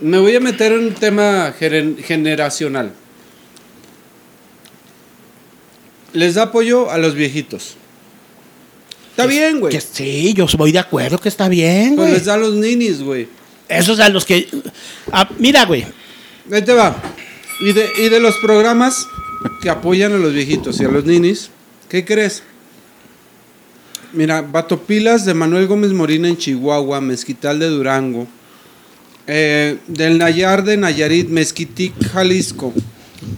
Me 0.00 0.18
voy 0.18 0.34
a 0.34 0.40
meter 0.40 0.72
en 0.72 0.80
un 0.88 0.94
tema 0.94 1.52
generacional. 1.58 2.92
Les 6.12 6.34
da 6.34 6.44
apoyo 6.44 6.90
a 6.90 6.98
los 6.98 7.14
viejitos. 7.14 7.76
Está 9.10 9.26
bien, 9.26 9.60
güey. 9.60 9.72
Que 9.72 9.80
sí, 9.80 10.32
yo 10.34 10.46
voy 10.56 10.72
de 10.72 10.78
acuerdo 10.78 11.18
que 11.18 11.28
está 11.28 11.48
bien, 11.48 11.96
Pues 11.96 12.08
güey. 12.08 12.12
les 12.14 12.24
da 12.26 12.34
a 12.34 12.38
los 12.38 12.54
ninis, 12.54 13.02
güey. 13.02 13.28
Esos 13.68 14.00
a 14.00 14.08
los 14.08 14.24
que... 14.24 14.48
ah, 15.12 15.28
mira, 15.38 15.64
güey. 15.64 15.84
Ahí 16.52 16.62
te 16.62 16.72
va. 16.72 16.96
Y 17.60 17.72
de, 17.72 17.86
y 17.98 18.08
de 18.08 18.20
los 18.20 18.36
programas 18.38 19.06
que 19.60 19.68
apoyan 19.70 20.12
a 20.12 20.16
los 20.18 20.32
viejitos 20.32 20.80
y 20.80 20.84
a 20.84 20.88
los 20.88 21.04
ninis, 21.04 21.50
¿qué 21.88 22.04
crees? 22.04 22.42
Mira, 24.12 24.40
Batopilas 24.42 25.24
de 25.24 25.34
Manuel 25.34 25.66
Gómez 25.66 25.92
Morina 25.92 26.28
en 26.28 26.36
Chihuahua, 26.38 27.00
Mezquital 27.00 27.58
de 27.58 27.66
Durango, 27.68 28.26
eh, 29.26 29.76
del 29.86 30.16
Nayar 30.16 30.64
de 30.64 30.76
Nayarit, 30.78 31.28
Mezquitic, 31.28 31.92
Jalisco, 32.12 32.72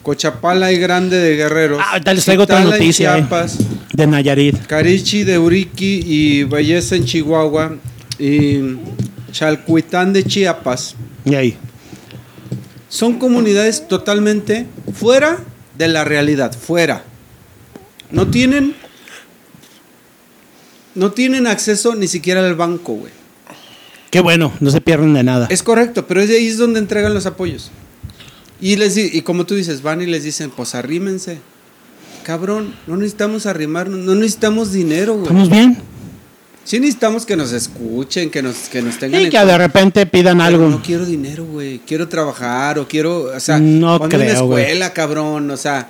Cochapala 0.02 0.70
y 0.72 0.76
Grande 0.76 1.18
de 1.18 1.36
Guerrero, 1.36 1.78
Ah, 1.80 1.98
les 2.12 2.24
traigo 2.24 2.44
otra 2.44 2.60
noticia, 2.62 3.16
eh. 3.16 3.20
Chiapas, 3.20 3.58
De 3.92 4.06
Nayarit. 4.06 4.64
Carichi 4.66 5.24
de 5.24 5.38
Uriqui 5.38 6.02
y 6.06 6.44
Belleza 6.44 6.94
en 6.94 7.04
Chihuahua, 7.04 7.76
y 8.18 8.58
Chalcuitán 9.30 10.12
de 10.12 10.24
Chiapas. 10.24 10.96
Y 11.24 11.34
ahí. 11.34 11.56
Son 12.88 13.18
comunidades 13.18 13.86
totalmente 13.86 14.66
fuera 14.94 15.38
de 15.78 15.88
la 15.88 16.04
realidad, 16.04 16.52
fuera. 16.52 17.04
No 18.10 18.28
tienen 18.28 18.74
no 20.94 21.12
tienen 21.12 21.46
acceso 21.46 21.94
ni 21.94 22.08
siquiera 22.08 22.44
al 22.44 22.56
banco, 22.56 22.94
güey. 22.94 23.12
Qué 24.10 24.20
bueno, 24.20 24.52
no 24.58 24.70
se 24.70 24.80
pierden 24.80 25.14
de 25.14 25.22
nada. 25.22 25.46
Es 25.50 25.62
correcto, 25.62 26.06
pero 26.06 26.20
es 26.20 26.30
ahí 26.30 26.48
es 26.48 26.58
donde 26.58 26.80
entregan 26.80 27.14
los 27.14 27.26
apoyos. 27.26 27.70
Y 28.60 28.76
les 28.76 28.96
y 28.96 29.22
como 29.22 29.46
tú 29.46 29.54
dices, 29.54 29.82
van 29.82 30.02
y 30.02 30.06
les 30.06 30.24
dicen, 30.24 30.50
"Pues 30.50 30.74
arrímense." 30.74 31.38
Cabrón, 32.24 32.74
no 32.86 32.96
necesitamos 32.96 33.46
arrimarnos, 33.46 34.00
no 34.00 34.14
necesitamos 34.14 34.72
dinero, 34.72 35.14
güey. 35.14 35.24
¿Estamos 35.24 35.48
bien? 35.48 35.78
Sí 36.64 36.78
necesitamos 36.78 37.26
que 37.26 37.36
nos 37.36 37.52
escuchen, 37.52 38.30
que 38.30 38.42
nos 38.42 38.68
que 38.68 38.82
nos 38.82 38.98
tengan 38.98 39.22
Y 39.22 39.30
que 39.30 39.38
de 39.38 39.58
repente 39.58 40.06
pidan 40.06 40.40
algo. 40.40 40.68
No 40.68 40.82
quiero 40.82 41.04
dinero, 41.04 41.44
güey. 41.44 41.80
Quiero 41.86 42.08
trabajar 42.08 42.78
o 42.78 42.86
quiero, 42.86 43.22
o 43.34 43.40
sea, 43.40 43.58
No 43.58 43.98
ponme 43.98 44.16
una 44.16 44.24
creo, 44.26 44.36
escuela, 44.44 44.92
cabrón. 44.92 45.50
O 45.50 45.56
sea, 45.56 45.88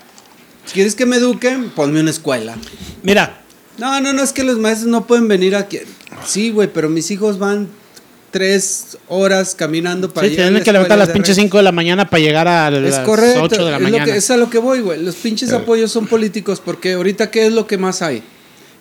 si 0.64 0.74
quieres 0.74 0.94
que 0.94 1.06
me 1.06 1.16
eduquen, 1.16 1.70
ponme 1.70 2.00
una 2.00 2.10
escuela. 2.10 2.56
Mira, 3.02 3.42
No, 3.78 4.00
no, 4.00 4.12
no, 4.12 4.22
es 4.22 4.32
que 4.32 4.44
los 4.44 4.58
maestros 4.58 4.88
no 4.90 5.06
pueden 5.06 5.26
venir 5.28 5.54
aquí. 5.56 5.78
Sí, 6.26 6.50
güey, 6.50 6.68
pero 6.72 6.88
mis 6.88 7.10
hijos 7.10 7.38
van 7.38 7.68
tres 8.30 8.96
horas 9.08 9.54
caminando 9.56 10.08
para 10.12 10.26
sí, 10.26 10.32
llegar 10.32 10.46
tienen 10.46 10.62
que 10.62 10.72
levantar 10.72 10.96
a 10.96 11.04
las 11.04 11.10
pinches. 11.10 11.34
5 11.36 11.56
de 11.56 11.62
la 11.64 11.72
mañana 11.72 12.08
para 12.08 12.22
llegar 12.22 12.46
a 12.46 12.68
Es 12.68 12.82
las 12.96 12.98
correcto. 13.00 13.42
8 13.42 13.64
de 13.64 13.70
la 13.70 13.76
es, 13.76 13.82
lo 13.82 13.88
mañana. 13.90 14.04
que, 14.04 14.16
es 14.18 14.30
a 14.30 14.36
lo 14.36 14.48
que 14.48 14.58
voy, 14.58 14.80
güey. 14.80 15.02
Los 15.02 15.16
pinches 15.16 15.52
apoyos 15.52 15.90
son 15.90 16.06
políticos 16.06 16.62
porque 16.64 16.92
ahorita, 16.94 17.30
¿qué 17.30 17.46
es 17.46 17.52
lo 17.52 17.66
que 17.66 17.76
más 17.76 18.02
hay? 18.02 18.22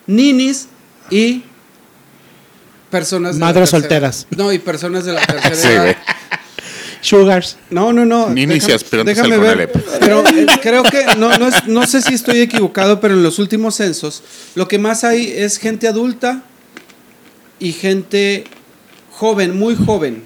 Ninis 0.06 0.68
y 1.10 1.42
personas 2.90 3.36
Madres 3.36 3.70
solteras. 3.70 4.26
No, 4.36 4.52
y 4.52 4.58
personas 4.58 5.04
de 5.04 5.12
la 5.12 5.20
tercera 5.26 5.54
Sí, 5.56 5.68
edad. 5.68 5.82
güey. 5.82 5.96
Sugars. 7.02 7.56
No, 7.70 7.92
no, 7.94 8.04
no. 8.04 8.28
Ninis 8.28 8.68
y 8.68 8.72
Déjame- 8.72 9.38
ver. 9.38 9.70
Conalep. 9.72 9.76
Pero 10.00 10.22
eh, 10.26 10.46
creo 10.60 10.82
que, 10.82 11.06
no, 11.16 11.36
no, 11.38 11.48
es- 11.48 11.66
no 11.66 11.86
sé 11.86 12.02
si 12.02 12.12
estoy 12.14 12.40
equivocado, 12.40 13.00
pero 13.00 13.14
en 13.14 13.22
los 13.22 13.38
últimos 13.38 13.76
censos, 13.76 14.22
lo 14.54 14.68
que 14.68 14.78
más 14.78 15.02
hay 15.04 15.32
es 15.34 15.56
gente 15.58 15.88
adulta 15.88 16.42
y 17.58 17.72
gente 17.72 18.44
joven, 19.12 19.58
muy 19.58 19.76
joven. 19.76 20.24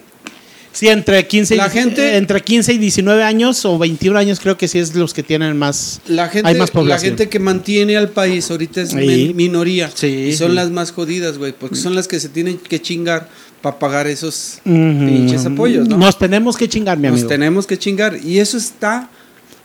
Sí, 0.75 0.89
entre 0.89 1.25
15, 1.27 1.55
y, 1.55 1.57
La 1.57 1.70
gente- 1.70 2.16
entre 2.16 2.43
15 2.43 2.72
y 2.72 2.79
19 2.79 3.22
años 3.22 3.64
o 3.64 3.79
21 3.79 4.18
años 4.18 4.41
creo 4.41 4.59
que 4.59 4.66
sí 4.68 4.79
es 4.81 4.95
los 4.95 5.14
que 5.14 5.22
tienen 5.22 5.57
más... 5.57 6.01
La 6.09 6.29
gente, 6.29 6.49
Hay 6.49 6.57
más 6.57 6.70
la 6.70 6.72
población. 6.75 7.11
gente 7.12 7.29
que 7.29 7.39
mantiene 7.39 7.97
al 7.97 8.09
país 8.11 8.51
ahorita 8.51 8.83
es 8.83 8.91
Sí. 8.91 9.33
minoría. 9.35 9.89
Sí, 9.95 10.09
y 10.09 10.33
son 10.37 10.51
sí. 10.51 10.55
las 10.57 10.70
más 10.72 10.91
jodidas, 10.91 11.39
güey, 11.39 11.53
porque 11.53 11.77
son 11.77 11.95
las 11.95 12.09
que 12.09 12.18
se 12.18 12.29
tienen 12.29 12.59
que 12.59 12.83
chingar 12.83 13.29
para 13.62 13.79
pagar 13.79 14.09
esos 14.09 14.59
pinches 14.64 15.47
apoyos, 15.47 15.89
¿no? 15.89 15.97
Nos 15.97 16.18
tenemos 16.18 16.57
que 16.57 16.68
chingar, 16.68 16.99
mi 16.99 17.05
Nos 17.07 17.12
amigo. 17.14 17.29
tenemos 17.29 17.66
que 17.68 17.79
chingar. 17.79 18.18
Y 18.22 18.41
eso 18.41 18.59
está 18.59 19.09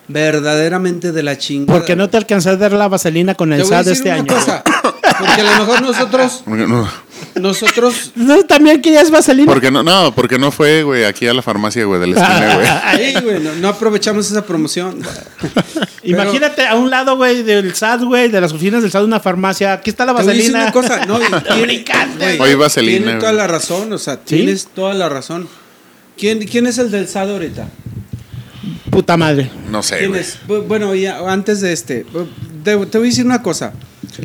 verdaderamente 0.08 1.12
de 1.12 1.24
la 1.24 1.38
chingada. 1.38 1.78
Porque 1.80 1.96
no 1.96 2.10
te 2.10 2.18
alcancé 2.18 2.50
a 2.50 2.56
dar 2.56 2.72
la 2.74 2.88
vaselina 2.88 3.36
con 3.36 3.52
el 3.54 3.60
decir 3.68 3.92
este 3.94 4.10
una 4.10 4.16
año. 4.20 4.28
cosa, 4.28 4.64
porque 4.64 5.42
a 5.42 5.44
lo 5.44 5.66
mejor 5.66 5.82
nosotros, 5.82 6.44
nosotros, 7.42 8.12
¿No, 8.16 8.44
¿También 8.44 8.82
querías 8.82 9.10
vaselina? 9.12 9.52
porque 9.52 9.72
no, 9.72 9.84
no, 9.84 10.14
porque 10.14 10.38
no 10.38 10.52
fue, 10.52 10.84
güey, 10.84 11.04
aquí 11.06 11.28
a 11.28 11.34
la 11.34 11.42
farmacia, 11.42 11.84
güey, 11.86 12.00
de 12.00 12.08
la 12.08 12.22
esquina, 12.22 12.56
güey. 12.56 12.68
ahí, 12.84 13.22
güey, 13.24 13.40
no, 13.42 13.54
no 13.56 13.68
aprovechamos 13.70 14.30
esa 14.30 14.46
promoción. 14.46 15.02
Imagínate 16.04 16.66
a 16.66 16.76
un 16.76 16.90
lado, 16.90 17.16
güey, 17.18 17.44
del 17.44 17.74
SAT, 17.76 18.04
güey, 18.04 18.30
de 18.30 18.42
las 18.42 18.52
oficinas 18.52 18.82
del 18.82 18.92
SAT, 18.92 19.04
una 19.04 19.20
farmacia. 19.20 19.74
Aquí 19.74 19.90
está 19.90 20.06
la 20.06 20.14
vaselina. 20.14 20.64
una 20.64 20.72
cosa, 20.72 21.06
no, 21.06 21.20
y 21.22 21.26
tiene- 21.26 21.58
Lubricante. 21.58 22.38
güey, 22.38 22.40
Oye, 22.40 22.56
vaselina, 22.56 22.98
Tienes 23.06 23.20
toda 23.20 23.34
la 23.34 23.48
razón, 23.48 23.94
o 23.94 23.98
sea, 23.98 24.16
¿Sí? 24.16 24.36
tienes 24.38 24.68
toda 24.74 24.94
la 24.94 25.10
razón. 25.10 25.48
¿Quién, 26.18 26.40
quién 26.48 26.68
es 26.68 26.78
el 26.78 26.92
del 26.92 27.08
SAD 27.08 27.32
ahorita? 27.32 27.68
Puta 28.90 29.18
madre. 29.18 29.50
No 29.70 29.84
sé, 29.84 30.00
¿Quién 30.00 30.16
es? 30.16 30.40
Bueno, 30.48 30.94
ya, 30.96 31.20
antes 31.32 31.62
de 31.62 31.72
este, 31.74 32.06
te, 32.64 32.76
te 32.78 32.98
voy 32.98 33.08
a 33.08 33.10
decir 33.10 33.26
una 33.26 33.42
cosa. 33.42 33.74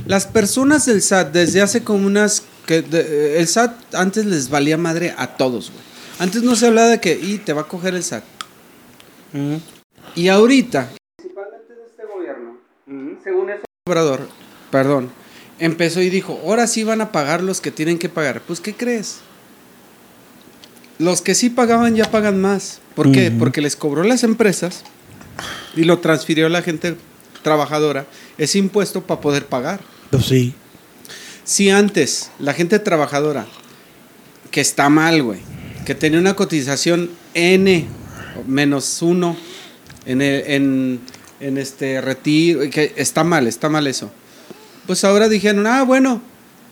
Las 0.06 0.26
personas 0.26 0.86
del 0.86 1.02
SAT 1.02 1.32
desde 1.32 1.60
hace 1.60 1.84
como 1.84 2.06
unas... 2.06 2.42
que 2.66 2.82
de- 2.82 3.38
el 3.38 3.46
SAT 3.46 3.94
antes 3.94 4.24
les 4.26 4.48
valía 4.50 4.76
madre 4.78 5.14
a 5.16 5.36
todos, 5.36 5.70
güey. 5.70 5.82
Antes 6.18 6.42
no 6.42 6.54
se 6.56 6.66
hablaba 6.66 6.88
de 6.88 7.00
que, 7.00 7.18
y 7.20 7.38
te 7.38 7.52
va 7.52 7.62
a 7.62 7.68
coger 7.68 7.94
el 7.94 8.02
SAT. 8.04 8.22
Y 10.14 10.28
ahorita... 10.28 10.90
Principalmente 11.16 11.74
de 11.74 11.84
este 11.86 12.04
gobierno, 12.06 12.58
según 13.22 13.50
ese 13.50 13.62
obrador, 13.86 14.28
perdón, 14.70 15.10
empezó 15.58 16.00
y 16.00 16.10
dijo, 16.10 16.40
ahora 16.44 16.66
sí 16.68 16.84
van 16.84 17.00
a 17.00 17.10
pagar 17.10 17.42
los 17.42 17.60
que 17.60 17.70
tienen 17.72 17.98
que 17.98 18.08
pagar. 18.08 18.40
Pues, 18.42 18.60
¿qué 18.60 18.74
crees? 18.74 19.16
Los 20.98 21.20
que 21.22 21.34
sí 21.34 21.50
pagaban 21.50 21.96
ya 21.96 22.10
pagan 22.10 22.40
más. 22.40 22.80
¿Por 22.94 23.10
qué? 23.10 23.32
Porque 23.36 23.60
les 23.60 23.74
cobró 23.74 24.04
las 24.04 24.22
empresas 24.22 24.84
y 25.74 25.82
lo 25.82 25.98
transfirió 25.98 26.46
a 26.46 26.50
la 26.50 26.62
gente 26.62 26.96
trabajadora 27.42 28.06
ese 28.38 28.58
impuesto 28.58 29.02
para 29.02 29.20
poder 29.20 29.46
pagar. 29.46 29.80
Pues 30.10 30.26
sí. 30.26 30.54
Si 31.44 31.70
antes 31.70 32.30
la 32.38 32.54
gente 32.54 32.78
trabajadora, 32.78 33.46
que 34.50 34.60
está 34.60 34.88
mal, 34.88 35.22
güey, 35.22 35.40
que 35.84 35.94
tenía 35.94 36.18
una 36.18 36.34
cotización 36.34 37.10
N 37.34 37.86
menos 38.46 39.02
uno 39.02 39.36
en, 40.06 40.22
el- 40.22 40.44
en, 40.46 41.00
en 41.40 41.58
este 41.58 42.00
retiro, 42.00 42.60
que 42.70 42.94
está 42.96 43.24
mal, 43.24 43.46
está 43.46 43.68
mal 43.68 43.86
eso. 43.86 44.10
Pues 44.86 45.04
ahora 45.04 45.28
dijeron, 45.28 45.66
ah, 45.66 45.82
bueno, 45.82 46.22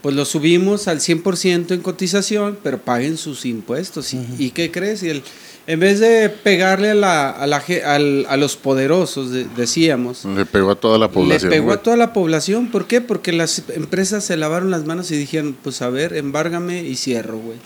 pues 0.00 0.14
lo 0.14 0.24
subimos 0.24 0.88
al 0.88 1.00
100% 1.00 1.72
en 1.74 1.80
cotización, 1.80 2.58
pero 2.62 2.78
paguen 2.82 3.16
sus 3.16 3.44
impuestos. 3.44 4.12
¿Y, 4.14 4.26
¿y 4.38 4.50
qué 4.50 4.70
crees? 4.70 5.02
Y 5.02 5.08
el, 5.10 5.22
en 5.66 5.78
vez 5.80 6.00
de 6.00 6.28
pegarle 6.28 6.90
a, 6.90 6.94
la, 6.94 7.30
a, 7.30 7.46
la 7.46 7.62
al- 7.86 8.26
a 8.28 8.36
los 8.36 8.56
poderosos, 8.56 9.30
de- 9.30 9.46
decíamos, 9.56 10.24
Le 10.24 10.44
pegó 10.44 10.72
a 10.72 10.74
toda 10.74 10.98
la 10.98 11.08
población. 11.08 11.50
le 11.50 11.56
pegó 11.56 11.66
güey. 11.66 11.76
a 11.78 11.82
toda 11.82 11.96
la 11.96 12.12
población. 12.12 12.68
¿Por 12.68 12.86
qué? 12.86 13.00
Porque 13.00 13.32
las 13.32 13.62
empresas 13.74 14.24
se 14.24 14.36
lavaron 14.36 14.70
las 14.70 14.84
manos 14.86 15.10
y 15.10 15.16
dijeron, 15.16 15.56
pues 15.62 15.80
a 15.82 15.88
ver, 15.88 16.14
embárgame 16.16 16.82
y 16.82 16.96
cierro, 16.96 17.38
güey. 17.38 17.58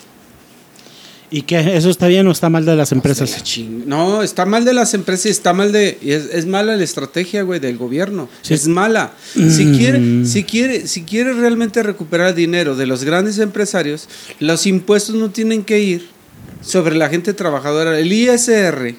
¿Y 1.28 1.42
qué? 1.42 1.76
¿Eso 1.76 1.90
está 1.90 2.06
bien 2.06 2.24
o 2.28 2.30
está 2.30 2.48
mal 2.50 2.64
de 2.64 2.76
las 2.76 2.92
La 2.92 2.96
empresas? 2.98 3.42
No, 3.84 4.22
está 4.22 4.46
mal 4.46 4.64
de 4.64 4.72
las 4.72 4.94
empresas 4.94 5.26
y 5.26 5.30
está 5.30 5.52
mal 5.52 5.72
de... 5.72 5.98
y 6.00 6.12
Es, 6.12 6.26
es 6.32 6.46
mala 6.46 6.76
la 6.76 6.84
estrategia, 6.84 7.42
güey, 7.42 7.58
del 7.58 7.76
gobierno. 7.78 8.28
Sí. 8.42 8.54
Es 8.54 8.68
mala. 8.68 9.10
Si 9.34 9.64
Mm. 9.66 9.76
quiere, 9.76 10.24
si, 10.24 10.44
quiere, 10.44 10.86
si 10.86 11.02
quiere 11.02 11.32
realmente 11.32 11.82
recuperar 11.82 12.32
dinero 12.36 12.76
de 12.76 12.86
los 12.86 13.02
grandes 13.02 13.38
empresarios, 13.40 14.08
los 14.38 14.66
impuestos 14.68 15.16
no 15.16 15.30
tienen 15.30 15.64
que 15.64 15.80
ir 15.80 16.08
sobre 16.60 16.96
la 16.96 17.08
gente 17.08 17.32
trabajadora. 17.34 17.98
El 17.98 18.12
ISR 18.12 18.94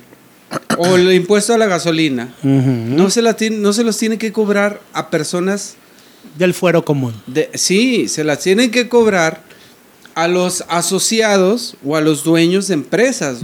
o 0.78 0.96
el 0.96 1.12
impuesto 1.14 1.54
a 1.54 1.58
la 1.58 1.66
gasolina 1.66 2.34
no, 2.44 3.10
se 3.10 3.22
la 3.22 3.36
tiene- 3.36 3.58
no 3.58 3.74
se 3.74 3.84
los 3.84 3.98
tiene 3.98 4.18
que 4.18 4.32
cobrar 4.32 4.80
a 4.94 5.10
personas 5.10 5.76
Del 6.38 6.54
fuero 6.54 6.86
común. 6.86 7.14
De- 7.26 7.50
sí, 7.56 8.08
se 8.08 8.24
las 8.24 8.40
tienen 8.40 8.70
que 8.72 8.88
cobrar 8.88 9.42
a 10.16 10.28
los 10.28 10.64
asociados 10.70 11.76
o 11.86 11.96
a 11.96 12.02
los 12.02 12.24
dueños 12.24 12.68
de 12.68 12.76
empresas. 12.76 13.40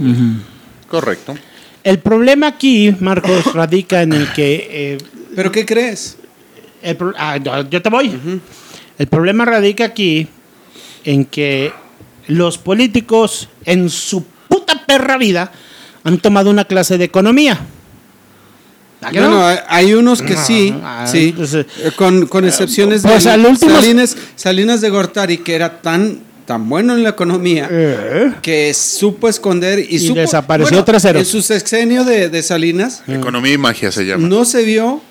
Correcto. 0.88 1.34
El 1.82 1.98
problema 1.98 2.46
aquí, 2.48 2.94
Marcos, 3.00 3.52
radica 3.52 4.02
en 4.02 4.12
el 4.12 4.32
que... 4.32 4.68
eh, 4.70 4.98
¿Pero 5.36 5.50
qué 5.52 5.66
crees? 5.66 6.16
el 6.82 6.96
ah, 7.18 7.36
yo- 7.38 7.68
yo 7.68 7.82
te 7.82 7.88
voy. 7.90 8.18
El 8.98 9.06
problema 9.08 9.44
radica 9.44 9.84
aquí 9.86 10.28
en 11.04 11.24
que 11.24 11.72
los 12.26 12.58
políticos 12.58 13.48
en 13.64 13.90
su 13.90 14.24
puta 14.48 14.84
perra 14.86 15.16
vida 15.18 15.52
han 16.04 16.18
tomado 16.18 16.50
una 16.50 16.64
clase 16.64 16.98
de 16.98 17.04
economía. 17.04 17.58
¿A 19.02 19.10
que 19.10 19.20
no? 19.20 19.28
Bueno, 19.36 19.60
hay, 19.68 19.92
unos 19.94 20.22
que 20.22 20.36
sí, 20.36 20.74
Ah, 20.82 21.06
sí, 21.10 21.34
pues, 21.36 21.52
eh, 21.54 21.66
eh, 21.82 21.90
con, 21.94 22.26
con 22.26 22.44
excepciones 22.46 23.02
pues, 23.02 23.24
de 23.24 23.30
al 23.30 23.44
último- 23.44 23.74
Salinas, 23.74 24.16
Salinas 24.34 24.80
de 24.80 24.88
Gortari, 24.88 25.38
que 25.38 25.54
era 25.54 25.82
tan, 25.82 26.20
tan 26.46 26.66
bueno 26.70 26.94
en 26.94 27.02
la 27.02 27.10
economía, 27.10 27.68
Eh. 27.70 28.32
que 28.40 28.72
supo 28.72 29.28
esconder 29.28 29.78
y, 29.80 29.96
Y 29.96 29.98
supo... 29.98 30.20
desapareció 30.20 30.82
trasero. 30.84 31.18
En 31.18 31.26
su 31.26 31.42
sexenio 31.42 32.04
de, 32.04 32.30
de 32.30 32.42
Salinas, 32.42 33.02
Economía 33.06 33.52
y 33.52 33.58
magia 33.58 33.92
se 33.92 34.06
llama. 34.06 34.26
no 34.26 34.46
se 34.46 34.62
vio 34.62 35.02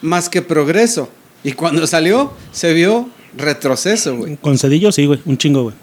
más 0.00 0.30
que 0.30 0.40
progreso. 0.40 1.10
Y 1.44 1.52
cuando 1.52 1.86
salió, 1.86 2.32
se 2.52 2.72
vio 2.72 3.10
retroceso, 3.36 4.16
güey. 4.16 4.36
Con 4.38 4.56
cedillo 4.56 4.90
sí, 4.92 5.04
güey, 5.04 5.20
un 5.26 5.36
chingo, 5.36 5.62
güey. 5.64 5.74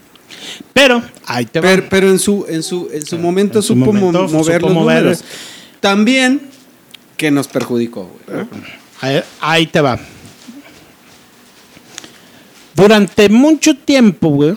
Pero, 0.74 1.02
ahí 1.26 1.46
te 1.46 1.60
va. 1.60 1.68
Pero, 1.70 1.86
pero 1.90 2.10
en 2.10 2.20
su, 2.20 2.46
en 2.50 2.64
su, 2.64 2.90
en 2.92 3.06
su 3.06 3.18
momento 3.18 3.60
en 3.60 3.64
su 3.64 3.74
supo 3.74 3.94
mo- 3.94 4.12
momento 4.12 4.28
mover 4.30 4.62
supo 4.62 4.68
los 4.74 4.78
números. 4.78 5.24
También 5.80 6.42
que 7.18 7.30
nos 7.32 7.48
perjudicó, 7.48 8.10
güey. 8.28 8.46
Ahí, 9.02 9.24
ahí 9.40 9.68
te 9.68 9.82
va. 9.82 10.00
Durante 12.76 13.30
mucho 13.30 13.76
tiempo, 13.78 14.30
güey, 14.30 14.56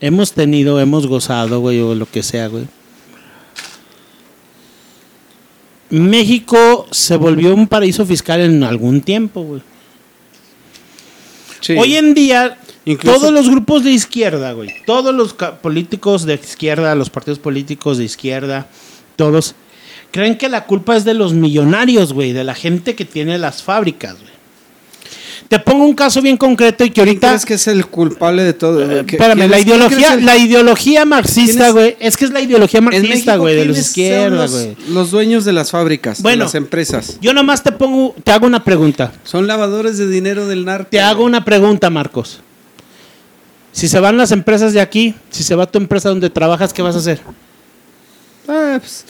hemos 0.00 0.32
tenido, 0.32 0.80
hemos 0.80 1.06
gozado, 1.06 1.60
güey, 1.60 1.78
o 1.80 1.94
lo 1.94 2.06
que 2.10 2.22
sea, 2.22 2.48
güey. 2.48 2.64
México 5.90 6.86
se 6.90 7.16
volvió 7.16 7.54
un 7.54 7.66
paraíso 7.66 8.06
fiscal 8.06 8.40
en 8.40 8.62
algún 8.62 9.00
tiempo, 9.00 9.42
güey. 9.42 9.62
Sí. 11.60 11.74
Hoy 11.76 11.96
en 11.96 12.14
día, 12.14 12.58
Incluso- 12.84 13.18
todos 13.18 13.32
los 13.32 13.48
grupos 13.50 13.84
de 13.84 13.90
izquierda, 13.90 14.52
güey, 14.52 14.70
todos 14.86 15.14
los 15.14 15.34
políticos 15.62 16.24
de 16.24 16.34
izquierda, 16.34 16.94
los 16.94 17.10
partidos 17.10 17.38
políticos 17.38 17.98
de 17.98 18.04
izquierda, 18.04 18.66
todos 19.16 19.54
creen 20.10 20.38
que 20.38 20.48
la 20.48 20.64
culpa 20.64 20.96
es 20.96 21.04
de 21.04 21.14
los 21.14 21.34
millonarios, 21.34 22.12
güey, 22.12 22.32
de 22.32 22.42
la 22.44 22.54
gente 22.54 22.94
que 22.94 23.04
tiene 23.04 23.38
las 23.38 23.62
fábricas, 23.62 24.14
güey. 24.14 24.30
Te 25.48 25.58
pongo 25.58 25.84
un 25.84 25.94
caso 25.94 26.22
bien 26.22 26.36
concreto 26.36 26.84
y 26.84 26.88
que 26.90 26.94
¿Quién 26.94 27.08
ahorita 27.08 27.28
crees 27.28 27.44
que 27.44 27.54
es 27.54 27.66
el 27.66 27.84
culpable 27.86 28.44
de 28.44 28.52
todo? 28.52 28.80
eh, 28.82 29.04
¿Qué- 29.04 29.16
espérame, 29.16 29.48
la 29.50 29.58
ideología, 29.58 30.14
el- 30.14 30.24
la 30.24 30.36
ideología 30.36 31.04
marxista, 31.04 31.52
¿Quién 31.54 31.66
es- 31.66 31.72
güey, 31.72 31.96
es 31.98 32.16
que 32.16 32.24
es 32.26 32.30
la 32.30 32.40
ideología 32.40 32.80
marxista, 32.80 33.36
güey, 33.36 33.56
de 33.56 33.64
los 33.64 33.74
¿quiénes 33.74 33.86
son 33.86 33.90
izquierdas, 33.90 34.50
los, 34.52 34.62
güey. 34.62 34.76
los 34.94 35.10
dueños 35.10 35.44
de 35.44 35.52
las 35.52 35.72
fábricas, 35.72 36.22
Bueno. 36.22 36.38
de 36.38 36.44
las 36.44 36.54
empresas. 36.54 37.18
Yo 37.20 37.34
nomás 37.34 37.64
te 37.64 37.72
pongo, 37.72 38.14
te 38.22 38.30
hago 38.30 38.46
una 38.46 38.62
pregunta. 38.62 39.12
Son 39.24 39.48
lavadores 39.48 39.98
de 39.98 40.06
dinero 40.06 40.46
del 40.46 40.64
narco. 40.64 40.88
Te 40.90 41.00
hago 41.00 41.24
una 41.24 41.44
pregunta, 41.44 41.90
Marcos. 41.90 42.40
Si 43.72 43.88
se 43.88 44.00
van 44.00 44.16
las 44.16 44.32
empresas 44.32 44.72
de 44.72 44.80
aquí, 44.80 45.14
si 45.30 45.42
se 45.42 45.54
va 45.54 45.70
tu 45.70 45.78
empresa 45.78 46.08
donde 46.08 46.30
trabajas, 46.30 46.72
¿qué 46.72 46.82
vas 46.82 46.96
a 46.96 46.98
hacer? 46.98 47.20
Ah, 48.48 48.76
pues, 48.80 49.04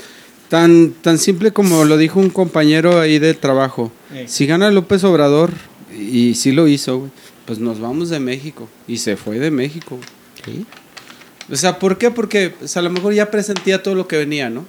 tan, 0.49 0.93
tan 1.01 1.19
simple 1.19 1.53
como 1.53 1.85
lo 1.85 1.97
dijo 1.97 2.21
un 2.21 2.31
compañero 2.31 3.01
ahí 3.01 3.19
de 3.19 3.35
trabajo. 3.35 3.91
Eh. 4.13 4.27
Si 4.29 4.47
gana 4.47 4.71
López 4.71 5.03
Obrador, 5.05 5.53
y 5.97 6.35
sí 6.35 6.53
lo 6.53 6.69
hizo, 6.69 7.11
pues 7.47 7.59
nos 7.59 7.81
vamos 7.81 8.11
de 8.11 8.21
México. 8.21 8.69
Y 8.87 8.99
se 8.99 9.17
fue 9.17 9.39
de 9.39 9.51
México. 9.51 9.99
O 11.51 11.57
sea, 11.57 11.79
¿por 11.79 11.99
qué? 11.99 12.11
Porque 12.11 12.51
pues, 12.51 12.77
a 12.77 12.83
lo 12.83 12.91
mejor 12.91 13.13
ya 13.13 13.31
presentía 13.31 13.83
todo 13.83 13.95
lo 13.95 14.07
que 14.07 14.17
venía, 14.17 14.51
¿no? 14.51 14.67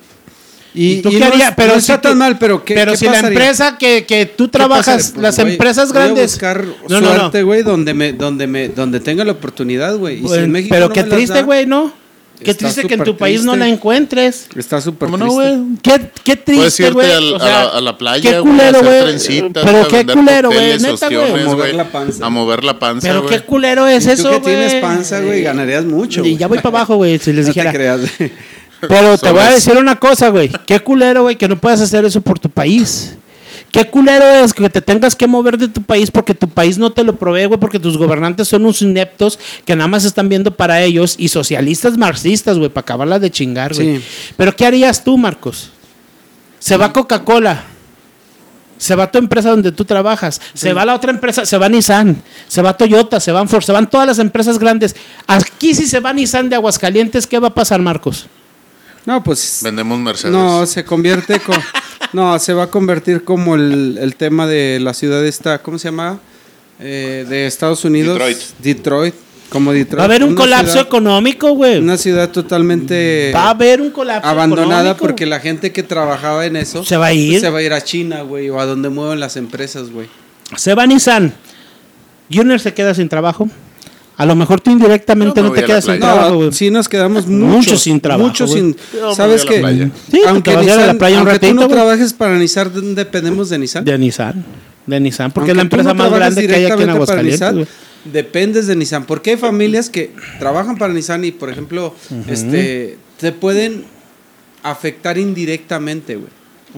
¿Y, 0.73 1.01
tú 1.01 1.09
y 1.09 1.13
qué 1.13 1.19
no 1.19 1.25
harías? 1.25 1.49
es- 1.49 1.55
Pero 1.55 1.67
no 1.69 1.73
si 1.73 1.79
está 1.91 2.01
tú- 2.01 2.09
tan 2.09 2.17
mal, 2.17 2.37
pero 2.37 2.63
¿qué 2.63 2.73
Pero 2.75 2.91
qué 2.91 2.97
si 2.97 3.05
la 3.05 3.11
pasaría? 3.11 3.29
empresa 3.39 3.77
que, 3.77 4.05
que 4.05 4.25
tú 4.25 4.45
¿Qué 4.45 4.51
trabajas? 4.51 5.11
Pues 5.13 5.21
las 5.23 5.37
voy- 5.37 5.51
empresas 5.51 5.89
voy 5.89 5.97
a 5.97 6.03
grandes. 6.05 6.31
buscar 6.31 6.65
No, 6.65 6.73
no, 6.87 7.01
no. 7.01 7.15
suerte, 7.15 7.43
güey, 7.43 7.63
donde 7.63 7.93
me, 7.93 8.13
donde 8.13 8.47
me, 8.47 8.69
donde 8.69 8.99
tenga 8.99 9.25
la 9.25 9.33
oportunidad, 9.33 9.97
güey. 9.97 10.15
Y 10.15 10.21
si 10.21 10.27
Pues, 10.27 10.39
en 10.39 10.51
México 10.51 10.73
pero 10.75 10.87
no 10.87 10.93
qué 10.93 11.03
triste, 11.03 11.43
güey, 11.43 11.65
¿no? 11.65 11.99
Qué 12.43 12.49
Está 12.51 12.69
triste 12.71 12.87
que 12.87 12.95
en 12.95 13.03
tu 13.03 13.15
país 13.17 13.43
no 13.43 13.51
triste. 13.51 13.67
la 13.69 13.73
encuentres. 13.75 14.47
Está 14.55 14.81
súper 14.81 15.11
¿Cómo 15.11 15.17
no, 15.19 15.25
triste. 15.25 15.57
güey? 15.57 15.77
Qué, 15.83 16.09
qué 16.23 16.37
Puedes 16.37 16.73
triste, 16.75 16.83
irte 16.83 16.93
güey. 16.93 17.11
al- 17.11 17.33
O 17.33 17.35
a 17.35 17.39
sea, 17.39 17.49
la- 17.65 17.69
a 17.69 17.81
la 17.81 17.97
playa, 17.99 18.31
Qué 18.31 18.39
güey, 18.39 18.39
a 18.39 18.55
culero, 18.57 18.77
hacer 18.79 18.83
güey. 18.85 19.01
trencitas, 19.03 19.63
Pero 19.63 19.77
a 19.81 19.87
qué 19.87 20.05
culero, 20.07 20.49
güey. 20.51 20.79
Neta, 20.79 21.07
güey. 21.09 21.21
A 21.21 21.45
mover 21.45 21.55
güey. 21.55 21.73
la 21.75 21.91
panza. 21.91 22.25
A 22.25 22.29
mover 22.31 22.63
la 22.63 22.79
panza, 22.79 23.07
Pero 23.09 23.21
güey. 23.23 23.35
qué 23.35 23.45
culero 23.45 23.87
es 23.87 24.03
Y 24.05 24.07
tú 24.07 24.13
eso, 24.13 24.31
que 24.31 24.37
güey. 24.39 24.55
tienes 24.55 24.73
panza, 24.81 25.19
güey, 25.19 25.43
ganarías 25.43 25.85
mucho. 25.85 26.25
Y 26.25 26.35
ya 26.35 26.47
voy 26.47 26.57
para 26.57 26.69
abajo, 26.77 26.95
güey, 26.95 27.19
si 27.19 27.31
les 27.31 27.45
No 27.47 27.53
te 27.53 27.59
dijera. 27.59 27.71
creas. 27.73 28.01
Pero 28.87 29.17
te 29.19 29.31
voy 29.31 29.41
a 29.41 29.51
decir 29.51 29.77
una 29.77 29.97
cosa, 29.97 30.29
güey. 30.29 30.51
Qué 30.65 30.79
culero, 30.79 31.23
güey, 31.23 31.35
que 31.35 31.47
no 31.47 31.57
puedas 31.57 31.81
hacer 31.81 32.05
eso 32.05 32.21
por 32.21 32.39
tu 32.39 32.49
país. 32.49 33.15
Qué 33.71 33.89
culero 33.89 34.25
es 34.25 34.53
que 34.53 34.69
te 34.69 34.81
tengas 34.81 35.15
que 35.15 35.27
mover 35.27 35.57
de 35.57 35.69
tu 35.69 35.81
país 35.81 36.11
porque 36.11 36.33
tu 36.35 36.49
país 36.49 36.77
no 36.77 36.91
te 36.91 37.05
lo 37.05 37.15
provee, 37.15 37.45
güey, 37.45 37.59
porque 37.59 37.79
tus 37.79 37.97
gobernantes 37.97 38.49
son 38.49 38.63
unos 38.63 38.81
ineptos 38.81 39.39
que 39.63 39.75
nada 39.75 39.87
más 39.87 40.03
están 40.03 40.27
viendo 40.27 40.51
para 40.51 40.81
ellos 40.81 41.15
y 41.17 41.29
socialistas 41.29 41.97
marxistas, 41.97 42.57
güey, 42.57 42.69
para 42.69 42.81
acabarla 42.81 43.17
de 43.17 43.31
chingar, 43.31 43.73
güey. 43.73 43.97
Sí. 43.97 44.03
Pero 44.35 44.53
¿qué 44.55 44.65
harías 44.65 45.03
tú, 45.03 45.17
Marcos? 45.17 45.71
Se 46.59 46.75
va 46.75 46.91
Coca-Cola. 46.91 47.63
Se 48.77 48.95
va 48.95 49.11
tu 49.11 49.19
empresa 49.19 49.51
donde 49.51 49.71
tú 49.71 49.85
trabajas. 49.85 50.41
Se 50.53 50.73
va 50.73 50.83
la 50.83 50.95
otra 50.95 51.11
empresa, 51.11 51.45
se 51.45 51.57
va 51.57 51.69
Nissan, 51.69 52.21
se 52.47 52.61
va 52.63 52.75
Toyota, 52.75 53.19
se 53.19 53.31
van 53.31 53.47
Ford, 53.47 53.63
se 53.63 53.71
van 53.71 53.89
todas 53.89 54.07
las 54.07 54.19
empresas 54.19 54.57
grandes. 54.57 54.95
Aquí 55.27 55.75
si 55.75 55.87
se 55.87 55.99
va 55.99 56.11
Nissan 56.11 56.49
de 56.49 56.55
Aguascalientes, 56.55 57.27
¿qué 57.27 57.39
va 57.39 57.49
a 57.49 57.53
pasar, 57.53 57.79
Marcos? 57.79 58.25
No, 59.05 59.23
pues. 59.23 59.59
Vendemos 59.63 59.99
Mercedes. 59.99 60.33
No, 60.33 60.65
se 60.65 60.83
convierte 60.85 61.39
con. 61.39 61.55
No, 62.13 62.37
se 62.39 62.53
va 62.53 62.63
a 62.63 62.67
convertir 62.67 63.23
como 63.23 63.55
el, 63.55 63.97
el 64.01 64.15
tema 64.17 64.45
de 64.45 64.79
la 64.81 64.93
ciudad 64.93 65.25
esta, 65.25 65.59
¿cómo 65.61 65.79
se 65.79 65.87
llama? 65.87 66.19
Eh, 66.77 67.25
de 67.29 67.45
Estados 67.47 67.85
Unidos. 67.85 68.15
Detroit. 68.17 68.37
Detroit. 68.59 69.15
Como 69.47 69.71
Detroit. 69.71 69.99
Va 69.99 70.03
a 70.03 70.05
haber 70.07 70.23
un 70.23 70.31
Una 70.31 70.41
colapso 70.41 70.71
ciudad- 70.73 70.87
económico, 70.87 71.51
güey. 71.51 71.77
Una 71.77 71.97
ciudad 71.97 72.29
totalmente 72.29 73.31
Va 73.33 73.43
a 73.45 73.49
haber 73.51 73.79
un 73.79 73.91
colapso 73.91 74.27
abandonada 74.27 74.71
económico. 74.91 74.99
porque 75.05 75.25
la 75.25 75.39
gente 75.39 75.71
que 75.71 75.83
trabajaba 75.83 76.45
en 76.45 76.57
eso 76.57 76.83
Se 76.83 76.97
va 76.97 77.05
a 77.07 77.13
ir. 77.13 77.33
pues, 77.33 77.41
se 77.43 77.49
va 77.49 77.59
a 77.59 77.61
ir 77.61 77.71
a 77.71 77.81
China, 77.81 78.23
güey, 78.23 78.49
o 78.49 78.59
a 78.59 78.65
donde 78.65 78.89
mueven 78.89 79.21
las 79.21 79.37
empresas, 79.37 79.89
güey. 79.89 80.09
Se 80.57 80.73
va 80.75 80.85
Nissan. 80.85 81.33
Junior 82.33 82.59
se 82.59 82.73
queda 82.73 82.93
sin 82.93 83.07
trabajo. 83.07 83.47
A 84.21 84.25
lo 84.27 84.35
mejor 84.35 84.61
tú 84.61 84.69
indirectamente 84.69 85.41
no 85.41 85.51
te 85.51 85.63
quedas 85.63 85.83
sin 85.83 85.99
trabajo, 85.99 86.29
No, 86.29 86.35
güey. 86.35 86.51
sí 86.51 86.69
nos 86.69 86.87
quedamos 86.87 87.25
Muchos 87.25 87.55
muchos, 87.55 87.81
sin 87.81 87.99
trabajo, 87.99 88.27
Muchos 88.27 88.51
sin. 88.51 88.75
Yo 88.93 89.15
¿Sabes 89.15 89.43
qué? 89.45 89.89
Sí, 90.11 90.21
aunque 90.27 90.53
vas 90.55 90.67
a 90.67 90.75
la 90.75 90.93
Nissan- 90.93 90.97
playa 90.99 91.15
un 91.21 91.27
aunque 91.27 91.39
tú 91.39 91.45
ratito, 91.47 91.61
no 91.61 91.67
trabajes 91.67 92.13
para 92.13 92.37
Nissan, 92.37 92.93
dependemos 92.93 93.49
de 93.49 93.57
Nissan. 93.57 93.83
De 93.83 93.97
Nissan. 93.97 94.45
De 94.85 94.99
Nissan, 94.99 95.31
porque 95.31 95.49
Aunque 95.49 95.51
es 95.53 95.55
la 95.57 95.61
empresa 95.63 95.93
no 95.95 96.03
más 96.03 96.11
grande 96.11 96.45
que 96.47 96.53
hay 96.53 96.65
aquí 96.65 96.73
en 96.73 96.77
directamente 96.79 97.05
para 97.07 97.21
Aguascalientes. 97.21 97.67
Nissan. 97.67 98.11
Dependes 98.13 98.67
de 98.67 98.75
Nissan. 98.75 99.05
Porque 99.05 99.31
hay 99.31 99.37
familias 99.37 99.89
que 99.89 100.11
trabajan 100.37 100.77
para 100.77 100.93
Nissan 100.93 101.25
y, 101.25 101.31
por 101.31 101.49
ejemplo, 101.49 101.95
este, 102.27 102.97
te 103.19 103.31
pueden 103.31 103.85
afectar 104.61 105.17
indirectamente, 105.17 106.15
güey. 106.17 106.29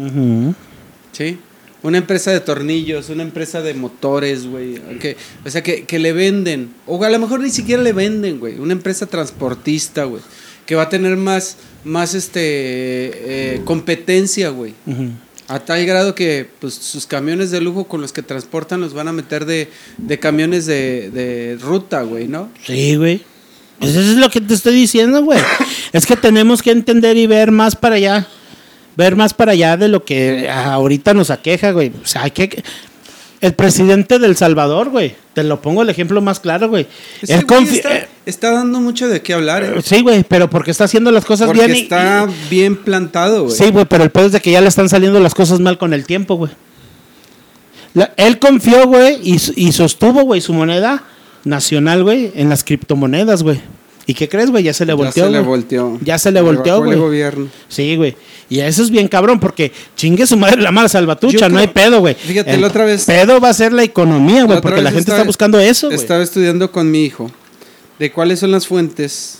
Ujú. 0.07 0.55
¿Sí? 1.11 1.37
Una 1.83 1.97
empresa 1.97 2.31
de 2.31 2.39
tornillos, 2.39 3.09
una 3.09 3.23
empresa 3.23 3.61
de 3.61 3.73
motores, 3.73 4.47
güey. 4.47 4.75
que- 4.99 5.17
o 5.45 5.49
sea, 5.49 5.61
que, 5.61 5.83
que 5.83 5.99
le 5.99 6.13
venden. 6.13 6.69
O 6.87 7.03
a 7.03 7.09
lo 7.09 7.19
mejor 7.19 7.41
ni 7.41 7.49
siquiera 7.49 7.83
le 7.83 7.91
venden, 7.93 8.39
güey. 8.39 8.57
Una 8.57 8.73
empresa 8.73 9.05
transportista, 9.05 10.05
güey. 10.05 10.21
Que 10.65 10.75
va 10.75 10.83
a 10.83 10.89
tener 10.89 11.17
más, 11.17 11.57
más 11.83 12.13
este, 12.13 12.39
eh, 13.55 13.61
competencia, 13.65 14.49
güey. 14.49 14.73
A 15.49 15.59
tal 15.59 15.85
grado 15.85 16.15
que 16.15 16.47
pues, 16.59 16.73
sus 16.73 17.05
camiones 17.05 17.51
de 17.51 17.59
lujo 17.59 17.83
con 17.83 17.99
los 18.01 18.13
que 18.13 18.21
transportan 18.23 18.79
los 18.79 18.93
van 18.93 19.09
a 19.09 19.11
meter 19.13 19.45
de, 19.45 19.67
de 19.97 20.19
camiones 20.19 20.65
de, 20.65 21.11
de 21.11 21.57
ruta, 21.61 22.03
güey, 22.03 22.29
¿no? 22.29 22.49
Sí, 22.65 22.95
güey. 22.95 23.21
Pues 23.79 23.91
eso 23.91 24.11
es 24.11 24.17
lo 24.17 24.29
que 24.29 24.39
te 24.39 24.53
estoy 24.53 24.73
diciendo, 24.73 25.21
güey. 25.21 25.39
es 25.91 26.05
que 26.05 26.15
tenemos 26.15 26.61
que 26.61 26.71
entender 26.71 27.17
y 27.17 27.27
ver 27.27 27.51
más 27.51 27.75
para 27.75 27.95
allá. 27.95 28.25
Ver 28.95 29.15
más 29.15 29.33
para 29.33 29.53
allá 29.53 29.75
de 29.77 29.87
lo 29.87 30.03
que 30.05 30.49
ahorita 30.49 31.13
nos 31.13 31.29
aqueja, 31.31 31.71
güey. 31.71 31.91
O 32.03 32.05
sea, 32.07 32.23
hay 32.23 32.31
que... 32.31 32.63
El 33.41 33.53
presidente 33.55 34.19
del 34.19 34.37
Salvador, 34.37 34.89
güey. 34.89 35.15
Te 35.33 35.43
lo 35.43 35.61
pongo 35.61 35.81
el 35.81 35.89
ejemplo 35.89 36.21
más 36.21 36.39
claro, 36.39 36.69
güey. 36.69 36.87
Ese 37.21 37.33
Él 37.33 37.45
güey 37.45 37.59
confi- 37.65 37.73
está, 37.75 37.95
eh, 37.97 38.07
está 38.25 38.51
dando 38.51 38.79
mucho 38.79 39.09
de 39.09 39.21
qué 39.21 39.33
hablar, 39.33 39.63
¿eh? 39.65 39.73
Sí, 39.83 40.01
güey, 40.01 40.23
pero 40.23 40.49
porque 40.49 40.71
está 40.71 40.85
haciendo 40.85 41.11
las 41.11 41.25
cosas 41.25 41.47
Porque 41.47 41.65
bien. 41.65 41.77
y- 41.77 41.81
está 41.81 42.25
bien 42.49 42.77
plantado, 42.77 43.43
güey. 43.43 43.53
Sí, 43.57 43.69
güey, 43.71 43.83
pero 43.83 44.05
el 44.05 44.11
pedo 44.11 44.27
es 44.27 44.31
de 44.31 44.39
que 44.39 44.51
ya 44.51 44.61
le 44.61 44.69
están 44.69 44.87
saliendo 44.87 45.19
las 45.19 45.35
cosas 45.35 45.59
mal 45.59 45.77
con 45.77 45.93
el 45.93 46.05
tiempo, 46.05 46.35
güey. 46.35 46.51
La- 47.93 48.13
él 48.15 48.39
confió, 48.39 48.87
güey, 48.87 49.17
y, 49.21 49.37
y 49.57 49.71
sostuvo, 49.73 50.21
güey, 50.23 50.39
su 50.39 50.53
moneda 50.53 51.03
nacional, 51.43 52.03
güey, 52.03 52.31
en 52.35 52.47
las 52.47 52.63
criptomonedas, 52.63 53.43
güey. 53.43 53.59
¿Y 54.05 54.13
qué 54.13 54.27
crees, 54.27 54.51
güey? 54.51 54.63
Ya 54.63 54.73
se 54.73 54.85
le 54.85 54.91
Ya 54.91 54.95
volteó. 54.95 55.25
se 55.25 55.31
le 55.31 55.39
volteó. 55.39 55.97
Ya 56.03 56.17
se 56.17 56.31
le 56.31 56.41
volteó, 56.41 56.83
güey. 56.83 56.97
gobierno. 56.99 57.47
Sí, 57.69 57.95
güey. 57.95 58.15
Y 58.49 58.59
eso 58.59 58.83
es 58.83 58.89
bien 58.89 59.07
cabrón, 59.07 59.39
porque 59.39 59.71
chingue 59.95 60.27
su 60.27 60.35
madre 60.35 60.61
la 60.61 60.71
mala 60.71 60.89
salvatucha, 60.89 61.47
no 61.49 61.59
hay 61.59 61.67
pedo, 61.67 62.01
güey. 62.01 62.13
fíjate, 62.13 62.51
El 62.53 62.61
la 62.61 62.67
otra 62.67 62.83
vez- 62.85 63.05
pedo 63.05 63.39
va 63.39 63.49
a 63.49 63.53
ser 63.53 63.71
la 63.71 63.83
economía, 63.83 64.43
güey, 64.43 64.59
porque 64.61 64.81
la 64.81 64.89
gente 64.89 65.01
estaba- 65.01 65.19
está 65.19 65.27
buscando 65.27 65.59
eso, 65.59 65.87
güey. 65.87 65.97
Estaba 65.97 66.21
estudiando 66.21 66.71
con 66.71 66.91
mi 66.91 67.05
hijo 67.05 67.31
de 67.99 68.11
cuáles 68.11 68.39
son 68.39 68.51
las 68.51 68.67
fuentes 68.67 69.39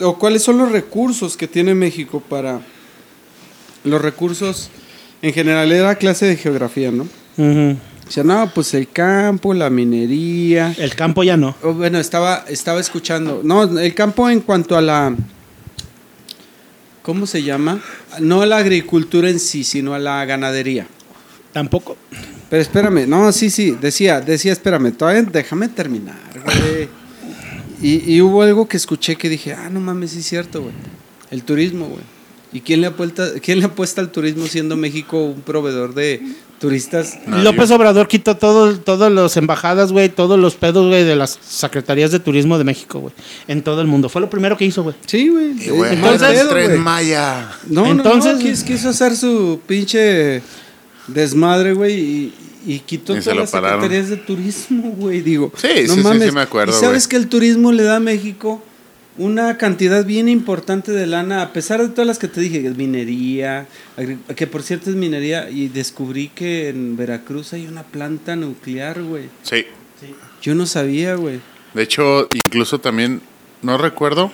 o 0.00 0.18
cuáles 0.18 0.42
son 0.42 0.58
los 0.58 0.70
recursos 0.70 1.36
que 1.36 1.48
tiene 1.48 1.74
México 1.74 2.22
para 2.28 2.60
los 3.84 4.02
recursos 4.02 4.68
en 5.22 5.32
general 5.32 5.72
era 5.72 5.94
clase 5.94 6.26
de 6.26 6.36
geografía, 6.36 6.90
¿no? 6.90 7.06
Sea, 8.10 8.24
no, 8.24 8.50
pues 8.54 8.72
el 8.74 8.88
campo, 8.90 9.52
la 9.54 9.70
minería. 9.70 10.74
El 10.78 10.94
campo 10.94 11.24
ya 11.24 11.36
no. 11.36 11.54
Bueno, 11.62 11.98
estaba 11.98 12.44
estaba 12.48 12.80
escuchando. 12.80 13.40
No, 13.42 13.78
el 13.78 13.94
campo 13.94 14.28
en 14.30 14.40
cuanto 14.40 14.76
a 14.76 14.82
la 14.82 15.14
¿Cómo 17.06 17.24
se 17.28 17.44
llama? 17.44 17.80
No 18.18 18.42
a 18.42 18.46
la 18.46 18.56
agricultura 18.56 19.30
en 19.30 19.38
sí, 19.38 19.62
sino 19.62 19.94
a 19.94 19.98
la 20.00 20.24
ganadería. 20.24 20.88
Tampoco. 21.52 21.96
Pero 22.50 22.60
espérame, 22.60 23.06
no, 23.06 23.30
sí, 23.30 23.48
sí, 23.48 23.76
decía, 23.80 24.20
decía, 24.20 24.50
espérame, 24.50 24.90
todavía 24.90 25.22
déjame 25.22 25.68
terminar, 25.68 26.18
güey. 26.44 26.88
Y, 27.80 28.12
y 28.12 28.20
hubo 28.22 28.42
algo 28.42 28.66
que 28.66 28.76
escuché 28.76 29.14
que 29.14 29.28
dije, 29.28 29.52
ah, 29.52 29.70
no 29.70 29.78
mames, 29.78 30.10
sí 30.10 30.18
es 30.18 30.26
cierto, 30.26 30.62
güey. 30.62 30.74
El 31.30 31.44
turismo, 31.44 31.86
güey. 31.86 32.02
¿Y 32.52 32.60
quién 32.60 32.80
le, 32.80 32.88
apuesta, 32.88 33.38
quién 33.40 33.60
le 33.60 33.66
apuesta 33.66 34.00
al 34.00 34.10
turismo 34.10 34.46
siendo 34.46 34.76
México 34.76 35.26
un 35.26 35.42
proveedor 35.42 35.94
de 35.94 36.20
turistas? 36.58 37.18
Nadie. 37.26 37.44
López 37.44 37.70
Obrador 37.70 38.08
quitó 38.08 38.36
todo, 38.36 38.78
todas 38.78 39.12
las 39.12 39.36
embajadas, 39.36 39.92
güey, 39.92 40.08
todos 40.08 40.38
los 40.38 40.54
pedos, 40.54 40.86
güey, 40.88 41.04
de 41.04 41.16
las 41.16 41.38
secretarías 41.46 42.10
de 42.10 42.18
turismo 42.20 42.56
de 42.58 42.64
México, 42.64 43.00
güey. 43.00 43.14
En 43.48 43.62
todo 43.62 43.80
el 43.80 43.86
mundo. 43.86 44.08
Fue 44.08 44.20
lo 44.20 44.30
primero 44.30 44.56
que 44.56 44.64
hizo, 44.64 44.82
güey. 44.82 44.94
Sí, 45.06 45.28
güey. 45.28 45.52
Entonces- 45.94 46.48
Tren. 46.48 46.78
Maya. 46.80 47.50
No, 47.68 47.86
Entonces- 47.86 48.32
no, 48.34 48.38
no, 48.40 48.44
quis- 48.44 48.64
quiso 48.64 48.88
hacer 48.88 49.16
su 49.16 49.60
pinche 49.66 50.42
desmadre, 51.06 51.72
güey, 51.72 51.94
y, 51.94 52.34
y 52.66 52.78
quitó 52.80 53.16
Y 53.16 53.20
todas 53.20 53.36
las 53.36 53.50
pararon. 53.50 53.82
secretarías 53.82 54.10
de 54.10 54.16
turismo, 54.16 54.90
güey, 54.98 55.20
digo. 55.20 55.52
Sí, 55.56 55.68
no 55.86 55.94
sí, 55.94 56.00
sí, 56.00 56.00
mames. 56.02 56.28
sí 56.28 56.34
me 56.34 56.40
acuerdo, 56.40 56.76
¿Y 56.76 56.80
sabes 56.80 57.06
que 57.06 57.16
el 57.16 57.28
turismo 57.28 57.70
le 57.72 57.84
da 57.84 57.96
a 57.96 58.00
México 58.00 58.62
una 59.18 59.56
cantidad 59.58 60.04
bien 60.04 60.28
importante 60.28 60.92
de 60.92 61.06
lana, 61.06 61.42
a 61.42 61.52
pesar 61.52 61.80
de 61.80 61.88
todas 61.88 62.06
las 62.06 62.18
que 62.18 62.28
te 62.28 62.40
dije, 62.40 62.62
que 62.62 62.68
es 62.68 62.76
minería, 62.76 63.66
que 64.34 64.46
por 64.46 64.62
cierto 64.62 64.90
es 64.90 64.96
minería, 64.96 65.50
y 65.50 65.68
descubrí 65.68 66.28
que 66.28 66.68
en 66.68 66.96
Veracruz 66.96 67.52
hay 67.52 67.66
una 67.66 67.82
planta 67.82 68.36
nuclear, 68.36 69.02
güey. 69.02 69.24
Sí. 69.42 69.66
Yo 70.42 70.54
no 70.54 70.66
sabía, 70.66 71.14
güey. 71.14 71.40
De 71.74 71.82
hecho, 71.82 72.28
incluso 72.32 72.80
también, 72.80 73.20
no 73.62 73.78
recuerdo. 73.78 74.30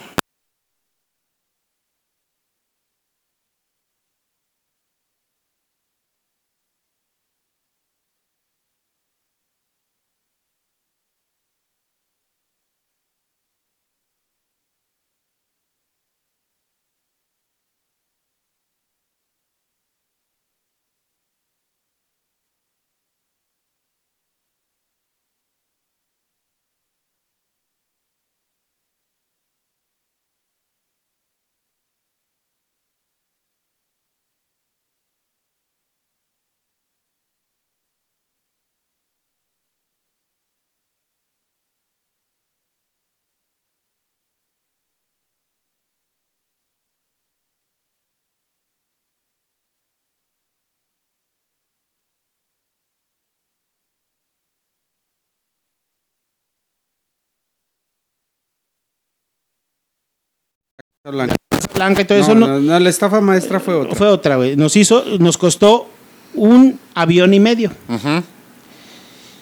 Blanca. 61.11 61.35
Blanca 61.74 62.03
y 62.03 62.05
todo 62.05 62.19
No, 62.19 62.24
eso 62.24 62.35
no, 62.37 62.47
no, 62.47 62.61
no, 62.61 62.79
la 62.79 62.89
estafa 62.89 63.20
maestra 63.20 63.59
fue 63.59 63.74
otra. 63.74 63.95
fue 63.97 64.07
otra, 64.07 64.37
güey. 64.37 64.55
Nos 64.57 64.77
hizo, 64.77 65.05
nos 65.19 65.37
costó 65.37 65.89
un 66.35 66.79
avión 66.95 67.35
y 67.35 67.41
medio. 67.41 67.73
Ujú. 67.89 68.23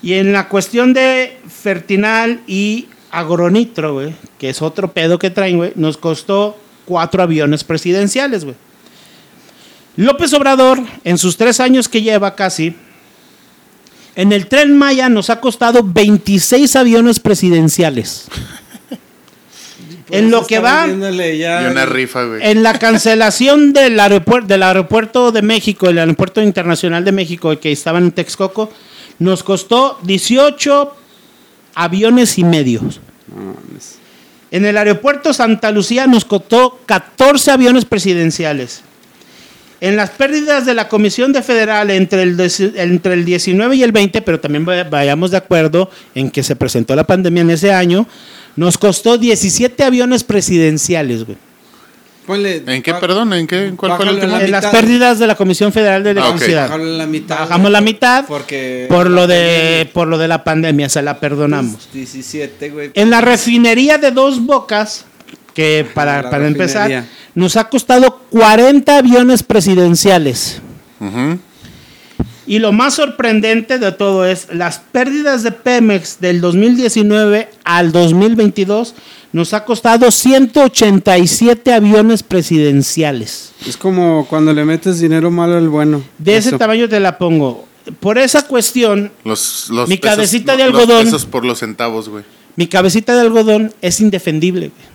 Y 0.02 0.14
en 0.14 0.32
la 0.32 0.48
cuestión 0.48 0.94
de 0.94 1.38
Fertinal 1.48 2.40
y 2.46 2.88
Agronitro, 3.10 3.92
güey, 3.92 4.14
que 4.38 4.48
es 4.48 4.62
otro 4.62 4.92
pedo 4.92 5.18
que 5.18 5.28
traen, 5.28 5.58
güey, 5.58 5.72
nos 5.74 5.98
costó 5.98 6.56
cuatro 6.86 7.22
aviones 7.22 7.62
presidenciales, 7.62 8.44
güey. 8.44 8.56
López 9.96 10.32
Obrador, 10.32 10.80
en 11.04 11.18
sus 11.18 11.36
tres 11.36 11.60
años 11.60 11.90
que 11.90 12.00
lleva 12.00 12.36
casi, 12.36 12.74
en 14.16 14.32
el 14.32 14.46
tren 14.46 14.78
Maya 14.78 15.10
nos 15.10 15.28
ha 15.28 15.40
costado 15.40 15.82
26 15.84 16.74
aviones 16.76 17.20
presidenciales. 17.20 18.28
En 20.12 20.30
lo 20.30 20.46
que 20.46 20.58
va, 20.58 20.86
viéndole 20.86 21.36
ya- 21.38 21.62
Y 21.62 21.66
una 21.70 21.86
rifa, 21.86 22.24
güey. 22.24 22.40
en 22.42 22.62
la 22.62 22.78
cancelación 22.78 23.72
del 23.72 23.98
aeropuerto, 24.00 24.46
del 24.48 24.62
aeropuerto 24.62 25.32
de 25.32 25.42
México, 25.42 25.88
el 25.88 25.98
aeropuerto 25.98 26.42
internacional 26.42 27.04
de 27.04 27.12
México, 27.12 27.58
que 27.58 27.72
estaba 27.72 27.98
en 27.98 28.12
Texcoco, 28.12 28.70
nos 29.18 29.42
costó 29.42 29.98
18 30.02 30.94
aviones 31.74 32.38
y 32.38 32.44
medios. 32.44 33.00
No 33.28 33.54
mames. 33.54 33.96
En 34.50 34.64
el 34.64 34.76
aeropuerto 34.76 35.32
Santa 35.32 35.70
Lucía 35.70 36.06
nos 36.06 36.24
costó 36.24 36.80
14 36.86 37.52
aviones 37.52 37.84
presidenciales. 37.84 38.82
En 39.82 39.96
las 39.96 40.10
pérdidas 40.10 40.66
de 40.66 40.74
la 40.74 40.88
Comisión 40.88 41.32
de 41.32 41.40
Federal 41.40 41.90
entre 41.90 42.22
el, 42.24 42.36
entre 42.74 43.14
el 43.14 43.24
19 43.24 43.76
y 43.76 43.82
el 43.82 43.92
20, 43.92 44.20
pero 44.20 44.38
también 44.38 44.64
vaya- 44.66 44.84
vayamos 44.84 45.30
de 45.30 45.38
acuerdo 45.38 45.88
en 46.14 46.30
que 46.30 46.42
se 46.42 46.54
presentó 46.56 46.94
la 46.94 47.04
pandemia 47.04 47.40
en 47.42 47.50
ese 47.50 47.72
año, 47.72 48.06
nos 48.56 48.78
costó 48.78 49.18
17 49.18 49.82
aviones 49.84 50.24
presidenciales, 50.24 51.24
güey. 51.24 51.36
Ponle. 52.26 52.62
¿En 52.66 52.82
qué, 52.82 52.94
perdón? 52.94 53.32
¿En 53.32 53.46
qué? 53.46 53.66
¿En 53.66 53.76
¿Cuál 53.76 53.96
fue 53.96 54.04
el 54.04 54.14
último? 54.14 54.32
la 54.36 54.44
En 54.44 54.50
las 54.52 54.66
pérdidas 54.66 55.18
de 55.18 55.26
la 55.26 55.34
Comisión 55.34 55.72
Federal 55.72 56.04
de 56.04 56.10
Ah. 56.10 56.12
Electricidad. 56.12 56.68
Bájale 56.68 56.96
la 56.98 57.06
mitad. 57.06 57.38
Bajamos 57.40 57.70
la 57.72 57.80
mitad 57.80 58.24
Porque. 58.28 58.86
por 58.88 59.10
lo 59.10 59.26
de 59.26 59.90
por 59.92 60.06
lo 60.06 60.16
de 60.18 60.28
la 60.28 60.44
pandemia, 60.44 60.88
se 60.88 61.02
la 61.02 61.18
perdonamos. 61.18 61.88
17, 61.92 62.70
güey. 62.70 62.90
En 62.94 63.10
la 63.10 63.20
refinería 63.20 63.98
de 63.98 64.10
Dos 64.12 64.44
Bocas, 64.44 65.06
que 65.54 65.84
para, 65.94 66.30
para 66.30 66.46
empezar, 66.46 67.04
nos 67.34 67.56
ha 67.56 67.68
costado 67.68 68.20
40 68.30 68.98
aviones 68.98 69.42
presidenciales. 69.42 70.60
Ujú. 71.00 71.38
Y 72.46 72.58
lo 72.58 72.72
más 72.72 72.94
sorprendente 72.94 73.78
de 73.78 73.92
todo 73.92 74.24
es 74.26 74.48
las 74.52 74.78
pérdidas 74.78 75.42
de 75.42 75.52
Pemex 75.52 76.20
del 76.20 76.40
2019 76.40 77.48
al 77.64 77.92
2022 77.92 78.94
nos 79.32 79.54
ha 79.54 79.64
costado 79.64 80.10
187 80.10 81.72
aviones 81.72 82.22
presidenciales. 82.22 83.52
Es 83.66 83.76
como 83.76 84.26
cuando 84.28 84.52
le 84.52 84.64
metes 84.64 84.98
dinero 85.00 85.30
malo 85.30 85.56
al 85.56 85.68
bueno. 85.68 86.02
De 86.18 86.36
ese 86.36 86.56
tamaño 86.58 86.88
te 86.88 86.98
la 86.98 87.16
pongo. 87.18 87.66
Por 88.00 88.18
esa 88.18 88.46
cuestión, 88.46 89.10
Los, 89.24 89.68
los 89.70 89.88
Mi 89.88 89.96
pesos- 89.96 90.16
cabecita 90.16 90.56
de 90.56 90.68
los 90.68 90.80
algodón. 90.80 91.04
pesos 91.04 91.26
por 91.26 91.44
los 91.44 91.58
centavos, 91.60 92.08
güey. 92.08 92.24
mi 92.56 92.66
cabecita 92.66 93.14
de 93.14 93.20
algodón 93.22 93.72
es 93.80 94.00
indefendible. 94.00 94.68
güey. 94.68 94.90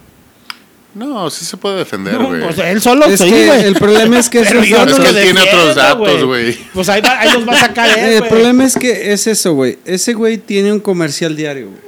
No, 0.96 1.30
sí 1.30 1.44
se 1.46 1.58
puede 1.58 1.78
defender, 1.80 2.14
No, 2.20 2.30
güey. 2.30 2.42
pues 2.42 2.58
él 2.58 2.82
solo 2.82 3.06
Es 3.06 3.20
sí, 3.20 3.30
que 3.30 3.46
güey. 3.48 3.64
el 3.66 3.76
problema 3.76 4.18
es 4.18 4.30
que 4.30 4.40
esos 4.40 4.66
yo 4.66 4.78
Es 4.84 4.98
no 4.98 5.04
que 5.04 5.12
tiene 5.12 5.42
otros 5.42 5.76
datos, 5.76 6.24
güey. 6.24 6.58
Pues 6.74 6.88
ahí, 6.90 7.02
va- 7.02 7.20
ahí 7.20 7.32
los 7.34 7.48
va 7.48 7.52
a 7.54 7.60
sacar 7.60 7.90
él, 8.00 8.14
El 8.24 8.28
problema 8.30 8.64
es 8.66 8.76
que 8.76 9.12
es 9.12 9.28
eso, 9.28 9.54
güey. 9.54 9.78
Ese 9.86 10.14
güey 10.14 10.38
tiene 10.38 10.72
un 10.72 10.80
comercial 10.80 11.36
diario, 11.36 11.68
güey. 11.68 11.82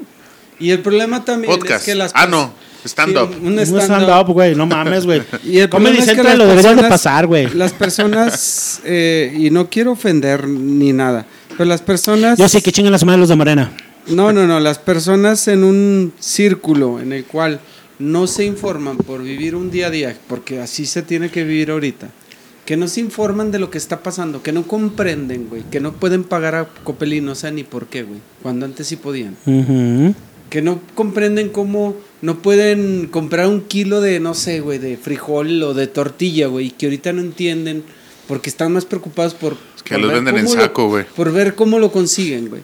Y 0.60 0.72
el 0.72 0.80
problema 0.80 1.24
también 1.24 1.54
Podcast. 1.54 1.82
es 1.82 1.86
que 1.86 1.96
las 1.96 2.12
Ah, 2.14 2.28
no. 2.28 2.52
Stand-up. 2.84 3.32
Sí, 3.34 3.40
un 3.46 3.56
No 3.56 3.62
stand-up. 3.62 4.34
güey, 4.34 4.56
no 4.56 4.66
mames, 4.66 5.06
güey. 5.06 5.22
Y 5.44 5.60
el 5.60 5.70
Comedy 5.70 5.96
problema 5.98 6.12
es 6.12 6.18
que 6.30 6.38
lo 6.38 6.46
deberían 6.48 6.76
de 6.78 6.84
pasar, 6.84 7.28
güey. 7.28 7.48
Las 7.54 7.72
personas, 7.74 8.82
eh, 8.86 9.34
y 9.38 9.50
no 9.52 9.70
quiero 9.70 9.92
ofender 9.94 10.48
ni 10.48 10.92
nada, 10.94 11.26
pero 11.58 11.66
las 11.66 11.82
personas... 11.82 12.38
Yo 12.38 12.48
sí 12.50 12.62
que 12.62 12.72
chingan 12.72 12.92
las 12.92 13.04
los 13.04 13.30
de 13.30 13.36
Morena. 13.36 13.72
No, 14.08 14.32
no, 14.32 14.48
no, 14.48 14.60
las 14.60 14.80
personas 14.80 15.48
en 15.48 15.64
un 15.64 16.14
círculo 16.20 17.00
en 17.02 17.12
el 17.14 17.26
cual 17.26 17.60
no 18.00 18.28
se 18.28 18.46
informan 18.46 18.98
por 18.98 19.24
vivir 19.24 19.56
un 19.56 19.72
día 19.72 19.88
a 19.88 19.90
día, 19.92 20.18
porque 20.28 20.60
así 20.60 20.86
se 20.86 21.02
tiene 21.02 21.30
que 21.32 21.44
vivir 21.44 21.72
ahorita, 21.72 22.10
que 22.66 22.78
no 22.78 22.88
se 22.88 23.00
informan 23.00 23.52
de 23.52 23.60
lo 23.60 23.72
que 23.72 23.78
está 23.78 24.04
pasando, 24.04 24.44
que 24.44 24.52
no 24.52 24.68
comprenden, 24.68 25.48
güey, 25.50 25.64
que 25.72 25.80
no 25.80 25.94
pueden 25.94 26.24
pagar 26.24 26.56
a 26.56 26.66
Copelín, 26.84 27.26
no 27.26 27.34
sé 27.36 27.52
ni 27.52 27.64
por 27.64 27.88
qué, 27.88 28.04
güey, 28.04 28.20
cuando 28.44 28.66
antes 28.66 28.88
sí 28.88 28.96
podían. 28.98 29.36
Que 30.50 30.62
no 30.62 30.80
comprenden 30.96 31.50
cómo 31.50 31.96
no 32.22 32.40
pueden 32.42 33.08
comprar 33.08 33.48
un 33.48 33.62
kilo 33.62 34.00
de, 34.00 34.20
no 34.22 34.34
sé, 34.34 34.62
güey, 34.62 34.80
de 34.80 34.96
frijol 34.98 35.62
o 35.64 35.74
de 35.74 35.88
tortilla, 35.88 36.48
güey, 36.48 36.68
y 36.68 36.72
que 36.72 36.86
ahorita 36.86 37.12
no 37.14 37.22
entienden 37.22 37.84
porque 38.28 38.50
están 38.50 38.72
más 38.74 38.86
preocupados 38.86 39.34
por... 39.34 39.58
que 39.84 39.96
por 39.96 40.00
los 40.02 40.08
ver 40.12 40.16
venden 40.24 40.38
en 40.38 40.46
cómo 40.46 40.56
lo- 40.56 40.62
saco, 40.62 40.88
güey. 40.90 41.06
Por 41.16 41.32
ver 41.34 41.56
cómo 41.56 41.80
lo 41.80 41.92
consiguen, 41.92 42.50
güey. 42.50 42.62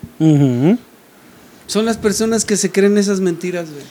Son 1.68 1.86
las 1.86 1.98
personas 1.98 2.46
que 2.46 2.58
se 2.58 2.72
creen 2.72 2.98
esas 2.98 3.20
mentiras, 3.20 3.70
güey. 3.72 3.84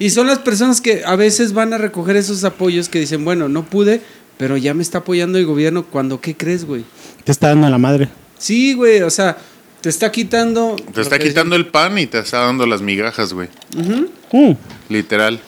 Y 0.00 0.10
son 0.10 0.26
las 0.26 0.38
personas 0.38 0.80
que 0.80 1.02
a 1.04 1.14
veces 1.14 1.52
van 1.52 1.74
a 1.74 1.78
recoger 1.78 2.16
esos 2.16 2.42
apoyos 2.42 2.88
que 2.88 2.98
dicen, 2.98 3.22
bueno, 3.22 3.50
no 3.50 3.66
pude, 3.66 4.00
pero 4.38 4.56
ya 4.56 4.72
me 4.72 4.82
está 4.82 4.98
apoyando 4.98 5.38
el 5.38 5.44
gobierno. 5.44 5.84
Cuando, 5.84 6.22
¿qué 6.22 6.34
crees, 6.34 6.64
güey? 6.64 6.84
Te 7.22 7.30
está 7.30 7.48
dando 7.48 7.68
la 7.68 7.76
madre. 7.76 8.08
Sí, 8.38 8.72
güey, 8.72 9.02
o 9.02 9.10
sea, 9.10 9.36
te 9.82 9.90
está 9.90 10.10
quitando... 10.10 10.74
Te 10.94 11.02
está 11.02 11.18
quitando 11.18 11.54
el 11.54 11.66
pan 11.66 11.98
y 11.98 12.06
te 12.06 12.18
está 12.18 12.38
dando 12.38 12.64
las 12.64 12.80
migajas, 12.80 13.34
güey. 13.34 13.50
Mm. 13.76 14.52
Literal. 14.88 15.38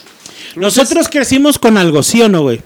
Nosotros 0.54 1.08
crecimos 1.08 1.58
con 1.58 1.78
algo, 1.78 2.02
¿sí 2.02 2.20
o 2.20 2.28
no, 2.28 2.42
güey? 2.42 2.60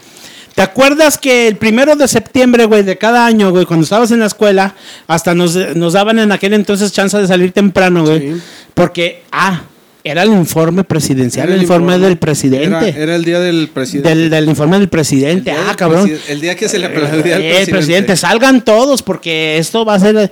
¿Te 0.57 0.63
acuerdas 0.63 1.19
que 1.19 1.47
el 1.47 1.57
primero 1.57 1.95
de 1.95 2.09
septiembre, 2.09 2.65
güey, 2.65 2.83
de 2.83 2.99
cada 2.99 3.27
año, 3.27 3.53
güey, 3.53 3.65
cuando 3.65 3.85
estabas 3.85 4.11
en 4.11 4.19
la 4.19 4.27
escuela, 4.27 4.75
hasta 5.07 5.37
nos, 5.37 5.55
nos 5.77 5.93
daban 5.93 6.19
en 6.19 6.33
aquel 6.33 6.55
entonces 6.55 6.91
chance 6.91 7.17
de 7.17 7.29
salir 7.29 7.53
temprano, 7.53 8.05
güey? 8.05 8.33
Sí. 8.33 8.43
Porque, 8.75 9.23
ah, 9.31 9.63
era 10.11 10.23
el 10.23 10.31
informe 10.33 10.85
presidencial, 10.85 11.51
el 11.53 11.63
informe, 11.63 11.99
del 11.99 12.17
presidente. 12.17 12.67
Era, 12.89 12.89
era 12.89 13.17
el 13.17 13.25
día 13.25 13.41
del 13.41 13.69
presidente. 13.69 14.09
Del, 14.09 14.31
del 14.31 14.49
informe 14.49 14.79
del 14.79 14.89
presidente. 14.89 15.51
Ah, 15.51 15.67
del 15.69 15.77
cabrón. 15.77 16.13
El 16.29 16.41
día 16.41 16.55
que 16.55 16.69
se 16.69 16.79
le 16.79 16.87
aplaudía 16.87 17.37
al 17.37 17.43
Eh, 17.43 17.49
presidente. 17.51 17.71
presidente, 17.73 18.17
salgan 18.17 18.65
todos 18.65 19.03
porque 19.03 19.59
esto 19.59 19.85
va 19.85 19.95
a 19.95 19.99
ser... 20.01 20.31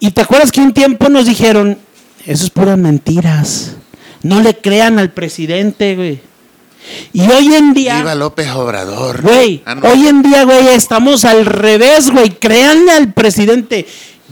Y 0.00 0.10
te 0.10 0.20
acuerdas 0.20 0.52
que 0.52 0.60
un 0.60 0.72
tiempo 0.72 1.08
nos 1.08 1.26
dijeron, 1.26 1.78
eso 2.26 2.44
es 2.44 2.50
puras 2.50 2.78
mentiras. 2.78 3.74
No 4.22 4.40
le 4.42 4.54
crean 4.54 4.98
al 4.98 5.10
presidente, 5.10 5.96
güey. 5.96 6.20
Y 7.12 7.20
hoy 7.30 7.54
en 7.54 7.74
día... 7.74 7.98
Viva 7.98 8.14
López 8.14 8.48
Obrador. 8.50 9.20
Güey, 9.22 9.62
Ah, 9.64 9.74
no. 9.74 9.88
hoy 9.88 10.06
en 10.06 10.22
día, 10.22 10.44
güey, 10.44 10.68
estamos 10.68 11.24
al 11.24 11.44
revés, 11.44 12.10
güey. 12.10 12.30
Créanle 12.30 12.92
al 12.92 13.12
presidente. 13.12 13.86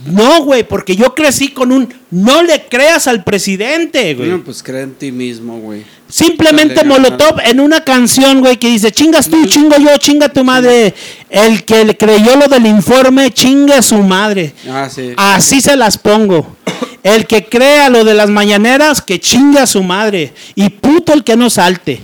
No, 0.05 0.43
güey, 0.43 0.63
porque 0.63 0.95
yo 0.95 1.15
crecí 1.15 1.49
con 1.49 1.71
un 1.71 1.91
no 2.11 2.43
le 2.43 2.65
creas 2.67 3.07
al 3.07 3.23
presidente, 3.23 4.13
güey. 4.13 4.29
Bueno, 4.29 4.43
pues 4.45 4.61
cree 4.61 4.83
en 4.83 4.93
ti 4.93 5.11
mismo, 5.11 5.59
güey. 5.59 5.83
Simplemente 6.07 6.75
Dale, 6.75 6.87
Molotov 6.89 7.39
en 7.43 7.59
una 7.59 7.83
canción, 7.83 8.39
güey, 8.39 8.57
que 8.57 8.67
dice, 8.69 8.91
chingas 8.91 9.27
tú, 9.27 9.43
chingo 9.47 9.75
yo, 9.77 9.97
chinga 9.97 10.29
tu 10.29 10.43
madre. 10.43 10.93
El 11.29 11.63
que 11.65 11.83
le 11.83 11.97
creyó 11.97 12.35
lo 12.35 12.47
del 12.47 12.67
informe, 12.67 13.31
chingue 13.31 13.81
su 13.81 13.97
madre. 13.97 14.53
Ah, 14.69 14.87
sí. 14.93 15.13
Así 15.17 15.61
se 15.61 15.75
las 15.75 15.97
pongo. 15.97 16.55
El 17.01 17.25
que 17.25 17.45
crea 17.45 17.89
lo 17.89 18.03
de 18.03 18.13
las 18.13 18.29
mañaneras, 18.29 19.01
que 19.01 19.19
chinga 19.19 19.63
a 19.63 19.67
su 19.67 19.81
madre. 19.81 20.33
Y 20.55 20.69
puto 20.69 21.11
el 21.11 21.23
que 21.23 21.35
no 21.35 21.49
salte. 21.49 22.03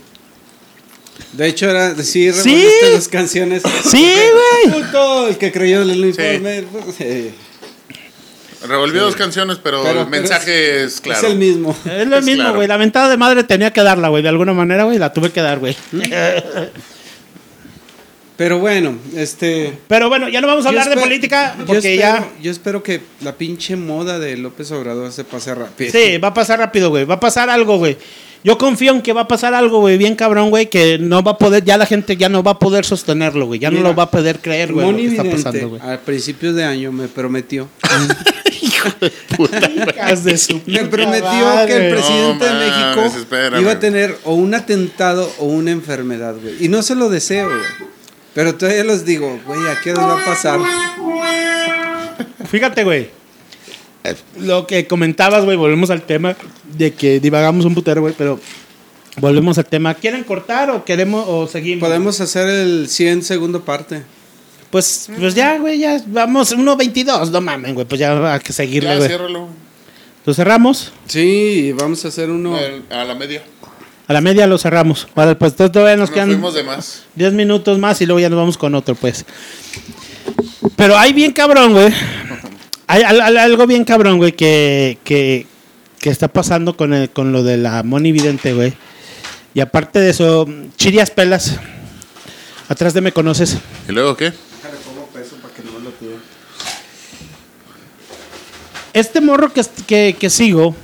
De 1.33 1.47
hecho, 1.47 1.69
era, 1.69 1.95
sí, 2.03 2.31
Sí. 2.33 2.67
las 2.93 3.07
canciones. 3.07 3.63
Sí, 3.89 4.05
güey. 4.65 4.81
Puto, 4.81 5.27
el 5.27 5.37
que 5.37 5.51
creyó 5.51 5.81
el 5.83 5.91
uniforme. 5.91 6.63
Sí. 6.97 7.29
Revolvió 8.67 9.01
dos 9.03 9.15
canciones, 9.15 9.57
pero, 9.61 9.83
Pero- 9.83 10.01
el 10.01 10.07
mensaje 10.07 10.83
es 10.83 11.01
claro. 11.01 11.19
Es 11.25 11.31
el 11.33 11.37
mismo. 11.37 11.75
Es 11.85 12.07
lo 12.07 12.17
Es 12.17 12.25
mismo, 12.25 12.43
claro. 12.43 12.55
güey. 12.55 12.67
La 12.67 12.77
mentada 12.77 13.09
de 13.09 13.17
madre 13.17 13.43
tenía 13.43 13.71
que 13.73 13.81
darla, 13.83 14.07
güey. 14.09 14.23
De 14.23 14.29
alguna 14.29 14.53
manera, 14.53 14.83
güey, 14.85 14.97
la 14.97 15.11
tuve 15.13 15.31
que 15.31 15.41
dar, 15.41 15.59
güey. 15.59 15.75
Pero 18.35 18.57
bueno, 18.57 18.97
este. 19.15 19.77
Pero 19.87 20.09
bueno, 20.09 20.27
ya 20.27 20.41
no 20.41 20.47
vamos 20.47 20.65
a 20.65 20.71
yo 20.71 20.79
hablar 20.79 20.95
de 20.95 21.01
política 21.01 21.55
yo 21.59 21.65
porque 21.65 21.93
espero- 21.95 22.19
ya... 22.19 22.41
Yo 22.41 22.51
espero 22.51 22.81
que 22.81 23.01
la 23.21 23.33
pinche 23.35 23.75
moda 23.75 24.17
de 24.17 24.35
López 24.37 24.71
Obrador 24.71 25.11
se 25.11 25.23
pase 25.23 25.53
rápido. 25.53 25.91
Sí, 25.91 26.17
va 26.17 26.29
a 26.29 26.33
pasar 26.33 26.57
rápido, 26.57 26.89
güey. 26.89 27.05
Va 27.05 27.15
a 27.15 27.19
pasar 27.19 27.49
algo, 27.51 27.77
güey. 27.77 27.95
Yo 28.43 28.57
confío 28.57 28.91
en 28.91 29.01
que 29.01 29.13
va 29.13 29.21
a 29.21 29.27
pasar 29.27 29.53
algo, 29.53 29.79
güey, 29.79 29.97
bien 29.97 30.15
cabrón, 30.15 30.49
güey, 30.49 30.65
que 30.69 30.97
no 30.99 31.23
va 31.23 31.31
a 31.31 31.37
poder, 31.37 31.63
ya 31.63 31.77
la 31.77 31.85
gente 31.85 32.17
ya 32.17 32.27
no 32.27 32.43
va 32.43 32.51
a 32.51 32.59
poder 32.59 32.83
sostenerlo, 32.83 33.45
güey. 33.45 33.57
Ya 33.59 33.71
no 33.71 33.79
lo 33.79 33.95
va 33.95 34.03
a 34.03 34.11
poder 34.11 34.39
creer, 34.41 34.73
güey, 34.73 34.91
lo 34.91 34.97
que 34.97 35.05
está 35.07 35.23
pasando, 35.23 35.69
güey. 35.69 35.81
al 35.81 35.99
principio 35.99 36.51
de 36.53 36.65
año 36.65 36.91
me 36.91 37.07
prometió. 37.07 37.69
Hijas 39.95 40.23
de 40.23 40.37
su 40.37 40.61
Me 40.65 40.85
prometió 40.85 41.29
madre. 41.29 41.67
que 41.67 41.87
el 41.87 41.93
presidente 41.93 42.45
No 42.45 42.59
de 42.59 42.65
México 42.65 43.17
espérame. 43.19 43.61
iba 43.61 43.71
a 43.71 43.79
tener 43.79 44.17
o 44.23 44.33
un 44.33 44.53
atentado 44.53 45.31
o 45.39 45.45
una 45.45 45.71
enfermedad, 45.71 46.35
güey. 46.41 46.63
Y 46.63 46.67
no 46.69 46.81
se 46.81 46.95
lo 46.95 47.09
deseo, 47.09 47.47
güey. 47.47 47.89
Pero 48.33 48.55
todavía 48.55 48.83
les 48.83 49.05
digo, 49.05 49.39
güey, 49.45 49.59
¿a 49.67 49.79
qué 49.81 49.91
hora 49.91 50.05
va 50.07 50.21
a 50.21 50.25
pasar? 50.25 50.59
Fíjate, 52.49 52.83
güey. 52.83 53.09
Lo 54.39 54.67
que 54.67 54.85
comentabas, 54.87 55.45
güey, 55.45 55.55
volvemos 55.55 55.89
al 55.89 56.01
tema 56.01 56.35
de 56.77 56.93
que 56.93 57.19
divagamos 57.19 57.65
un 57.65 57.73
putero, 57.73 58.01
güey, 58.01 58.13
pero 58.17 58.39
volvemos 59.17 59.57
al 59.57 59.65
tema. 59.65 59.93
¿Quieren 59.93 60.23
cortar 60.23 60.69
o 60.71 60.83
queremos 60.83 61.25
o 61.27 61.47
seguimos? 61.47 61.87
Podemos 61.87 62.19
hacer 62.19 62.49
el 62.49 62.89
100 62.89 63.23
segundo 63.23 63.63
parte. 63.63 64.03
Pues, 64.73 65.07
pues 65.19 65.35
ya, 65.35 65.59
güey, 65.59 65.77
ya 65.77 66.01
vamos 66.07 66.51
1.22, 66.51 67.29
no 67.29 67.41
mamen, 67.41 67.75
güey, 67.75 67.85
pues 67.85 67.99
ya 67.99 68.33
hay 68.33 68.39
que 68.39 68.51
seguirle, 68.51 68.89
Ya, 68.89 68.95
güey. 68.97 69.07
ciérralo. 69.07 69.47
¿Lo 70.25 70.33
cerramos? 70.33 70.91
Sí, 71.05 71.71
vamos 71.77 72.03
a 72.05 72.07
hacer 72.07 72.31
uno. 72.31 72.57
El- 72.57 72.81
A 72.89 73.05
la 73.05 73.13
media. 73.13 73.43
A 74.07 74.13
la 74.13 74.19
media 74.19 74.47
lo 74.47 74.57
cerramos. 74.57 75.07
Vale, 75.13 75.35
pues 75.35 75.51
entonces 75.51 75.71
todavía 75.73 75.95
nos 75.95 76.09
Nos 76.09 76.15
quedan 76.15 76.29
fuimos 76.29 76.55
de 76.55 76.63
más. 76.63 77.03
10 77.13 77.33
minutos 77.33 77.77
más 77.77 78.01
y 78.01 78.07
luego 78.07 78.19
ya 78.19 78.29
nos 78.29 78.37
vamos 78.39 78.57
con 78.57 78.73
otro, 78.73 78.95
pues. 78.95 79.25
Pero 80.75 80.97
hay 80.97 81.13
bien 81.13 81.33
cabrón, 81.33 81.73
güey. 81.73 81.93
Hay 82.87 83.03
al- 83.03 83.21
al- 83.21 83.37
algo 83.37 83.67
bien 83.67 83.85
cabrón, 83.85 84.17
güey, 84.17 84.31
que, 84.31 84.97
que, 85.03 85.45
que 85.99 86.09
está 86.09 86.29
pasando 86.29 86.75
con, 86.75 86.93
el, 86.95 87.11
con 87.11 87.31
lo 87.31 87.43
de 87.43 87.57
la 87.57 87.83
Moni 87.83 88.11
Vidente, 88.11 88.53
güey. 88.55 88.73
Y 89.53 89.59
aparte 89.59 89.99
de 89.99 90.09
eso, 90.09 90.47
Chirias 90.77 91.11
Pelas. 91.11 91.57
Atrás 92.69 92.95
de 92.95 93.01
me 93.01 93.11
conoces. 93.11 93.57
¿Y 93.87 93.91
luego 93.91 94.17
qué? 94.17 94.33
Este 98.93 99.21
morro 99.21 99.51
que, 99.51 100.15
que, 100.19 100.29
sigo 100.29 100.75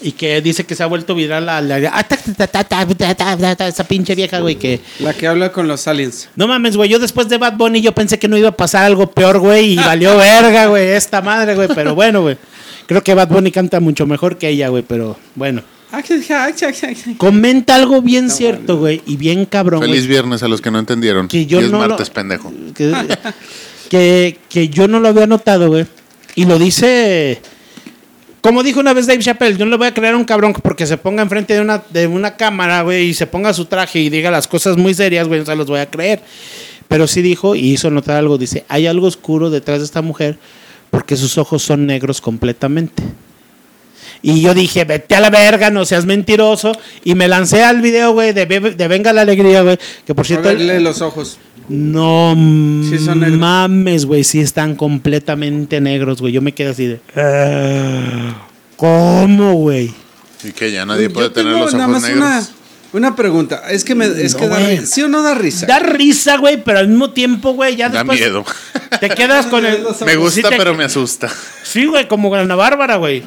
y 0.00 0.12
que 0.12 0.40
dice 0.40 0.64
que 0.64 0.74
se 0.74 0.82
ha 0.82 0.86
vuelto 0.86 1.14
viral 1.14 1.44
la, 1.44 1.60
la, 1.60 1.78
la 1.78 3.68
esa 3.68 3.84
pinche 3.84 4.14
vieja, 4.14 4.40
güey, 4.40 4.56
que 4.56 4.80
la 4.98 5.12
que 5.12 5.26
habla 5.26 5.52
con 5.52 5.68
los 5.68 5.86
aliens. 5.86 6.30
No 6.34 6.48
mames, 6.48 6.78
güey, 6.78 6.88
yo 6.88 6.98
después 6.98 7.28
de 7.28 7.36
Bad 7.36 7.58
Bunny 7.58 7.82
yo 7.82 7.92
pensé 7.92 8.18
que 8.18 8.26
no 8.26 8.38
iba 8.38 8.48
a 8.48 8.56
pasar 8.56 8.84
algo 8.84 9.10
peor, 9.10 9.38
güey, 9.38 9.74
y 9.74 9.76
valió 9.76 10.16
verga, 10.18 10.66
güey, 10.66 10.88
esta 10.88 11.20
madre, 11.20 11.54
güey, 11.54 11.68
pero 11.74 11.94
bueno, 11.94 12.22
güey. 12.22 12.38
Creo 12.86 13.04
que 13.04 13.12
Bad 13.12 13.28
Bunny 13.28 13.52
canta 13.52 13.78
mucho 13.78 14.06
mejor 14.06 14.38
que 14.38 14.48
ella, 14.48 14.68
güey, 14.68 14.82
pero 14.82 15.18
bueno. 15.34 15.62
Comenta 17.18 17.74
algo 17.74 18.00
bien 18.00 18.30
cierto, 18.30 18.78
güey, 18.78 19.02
y 19.04 19.16
bien 19.18 19.44
cabrón. 19.44 19.82
Feliz 19.82 20.06
viernes 20.06 20.42
a 20.42 20.48
los 20.48 20.62
que 20.62 20.70
no 20.70 20.78
entendieron. 20.78 21.28
Y 21.30 21.54
es 21.54 21.70
martes, 21.70 22.08
pendejo. 22.08 22.50
Que, 23.90 24.38
que 24.48 24.68
yo 24.70 24.88
no 24.88 25.00
lo 25.00 25.08
había 25.08 25.26
notado, 25.26 25.68
güey 25.68 25.86
y 26.34 26.44
lo 26.44 26.58
dice. 26.58 27.40
Como 28.40 28.64
dijo 28.64 28.80
una 28.80 28.92
vez 28.92 29.06
Dave 29.06 29.20
Chappelle, 29.20 29.56
yo 29.56 29.64
no 29.64 29.70
le 29.70 29.76
voy 29.76 29.86
a 29.86 29.94
creer 29.94 30.14
a 30.14 30.16
un 30.16 30.24
cabrón 30.24 30.52
porque 30.52 30.84
se 30.84 30.96
ponga 30.96 31.22
enfrente 31.22 31.54
de 31.54 31.60
una, 31.60 31.80
de 31.90 32.08
una 32.08 32.36
cámara, 32.36 32.82
güey, 32.82 33.10
y 33.10 33.14
se 33.14 33.28
ponga 33.28 33.52
su 33.54 33.66
traje 33.66 34.00
y 34.00 34.10
diga 34.10 34.32
las 34.32 34.48
cosas 34.48 34.76
muy 34.76 34.94
serias, 34.94 35.28
güey, 35.28 35.38
no 35.40 35.46
se 35.46 35.54
los 35.54 35.68
voy 35.68 35.78
a 35.78 35.88
creer. 35.88 36.20
Pero 36.88 37.06
sí 37.06 37.22
dijo 37.22 37.54
y 37.54 37.70
hizo 37.72 37.88
notar 37.90 38.16
algo. 38.16 38.38
Dice: 38.38 38.64
hay 38.68 38.86
algo 38.88 39.06
oscuro 39.06 39.48
detrás 39.48 39.78
de 39.78 39.84
esta 39.84 40.02
mujer 40.02 40.38
porque 40.90 41.16
sus 41.16 41.38
ojos 41.38 41.62
son 41.62 41.86
negros 41.86 42.20
completamente. 42.20 43.02
Y 44.24 44.40
yo 44.40 44.54
dije, 44.54 44.84
vete 44.84 45.14
a 45.16 45.20
la 45.20 45.30
verga, 45.30 45.70
no 45.70 45.84
seas 45.84 46.04
mentiroso. 46.04 46.72
Y 47.02 47.14
me 47.14 47.28
lancé 47.28 47.62
al 47.64 47.80
video, 47.80 48.12
güey, 48.12 48.32
de, 48.32 48.44
Ve- 48.46 48.60
de 48.72 48.88
Venga 48.88 49.12
la 49.12 49.22
Alegría, 49.22 49.62
güey. 49.62 49.78
Que 50.06 50.14
por 50.14 50.26
cierto, 50.26 50.52
lee 50.52 50.80
los 50.80 51.00
ojos. 51.00 51.38
No 51.68 52.34
Sí 52.88 52.98
son 52.98 53.20
negros. 53.20 53.38
mames, 53.38 54.04
güey, 54.06 54.24
sí 54.24 54.40
están 54.40 54.74
completamente 54.76 55.80
negros, 55.80 56.20
güey. 56.20 56.32
Yo 56.32 56.42
me 56.42 56.52
quedé 56.54 56.70
así 56.70 56.86
de. 56.86 57.00
"Ah, 57.16 58.34
¿Cómo, 58.76 59.54
güey? 59.54 59.92
Y 60.44 60.52
que 60.52 60.72
ya 60.72 60.84
nadie 60.84 61.08
Yo 61.08 61.12
puede 61.14 61.30
tener 61.30 61.52
tengo 61.52 61.64
los 61.64 61.74
nada 61.74 61.86
ojos 61.88 62.02
más 62.02 62.10
negros. 62.10 62.26
Una, 62.92 63.08
una 63.08 63.16
pregunta. 63.16 63.62
Es 63.70 63.84
que, 63.84 63.94
me, 63.94 64.06
es 64.06 64.34
No, 64.34 64.40
que 64.40 64.48
da 64.48 64.60
güey. 64.60 64.86
¿Sí 64.86 65.02
o 65.02 65.08
no 65.08 65.22
da 65.22 65.34
risa? 65.34 65.66
Da 65.66 65.78
risa, 65.78 66.36
güey, 66.38 66.62
pero 66.62 66.80
al 66.80 66.88
mismo 66.88 67.10
tiempo, 67.12 67.52
güey, 67.52 67.76
ya 67.76 67.88
Da 67.88 67.98
después. 68.00 68.18
miedo. 68.18 68.44
Te 69.00 69.08
quedas 69.10 69.46
con 69.46 69.64
el. 69.64 69.78
Me 70.06 70.16
gusta, 70.16 70.34
Sí 70.34 70.42
te- 70.48 70.56
pero 70.56 70.74
me 70.74 70.84
asusta. 70.84 71.30
Sí, 71.62 71.86
güey, 71.86 72.08
como 72.08 72.34
Ana 72.34 72.54
Bárbara, 72.56 72.96
güey. 72.96 73.22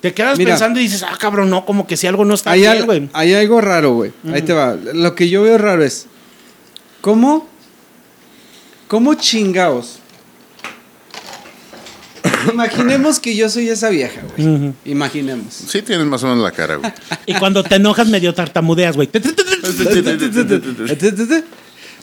Te 0.00 0.14
quedas 0.14 0.38
Mira. 0.38 0.52
pensando 0.52 0.78
y 0.78 0.84
dices, 0.84 1.02
ah, 1.02 1.16
cabrón, 1.18 1.50
no, 1.50 1.64
como 1.66 1.86
que 1.86 1.96
si 1.96 2.06
algo 2.06 2.24
no 2.24 2.34
está 2.34 2.52
bien, 2.54 2.86
güey. 2.86 3.08
hay 3.14 3.34
algo 3.34 3.60
raro, 3.60 3.94
güey. 3.94 4.12
Ahí 4.32 4.42
te 4.42 4.52
va. 4.52 4.76
Lo 4.94 5.14
que 5.16 5.28
yo 5.28 5.42
veo 5.42 5.58
raro 5.58 5.82
es. 5.82 6.06
¿Cómo? 7.00 7.48
¿Cómo 8.88 9.14
chingaos? 9.14 10.00
Imaginemos 12.52 13.20
que 13.20 13.36
yo 13.36 13.48
soy 13.50 13.68
esa 13.68 13.90
vieja, 13.90 14.22
güey. 14.36 14.72
Imaginemos. 14.84 15.54
Sí 15.54 15.82
tienes 15.82 16.06
más 16.06 16.22
o 16.22 16.28
menos 16.28 16.42
la 16.42 16.52
cara, 16.52 16.76
güey. 16.76 16.90
Y 17.26 17.34
cuando 17.34 17.62
te 17.62 17.74
enojas, 17.74 18.08
medio 18.08 18.32
tartamudeas, 18.34 18.96
güey. 18.96 19.10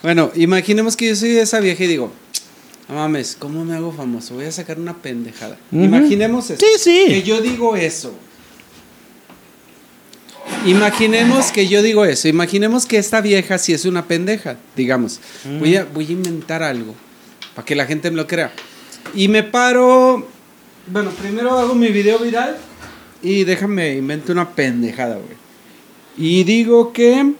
Bueno, 0.02 0.30
imaginemos 0.36 0.96
que 0.96 1.08
yo 1.08 1.16
soy 1.16 1.36
esa 1.36 1.58
vieja 1.58 1.82
y 1.84 1.86
digo, 1.88 2.12
no 2.88 2.94
mames, 2.94 3.36
¿cómo 3.36 3.64
me 3.64 3.74
hago 3.74 3.92
famoso? 3.92 4.34
Voy 4.34 4.44
a 4.44 4.52
sacar 4.52 4.78
una 4.78 4.94
pendejada. 4.94 5.58
Imaginemos 5.72 6.50
eso. 6.50 6.64
Sí, 6.64 6.78
sí. 6.78 7.04
Que 7.08 7.22
yo 7.22 7.40
digo 7.40 7.74
eso. 7.74 8.14
Imaginemos 10.66 11.52
que 11.52 11.68
yo 11.68 11.82
digo 11.82 12.04
eso. 12.04 12.28
Imaginemos 12.28 12.86
que 12.86 12.98
esta 12.98 13.20
vieja 13.20 13.58
sí 13.58 13.72
es 13.72 13.84
una 13.84 14.06
pendeja, 14.06 14.56
digamos. 14.76 15.20
Voy, 15.58 15.76
a, 15.76 15.84
voy 15.84 16.06
a 16.08 16.12
inventar 16.12 16.62
algo 16.62 16.94
para 17.54 17.64
que 17.64 17.74
la 17.74 17.86
gente 17.86 18.10
me 18.10 18.16
lo 18.16 18.26
crea. 18.26 18.52
Y 19.14 19.28
me 19.28 19.42
paro. 19.42 20.26
Bueno, 20.88 21.10
primero 21.10 21.58
hago 21.58 21.74
mi 21.74 21.88
video 21.88 22.18
viral 22.18 22.56
y 23.22 23.44
déjame 23.44 23.94
invento 23.94 24.32
una 24.32 24.50
pendejada, 24.50 25.14
güey. 25.16 25.36
Y 26.18 26.44
digo 26.44 26.92
que. 26.92 27.32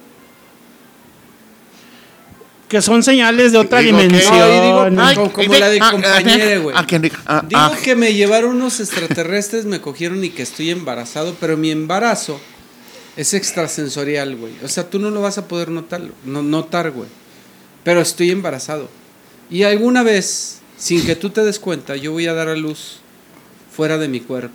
Que 2.69 2.83
son 2.83 3.05
señales 3.05 3.53
de 3.53 3.59
otra 3.59 3.79
Digo 3.79 3.97
que- 3.97 4.05
dimensión. 4.09 4.39
No, 4.39 4.49
y 4.49 4.61
digo, 4.91 5.03
Ay, 5.03 5.15
como, 5.33 5.55
la 5.55 5.69
de 5.71 5.79
ah, 5.81 5.91
compañera, 5.93 6.59
güey. 6.59 6.77
ah, 6.77 6.85
que- 6.87 7.13
ah, 7.27 7.43
Digo 7.49 7.61
ah. 7.61 7.73
que 7.83 7.95
me 7.95 8.13
llevaron 8.13 8.57
unos 8.57 8.81
extraterrestres, 8.81 9.67
me 9.67 9.81
cogieron 9.81 10.25
y 10.25 10.31
que 10.31 10.43
estoy 10.43 10.71
embarazado, 10.71 11.37
pero 11.41 11.57
mi 11.57 11.71
embarazo 11.71 12.41
es 13.17 13.35
extrasensorial, 13.35 14.37
güey. 14.37 14.53
O 14.65 14.69
sea, 14.69 14.89
tú 14.89 14.99
no 14.99 15.11
lo 15.11 15.23
vas 15.23 15.39
a 15.39 15.47
poder 15.49 15.71
notar, 15.71 16.03
no, 16.25 16.43
notar, 16.43 16.91
güey. 16.91 17.09
Pero 17.85 18.01
estoy 18.01 18.31
embarazado. 18.31 18.89
Y 19.51 19.63
alguna 19.63 20.03
vez, 20.03 20.59
sin 20.77 21.05
que 21.07 21.17
tú 21.17 21.31
te 21.31 21.43
des 21.45 21.59
cuenta, 21.59 21.97
yo 21.97 22.13
voy 22.13 22.27
a 22.27 22.35
dar 22.35 22.49
a 22.49 22.57
luz 22.57 22.99
fuera 23.75 23.97
de 23.99 24.09
mi 24.09 24.21
cuerpo. 24.21 24.55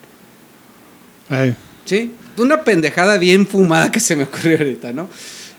Ay. 1.29 1.55
¿Sí? 1.85 2.13
Una 2.37 2.63
pendejada 2.63 3.17
bien 3.17 3.47
fumada 3.47 3.91
que 3.91 3.99
se 3.99 4.15
me 4.15 4.23
ocurrió 4.23 4.57
ahorita, 4.57 4.91
¿no? 4.93 5.09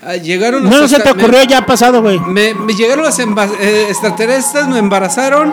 Ah, 0.05 0.17
llegaron 0.17 0.65
No, 0.65 0.71
los 0.81 0.91
se 0.91 0.97
te 0.97 1.03
extra- 1.03 1.15
me- 1.15 1.23
ocurrió, 1.23 1.43
ya 1.45 1.59
ha 1.59 1.67
pasado, 1.67 2.03
güey. 2.03 2.19
me, 2.19 2.55
me 2.55 2.75
llegaron 2.75 3.05
los 3.05 3.19
eh, 3.19 3.87
extraterrestres, 3.89 4.67
me 4.67 4.79
embarazaron, 4.79 5.53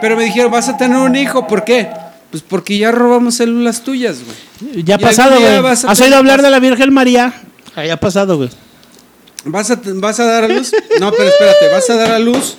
pero 0.00 0.16
me 0.16 0.24
dijeron, 0.24 0.50
vas 0.52 0.68
a 0.68 0.76
tener 0.76 0.96
un 0.98 1.16
hijo. 1.16 1.46
¿Por 1.46 1.64
qué? 1.64 1.88
Pues 2.30 2.42
porque 2.46 2.76
ya 2.78 2.92
robamos 2.92 3.36
células 3.36 3.82
tuyas, 3.84 4.18
güey. 4.24 4.84
Ya 4.84 4.96
ha 4.96 4.98
pasado, 4.98 5.40
güey. 5.40 5.56
¿Has 5.66 6.00
oído 6.00 6.16
hablar 6.16 6.42
de 6.42 6.50
la 6.50 6.60
Virgen 6.60 6.92
María? 6.92 7.32
Ah, 7.74 7.84
Ya 7.86 7.94
ha 7.94 8.00
pasado, 8.00 8.36
güey. 8.36 8.50
¿Vas 9.44 9.70
a, 9.70 9.80
¿Vas 9.82 10.20
a 10.20 10.24
dar 10.24 10.44
a 10.44 10.48
luz? 10.48 10.72
No, 11.00 11.10
pero 11.12 11.28
espérate, 11.28 11.68
vas 11.72 11.88
a 11.88 11.94
dar 11.96 12.10
a 12.10 12.18
luz 12.18 12.56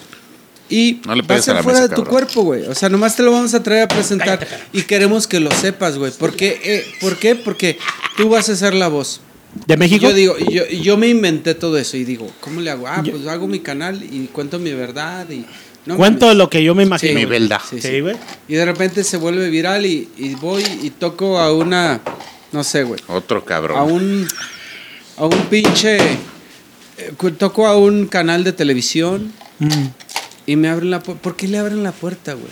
y 0.70 1.02
No 1.06 1.14
le 1.14 1.22
va 1.24 1.36
a 1.36 1.41
ser 1.41 1.56
la 1.56 1.64
fuera 1.64 1.80
mesa, 1.80 1.90
de 1.90 1.96
tu 1.96 2.04
cabrón. 2.04 2.12
cuerpo, 2.14 2.41
güey. 2.44 2.64
O 2.68 2.74
sea, 2.74 2.90
nomás 2.90 3.16
te 3.16 3.22
lo 3.24 3.32
vamos 3.32 3.54
a 3.54 3.62
traer 3.62 3.84
a 3.84 3.88
presentar 3.88 4.46
y 4.72 4.84
queremos 4.84 5.28
que 5.28 5.40
lo 5.40 5.52
sepas, 5.52 5.98
güey. 5.98 6.12
¿Por 6.14 6.36
qué? 6.36 6.60
Eh, 6.64 6.86
¿Por 7.02 7.18
qué? 7.18 7.36
Porque 7.36 7.78
tú 8.18 8.30
vas 8.30 8.50
a 8.50 8.56
ser 8.56 8.74
la 8.74 8.88
voz. 8.88 9.22
¿De 9.68 9.78
México? 9.78 10.04
Yo 10.08 10.14
digo, 10.14 10.38
yo, 10.38 10.66
yo 10.68 10.96
me 10.98 11.08
inventé 11.10 11.54
todo 11.56 11.78
eso 11.78 11.98
y 11.98 12.04
digo, 12.06 12.28
¿cómo 12.40 12.62
le 12.62 12.70
hago? 12.72 12.88
Ah, 12.88 13.04
pues 13.04 13.28
hago 13.28 13.48
mi 13.48 13.60
canal 13.60 14.02
y 14.04 14.28
cuento 14.28 14.58
mi 14.60 14.72
verdad 14.74 15.30
y... 15.30 15.46
no 15.85 15.95
Cuento 15.97 16.26
mames. 16.27 16.38
lo 16.38 16.49
que 16.49 16.64
yo 16.64 16.76
me 16.76 16.84
imagino. 16.84 17.14
Mi 17.19 17.26
verdad. 17.26 17.61
Sí, 17.69 17.81
sí. 17.81 17.88
Sí, 17.88 17.99
güey. 18.01 18.15
Y 18.47 18.56
de 18.56 18.65
repente 18.65 19.03
se 19.03 19.18
vuelve 19.18 19.49
viral 19.49 19.85
y, 19.85 20.10
y 20.18 20.35
voy 20.35 20.64
y 20.84 20.89
toco 20.91 21.39
a 21.39 21.53
una, 21.53 22.01
no 22.51 22.64
sé, 22.64 22.84
güey, 22.84 22.99
Otro 23.07 23.43
cabrón. 23.45 23.77
a 23.77 23.84
un, 23.84 24.27
a 25.18 25.26
un 25.26 25.41
pinche, 25.49 25.97
eh, 25.97 27.11
toco 27.38 27.65
a 27.68 27.77
un 27.77 28.07
canal 28.07 28.43
de 28.43 28.53
televisión 28.53 29.34
Mm. 29.60 29.88
y 30.45 30.56
me 30.56 30.69
abren 30.69 30.89
la 30.89 31.01
puerta. 31.01 31.22
¿Por 31.22 31.35
qué 31.35 31.47
le 31.47 31.57
abren 31.57 31.84
la 31.84 31.91
puerta, 31.91 32.34
güey? 32.34 32.47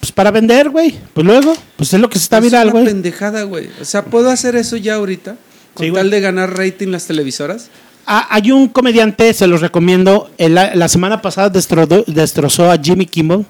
Pues 0.00 0.10
para 0.12 0.30
vender, 0.32 0.70
güey. 0.70 0.98
Pues 1.14 1.24
luego, 1.26 1.54
pues 1.76 1.92
es 1.94 2.00
lo 2.00 2.08
que 2.10 2.18
se 2.18 2.24
está 2.24 2.38
Es 2.38 2.44
viral, 2.44 2.64
una 2.68 2.72
güey. 2.72 2.84
pendejada, 2.86 3.42
güey. 3.44 3.68
O 3.80 3.84
sea, 3.84 4.04
¿puedo 4.04 4.28
hacer 4.30 4.56
eso 4.56 4.76
ya 4.76 4.94
ahorita? 4.96 5.36
Con 5.74 5.92
tal 5.92 6.10
de 6.10 6.20
ganar 6.20 6.56
rating 6.56 6.88
las 6.88 7.06
televisoras. 7.06 7.68
Ah, 8.10 8.26
hay 8.30 8.52
un 8.52 8.68
comediante, 8.68 9.34
se 9.34 9.46
los 9.46 9.60
recomiendo. 9.60 10.30
la, 10.38 10.88
semana 10.88 11.20
pasada 11.20 11.50
destrozó, 11.50 12.70
a 12.70 12.78
Jimmy 12.78 13.04
Kimmel 13.04 13.44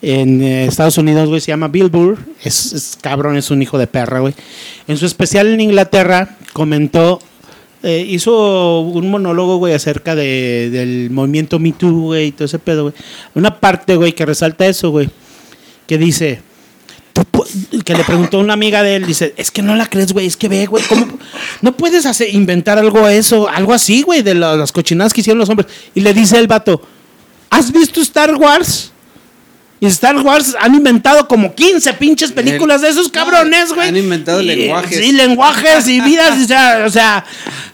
en 0.00 0.40
eh, 0.42 0.64
Estados 0.64 0.96
Unidos, 0.96 1.28
güey. 1.28 1.42
Se 1.42 1.48
llama 1.48 1.68
Bill 1.68 1.90
Burr. 1.90 2.16
Es, 2.42 2.96
cabrón, 3.02 3.36
es 3.36 3.50
un 3.50 3.60
hijo 3.60 3.76
de 3.76 3.86
perra, 3.86 4.20
güey. 4.20 4.32
En 4.88 4.96
su 4.96 5.04
especial 5.04 5.48
en 5.48 5.60
Inglaterra 5.60 6.38
comentó, 6.54 7.20
eh, 7.82 8.02
hizo 8.08 8.80
un 8.80 9.10
monólogo, 9.10 9.58
güey, 9.58 9.74
acerca 9.74 10.14
de, 10.14 10.70
del 10.70 11.10
movimiento 11.10 11.58
Me 11.58 11.72
Too, 11.72 12.00
güey, 12.00 12.28
y 12.28 12.32
todo 12.32 12.46
ese 12.46 12.58
pedo. 12.58 12.94
Una 13.34 13.60
parte, 13.60 13.96
güey, 13.96 14.14
que 14.14 14.24
resalta 14.24 14.66
eso, 14.66 14.90
güey. 14.90 15.10
Que 15.86 15.98
dice, 15.98 16.40
que 17.90 17.96
le 17.98 18.04
preguntó 18.04 18.38
una 18.38 18.52
amiga 18.52 18.82
de 18.82 18.96
él, 18.96 19.06
dice, 19.06 19.34
es 19.36 19.50
que 19.50 19.62
no 19.62 19.74
la 19.74 19.86
crees, 19.86 20.12
güey, 20.12 20.26
es 20.26 20.36
que 20.36 20.48
ve, 20.48 20.66
güey, 20.66 20.84
¿cómo? 20.88 21.06
No 21.60 21.76
puedes 21.76 22.06
inventar 22.32 22.78
algo 22.78 23.08
eso, 23.08 23.48
algo 23.48 23.72
así, 23.72 24.02
güey, 24.02 24.22
de 24.22 24.34
la- 24.34 24.54
las 24.56 24.70
cochinadas 24.72 25.12
que 25.12 25.22
hicieron 25.22 25.38
los 25.38 25.48
hombres. 25.48 25.68
Y 25.94 26.00
le 26.00 26.14
dice 26.14 26.38
el 26.38 26.46
vato, 26.46 26.80
¿has 27.50 27.72
visto 27.72 28.00
Star 28.00 28.34
Wars? 28.36 28.89
Y 29.82 29.86
Star 29.86 30.14
Wars 30.18 30.54
han 30.60 30.74
inventado 30.74 31.26
como 31.26 31.54
15 31.54 31.94
pinches 31.94 32.32
películas 32.32 32.82
de 32.82 32.90
esos 32.90 33.08
cabrones, 33.08 33.72
güey. 33.72 33.88
Han 33.88 33.96
inventado 33.96 34.42
Y, 34.42 34.44
lenguajes. 34.44 34.98
Sí, 34.98 35.12
lenguajes 35.12 35.88
y 35.88 36.02
vidas, 36.02 36.38
o 36.38 36.46
sea, 36.46 36.84
o 36.86 36.90
sea, 36.90 37.24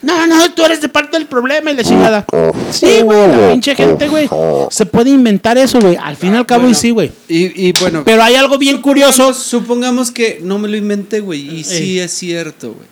no, 0.03 0.25
no, 0.29 0.53
tú 0.53 0.65
eres 0.65 0.81
de 0.81 0.89
parte 0.89 1.19
del 1.19 1.27
problema 1.27 1.73
y 1.73 1.75
la 1.75 1.83
chingada. 1.83 2.25
Sí, 2.71 3.01
güey, 3.03 3.27
la 3.27 3.51
pinche 3.51 3.75
gente, 3.75 4.07
güey. 4.07 4.31
Se 4.71 4.87
puede 4.87 5.11
inventar 5.11 5.59
eso, 5.59 5.81
güey. 5.81 5.97
Al 5.97 6.17
fin 6.17 6.35
y 6.35 6.37
al 6.37 6.47
cabo, 6.47 6.69
y 6.69 6.77
sí, 6.77 6.91
güey. 6.91 7.11
Y, 7.27 7.69
y 7.69 7.73
bueno, 7.81 8.05
Pero 8.05 8.23
hay 8.23 8.37
algo 8.37 8.57
bien 8.57 8.81
curioso. 8.81 9.35
supongamos, 9.35 10.13
que 10.13 10.39
no 10.43 10.61
me 10.61 10.69
lo 10.69 10.77
inventé, 10.77 11.19
güey. 11.19 11.59
Y 11.59 11.65
sí 11.65 11.99
es 11.99 12.13
cierto, 12.13 12.73
güey. 12.75 12.87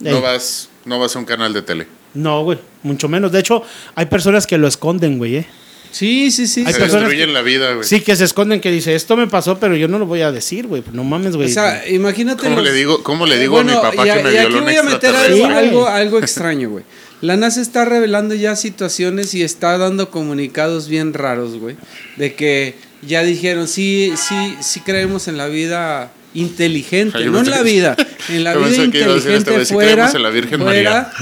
No 0.00 0.22
vas, 0.22 0.70
no 0.86 0.98
vas 0.98 1.14
a 1.14 1.18
un 1.18 1.26
canal 1.26 1.52
de 1.52 1.60
tele. 1.60 1.86
No, 2.14 2.44
güey, 2.44 2.58
mucho 2.82 3.08
menos. 3.08 3.30
De 3.30 3.40
hecho, 3.40 3.62
hay 3.94 4.06
personas 4.06 4.46
que 4.46 4.56
lo 4.56 4.66
esconden, 4.68 5.18
güey, 5.18 5.36
¿eh? 5.36 5.46
Sí, 5.90 6.30
sí, 6.30 6.46
sí. 6.46 6.64
Hay 6.66 6.72
Se 6.72 6.78
personas 6.78 7.04
destruyen 7.08 7.28
que- 7.28 7.32
la 7.32 7.42
vida, 7.42 7.72
güey. 7.74 7.86
Sí, 7.86 8.00
que 8.00 8.14
se 8.14 8.24
esconden, 8.24 8.60
que 8.60 8.70
dice, 8.70 8.94
esto 8.94 9.16
me 9.16 9.26
pasó, 9.26 9.58
pero 9.58 9.74
yo 9.74 9.88
no 9.88 9.98
lo 9.98 10.06
voy 10.06 10.20
a 10.20 10.30
decir, 10.30 10.66
güey. 10.66 10.82
No 10.92 11.02
mames, 11.04 11.34
güey. 11.36 11.48
O 11.50 11.52
sea, 11.52 11.88
imagínate. 11.88 12.42
¿Cómo 12.42 12.56
los- 12.56 12.64
le 12.64 12.72
digo, 12.72 13.02
cómo 13.02 13.26
le 13.26 13.38
digo 13.38 13.58
a 13.58 13.64
mi 13.64 13.72
papá 13.72 14.06
y 14.06 14.10
que 14.12 14.22
me 14.22 14.32
y 14.32 14.36
aquí 14.36 14.48
violó 14.48 14.58
un 14.58 14.64
voy 14.64 14.76
a 14.76 14.82
meter 14.82 15.14
algo, 15.16 16.18
extraño, 16.18 16.70
güey. 16.70 16.84
La 17.20 17.36
NASA 17.36 17.60
está 17.60 17.84
revelando 17.84 18.34
ya 18.34 18.54
situaciones 18.54 19.34
y 19.34 19.42
está 19.42 19.76
dando 19.78 20.10
comunicados 20.10 20.88
bien 20.88 21.14
raros, 21.14 21.58
güey. 21.58 21.76
De 22.16 22.34
que 22.34 22.74
ya 23.02 23.22
dijeron, 23.24 23.66
sí, 23.66 24.12
sí, 24.16 24.56
sí 24.60 24.80
creemos 24.80 25.26
en 25.26 25.36
la 25.36 25.48
vida 25.48 26.12
inteligente, 26.34 27.16
Ay, 27.18 27.24
no 27.30 27.40
en 27.40 27.50
la 27.50 27.62
vida, 27.62 27.96
en 28.28 28.44
la 28.44 28.54
vida 28.54 28.66
pensé 28.66 28.90
que 28.90 28.98
iba 28.98 29.06
a 29.12 29.14
decir 29.14 29.30
este 29.32 29.50
inteligente 29.50 29.74
fuera, 29.74 29.92
creemos 29.94 30.14
en 30.14 30.22
la 30.22 30.28
Virgen 30.30 30.60
fuera, 30.60 31.12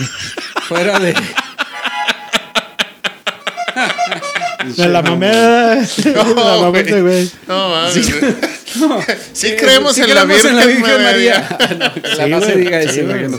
fuera 0.69 0.99
de... 0.99 1.15
De 4.75 4.89
la 4.89 5.03
mamé. 5.03 5.31
No, 6.15 6.35
la 6.35 6.63
mamé, 6.63 6.83
güey. 6.83 7.01
güey. 7.03 7.31
No 7.49 7.69
mames. 7.69 7.95
Sí 9.33 9.53
creemos 9.57 9.97
en 9.99 10.15
la 10.15 10.25
creemos 10.25 10.43
Virgen 10.67 11.03
María. 11.03 11.59
No, 11.71 11.79
la 11.79 12.25
Sí, 12.25 12.31
no 12.31 12.41
se 12.43 12.57
diga 12.57 12.81
eso, 12.83 13.07
güey. 13.07 13.29
no. 13.29 13.39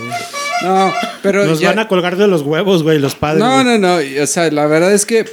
No, 0.63 0.93
pero 1.21 1.45
Nos 1.45 1.59
ya- 1.59 1.69
van 1.69 1.79
a 1.79 1.87
colgar 1.87 2.17
de 2.17 2.27
los 2.27 2.41
huevos, 2.41 2.81
güey, 2.83 2.97
los 2.97 3.13
padres. 3.15 3.39
No, 3.39 3.63
no, 3.63 3.77
no. 3.77 3.97
O 4.23 4.27
sea, 4.27 4.49
la 4.51 4.65
verdad 4.65 4.91
es 4.91 5.05
que, 5.05 5.25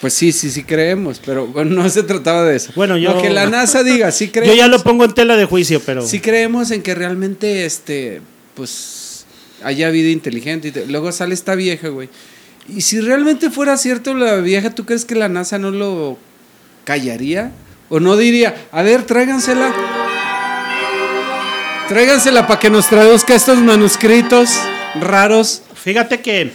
pues 0.00 0.14
sí, 0.14 0.30
sí, 0.30 0.48
sí 0.50 0.62
creemos, 0.62 1.20
pero 1.24 1.46
bueno, 1.48 1.82
no 1.82 1.88
se 1.88 2.04
trataba 2.04 2.44
de 2.44 2.56
eso. 2.56 2.70
Bueno, 2.76 2.96
yo- 2.96 3.14
Lo 3.14 3.22
que 3.22 3.30
la 3.30 3.46
NASA 3.50 3.82
diga, 3.82 4.12
sí 4.12 4.26
Yo 4.26 4.32
creemos. 4.32 4.56
ya 4.56 4.68
lo 4.68 4.78
pongo 4.80 5.04
en 5.06 5.12
tela 5.14 5.36
de 5.36 5.44
juicio, 5.46 5.80
pero. 5.84 6.06
Sí 6.06 6.20
creemos 6.20 6.70
en 6.70 6.82
que 6.82 6.94
realmente, 6.94 7.64
este, 7.64 8.20
pues, 8.54 9.26
haya 9.64 9.90
vida 9.90 10.10
inteligente. 10.10 10.68
y 10.68 10.70
te- 10.70 10.86
Luego 10.86 11.10
sale 11.10 11.34
esta 11.34 11.56
vieja, 11.56 11.88
güey. 11.88 12.08
Y 12.68 12.80
si 12.80 13.00
realmente 13.00 13.50
fuera 13.50 13.76
cierto 13.76 14.14
la 14.14 14.36
vieja, 14.36 14.70
¿tú 14.70 14.84
crees 14.86 15.04
que 15.04 15.14
la 15.14 15.28
NASA 15.28 15.58
no 15.58 15.70
lo 15.70 16.18
callaría? 16.84 17.52
¿O 17.88 18.00
no 18.00 18.16
diría, 18.16 18.54
a 18.72 18.82
ver, 18.82 19.02
tráigansela? 19.02 19.72
Tráigansela 21.88 22.46
para 22.46 22.58
que 22.58 22.70
nos 22.70 22.88
traduzca 22.88 23.34
estos 23.34 23.58
manuscritos 23.58 24.50
raros. 25.00 25.62
Fíjate 25.74 26.20
que 26.20 26.52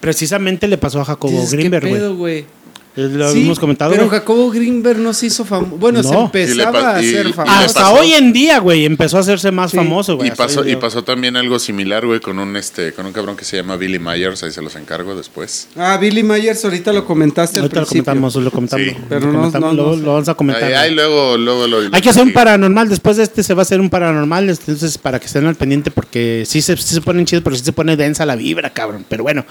precisamente 0.00 0.68
le 0.68 0.78
pasó 0.78 1.00
a 1.00 1.04
Jacobo 1.04 1.32
Dices, 1.32 1.50
¿qué 1.50 1.68
Greenberg, 1.68 2.14
güey. 2.14 2.46
Lo 2.96 3.30
Sí, 3.32 3.42
hemos 3.44 3.60
comentado. 3.60 3.92
Pero 3.92 4.06
güey. 4.08 4.18
Jacobo 4.18 4.50
Greenberg 4.50 4.98
no 4.98 5.14
se 5.14 5.26
hizo 5.26 5.44
famoso. 5.44 5.76
Bueno, 5.76 6.02
se 6.02 6.12
empezaba 6.12 6.96
a 6.96 7.00
ser 7.00 7.32
famoso. 7.32 7.56
Hasta 7.58 7.80
pasó- 7.82 7.94
hoy 7.94 8.12
en 8.14 8.32
día, 8.32 8.58
güey, 8.58 8.84
empezó 8.84 9.16
a 9.16 9.20
hacerse 9.20 9.52
más 9.52 9.70
famoso, 9.72 10.16
güey. 10.16 10.28
Y 10.28 10.32
pasó, 10.32 10.66
y 10.68 10.74
pasó 10.74 11.04
también 11.04 11.36
algo 11.36 11.60
similar, 11.60 12.04
güey, 12.04 12.18
con 12.20 12.40
un 12.40 12.56
este, 12.56 12.92
con 12.92 13.06
un 13.06 13.12
cabrón 13.12 13.36
que 13.36 13.44
se 13.44 13.56
llama 13.56 13.76
Billy 13.76 14.00
Myers, 14.00 14.42
ahí 14.42 14.50
se 14.50 14.60
los 14.60 14.74
encargo 14.74 15.14
después. 15.14 15.68
Ah, 15.76 15.98
Billy 15.98 16.24
Myers, 16.24 16.64
ahorita 16.64 16.92
lo 16.92 17.04
comentaste 17.06 17.58
al 17.58 17.62
Ahorita 17.66 17.80
lo 17.82 17.86
comentamos, 17.86 18.34
lo 18.34 18.50
comentamos. 18.50 18.86
Sí. 18.88 18.96
Pero 19.08 19.20
lo, 19.20 19.26
no- 19.28 19.38
comentamos, 19.38 19.74
no- 19.76 19.82
lo- 19.82 19.96
no- 19.96 20.02
lo 20.02 20.12
vamos 20.14 20.28
a 20.28 20.34
comentar. 20.34 20.74
Ahí 20.74 20.92
luego, 20.92 21.36
luego 21.36 21.66
lo. 21.68 21.78
Hay 21.92 22.02
que 22.02 22.10
hacer 22.10 22.24
un 22.24 22.32
paranormal. 22.32 22.88
Después 22.88 23.16
de 23.18 23.22
este 23.22 23.44
se 23.44 23.54
va 23.54 23.60
a 23.60 23.62
hacer 23.62 23.80
un 23.80 23.88
paranormal. 23.88 24.50
Entonces, 24.50 24.98
para 24.98 25.20
que 25.20 25.26
estén 25.26 25.46
al 25.46 25.54
pendiente, 25.54 25.92
porque 25.92 26.42
sí 26.44 26.60
se, 26.60 26.76
sí 26.76 26.94
se 26.94 27.00
ponen 27.00 27.24
chidos, 27.24 27.44
pero 27.44 27.54
sí 27.54 27.62
se 27.64 27.72
pone 27.72 27.96
densa 27.96 28.26
la 28.26 28.34
vibra, 28.34 28.70
cabrón. 28.70 29.06
Pero 29.08 29.22
bueno. 29.22 29.46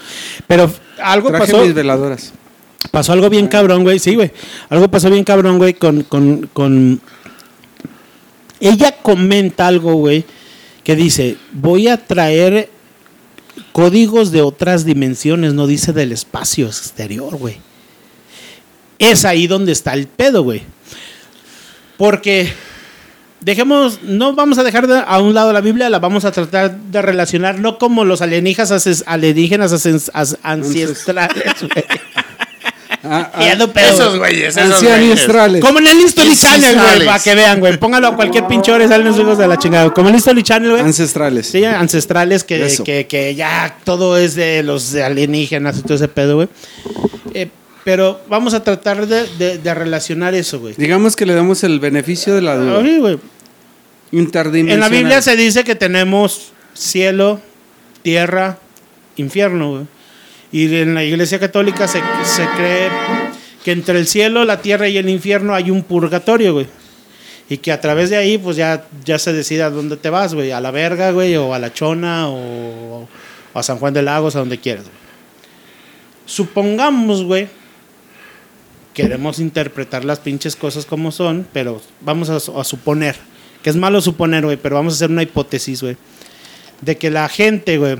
Pero 0.46 0.70
algo 1.02 1.28
Traje 1.30 1.52
pasó. 1.52 1.64
mis 1.64 1.72
veladoras. 1.74 2.34
Pasó 2.90 3.12
algo 3.12 3.28
bien 3.30 3.46
cabrón, 3.48 3.82
güey. 3.82 3.98
Sí, 3.98 4.14
güey. 4.14 4.30
Algo 4.68 4.90
pasó 4.90 5.10
bien 5.10 5.24
cabrón, 5.24 5.58
güey, 5.58 5.74
con, 5.74 6.02
con, 6.02 6.48
con... 6.52 7.00
Ella 8.58 8.96
comenta 9.02 9.66
algo, 9.66 9.94
güey, 9.94 10.24
que 10.84 10.94
dice, 10.96 11.36
voy 11.52 11.88
a 11.88 11.96
traer 12.06 12.68
códigos 13.72 14.32
de 14.32 14.42
otras 14.42 14.84
dimensiones, 14.84 15.54
no 15.54 15.66
dice 15.66 15.92
del 15.92 16.12
espacio 16.12 16.66
exterior, 16.66 17.36
güey. 17.36 17.58
Es 18.98 19.24
ahí 19.24 19.46
donde 19.46 19.72
está 19.72 19.94
el 19.94 20.08
pedo, 20.08 20.42
güey. 20.42 20.62
Porque 21.96 22.52
dejemos, 23.40 24.00
no 24.02 24.34
vamos 24.34 24.58
a 24.58 24.62
dejar 24.62 24.86
de- 24.86 25.02
a 25.06 25.18
un 25.20 25.32
lado 25.32 25.52
la 25.54 25.62
Biblia, 25.62 25.88
la 25.88 25.98
vamos 25.98 26.26
a 26.26 26.32
tratar 26.32 26.76
de 26.78 27.00
relacionar 27.00 27.58
no 27.60 27.78
como 27.78 28.04
los 28.04 28.20
alienígenas, 28.20 29.04
alienígenas 29.06 29.72
ancestrales, 30.42 31.44
güey. 31.62 31.84
Ah, 33.02 33.30
Y 33.40 33.44
ah, 33.44 33.52
ando 33.52 33.72
pedo, 33.72 33.94
Esos 33.94 34.08
güey. 34.18 34.18
güeyes, 34.34 34.56
esos 34.56 34.82
güeyes. 34.82 34.98
ancianistrales. 34.98 35.64
Como 35.64 35.78
en 35.78 35.86
el 35.86 36.00
History 36.00 36.36
Channel, 36.36 36.74
güey, 36.76 37.06
para 37.06 37.22
que 37.22 37.34
vean, 37.34 37.58
güey. 37.60 37.76
Póngalo 37.78 38.08
a 38.08 38.16
cualquier 38.16 38.46
pinche 38.46 38.70
hora 38.72 38.84
y 38.84 38.88
salen 38.88 39.06
los 39.06 39.18
hijos 39.18 39.38
de 39.38 39.46
la 39.48 39.56
chingada. 39.58 39.90
Como 39.90 40.08
en 40.08 40.14
el 40.14 40.18
History 40.18 40.42
Channel, 40.42 40.70
güey. 40.72 40.82
Ancestrales. 40.82 41.46
Sí, 41.46 41.64
ancestrales 41.64 42.44
que, 42.44 42.66
que, 42.84 43.06
que 43.06 43.34
ya 43.34 43.76
todo 43.84 44.16
es 44.18 44.34
de 44.34 44.62
los 44.62 44.94
alienígenas 44.94 45.78
y 45.78 45.82
todo 45.82 45.94
ese 45.94 46.08
pedo, 46.08 46.36
güey. 46.36 46.48
Eh, 47.34 47.48
pero 47.84 48.20
vamos 48.28 48.52
a 48.52 48.62
tratar 48.62 49.06
de, 49.06 49.26
de- 49.38 49.56
de 49.58 49.74
relacionar 49.74 50.34
eso, 50.34 50.60
güey. 50.60 50.74
Digamos 50.76 51.16
que 51.16 51.24
le 51.24 51.34
damos 51.34 51.64
el 51.64 51.80
beneficio 51.80 52.34
de 52.34 52.42
la 52.42 52.56
duda. 52.56 52.82
Sí, 52.82 52.98
güey. 52.98 53.18
Interdimensional. 54.12 54.74
En 54.74 54.92
la 54.92 54.98
Biblia 54.98 55.22
se 55.22 55.36
dice 55.36 55.64
que 55.64 55.74
tenemos 55.76 56.52
cielo, 56.74 57.40
tierra, 58.02 58.58
infierno, 59.16 59.70
güey. 59.70 59.82
Y 60.52 60.74
en 60.74 60.94
la 60.94 61.04
Iglesia 61.04 61.38
Católica 61.38 61.86
se, 61.86 62.00
se 62.24 62.46
cree 62.56 62.88
que 63.64 63.72
entre 63.72 63.98
el 63.98 64.06
cielo, 64.06 64.44
la 64.44 64.62
tierra 64.62 64.88
y 64.88 64.96
el 64.96 65.08
infierno 65.08 65.54
hay 65.54 65.70
un 65.70 65.82
purgatorio, 65.82 66.54
güey. 66.54 66.66
Y 67.48 67.58
que 67.58 67.72
a 67.72 67.80
través 67.80 68.10
de 68.10 68.16
ahí, 68.16 68.38
pues 68.38 68.56
ya, 68.56 68.84
ya 69.04 69.18
se 69.18 69.32
decide 69.32 69.62
a 69.62 69.70
dónde 69.70 69.96
te 69.96 70.08
vas, 70.08 70.34
güey. 70.34 70.52
A 70.52 70.60
la 70.60 70.70
verga, 70.70 71.10
güey, 71.10 71.36
o 71.36 71.52
a 71.52 71.58
la 71.58 71.72
chona, 71.72 72.28
o, 72.28 73.08
a 73.52 73.62
San 73.62 73.78
Juan 73.78 73.92
de 73.92 74.02
Lagos, 74.02 74.36
a 74.36 74.38
donde 74.38 74.58
quieras, 74.58 74.84
güey. 74.84 75.00
Supongamos, 76.26 77.24
güey, 77.24 77.48
queremos 78.94 79.40
interpretar 79.40 80.04
las 80.04 80.20
pinches 80.20 80.54
cosas 80.54 80.86
como 80.86 81.10
son, 81.10 81.46
pero 81.52 81.82
vamos 82.00 82.30
a, 82.30 82.36
a 82.36 82.64
suponer, 82.64 83.16
que 83.64 83.70
es 83.70 83.76
malo 83.76 84.00
suponer, 84.00 84.44
güey, 84.44 84.56
pero 84.56 84.76
vamos 84.76 84.94
a 84.94 84.96
hacer 84.96 85.10
una 85.10 85.24
hipótesis, 85.24 85.82
güey, 85.82 85.96
de 86.82 86.96
que 86.96 87.10
la 87.10 87.28
gente, 87.28 87.78
güey, 87.78 87.96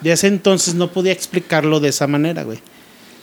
de 0.00 0.12
ese 0.12 0.26
entonces 0.26 0.74
no 0.74 0.90
podía 0.90 1.12
explicarlo 1.12 1.80
de 1.80 1.88
esa 1.90 2.06
manera, 2.06 2.42
güey. 2.44 2.58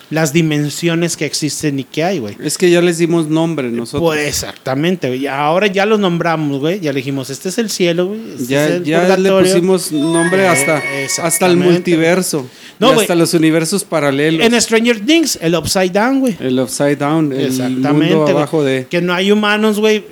Las 0.10 0.32
dimensiones 0.32 1.18
que 1.18 1.26
existen 1.26 1.80
y 1.80 1.84
que 1.84 2.02
hay, 2.02 2.20
güey. 2.20 2.38
Es 2.42 2.58
que 2.58 2.70
ya 2.72 2.80
les 2.82 2.98
dimos 2.98 3.28
nombre 3.28 3.70
nosotros. 3.70 4.04
Pues 4.04 4.26
exactamente, 4.26 5.10
güey. 5.10 5.28
Ahora 5.28 5.68
ya 5.68 5.86
los 5.86 6.00
nombramos, 6.00 6.62
güey. 6.62 6.80
Ya 6.80 6.94
le 6.94 6.98
dijimos, 7.00 7.30
este 7.30 7.50
es 7.50 7.58
el 7.58 7.70
cielo, 7.70 8.08
güey. 8.08 8.22
este 8.40 8.46
ya 8.46 8.66
es 8.68 8.72
el 8.72 8.84
ya 8.86 9.18
le 9.18 9.30
pusimos 9.32 9.92
nombre 9.92 10.44
Eh, 10.44 10.48
hasta, 10.48 10.82
hasta 11.24 11.46
el 11.48 11.58
multiverso. 11.58 12.48
No, 12.80 12.92
y 12.92 12.94
güey. 12.94 13.04
hasta 13.04 13.16
los 13.16 13.34
universos 13.34 13.84
paralelos. 13.84 14.46
En 14.46 14.62
Stranger 14.62 15.02
Things, 15.06 15.38
el 15.42 15.56
Upside 15.56 15.90
Down, 15.90 16.22
güey. 16.22 16.38
el 16.40 16.58
Upside 16.58 16.96
Down, 16.96 17.34
el 17.34 17.48
Exactamente. 17.48 18.16
mundo 18.16 18.28
abajo 18.32 18.64
de... 18.64 18.88
Que 18.90 19.02
no 19.02 19.14
hay 19.14 19.32
humanos, 19.34 19.78
güey. 19.78 20.06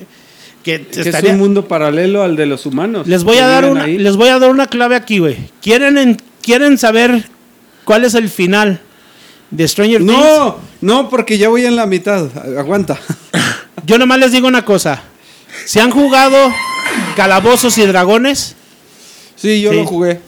Que, 0.62 0.82
Que 0.88 1.02
estaría- 1.02 1.30
es 1.30 1.36
un 1.36 1.40
mundo 1.40 1.70
paralelo 1.70 2.22
al 2.22 2.36
de 2.36 2.48
los 2.48 2.66
humanos. 2.66 3.08
Les 3.08 3.24
voy 3.24 3.38
a 3.38 3.46
dar 3.48 3.64
una, 3.64 3.84
ahí. 3.84 3.98
les 3.98 4.18
voy 4.18 4.28
a 4.28 4.40
dar 4.40 4.50
una 4.50 4.66
clave 4.68 4.96
aquí, 4.98 5.20
güey. 5.20 5.38
¿Quieren, 5.62 5.98
en- 5.98 6.18
¿Quieren 6.46 6.78
saber 6.78 7.28
cuál 7.86 8.06
es 8.06 8.14
el 8.14 8.30
final 8.30 8.80
de 9.50 9.68
Stranger 9.68 9.98
Things? 10.06 10.12
No, 10.16 10.58
no, 10.82 11.10
porque 11.10 11.40
ya 11.40 11.50
voy 11.50 11.66
en 11.66 11.76
la 11.76 11.88
mitad. 11.88 12.30
Aguanta. 12.56 13.00
Yo 13.88 13.98
nomás 13.98 14.20
les 14.20 14.32
digo 14.32 14.48
una 14.48 14.64
cosa. 14.64 15.02
Si 15.66 15.80
han 15.80 15.90
jugado 15.90 16.54
Calabozos 17.16 17.76
y 17.80 17.86
Dragones, 17.88 18.56
Sí, 19.36 19.62
yo 19.62 19.72
Sí. 19.72 19.78
lo 19.78 19.86
jugué. 19.86 20.20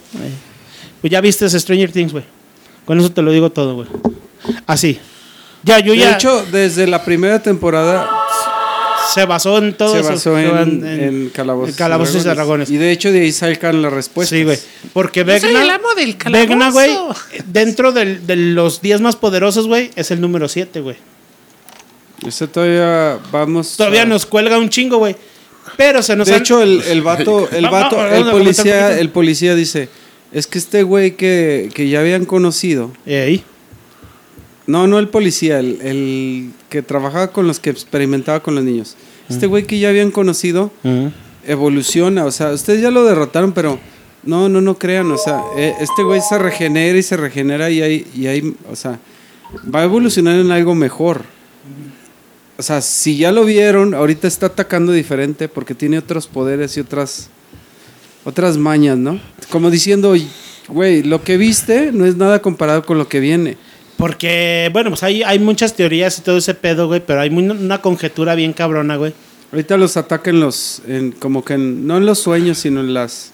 pues 1.01 1.11
ya 1.11 1.21
viste 1.21 1.47
Stranger 1.49 1.91
Things, 1.91 2.11
güey. 2.11 2.25
Con 2.85 2.99
eso 2.99 3.11
te 3.11 3.21
lo 3.21 3.31
digo 3.31 3.51
todo, 3.51 3.75
güey. 3.75 3.87
Así. 4.65 4.99
Ya, 5.63 5.79
yo 5.79 5.91
De 5.93 5.99
ya 5.99 6.15
hecho, 6.15 6.45
desde 6.51 6.87
la 6.87 7.05
primera 7.05 7.41
temporada 7.41 8.09
se 9.13 9.25
basó 9.25 9.57
en 9.57 9.73
todo 9.75 9.93
se 9.93 9.99
eso. 9.99 10.09
basó 10.09 10.35
Se 10.35 10.45
en, 10.45 10.51
van- 10.51 10.85
en 10.87 11.29
Calabozos, 11.29 11.69
en 11.69 11.75
Calabozos 11.75 12.15
y 12.15 12.27
Dragones. 12.27 12.69
Y 12.69 12.77
de 12.77 12.91
hecho 12.91 13.11
de 13.11 13.21
ahí 13.21 13.31
sacan 13.31 13.81
las 13.81 13.91
respuestas. 13.93 14.37
Sí, 14.37 14.43
güey. 14.43 14.57
Porque 14.93 15.23
Yo 15.25 15.39
soy 15.39 15.49
el 15.55 15.69
amo 15.69 15.93
del 15.95 16.17
calabozo. 16.17 16.47
Vecna, 16.49 16.71
güey, 16.71 16.97
dentro 17.47 17.91
del- 17.91 18.25
de 18.27 18.35
los 18.35 18.81
10 18.81 19.01
más 19.01 19.15
poderosos, 19.15 19.67
güey, 19.67 19.91
es 19.95 20.11
el 20.11 20.21
número 20.21 20.47
7, 20.47 20.81
güey. 20.81 20.95
Ese 22.25 22.47
todavía 22.47 23.19
vamos... 23.31 23.77
Todavía 23.77 24.01
a- 24.03 24.05
nos 24.05 24.25
cuelga 24.25 24.57
un 24.57 24.69
chingo, 24.69 24.97
güey. 24.97 25.15
Pero 25.75 26.01
se 26.01 26.15
nos 26.15 26.27
De 26.27 26.33
han- 26.35 26.41
hecho, 26.41 26.61
el, 26.61 26.81
el 26.83 27.01
vato, 27.01 27.47
el 27.51 27.65
Va- 27.65 27.69
vato, 27.69 27.97
va- 27.97 28.15
el 28.17 28.25
policía, 28.25 28.97
el 28.99 29.09
policía 29.09 29.53
dice, 29.53 29.89
es 30.31 30.47
que 30.47 30.57
este 30.57 30.83
güey 30.83 31.11
que, 31.15 31.69
que 31.73 31.89
ya 31.89 31.99
habían 31.99 32.25
conocido, 32.25 32.91
Ey. 33.05 33.43
no, 34.65 34.87
no 34.87 34.97
el 34.99 35.09
policía, 35.09 35.59
el, 35.59 35.79
el 35.81 36.51
que 36.69 36.81
trabajaba 36.81 37.27
con 37.31 37.47
los 37.47 37.59
que 37.59 37.69
experimentaba 37.69 38.41
con 38.41 38.55
los 38.55 38.63
niños, 38.63 38.95
este 39.29 39.47
güey 39.47 39.65
que 39.65 39.79
ya 39.79 39.89
habían 39.89 40.11
conocido 40.11 40.71
Mm. 40.83 41.07
evoluciona, 41.47 42.25
o 42.25 42.31
sea, 42.31 42.51
ustedes 42.51 42.81
ya 42.81 42.91
lo 42.91 43.05
derrotaron, 43.05 43.53
pero 43.53 43.79
no, 44.23 44.49
no, 44.49 44.59
no 44.61 44.77
crean, 44.77 45.09
o 45.11 45.17
sea, 45.17 45.41
eh, 45.57 45.73
este 45.79 46.03
güey 46.03 46.19
se 46.21 46.37
regenera 46.37 46.97
y 46.97 47.03
se 47.03 47.15
regenera 47.17 47.69
y 47.69 47.81
hay, 47.81 48.07
y 48.15 48.27
hay, 48.27 48.55
o 48.69 48.75
sea, 48.75 48.99
va 49.73 49.81
a 49.81 49.83
evolucionar 49.85 50.35
en 50.39 50.51
algo 50.51 50.75
mejor. 50.75 51.23
O 52.57 52.63
sea, 52.63 52.81
si 52.81 53.17
ya 53.17 53.31
lo 53.31 53.45
vieron, 53.45 53.93
ahorita 53.93 54.27
está 54.27 54.47
atacando 54.47 54.91
diferente 54.91 55.47
porque 55.47 55.75
tiene 55.75 55.99
otros 55.99 56.27
poderes 56.27 56.75
y 56.75 56.79
otras 56.81 57.29
otras 58.25 58.57
mañas, 58.57 58.97
¿no? 58.97 59.21
Como 59.49 59.69
diciendo, 59.69 60.13
güey, 60.67 61.03
lo 61.03 61.23
que 61.23 61.37
viste 61.37 61.91
no 61.93 62.05
es 62.05 62.17
nada 62.17 62.41
comparado 62.41 62.85
con 62.85 62.97
lo 62.97 63.07
que 63.07 63.21
viene. 63.21 63.57
Porque, 63.97 64.69
bueno, 64.73 64.91
pues 64.91 65.03
hay, 65.03 65.23
hay 65.23 65.39
muchas 65.39 65.73
teorías 65.75 66.19
y 66.19 66.21
todo 66.21 66.37
ese 66.37 66.53
pedo, 66.53 66.87
güey, 66.87 67.01
pero 67.05 67.19
hay 67.21 67.29
muy- 67.29 67.49
una 67.49 67.81
conjetura 67.81 68.35
bien 68.35 68.53
cabrona, 68.53 68.95
güey. 68.95 69.13
Ahorita 69.51 69.75
los 69.77 69.97
ataca 69.97 70.29
en 70.29 70.39
los, 70.39 70.81
en, 70.87 71.11
como 71.13 71.43
que 71.43 71.53
en- 71.55 71.87
no 71.87 71.97
en 71.97 72.05
los 72.05 72.19
sueños, 72.19 72.59
sino 72.59 72.81
en 72.81 72.93
las... 72.93 73.31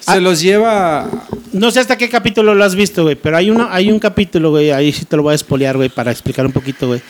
Se 0.00 0.12
Ah. 0.12 0.20
los 0.20 0.40
lleva... 0.40 1.08
No 1.52 1.70
sé 1.70 1.80
hasta 1.80 1.98
qué 1.98 2.08
capítulo 2.08 2.54
lo 2.54 2.64
has 2.64 2.74
visto, 2.74 3.02
güey, 3.02 3.14
pero 3.16 3.36
hay, 3.36 3.50
una, 3.50 3.74
hay 3.74 3.90
un 3.92 3.98
capítulo, 3.98 4.50
güey, 4.50 4.70
ahí 4.70 4.90
sí 4.92 5.04
te 5.04 5.16
lo 5.16 5.22
voy 5.22 5.32
a 5.32 5.36
espolear, 5.36 5.76
güey, 5.76 5.88
para 5.90 6.10
explicar 6.10 6.46
un 6.46 6.52
poquito, 6.52 6.86
güey, 6.88 7.00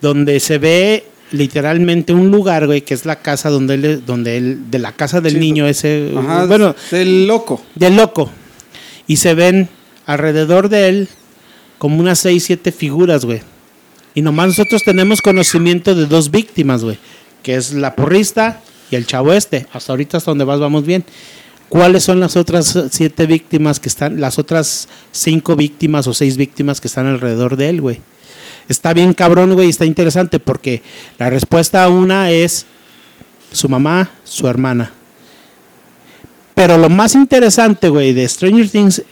donde 0.00 0.40
se 0.40 0.58
ve 0.58 1.04
literalmente 1.30 2.12
un 2.12 2.30
lugar, 2.30 2.66
güey, 2.66 2.82
que 2.82 2.94
es 2.94 3.04
la 3.06 3.16
casa 3.16 3.50
donde 3.50 3.74
él, 3.74 4.02
donde 4.06 4.36
él, 4.36 4.70
de 4.70 4.78
la 4.78 4.92
casa 4.92 5.20
del 5.20 5.38
niño 5.40 5.66
ese, 5.66 6.12
Ajá, 6.16 6.46
bueno, 6.46 6.74
del 6.90 7.26
loco. 7.26 7.62
del 7.74 7.96
loco. 7.96 8.30
Y 9.06 9.16
se 9.16 9.34
ven 9.34 9.68
alrededor 10.06 10.68
de 10.68 10.88
él 10.88 11.08
como 11.82 11.98
unas 11.98 12.20
seis, 12.20 12.44
siete 12.44 12.70
figuras, 12.70 13.24
güey. 13.24 13.40
Y 14.14 14.22
nomás 14.22 14.46
nosotros 14.46 14.82
tenemos 14.84 15.20
conocimiento 15.20 15.96
de 15.96 16.06
dos 16.06 16.30
víctimas, 16.30 16.84
güey. 16.84 16.96
que 17.42 17.56
es 17.56 17.74
la 17.74 17.96
porrista 17.96 18.60
y 18.88 18.94
el 18.94 19.04
chavo 19.04 19.32
este. 19.32 19.66
Hasta 19.72 19.92
ahorita 19.92 20.18
hasta 20.18 20.30
donde 20.30 20.44
vas 20.44 20.60
vamos 20.60 20.86
bien. 20.86 21.02
¿Cuáles 21.68 22.04
son 22.04 22.20
las 22.20 22.36
otras 22.36 22.78
siete 22.92 23.26
víctimas 23.26 23.80
que 23.80 23.88
están, 23.88 24.20
las 24.20 24.38
otras 24.38 24.86
cinco 25.10 25.56
víctimas 25.56 26.06
o 26.06 26.14
seis 26.14 26.36
víctimas 26.36 26.80
que 26.80 26.86
están 26.86 27.08
alrededor 27.08 27.56
de 27.56 27.68
él, 27.68 27.80
güey? 27.80 27.98
Está 28.68 28.92
bien 28.94 29.12
cabrón, 29.12 29.54
güey, 29.54 29.70
está 29.70 29.84
interesante 29.86 30.38
porque 30.38 30.82
la 31.18 31.30
respuesta 31.30 31.82
a 31.82 31.88
una 31.88 32.30
es 32.30 32.64
su 33.52 33.68
mamá, 33.68 34.08
su 34.22 34.46
hermana. 34.46 34.92
Pero 36.54 36.78
lo 36.78 36.88
más 36.88 37.16
interesante, 37.16 37.88
güey, 37.88 38.12
de 38.12 38.28
Stranger 38.28 38.68
Things, 38.68 39.02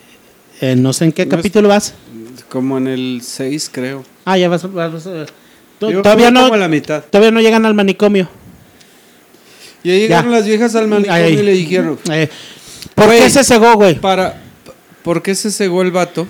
eh, 0.60 0.76
no 0.76 0.92
sé 0.92 1.06
en 1.06 1.12
qué 1.12 1.26
No 1.26 1.32
es- 1.32 1.36
capítulo 1.38 1.68
vas. 1.68 1.94
Como 2.50 2.76
en 2.76 2.88
el 2.88 3.22
6, 3.24 3.70
creo. 3.72 4.04
Ah, 4.26 4.36
ya 4.36 4.48
vas, 4.50 4.70
vas- 4.72 4.92
vas 4.92 5.04
Yo 5.80 6.02
Todavía 6.02 6.30
no, 6.30 6.42
como 6.42 6.54
a 6.54 6.58
la 6.58 6.68
mitad. 6.68 7.02
todavía 7.08 7.30
no 7.30 7.40
llegan 7.40 7.64
al 7.64 7.72
manicomio. 7.74 8.28
Y 9.82 9.90
ahí 9.90 10.00
llegaron 10.00 10.30
Ya. 10.30 10.36
las 10.38 10.46
viejas 10.46 10.74
al 10.74 10.88
manicomio 10.88 11.24
Ahí. 11.24 11.34
y 11.38 11.42
le 11.42 11.52
dijeron, 11.52 11.98
Eh, 12.12 12.28
¿Por 12.94 13.08
qué 13.08 13.30
se 13.30 13.42
cegó, 13.44 13.74
güey? 13.76 13.98
para, 13.98 14.42
¿por 15.02 15.22
qué 15.22 15.34
se 15.34 15.50
cegó 15.50 15.80
el 15.80 15.90
vato? 15.90 16.26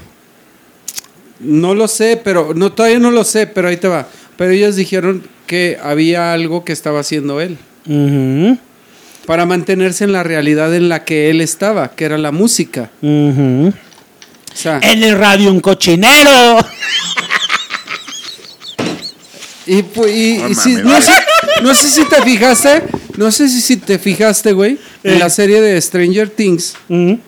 No 1.40 1.74
lo 1.74 1.88
sé, 1.88 2.20
pero 2.22 2.52
no 2.54 2.70
todavía 2.72 2.98
no 3.00 3.10
lo 3.10 3.24
sé, 3.24 3.46
pero 3.46 3.68
ahí 3.68 3.76
te 3.78 3.88
va. 3.88 4.06
Pero 4.36 4.52
ellas 4.52 4.76
dijeron 4.76 5.24
que 5.46 5.78
había 5.82 6.32
algo 6.32 6.64
que 6.64 6.72
estaba 6.72 7.00
haciendo 7.00 7.40
él 7.40 7.58
Ujú, 7.86 8.56
para 9.26 9.46
mantenerse 9.46 10.04
en 10.04 10.12
la 10.12 10.22
realidad 10.22 10.72
en 10.74 10.88
la 10.88 11.04
que 11.04 11.30
él 11.30 11.40
estaba, 11.40 11.88
que 11.90 12.04
era 12.04 12.18
la 12.18 12.30
música. 12.30 12.90
O 13.02 13.72
sea, 14.54 14.78
En 14.82 15.02
el 15.02 15.16
radio 15.18 15.50
un 15.50 15.60
cochinero. 15.60 16.58
y, 19.66 19.82
pu- 19.82 20.08
y- 20.08 20.54
si- 20.54 20.74
no, 20.76 21.00
sé, 21.00 21.12
no 21.62 21.74
sé 21.74 21.90
si 21.90 22.04
te 22.08 22.22
fijaste, 22.22 22.82
no 23.16 23.30
sé 23.30 23.48
si, 23.48 23.60
si 23.60 23.76
te 23.76 23.98
fijaste, 23.98 24.52
güey, 24.52 24.78
en 25.04 25.18
la 25.18 25.30
serie 25.30 25.60
de 25.60 25.80
Stranger 25.80 26.28
Things, 26.30 26.74
Ujú, 26.88 27.18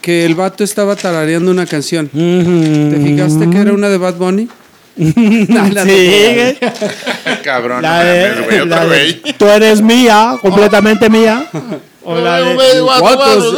que 0.00 0.24
el 0.24 0.34
vato 0.34 0.62
estaba 0.62 0.94
tarareando 0.96 1.50
una 1.50 1.66
canción. 1.66 2.06
ujú. 2.12 2.90
¿Te 2.94 3.00
fijaste 3.10 3.50
que 3.50 3.58
era 3.58 3.72
una 3.72 3.88
de 3.88 3.98
Bad 3.98 4.14
Bunny? 4.14 4.48
No, 4.96 5.68
la 5.68 5.84
Sí, 5.84 5.88
de- 5.90 6.58
güey. 6.60 7.40
Cabrón, 7.42 7.80
La 7.82 8.02
no 8.02 8.10
de- 8.10 8.28
mames, 8.28 8.44
güey, 8.44 8.58
la 8.58 8.64
otra 8.64 8.84
de, 8.86 8.90
vez. 8.90 9.16
Tú 9.38 9.46
eres 9.46 9.80
mía, 9.80 10.36
completamente 10.42 11.08
mía. 11.08 11.46
O 12.10 12.18
la 12.20 12.40
de, 12.42 12.80
Cuatro- 12.98 13.56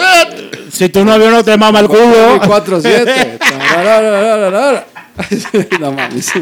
si 0.70 0.88
tu 0.88 1.04
novio 1.04 1.30
no 1.30 1.42
te 1.44 1.56
mama 1.56 1.80
el 1.80 1.86
culo. 1.88 2.40
4-7. 2.40 3.38
Tararararara. 3.38 4.86
No 5.80 5.92
mames. 5.92 6.32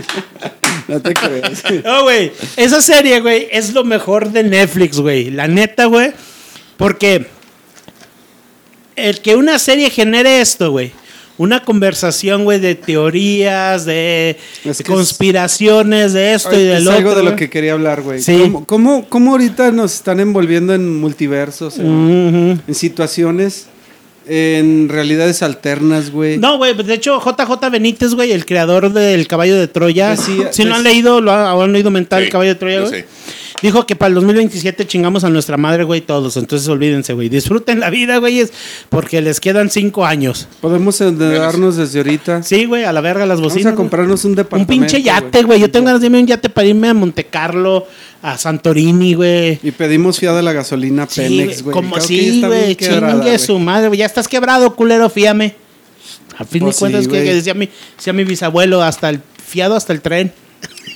No 0.87 1.01
te 1.03 1.12
creas. 1.15 1.62
No, 1.85 2.03
güey. 2.05 2.32
Esa 2.57 2.81
serie, 2.81 3.20
güey, 3.20 3.49
es 3.51 3.73
lo 3.73 3.82
mejor 3.85 4.31
de 4.31 4.45
Netflix, 4.45 4.99
güey. 5.01 5.31
La 5.31 5.49
neta, 5.49 5.87
güey. 5.87 6.12
Porque 6.77 7.27
el 8.97 9.20
que 9.20 9.35
una 9.37 9.59
serie 9.59 9.91
genere 9.91 10.41
esto, 10.41 10.70
güey. 10.70 10.93
Una 11.40 11.62
conversación, 11.64 12.44
güey, 12.44 12.60
de 12.60 12.74
teorías, 12.74 13.86
de 13.86 14.36
Es 14.62 14.76
que 14.76 14.84
conspiraciones, 14.84 16.12
de 16.12 16.34
esto 16.34 16.52
y 16.52 16.64
Es 16.64 16.68
del 16.68 16.82
otro. 16.88 16.98
algo 16.98 17.14
de 17.14 17.22
lo 17.22 17.34
que 17.34 17.48
quería 17.48 17.72
hablar, 17.72 18.02
güey. 18.02 18.20
Sí. 18.20 18.36
¿Cómo, 18.42 18.66
cómo, 18.66 19.06
cómo 19.08 19.30
ahorita 19.30 19.70
nos 19.72 19.94
están 19.94 20.20
envolviendo 20.20 20.74
en 20.74 21.00
multiversos, 21.00 21.78
en, 21.78 22.60
situaciones, 22.72 23.68
en 24.28 24.90
realidades 24.90 25.42
alternas, 25.42 26.10
güey? 26.10 26.36
No, 26.36 26.58
güey, 26.58 26.74
de 26.74 26.92
hecho, 26.92 27.18
JJ 27.18 27.70
Benítez, 27.70 28.12
güey, 28.12 28.32
el 28.32 28.44
creador 28.44 28.92
del 28.92 29.26
Caballo 29.26 29.56
de 29.56 29.66
Troya. 29.66 30.10
Decía- 30.10 30.52
si 30.52 30.66
no 30.66 30.74
han 30.74 30.82
leído, 30.82 31.22
lo 31.22 31.32
han, 31.32 31.46
han 31.46 31.74
oído 31.74 31.90
mentar 31.90 32.20
Sí, 32.20 32.26
el 32.26 32.30
Caballo 32.32 32.50
de 32.50 32.54
Troya, 32.56 32.80
güey. 32.80 33.04
Dijo 33.62 33.87
que 33.87 33.95
para 33.97 34.09
el 34.09 34.15
2027 34.15 34.87
chingamos 34.87 35.24
a 35.24 35.28
nuestra 35.31 35.57
madre, 35.57 35.85
güey, 35.85 36.01
todos. 36.01 36.37
Entonces 36.37 36.66
olvídense, 36.69 37.12
güey. 37.12 37.28
Disfruten 37.28 37.81
la 37.81 37.91
vida, 37.91 38.19
güey, 38.19 38.47
porque 38.89 39.20
les 39.20 39.41
quedan 39.41 39.70
cinco 39.70 40.07
años. 40.07 40.49
Podemos 40.61 41.01
endeudarnos 41.01 41.77
desde 41.77 41.99
ahorita. 41.99 42.43
Sí, 42.43 42.65
güey, 42.65 42.85
a 42.85 42.93
la 42.93 43.01
verga 43.01 43.27
las 43.27 43.39
Vamos 43.39 43.53
bocinas. 43.53 43.73
a 43.73 43.77
comprarnos 43.77 44.24
un 44.24 44.31
güey. 44.31 44.32
un 44.32 44.37
departamento. 44.37 44.70
pinche 44.73 45.03
yate, 45.03 45.43
güey. 45.43 45.61
Yo 45.61 45.70
tengo 45.70 45.87
ganas 45.87 46.01
de 46.01 46.07
irme 46.07 46.19
a 46.19 46.20
un 46.23 46.27
yate 46.27 46.49
para 46.49 46.66
irme 46.66 46.89
a 46.89 46.95
Monte 46.95 47.24
Carlo, 47.24 47.87
a 48.23 48.39
Santorini, 48.39 49.15
güey. 49.15 49.59
Y 49.62 49.70
pedimos 49.73 50.19
fiada 50.19 50.41
la 50.43 50.53
gasolina 50.53 51.07
Sí, 51.09 51.20
Pemex, 51.20 51.62
güey. 51.62 51.74
Como 51.74 52.01
sí, 52.01 52.43
güey. 52.45 52.77
Chingue 52.77 53.39
su 53.39 53.59
madre, 53.59 53.89
güey. 53.89 53.99
Ya 54.01 54.07
estás 54.07 54.28
quebrado, 54.28 54.74
culero, 54.74 55.11
fíame. 55.11 55.55
Al 56.39 56.47
fin 56.47 56.62
Pues 56.62 56.77
de 56.77 56.81
cuentas, 56.81 57.05
sí, 57.05 57.11
que, 57.11 57.23
que 57.23 57.35
decía 57.35 57.53
mi, 57.55 57.69
decía 57.97 58.12
mi 58.15 58.24
bisabuelo, 58.24 58.82
hasta 58.82 59.11
el 59.11 59.20
fiado 59.47 59.77
hasta 59.77 59.93
el 59.93 60.01
tren. 60.01 60.32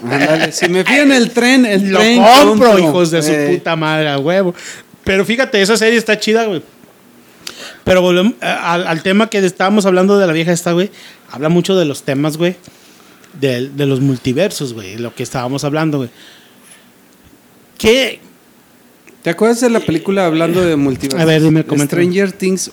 Ándale, 0.02 0.52
si 0.52 0.68
me 0.68 0.84
fían 0.84 1.12
el 1.12 1.30
tren, 1.30 1.64
el 1.64 1.90
Lo 1.90 1.98
tren. 1.98 2.22
compro, 2.22 2.78
hijos 2.78 3.10
de 3.10 3.22
su 3.22 3.32
Eh, 3.32 3.54
puta 3.56 3.74
madre, 3.76 4.08
a 4.08 4.18
huevo. 4.18 4.54
Pero 5.04 5.24
fíjate, 5.24 5.60
esa 5.62 5.76
serie 5.76 5.98
está 5.98 6.18
chida, 6.18 6.44
güey. 6.44 6.62
Pero 7.84 8.02
volvemos 8.02 8.34
eh, 8.40 8.46
al, 8.46 8.86
al 8.86 9.02
tema 9.02 9.28
que 9.30 9.38
estábamos 9.38 9.86
hablando 9.86 10.18
de 10.18 10.26
la 10.26 10.32
vieja 10.32 10.52
esta, 10.52 10.72
güey. 10.72 10.90
Habla 11.30 11.48
mucho 11.48 11.76
de 11.76 11.84
los 11.84 12.02
temas, 12.02 12.36
güey. 12.36 12.56
De, 13.40 13.68
de 13.68 13.86
los 13.86 14.00
multiversos, 14.00 14.74
güey. 14.74 14.96
Lo 14.98 15.14
que 15.14 15.22
estábamos 15.22 15.64
hablando, 15.64 15.98
güey. 15.98 16.10
¿Qué? 17.78 18.20
¿Te 19.22 19.30
acuerdas 19.30 19.60
de 19.60 19.70
la 19.70 19.80
película 19.80 20.26
hablando 20.26 20.64
de 20.64 20.76
multiverso? 20.76 21.20
A 21.22 21.24
ver, 21.24 21.42
dime, 21.42 21.64
coméntame. 21.64 22.02
Stranger 22.02 22.32
Things, 22.32 22.70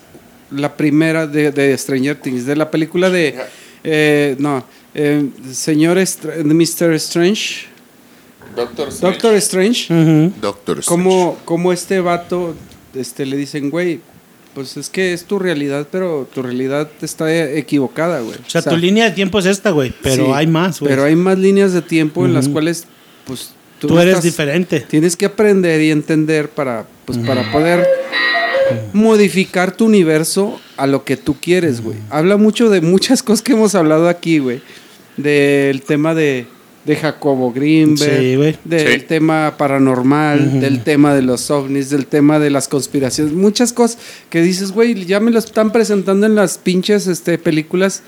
la 0.51 0.75
primera 0.75 1.25
de, 1.27 1.51
de 1.51 1.77
Stranger 1.77 2.15
Things, 2.19 2.45
de 2.45 2.55
la 2.55 2.69
película 2.69 3.09
de. 3.09 3.35
eh, 3.83 4.35
no, 4.37 4.65
eh, 4.93 5.27
señor 5.53 5.97
Mr. 5.97 6.93
Strange. 6.93 7.67
Doctor 8.55 8.89
Strange. 8.89 9.13
Doctor 9.13 9.35
Strange. 9.35 10.31
Doctor 10.41 10.79
Strange. 10.79 10.85
Como, 10.85 11.37
como 11.45 11.71
este 11.71 11.99
vato 12.01 12.53
este, 12.93 13.25
le 13.25 13.37
dicen, 13.37 13.69
güey, 13.69 14.01
pues 14.53 14.75
es 14.75 14.89
que 14.89 15.13
es 15.13 15.23
tu 15.23 15.39
realidad, 15.39 15.87
pero 15.89 16.27
tu 16.33 16.41
realidad 16.41 16.89
está 17.01 17.33
equivocada, 17.33 18.19
güey. 18.19 18.35
O 18.45 18.49
sea, 18.49 18.61
tu 18.61 18.75
línea 18.75 19.05
de 19.05 19.11
tiempo 19.11 19.39
es 19.39 19.45
esta, 19.45 19.69
güey. 19.71 19.93
Pero 20.03 20.25
sí, 20.25 20.31
hay 20.33 20.47
más, 20.47 20.81
güey. 20.81 20.89
Pero 20.89 21.05
hay 21.05 21.15
más 21.15 21.37
líneas 21.39 21.71
de 21.71 21.81
tiempo 21.81 22.25
en 22.25 22.33
las 22.33 22.49
cuales, 22.49 22.85
pues. 23.25 23.51
Tú 23.79 23.97
eres 23.97 24.09
estás- 24.15 24.23
diferente. 24.25 24.81
Tienes 24.81 25.15
que 25.15 25.25
aprender 25.25 25.81
y 25.81 25.89
entender 25.89 26.49
para, 26.49 26.85
pues, 27.05 27.17
para 27.19 27.49
poder 27.51 27.87
modificar 28.93 29.75
tu 29.75 29.85
universo 29.85 30.59
a 30.77 30.87
lo 30.87 31.03
que 31.03 31.17
tú 31.17 31.35
quieres, 31.39 31.81
güey. 31.81 31.97
Habla 32.09 32.37
mucho 32.37 32.69
de 32.69 32.81
muchas 32.81 33.23
cosas 33.23 33.41
que 33.41 33.53
hemos 33.53 33.75
hablado 33.75 34.07
aquí, 34.09 34.39
güey. 34.39 34.61
Del 35.17 35.81
tema 35.83 36.15
de, 36.15 36.45
de 36.85 36.95
Jacobo 36.95 37.51
Greenberg, 37.51 38.19
Sí, 38.19 38.35
güey. 38.35 38.55
del 38.63 39.01
Sí. 39.01 39.05
tema 39.07 39.55
paranormal, 39.57 40.59
del 40.61 40.83
tema 40.83 41.13
de 41.13 41.21
los 41.21 41.51
ovnis, 41.51 41.89
del 41.89 42.05
tema 42.07 42.39
de 42.39 42.49
las 42.49 42.67
conspiraciones. 42.67 43.33
Muchas 43.33 43.73
cosas 43.73 43.97
que 44.29 44.41
dices, 44.41 44.71
güey, 44.71 45.05
ya 45.05 45.19
me 45.19 45.31
lo 45.31 45.39
están 45.39 45.71
presentando 45.71 46.25
en 46.25 46.35
las 46.35 46.57
pinches 46.57 47.07
este, 47.07 47.37
películas. 47.37 48.03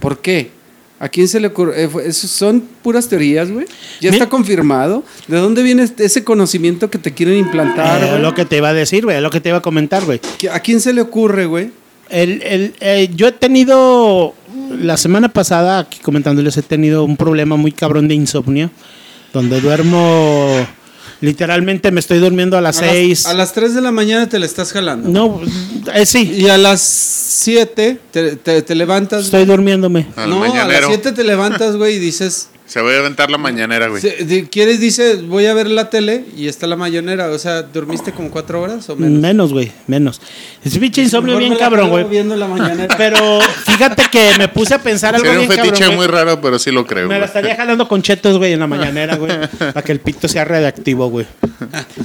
¿Por 0.00 0.18
qué? 0.20 0.50
¿A 0.98 1.08
quién 1.08 1.26
se 1.26 1.40
le 1.40 1.48
ocurre? 1.48 1.84
Eh, 1.84 2.12
son 2.12 2.60
puras 2.82 3.08
teorías, 3.08 3.50
güey. 3.50 3.66
Ya 4.00 4.10
está 4.10 4.28
confirmado. 4.28 5.02
¿De 5.26 5.36
dónde 5.36 5.62
viene 5.64 5.82
este- 5.82 6.04
ese 6.04 6.22
conocimiento 6.22 6.90
que 6.90 6.98
te 6.98 7.12
quieren 7.12 7.36
implantar, 7.38 8.02
Eh, 8.02 8.18
lo 8.20 8.34
que 8.34 8.44
te 8.44 8.58
iba 8.58 8.68
a 8.68 8.72
decir, 8.72 9.04
güey. 9.04 9.20
Lo 9.20 9.30
que 9.30 9.40
te 9.40 9.48
iba 9.48 9.58
a 9.58 9.62
comentar, 9.62 10.04
güey. 10.04 10.20
¿Qui- 10.40 10.50
¿A 10.52 10.60
quién 10.60 10.80
se 10.80 10.92
le 10.92 11.00
ocurre, 11.00 11.46
güey? 11.46 11.70
El, 12.08 12.42
el, 12.42 12.74
eh, 12.80 13.10
yo 13.16 13.26
he 13.26 13.32
tenido, 13.32 14.34
la 14.78 14.96
semana 14.96 15.28
pasada, 15.28 15.78
aquí 15.80 15.98
comentándoles, 16.00 16.56
he 16.56 16.62
tenido 16.62 17.04
un 17.04 17.16
problema 17.16 17.56
muy 17.56 17.72
cabrón 17.72 18.08
de 18.08 18.14
insomnio, 18.14 18.70
donde 19.32 19.60
duermo, 19.60 20.66
literalmente 21.20 21.90
me 21.90 22.00
estoy 22.00 22.18
durmiendo 22.18 22.56
a 22.58 22.60
las 22.60 22.78
A 22.78 22.82
las- 22.82 22.90
6. 22.92 23.26
A 23.26 23.34
las 23.34 23.52
3 23.52 23.74
de 23.74 23.80
la 23.80 23.92
mañana 23.92 24.28
te 24.28 24.38
la 24.38 24.46
estás 24.46 24.72
jalando. 24.72 25.08
No, 25.08 25.40
eh, 25.94 26.06
sí, 26.06 26.32
Y 26.36 26.48
a 26.48 26.58
las 26.58 26.80
7 26.80 27.98
te, 28.10 28.36
te- 28.36 28.62
te 28.62 28.74
levantas. 28.74 29.24
estoy 29.26 29.44
durmiéndome. 29.44 30.06
Al 30.16 30.30
no, 30.30 30.42
a 30.42 30.46
las 30.46 30.54
mañanero. 30.54 30.88
7 30.88 31.12
te 31.12 31.24
levantas, 31.24 31.76
güey, 31.76 31.96
y 31.96 31.98
dices. 31.98 32.48
Se 32.72 32.80
voy 32.80 32.94
a 32.94 33.00
aventar 33.00 33.30
la 33.30 33.36
mañanera, 33.36 33.88
güey. 33.88 34.00
¿Quieres? 34.50 34.80
Dices, 34.80 35.26
voy 35.26 35.44
a 35.44 35.52
ver 35.52 35.68
la 35.68 35.90
tele 35.90 36.24
y 36.34 36.48
está 36.48 36.66
la 36.66 36.74
mañanera. 36.74 37.28
O 37.28 37.38
sea, 37.38 37.60
¿dormiste 37.60 38.12
como 38.12 38.30
4 38.30 38.62
horas 38.62 38.88
o 38.88 38.96
menos? 38.96 39.20
Menos, 39.20 39.52
güey, 39.52 39.70
menos. 39.86 40.22
Es 40.64 40.78
pinche 40.78 41.02
insomnio 41.02 41.36
bien 41.36 41.54
cabrón, 41.56 41.90
güey. 41.90 42.04
viendo 42.04 42.34
la 42.34 42.48
mañanera. 42.48 42.94
Pero 42.96 43.40
fíjate 43.66 44.04
que 44.10 44.30
me 44.38 44.48
puse 44.48 44.72
a 44.72 44.78
pensar 44.78 45.14
algo 45.14 45.26
Sería 45.26 45.40
un 45.42 45.48
bien 45.48 45.60
fetiche 45.60 45.80
cabrón, 45.80 45.96
muy 45.98 46.06
güey. 46.06 46.18
raro, 46.18 46.40
pero 46.40 46.58
sí 46.58 46.70
lo 46.70 46.86
creo. 46.86 47.08
Me 47.08 47.14
la 47.14 47.18
güey. 47.18 47.26
estaría 47.26 47.56
jalando 47.56 47.86
con 47.86 48.00
chetos, 48.00 48.38
güey, 48.38 48.54
en 48.54 48.60
la 48.60 48.66
mañanera, 48.66 49.16
güey. 49.16 49.32
Para 49.58 49.82
que 49.82 49.92
el 49.92 50.00
pito 50.00 50.26
sea 50.26 50.46
reactivo, 50.46 51.10
güey. 51.10 51.26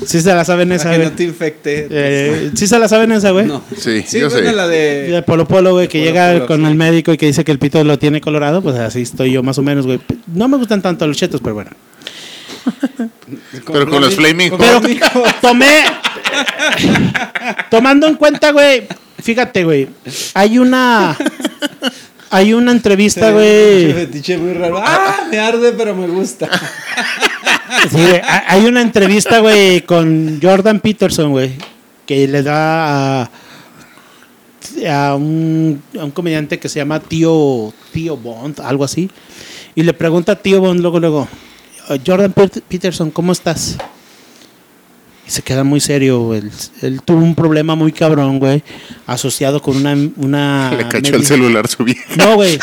Sí 0.05 0.19
se 0.19 0.33
la 0.35 0.43
saben 0.43 0.73
esa, 0.73 0.85
Para 0.85 0.95
que 0.95 1.01
güey. 1.03 1.09
no 1.11 1.15
te 1.15 1.23
infecte. 1.23 1.87
Eh, 1.89 2.51
¿Sí 2.55 2.67
se 2.67 2.77
la 2.77 2.89
saben 2.89 3.13
esa, 3.13 3.31
güey? 3.31 3.45
no. 3.45 3.63
Sí, 3.77 4.03
Sí, 4.05 4.19
yo 4.19 4.29
bueno, 4.29 4.49
sé. 4.49 4.53
la 4.55 4.67
De 4.67 4.77
de. 5.11 5.21
Polo 5.23 5.47
Polo, 5.47 5.71
güey, 5.71 5.87
que 5.87 5.99
Polo 5.99 6.09
llega 6.11 6.33
Polo, 6.33 6.47
con 6.47 6.59
sí. 6.61 6.65
el 6.67 6.75
médico 6.75 7.13
y 7.13 7.17
que 7.17 7.25
dice 7.27 7.45
que 7.45 7.53
el 7.53 7.59
pito 7.59 7.81
lo 7.85 7.97
tiene 7.97 8.19
colorado, 8.19 8.61
pues 8.61 8.75
así 8.75 9.03
estoy 9.03 9.31
yo 9.31 9.43
más 9.43 9.57
o 9.57 9.61
menos, 9.63 9.85
güey. 9.85 10.01
No 10.27 10.49
me 10.49 10.56
gustan 10.57 10.81
tanto 10.81 11.07
los 11.07 11.15
chetos, 11.17 11.41
pero 11.41 11.55
bueno. 11.55 11.71
Pero 13.71 13.89
con 13.89 14.01
los 14.01 14.15
Flaming 14.15 14.51
Pero 14.57 14.81
tomé. 15.41 15.83
Tomando 17.69 18.07
en 18.07 18.15
cuenta, 18.15 18.51
güey. 18.51 18.87
Fíjate, 19.21 19.63
güey. 19.63 19.87
Hay 20.33 20.57
una. 20.59 21.15
Hay 22.29 22.53
una 22.53 22.71
entrevista, 22.71 23.31
güey. 23.31 23.93
fetiche 23.93 24.37
muy 24.37 24.53
raro. 24.53 24.81
¡Ah! 24.83 25.27
Me 25.31 25.39
arde, 25.39 25.71
pero 25.73 25.95
me 25.95 26.07
gusta. 26.07 26.49
Sí, 27.91 27.97
güey. 27.97 28.21
Ha- 28.23 28.45
Hay 28.47 28.65
una 28.65 28.81
entrevista, 28.81 29.39
güey, 29.39 29.81
con 29.81 30.39
Jordan 30.41 30.79
Peterson, 30.79 31.31
güey, 31.31 31.51
que 32.05 32.25
le 32.27 32.41
da 32.41 33.23
a, 33.23 33.29
a 34.89 35.15
un, 35.15 35.81
a 35.99 36.05
un 36.05 36.11
comediante 36.11 36.59
que 36.59 36.69
se 36.69 36.79
llama 36.79 37.01
Tío, 37.01 37.73
Tío 37.91 38.15
Bond, 38.15 38.61
algo 38.61 38.85
así. 38.85 39.09
Y 39.77 39.83
le 39.83 39.93
pregunta 39.93 40.31
a 40.31 40.35
Tío 40.35 40.59
Bond 40.59 40.79
luego, 40.81 40.99
luego, 40.99 41.27
Jordan 42.03 42.33
Pet- 42.33 42.63
Peterson, 42.67 43.11
¿cómo 43.11 43.31
estás? 43.31 43.77
Y 45.27 45.29
se 45.29 45.43
queda 45.43 45.63
muy 45.63 45.79
serio, 45.79 46.19
güey. 46.21 46.39
Él, 46.39 46.51
él 46.81 47.01
tuvo 47.03 47.19
un 47.19 47.35
problema 47.35 47.75
muy 47.75 47.91
cabrón, 47.91 48.39
güey, 48.39 48.63
asociado 49.05 49.61
con 49.61 49.77
una... 49.77 49.95
una 50.15 50.71
Le 50.77 50.87
cachó 50.87 51.15
el 51.15 51.23
celular 51.27 51.67
su 51.67 51.83
vieja. 51.83 52.01
No, 52.17 52.33
güey. 52.33 52.57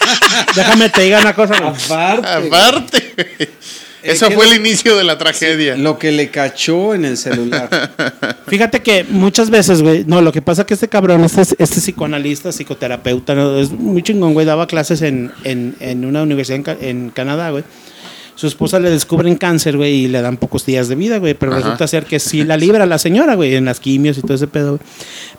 Déjame 0.56 0.88
te 0.88 1.02
diga 1.02 1.20
una 1.20 1.34
cosa. 1.34 1.54
Aparte, 1.56 2.26
Aparte, 2.48 3.14
güey. 3.14 3.48
Eso 4.04 4.28
que 4.28 4.34
fue 4.34 4.46
el 4.46 4.54
inicio 4.54 4.96
de 4.96 5.04
la 5.04 5.18
tragedia. 5.18 5.76
lo 5.76 5.98
que 5.98 6.12
le 6.12 6.30
cachó 6.30 6.94
en 6.94 7.04
el 7.04 7.16
celular. 7.16 7.68
Fíjate 8.46 8.82
que 8.82 9.04
muchas 9.08 9.50
veces, 9.50 9.82
güey, 9.82 10.04
no, 10.04 10.20
lo 10.20 10.32
que 10.32 10.42
pasa 10.42 10.66
que 10.66 10.74
este 10.74 10.88
cabrón, 10.88 11.24
este, 11.24 11.40
este 11.42 11.80
psicoanalista, 11.80 12.52
psicoterapeuta, 12.52 13.34
¿no? 13.34 13.58
es 13.58 13.70
muy 13.70 14.02
chingón, 14.02 14.34
güey, 14.34 14.46
daba 14.46 14.66
clases 14.66 15.02
en, 15.02 15.32
en, 15.44 15.74
en 15.80 16.04
una 16.04 16.22
universidad 16.22 16.60
en, 16.60 16.88
en 16.88 17.10
Canadá, 17.10 17.50
güey. 17.50 17.64
Su 18.36 18.48
esposa 18.48 18.80
le 18.80 18.90
descubren 18.90 19.36
cáncer, 19.36 19.76
güey, 19.76 20.04
y 20.04 20.08
le 20.08 20.20
dan 20.20 20.36
pocos 20.38 20.66
días 20.66 20.88
de 20.88 20.96
vida, 20.96 21.18
güey, 21.18 21.34
pero 21.34 21.52
Ajá. 21.52 21.60
resulta 21.60 21.86
ser 21.86 22.04
que 22.04 22.18
sí 22.18 22.42
la 22.42 22.56
libra 22.56 22.84
la 22.84 22.98
señora, 22.98 23.36
güey, 23.36 23.54
en 23.54 23.64
las 23.64 23.78
quimios 23.78 24.18
y 24.18 24.22
todo 24.22 24.34
ese 24.34 24.48
pedo, 24.48 24.70
güey. 24.76 24.80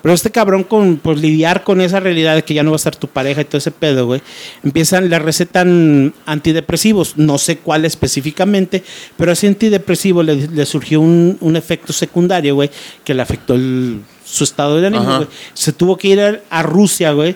Pero 0.02 0.14
este 0.16 0.32
cabrón 0.32 0.64
con, 0.64 0.98
pues, 0.98 1.20
lidiar 1.20 1.64
con 1.66 1.82
esa 1.82 2.00
realidad 2.00 2.36
de 2.36 2.44
que 2.44 2.54
ya 2.54 2.64
no 2.64 2.72
va 2.72 2.76
a 2.76 2.78
estar 2.78 2.96
tu 2.96 3.08
pareja 3.10 3.42
y 3.42 3.46
todo 3.46 3.58
ese 3.58 3.72
pedo, 3.72 4.06
güey, 4.06 4.22
empiezan, 4.64 5.10
le 5.10 5.20
recetan 5.20 6.14
antidepresivos, 6.26 7.18
no 7.18 7.38
sé 7.38 7.58
cuál 7.58 7.84
específicamente, 7.86 8.84
pero 9.18 9.32
ese 9.34 9.48
antidepresivo 9.48 10.24
le, 10.24 10.48
le 10.48 10.66
surgió 10.66 11.02
un, 11.02 11.38
un 11.42 11.56
efecto 11.58 11.92
secundario, 11.92 12.56
güey, 12.56 12.70
que 13.04 13.14
le 13.14 13.22
afectó 13.22 13.56
el- 13.56 14.00
su 14.26 14.44
estado 14.44 14.80
de 14.82 14.88
ánimo, 14.88 15.04
güey. 15.18 15.28
Se 15.54 15.72
tuvo 15.72 15.98
que 15.98 16.08
ir 16.08 16.20
a, 16.22 16.40
a 16.50 16.64
Rusia, 16.64 17.12
güey, 17.12 17.36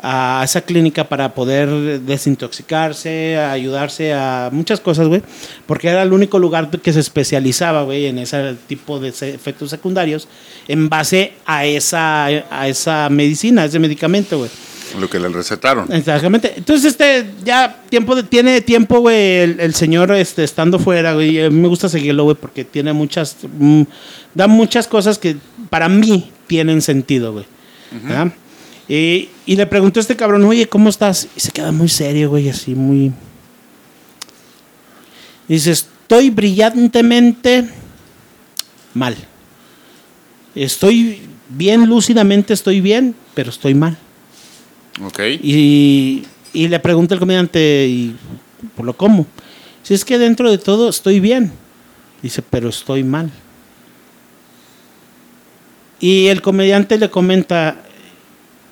a 0.00 0.42
esa 0.44 0.60
clínica 0.60 1.04
para 1.08 1.34
poder 1.34 2.00
desintoxicarse, 2.00 3.36
a 3.36 3.52
ayudarse 3.52 4.12
a 4.12 4.48
muchas 4.52 4.80
cosas, 4.80 5.08
güey, 5.08 5.22
porque 5.66 5.88
era 5.88 6.02
el 6.02 6.12
único 6.12 6.38
lugar 6.38 6.70
que 6.70 6.92
se 6.92 7.00
especializaba, 7.00 7.82
güey, 7.82 8.06
en 8.06 8.18
ese 8.18 8.54
tipo 8.66 9.00
de 9.00 9.08
efectos 9.08 9.70
secundarios 9.70 10.28
en 10.68 10.88
base 10.88 11.32
a 11.46 11.64
esa, 11.66 12.26
a 12.26 12.68
esa 12.68 13.08
medicina, 13.10 13.62
a 13.62 13.64
ese 13.66 13.78
medicamento, 13.78 14.38
güey. 14.38 14.50
Lo 14.98 15.10
que 15.10 15.18
le 15.20 15.28
recetaron. 15.28 15.92
Exactamente. 15.92 16.54
Entonces, 16.56 16.92
este, 16.92 17.26
ya 17.44 17.82
tiempo 17.90 18.14
de- 18.14 18.22
tiene 18.22 18.62
tiempo, 18.62 19.00
güey, 19.00 19.40
el, 19.40 19.60
el 19.60 19.74
señor 19.74 20.10
este, 20.12 20.44
estando 20.44 20.78
fuera, 20.78 21.12
güey. 21.12 21.44
a 21.44 21.50
mí 21.50 21.60
me 21.60 21.68
gusta 21.68 21.90
seguirlo, 21.90 22.24
güey, 22.24 22.36
porque 22.40 22.64
tiene 22.64 22.94
muchas, 22.94 23.36
mm, 23.58 23.82
da 24.34 24.46
muchas 24.46 24.86
cosas 24.88 25.18
que 25.18 25.36
para 25.68 25.90
mí 25.90 26.30
tienen 26.46 26.80
sentido, 26.80 27.32
güey. 27.32 27.44
Y, 28.88 29.28
y 29.46 29.56
le 29.56 29.66
preguntó 29.66 30.00
a 30.00 30.02
este 30.02 30.16
cabrón, 30.16 30.44
oye, 30.44 30.66
¿cómo 30.66 30.88
estás? 30.88 31.28
Y 31.36 31.40
se 31.40 31.52
queda 31.52 31.72
muy 31.72 31.88
serio, 31.88 32.30
güey, 32.30 32.48
así 32.48 32.74
muy... 32.74 33.12
Dice, 35.46 35.72
estoy 35.72 36.30
brillantemente 36.30 37.68
mal. 38.94 39.16
Estoy 40.54 41.20
bien, 41.48 41.86
lúcidamente 41.86 42.54
estoy 42.54 42.80
bien, 42.80 43.14
pero 43.34 43.50
estoy 43.50 43.74
mal. 43.74 43.96
Ok. 45.04 45.20
Y, 45.42 46.24
y 46.52 46.68
le 46.68 46.78
pregunta 46.80 47.14
el 47.14 47.20
comediante, 47.20 47.86
¿y 47.88 48.16
por 48.76 48.84
lo 48.84 48.96
cómo? 48.96 49.26
Si 49.82 49.94
es 49.94 50.04
que 50.04 50.18
dentro 50.18 50.50
de 50.50 50.58
todo 50.58 50.88
estoy 50.88 51.20
bien. 51.20 51.52
Dice, 52.22 52.42
pero 52.42 52.68
estoy 52.68 53.04
mal. 53.04 53.30
Y 56.00 56.26
el 56.26 56.42
comediante 56.42 56.98
le 56.98 57.10
comenta, 57.10 57.84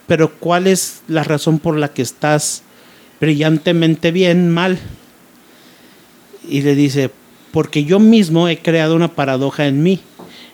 pero 0.07 0.33
¿cuál 0.39 0.67
es 0.67 1.03
la 1.09 1.25
razón 1.25 1.59
por 1.59 1.77
la 1.77 1.89
que 1.89 2.03
estás 2.03 2.63
brillantemente 3.21 4.13
bien, 4.13 4.51
mal? 4.51 4.79
Y 6.49 6.63
le 6.63 6.75
dice, 6.75 7.11
porque 7.51 7.85
yo 7.85 7.99
mismo 7.99 8.49
he 8.49 8.59
creado 8.59 8.95
una 8.95 9.09
paradoja 9.15 9.67
en 9.67 9.83
mí, 9.83 10.01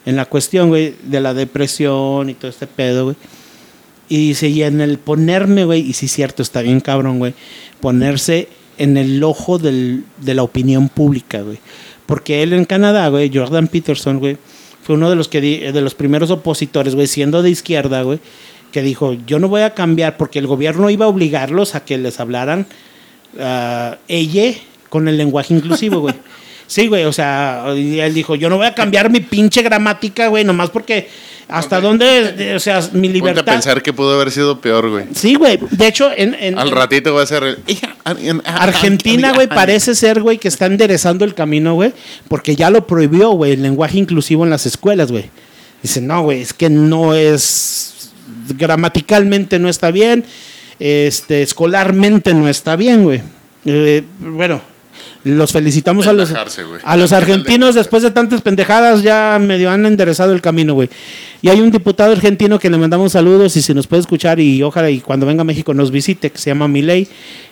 en 0.06 0.16
la 0.16 0.24
cuestión, 0.24 0.68
güey, 0.68 0.94
de 1.02 1.20
la 1.20 1.34
depresión 1.34 2.30
y 2.30 2.34
todo 2.34 2.50
este 2.50 2.66
pedo, 2.66 3.04
güey. 3.04 3.16
Y 4.08 4.28
dice, 4.28 4.48
y 4.48 4.62
en 4.62 4.80
el 4.80 4.98
ponerme, 4.98 5.64
güey, 5.64 5.80
y 5.80 5.92
sí 5.92 6.08
cierto, 6.08 6.42
está 6.42 6.62
bien 6.62 6.80
cabrón, 6.80 7.18
güey, 7.18 7.34
ponerse 7.80 8.48
en 8.78 8.96
el 8.96 9.22
ojo 9.22 9.58
del- 9.58 10.04
de 10.18 10.34
la 10.34 10.42
opinión 10.42 10.88
pública, 10.88 11.42
güey. 11.42 11.58
Porque 12.06 12.42
él 12.42 12.52
en 12.52 12.64
Canadá, 12.64 13.08
güey, 13.08 13.30
Jordan 13.32 13.68
Peterson, 13.68 14.18
güey, 14.18 14.36
fue 14.82 14.96
uno 14.96 15.08
de 15.08 15.16
los, 15.16 15.28
que 15.28 15.40
de 15.40 15.80
los 15.80 15.94
primeros 15.94 16.30
opositores, 16.30 16.94
güey, 16.94 17.06
siendo 17.06 17.42
de 17.42 17.50
izquierda, 17.50 18.02
güey, 18.02 18.18
que 18.72 18.82
dijo, 18.82 19.12
yo 19.26 19.38
no 19.38 19.48
voy 19.48 19.60
a 19.62 19.74
cambiar 19.74 20.16
porque 20.16 20.38
el 20.40 20.46
gobierno 20.48 20.90
iba 20.90 21.04
a 21.04 21.08
obligarlos 21.08 21.74
a 21.74 21.84
que 21.84 21.98
les 21.98 22.18
hablaran 22.18 22.66
ah, 23.38 23.98
ella 24.08 24.54
con 24.88 25.06
el 25.08 25.16
lenguaje 25.16 25.54
inclusivo, 25.54 26.00
güey. 26.00 26.14
Sí, 26.64 26.86
güey, 26.86 27.04
o 27.04 27.12
sea, 27.12 27.64
él 27.68 28.14
dijo, 28.14 28.34
yo 28.34 28.48
no 28.48 28.56
voy 28.56 28.64
a 28.66 28.74
cambiar 28.74 29.10
mi 29.10 29.20
pinche 29.20 29.60
gramática, 29.60 30.28
güey, 30.28 30.42
nomás 30.42 30.70
porque 30.70 31.06
hasta 31.46 31.82
dónde, 31.82 32.32
de- 32.32 32.54
o 32.54 32.60
sea, 32.60 32.80
mi 32.80 33.08
Ponte 33.08 33.08
a 33.08 33.12
libertad. 33.12 33.52
pensar 33.52 33.82
que 33.82 33.92
pudo 33.92 34.14
haber 34.14 34.30
sido 34.30 34.58
peor, 34.58 34.88
güey. 34.88 35.04
Sí, 35.14 35.34
güey, 35.34 35.58
de 35.70 35.86
hecho, 35.86 36.10
en, 36.16 36.32
en- 36.32 36.58
Al 36.58 36.70
ratito 36.70 37.12
va 37.12 37.24
a 37.24 37.26
ser 37.26 37.42
el... 37.44 37.58
Argentina, 38.44 39.32
güey, 39.34 39.48
parece 39.48 39.94
ser, 39.94 40.22
güey, 40.22 40.38
que 40.38 40.48
está 40.48 40.64
enderezando 40.64 41.26
el 41.26 41.34
camino, 41.34 41.74
güey, 41.74 41.92
porque 42.28 42.56
ya 42.56 42.70
lo 42.70 42.86
prohibió, 42.86 43.30
güey, 43.32 43.52
el 43.52 43.62
lenguaje 43.62 43.98
inclusivo 43.98 44.44
en 44.44 44.50
las 44.50 44.64
escuelas, 44.64 45.10
güey. 45.12 45.30
Dice, 45.82 46.00
no, 46.00 46.22
güey, 46.22 46.40
es 46.40 46.54
que 46.54 46.70
no 46.70 47.14
es, 47.14 47.91
gramaticalmente 48.56 49.58
no 49.58 49.68
está 49.68 49.90
bien, 49.90 50.24
este, 50.78 51.42
escolarmente 51.42 52.34
no 52.34 52.48
está 52.48 52.76
bien, 52.76 53.04
güey. 53.04 53.22
Eh, 53.64 54.02
bueno, 54.18 54.60
los 55.24 55.52
felicitamos 55.52 56.06
a 56.06 56.12
los, 56.12 56.32
a 56.82 56.96
los 56.96 57.12
argentinos 57.12 57.74
después 57.74 58.02
de 58.02 58.10
tantas 58.10 58.40
pendejadas 58.40 59.02
ya 59.02 59.38
medio 59.40 59.70
han 59.70 59.86
enderezado 59.86 60.32
el 60.32 60.40
camino, 60.40 60.74
güey. 60.74 60.90
Y 61.40 61.48
hay 61.48 61.60
un 61.60 61.70
diputado 61.70 62.12
argentino 62.12 62.58
que 62.58 62.70
le 62.70 62.78
mandamos 62.78 63.12
saludos 63.12 63.56
y 63.56 63.62
si 63.62 63.74
nos 63.74 63.86
puede 63.86 64.00
escuchar 64.00 64.40
y 64.40 64.62
ojalá 64.62 64.90
y 64.90 65.00
cuando 65.00 65.26
venga 65.26 65.42
a 65.42 65.44
México 65.44 65.74
nos 65.74 65.90
visite, 65.90 66.30
que 66.30 66.38
se 66.38 66.50
llama 66.50 66.68
Milei, 66.68 67.08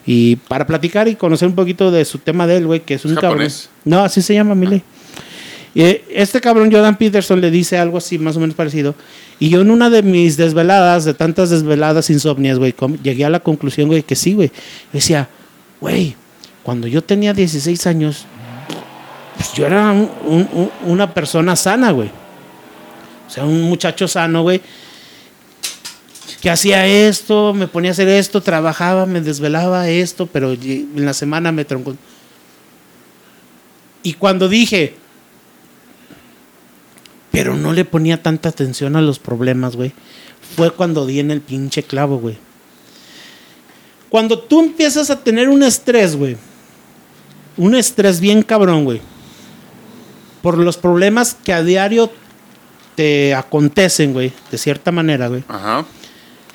y 0.06 0.36
para 0.36 0.66
platicar 0.66 1.08
y 1.08 1.14
conocer 1.14 1.48
un 1.48 1.54
poquito 1.54 1.90
de 1.90 2.04
su 2.04 2.18
tema 2.18 2.46
de 2.46 2.56
él, 2.56 2.66
güey, 2.66 2.80
que 2.80 2.94
es 2.94 3.04
un 3.04 3.14
cabrón. 3.14 3.32
japonés? 3.32 3.70
No, 3.84 4.00
así 4.00 4.22
se 4.22 4.34
llama 4.34 4.54
Milei. 4.54 4.78
Eh, 4.78 4.99
este 5.74 6.40
cabrón 6.40 6.70
Jordan 6.72 6.96
Peterson 6.96 7.40
le 7.40 7.50
dice 7.50 7.78
algo 7.78 7.98
así, 7.98 8.18
más 8.18 8.36
o 8.36 8.40
menos 8.40 8.56
parecido. 8.56 8.94
Y 9.38 9.48
yo 9.50 9.60
en 9.60 9.70
una 9.70 9.88
de 9.88 10.02
mis 10.02 10.36
desveladas, 10.36 11.04
de 11.04 11.14
tantas 11.14 11.50
desveladas 11.50 12.10
insomnias, 12.10 12.58
güey, 12.58 12.74
llegué 13.02 13.24
a 13.24 13.30
la 13.30 13.40
conclusión, 13.40 13.88
güey, 13.88 14.02
que 14.02 14.16
sí, 14.16 14.34
güey. 14.34 14.50
Decía, 14.92 15.28
güey, 15.80 16.16
cuando 16.62 16.86
yo 16.86 17.02
tenía 17.02 17.32
16 17.32 17.86
años, 17.86 18.26
pues 19.36 19.52
yo 19.54 19.66
era 19.66 19.92
un- 19.92 20.10
un- 20.26 20.48
un- 20.52 20.70
una 20.86 21.14
persona 21.14 21.56
sana, 21.56 21.90
güey. 21.92 22.10
O 23.26 23.30
sea, 23.30 23.44
un 23.44 23.62
muchacho 23.62 24.08
sano, 24.08 24.42
güey. 24.42 24.60
Que 26.42 26.50
hacía 26.50 26.86
esto, 26.86 27.54
me 27.54 27.68
ponía 27.68 27.90
a 27.90 27.92
hacer 27.92 28.08
esto, 28.08 28.40
trabajaba, 28.40 29.06
me 29.06 29.20
desvelaba 29.20 29.88
esto, 29.88 30.26
pero 30.26 30.52
y- 30.54 30.88
en 30.96 31.04
la 31.06 31.12
semana 31.14 31.52
me 31.52 31.64
troncó. 31.64 31.94
Y 34.02 34.14
cuando 34.14 34.48
dije, 34.48 34.94
pero 37.30 37.56
no 37.56 37.72
le 37.72 37.84
ponía 37.84 38.22
tanta 38.22 38.48
atención 38.48 38.96
a 38.96 39.00
los 39.00 39.18
problemas, 39.18 39.76
güey, 39.76 39.92
fue 40.56 40.70
cuando 40.70 41.06
di 41.06 41.20
en 41.20 41.30
el 41.30 41.40
pinche 41.40 41.82
clavo, 41.82 42.18
güey. 42.18 42.36
Cuando 44.08 44.38
tú 44.40 44.60
empiezas 44.60 45.10
a 45.10 45.20
tener 45.22 45.48
un 45.48 45.62
estrés, 45.62 46.16
güey, 46.16 46.36
un 47.56 47.74
estrés 47.74 48.20
bien 48.20 48.42
cabrón, 48.42 48.84
güey, 48.84 49.00
por 50.42 50.58
los 50.58 50.76
problemas 50.76 51.36
que 51.44 51.52
a 51.52 51.62
diario 51.62 52.10
te 52.96 53.34
acontecen, 53.34 54.12
güey, 54.12 54.32
de 54.50 54.58
cierta 54.58 54.90
manera, 54.90 55.28
güey. 55.28 55.44
Ajá. 55.46 55.84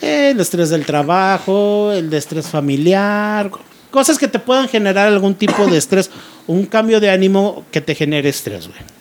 El 0.02 0.40
estrés 0.40 0.70
del 0.70 0.86
trabajo, 0.86 1.92
el 1.94 2.10
de 2.10 2.18
estrés 2.18 2.48
familiar, 2.48 3.50
cosas 3.92 4.18
que 4.18 4.28
te 4.28 4.40
puedan 4.40 4.68
generar 4.68 5.08
algún 5.08 5.36
tipo 5.36 5.66
de 5.68 5.78
estrés, 5.78 6.12
un 6.48 6.66
cambio 6.66 7.00
de 7.00 7.10
ánimo 7.10 7.64
que 7.72 7.80
te 7.80 7.96
genere 7.96 8.28
estrés, 8.28 8.68
güey. 8.68 8.95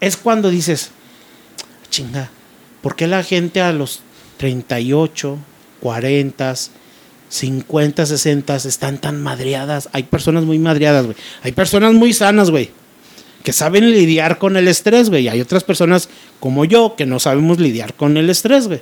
Es 0.00 0.16
cuando 0.16 0.50
dices, 0.50 0.90
chinga, 1.90 2.30
¿por 2.82 2.96
qué 2.96 3.06
la 3.06 3.22
gente 3.22 3.60
a 3.60 3.72
los 3.72 4.00
38, 4.38 5.38
40, 5.80 6.54
50, 7.28 8.06
60 8.06 8.56
están 8.56 8.98
tan 8.98 9.22
madreadas? 9.22 9.88
Hay 9.92 10.04
personas 10.04 10.44
muy 10.44 10.58
madreadas, 10.58 11.04
güey. 11.04 11.16
Hay 11.42 11.52
personas 11.52 11.92
muy 11.94 12.12
sanas, 12.12 12.50
güey 12.50 12.70
que 13.42 13.52
saben 13.52 13.90
lidiar 13.90 14.38
con 14.38 14.56
el 14.56 14.68
estrés, 14.68 15.08
güey. 15.08 15.24
Y 15.24 15.28
hay 15.28 15.40
otras 15.40 15.64
personas 15.64 16.08
como 16.38 16.64
yo 16.64 16.94
que 16.96 17.06
no 17.06 17.18
sabemos 17.18 17.58
lidiar 17.58 17.94
con 17.94 18.16
el 18.16 18.28
estrés, 18.28 18.66
güey. 18.66 18.80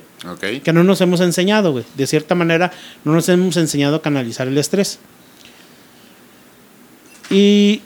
Que 0.61 0.73
no 0.73 0.83
nos 0.83 1.01
hemos 1.01 1.21
enseñado, 1.21 1.71
güey. 1.71 1.85
De 1.95 2.07
cierta 2.07 2.35
manera, 2.35 2.71
no 3.03 3.13
nos 3.13 3.29
hemos 3.29 3.57
enseñado 3.57 3.97
a 3.97 4.01
canalizar 4.01 4.47
el 4.47 4.57
estrés. 4.57 4.99
Y 7.29 7.81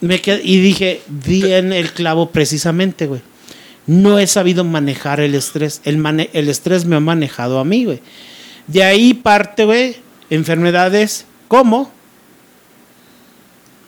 me 0.00 0.20
qued- 0.22 0.40
y 0.42 0.60
dije, 0.60 1.02
di 1.08 1.52
en 1.52 1.72
el 1.72 1.92
clavo 1.92 2.30
precisamente, 2.30 3.06
güey. 3.06 3.20
No 3.86 4.18
he 4.18 4.26
sabido 4.26 4.62
manejar 4.64 5.20
el 5.20 5.34
estrés. 5.34 5.80
El, 5.84 5.98
mane- 5.98 6.30
el 6.32 6.48
estrés 6.48 6.84
me 6.84 6.96
ha 6.96 7.00
manejado 7.00 7.58
a 7.58 7.64
mí, 7.64 7.84
güey. 7.84 8.00
De 8.66 8.84
ahí 8.84 9.14
parte, 9.14 9.64
güey, 9.64 9.96
enfermedades 10.30 11.24
como 11.48 11.92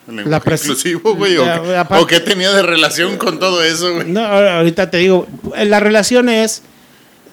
La 0.07 0.41
inclusivo, 0.45 1.15
güey. 1.15 1.37
¿O, 1.37 1.43
qué- 1.45 1.77
aparte- 1.77 2.03
o 2.03 2.07
qué 2.07 2.19
tenía 2.19 2.51
de 2.51 2.61
relación 2.63 3.17
con 3.17 3.39
todo 3.39 3.63
eso, 3.63 3.93
güey? 3.93 4.07
No, 4.09 4.21
ahorita 4.25 4.91
te 4.91 4.97
digo, 4.97 5.27
la 5.55 5.79
relación 5.79 6.27
es 6.27 6.63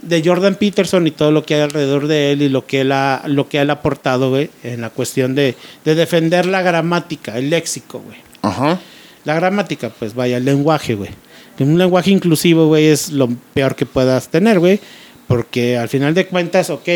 de 0.02 0.22
Jordan 0.24 0.54
Peterson 0.54 1.06
y 1.06 1.10
todo 1.10 1.32
lo 1.32 1.44
que 1.44 1.56
hay 1.56 1.60
alrededor 1.62 2.06
de 2.06 2.32
él 2.32 2.42
y 2.42 2.48
lo 2.48 2.64
que 2.66 2.82
él 2.82 2.92
ha, 2.92 3.22
lo 3.26 3.48
que 3.48 3.58
él 3.60 3.68
ha 3.70 3.74
aportado, 3.74 4.30
güey, 4.30 4.50
en 4.62 4.80
la 4.80 4.90
cuestión 4.90 5.34
de, 5.34 5.56
de 5.84 5.94
defender 5.96 6.46
la 6.46 6.62
gramática, 6.62 7.36
el 7.36 7.50
léxico, 7.50 7.98
güey. 7.98 8.16
Ajá. 8.42 8.80
La 9.24 9.34
gramática, 9.34 9.90
pues 9.90 10.14
vaya, 10.14 10.38
el 10.38 10.44
lenguaje, 10.44 10.94
güey. 10.94 11.10
Un 11.58 11.76
lenguaje 11.76 12.10
inclusivo, 12.10 12.68
güey, 12.68 12.86
es 12.86 13.10
lo 13.10 13.28
peor 13.52 13.76
que 13.76 13.84
puedas 13.84 14.28
tener, 14.28 14.58
güey. 14.58 14.80
Porque 15.26 15.76
al 15.76 15.88
final 15.88 16.14
de 16.14 16.26
cuentas, 16.26 16.70
ok, 16.70 16.88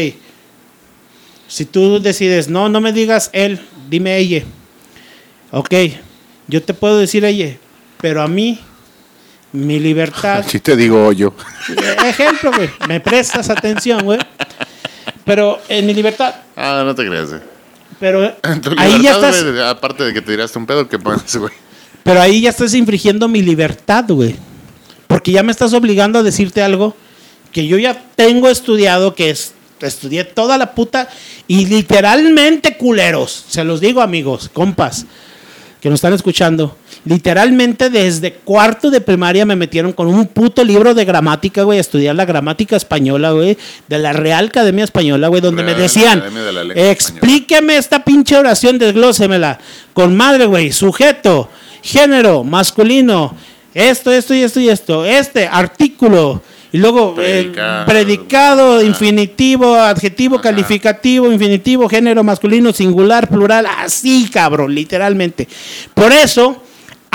si 1.47 1.67
tú 1.67 2.01
decides, 2.01 2.49
no, 2.49 2.69
no 2.69 2.81
me 2.81 2.93
digas 2.93 3.31
él, 3.33 3.61
dime 3.91 4.17
ella. 4.17 4.43
Ok, 5.51 5.73
yo 6.49 6.63
te 6.63 6.75
puedo 6.75 6.99
decir 6.99 7.25
ella, 7.25 7.57
pero 8.01 8.23
a 8.23 8.27
mí, 8.27 8.59
mi 9.53 9.79
libertad 9.79 10.39
Aquí 10.47 10.59
te 10.59 10.75
digo 10.77 11.13
yo. 11.13 11.35
Ejemplo, 12.05 12.51
güey. 12.53 12.71
Me 12.89 13.01
prestas 13.01 13.51
atención, 13.51 14.03
güey. 14.03 14.19
Pero 15.25 15.61
en 15.69 15.87
mi 15.87 15.95
libertad. 15.95 16.35
Ah, 16.57 16.83
no 16.85 16.95
te 16.95 17.07
creas, 17.07 17.31
güey. 17.31 17.54
Pero 18.01 18.35
ahí 18.79 19.03
ya 19.03 19.13
estás. 19.13 19.45
aparte 19.67 20.05
de 20.05 20.13
que 20.13 20.21
te 20.21 20.33
tiraste 20.33 20.59
un 20.59 20.67
pedo, 20.67 20.89
¿qué 20.89 20.99
pones, 20.99 21.37
güey? 21.37 21.53
Pero 22.03 22.21
ahí 22.21 22.43
ya 22.43 22.51
estás 22.51 22.75
infringiendo 22.75 23.29
mi 23.29 23.43
libertad, 23.43 24.05
güey. 24.09 24.37
Porque 25.07 25.33
ya 25.33 25.43
me 25.43 25.53
estás 25.53 25.73
obligando 25.73 26.19
a 26.19 26.23
decirte 26.23 26.63
algo 26.63 26.95
que 27.53 27.67
yo 27.67 27.79
ya 27.79 28.03
tengo 28.17 28.49
estudiado, 28.49 29.15
que 29.15 29.31
es, 29.31 29.55
estudié 29.81 30.25
toda 30.25 30.59
la 30.59 30.75
puta. 30.75 31.09
Y 31.47 31.67
literalmente 31.67 32.77
culeros. 32.77 33.45
Se 33.49 33.65
los 33.65 33.81
digo, 33.81 34.03
amigos, 34.03 34.51
compas, 34.53 35.07
que 35.81 35.89
nos 35.89 35.99
están 35.99 36.13
escuchando. 36.13 36.77
Literalmente 37.05 37.91
desde 37.91 38.33
cuarto 38.33 38.91
de 38.91 39.03
primaria 39.03 39.45
me 39.45 39.57
metieron 39.57 39.93
con 39.93 40.07
un 40.07 40.27
puto 40.27 40.65
libro 40.65 40.95
de 40.95 41.05
gramática, 41.05 41.63
güey, 41.63 41.77
a 41.77 41.81
estudiar 41.83 42.17
la 42.17 42.25
gramática 42.25 42.77
española, 42.77 43.33
güey, 43.33 43.59
de 43.89 43.99
la 43.99 44.15
Real 44.15 44.47
Academia 44.47 44.85
Española, 44.85 45.29
güey, 45.29 45.43
donde 45.43 45.63
me 45.63 45.75
decían, 45.75 46.23
de 46.75 46.91
explíqueme 46.91 47.77
esta 47.77 48.05
pinche 48.05 48.37
oración, 48.37 48.79
desglósemela. 48.79 49.59
Con 49.93 50.17
madre, 50.17 50.47
güey, 50.47 50.73
sujeto, 50.73 51.51
género, 51.83 52.43
masculino, 52.43 53.37
esto, 53.75 54.11
esto 54.11 54.35
y 54.35 54.43
esto 54.43 54.61
y 54.61 54.71
esto, 54.71 55.05
este, 55.05 55.47
artículo. 55.47 56.41
Y 56.73 56.79
luego 56.79 57.15
eh, 57.19 57.53
Predicado. 57.87 58.79
Ah. 58.79 58.83
infinitivo, 58.83 59.77
adjetivo, 59.77 60.37
Ajá. 60.37 60.45
calificativo, 60.45 61.31
infinitivo, 61.31 61.89
género 61.89 62.25
masculino, 62.25 62.73
singular, 62.73 63.29
plural, 63.29 63.67
así, 63.79 64.29
cabrón, 64.33 64.75
literalmente. 64.75 65.47
Por 65.95 66.11
eso, 66.11 66.64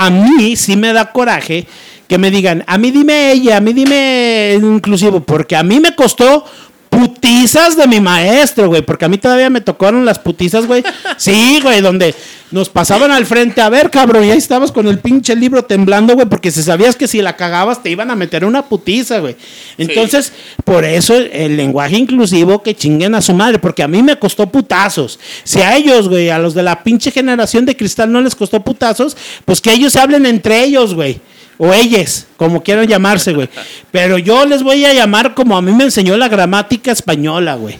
a 0.00 0.08
mí 0.08 0.56
sí 0.56 0.76
me 0.76 0.94
da 0.94 1.12
coraje 1.12 1.66
que 2.08 2.16
me 2.16 2.30
digan, 2.30 2.64
a 2.66 2.78
mí 2.78 2.90
dime 2.90 3.32
ella, 3.32 3.58
a 3.58 3.60
mí 3.60 3.74
dime 3.74 4.54
inclusivo, 4.54 5.20
porque 5.20 5.54
a 5.54 5.62
mí 5.62 5.78
me 5.78 5.94
costó 5.94 6.44
putizas 6.90 7.76
de 7.76 7.86
mi 7.86 8.00
maestro, 8.00 8.68
güey, 8.68 8.82
porque 8.82 9.04
a 9.04 9.08
mí 9.08 9.16
todavía 9.16 9.48
me 9.48 9.60
tocaron 9.60 10.04
las 10.04 10.18
putizas, 10.18 10.66
güey. 10.66 10.82
Sí, 11.16 11.60
güey, 11.62 11.80
donde 11.80 12.14
nos 12.50 12.68
pasaban 12.68 13.12
al 13.12 13.26
frente, 13.26 13.60
a 13.60 13.68
ver, 13.68 13.90
cabrón, 13.90 14.24
y 14.24 14.30
ahí 14.30 14.38
estabas 14.38 14.72
con 14.72 14.88
el 14.88 14.98
pinche 14.98 15.36
libro 15.36 15.64
temblando, 15.64 16.14
güey, 16.14 16.26
porque 16.26 16.50
si 16.50 16.62
sabías 16.64 16.96
que 16.96 17.06
si 17.06 17.22
la 17.22 17.36
cagabas 17.36 17.82
te 17.82 17.90
iban 17.90 18.10
a 18.10 18.16
meter 18.16 18.44
una 18.44 18.68
putiza, 18.68 19.20
güey. 19.20 19.36
Entonces, 19.78 20.32
por 20.64 20.84
eso 20.84 21.16
el, 21.16 21.30
el 21.32 21.56
lenguaje 21.56 21.96
inclusivo 21.96 22.62
que 22.62 22.74
chinguen 22.74 23.14
a 23.14 23.22
su 23.22 23.34
madre, 23.34 23.60
porque 23.60 23.84
a 23.84 23.88
mí 23.88 24.02
me 24.02 24.18
costó 24.18 24.48
putazos. 24.48 25.20
Si 25.44 25.60
a 25.60 25.76
ellos, 25.76 26.08
güey, 26.08 26.28
a 26.30 26.38
los 26.38 26.54
de 26.54 26.64
la 26.64 26.82
pinche 26.82 27.12
generación 27.12 27.64
de 27.64 27.76
cristal 27.76 28.10
no 28.10 28.20
les 28.20 28.34
costó 28.34 28.60
putazos, 28.64 29.16
pues 29.44 29.60
que 29.60 29.72
ellos 29.72 29.94
hablen 29.94 30.26
entre 30.26 30.64
ellos, 30.64 30.94
güey. 30.94 31.20
O 31.62 31.74
ellas, 31.74 32.26
como 32.38 32.62
quieran 32.62 32.86
llamarse, 32.86 33.34
güey. 33.34 33.50
Pero 33.90 34.16
yo 34.16 34.46
les 34.46 34.62
voy 34.62 34.82
a 34.86 34.94
llamar 34.94 35.34
como 35.34 35.58
a 35.58 35.60
mí 35.60 35.72
me 35.72 35.84
enseñó 35.84 36.16
la 36.16 36.26
gramática 36.26 36.90
española, 36.90 37.56
güey. 37.56 37.78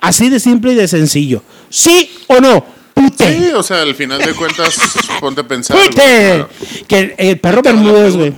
Así 0.00 0.28
de 0.28 0.40
simple 0.40 0.72
y 0.72 0.74
de 0.74 0.88
sencillo. 0.88 1.40
¿Sí 1.70 2.10
o 2.26 2.40
no? 2.40 2.66
Pute. 2.92 3.38
Sí, 3.38 3.52
o 3.52 3.62
sea, 3.62 3.82
al 3.82 3.94
final 3.94 4.20
de 4.20 4.34
cuentas, 4.34 4.76
ponte 5.20 5.42
a 5.42 5.46
pensar. 5.46 5.76
¡Pute! 5.76 5.94
claro. 5.94 6.48
Que 6.88 7.14
el 7.16 7.38
perro 7.38 7.62
Bermúdez, 7.62 8.16
güey. 8.16 8.34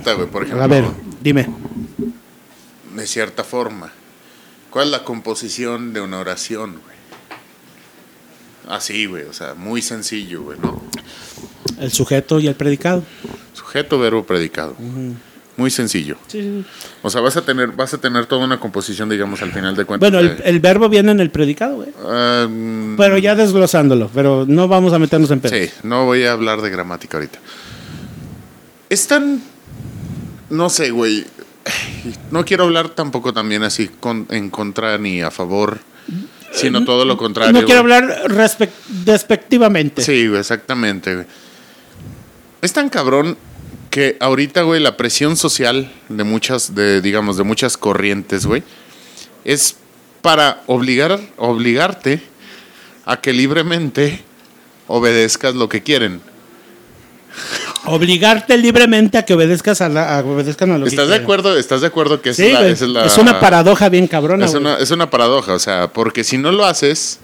A 0.61 0.67
ver, 0.67 0.85
dime. 1.19 1.47
De 2.93 3.07
cierta 3.07 3.43
forma, 3.43 3.91
¿cuál 4.69 4.85
es 4.85 4.91
la 4.91 5.03
composición 5.03 5.93
de 5.93 6.01
una 6.01 6.19
oración, 6.19 6.73
güey? 6.73 6.95
Así, 8.69 9.07
güey, 9.07 9.23
o 9.23 9.33
sea, 9.33 9.55
muy 9.55 9.81
sencillo, 9.81 10.43
güey, 10.43 10.59
¿no? 10.59 10.79
El 11.79 11.91
sujeto 11.91 12.39
y 12.39 12.47
el 12.47 12.55
predicado. 12.55 13.03
Sujeto, 13.53 13.99
verbo, 13.99 14.23
predicado. 14.23 14.75
Muy 15.57 15.71
sencillo. 15.71 16.17
O 17.01 17.09
sea, 17.09 17.21
vas 17.21 17.37
a 17.37 17.41
tener, 17.43 17.69
vas 17.71 17.93
a 17.93 17.97
tener 17.97 18.25
toda 18.25 18.43
una 18.43 18.59
composición, 18.59 19.07
digamos, 19.07 19.41
al 19.41 19.51
final 19.53 19.75
de 19.75 19.85
cuentas. 19.85 20.11
Bueno, 20.11 20.33
el, 20.43 20.59
verbo 20.59 20.89
viene 20.89 21.11
en 21.11 21.21
el 21.21 21.29
predicado, 21.29 21.77
güey. 21.77 21.89
Mm, 22.49 22.97
Pero 22.97 23.17
ya 23.17 23.35
desglosándolo, 23.35 24.09
pero 24.13 24.45
no 24.47 24.67
vamos 24.67 24.91
a 24.91 24.99
meternos 24.99 25.31
en 25.31 25.39
pedo. 25.39 25.55
Sí, 25.55 25.69
no 25.83 26.05
voy 26.05 26.23
a 26.23 26.33
hablar 26.33 26.61
de 26.61 26.69
gramática 26.69 27.17
ahorita. 27.17 27.39
Es 28.89 29.07
tan. 29.07 29.41
No 30.49 30.69
sé, 30.69 30.91
güey. 30.91 31.25
No 32.31 32.45
quiero 32.45 32.65
hablar 32.65 32.89
tampoco 32.89 33.33
también 33.33 33.63
así 33.63 33.87
con- 33.87 34.27
en 34.29 34.49
contra 34.49 34.97
ni 34.97 35.21
a 35.21 35.31
favor, 35.31 35.79
sino 36.51 36.83
todo 36.85 37.05
lo 37.05 37.17
contrario. 37.17 37.53
No 37.53 37.65
quiero 37.65 37.81
güey. 37.81 37.93
hablar 37.95 38.29
despectivamente. 39.05 40.03
Sí, 40.03 40.29
exactamente, 40.37 41.15
güey. 41.15 41.25
Es 42.61 42.73
tan 42.73 42.89
cabrón 42.89 43.37
que 43.89 44.17
ahorita, 44.19 44.63
güey, 44.63 44.81
la 44.81 44.97
presión 44.97 45.37
social 45.37 45.91
de 46.09 46.23
muchas, 46.23 46.75
de, 46.75 47.01
digamos, 47.01 47.37
de 47.37 47.43
muchas 47.43 47.77
corrientes, 47.77 48.45
güey, 48.45 48.63
es 49.43 49.75
para 50.21 50.61
obligar, 50.67 51.19
obligarte 51.37 52.21
a 53.05 53.21
que 53.21 53.31
libremente 53.33 54.23
obedezcas 54.87 55.53
lo 55.55 55.69
que 55.69 55.83
quieren. 55.83 56.19
Obligarte 57.85 58.57
libremente 58.57 59.17
a 59.19 59.25
que 59.25 59.33
obedezcas 59.35 59.79
a, 59.81 59.89
la, 59.89 60.17
a 60.17 60.21
obedezcan 60.23 60.71
a 60.71 60.77
lo 60.79 60.85
que 60.85 60.89
¿Estás 60.89 61.05
de 61.07 61.11
quieran. 61.11 61.23
acuerdo? 61.23 61.57
¿Estás 61.57 61.81
de 61.81 61.87
acuerdo 61.87 62.21
que 62.21 62.33
Sí, 62.33 62.47
es, 62.47 62.53
la, 62.53 62.67
es 62.67 62.81
la- 62.81 63.05
Es 63.05 63.17
una 63.19 63.39
paradoja 63.39 63.89
bien 63.89 64.07
cabrona, 64.07 64.45
es 64.45 64.53
una, 64.55 64.77
es 64.77 64.89
una 64.89 65.09
paradoja, 65.11 65.53
o 65.53 65.59
sea, 65.59 65.91
porque 65.93 66.23
si 66.23 66.37
no 66.39 66.51
lo 66.51 66.65
haces, 66.65 67.19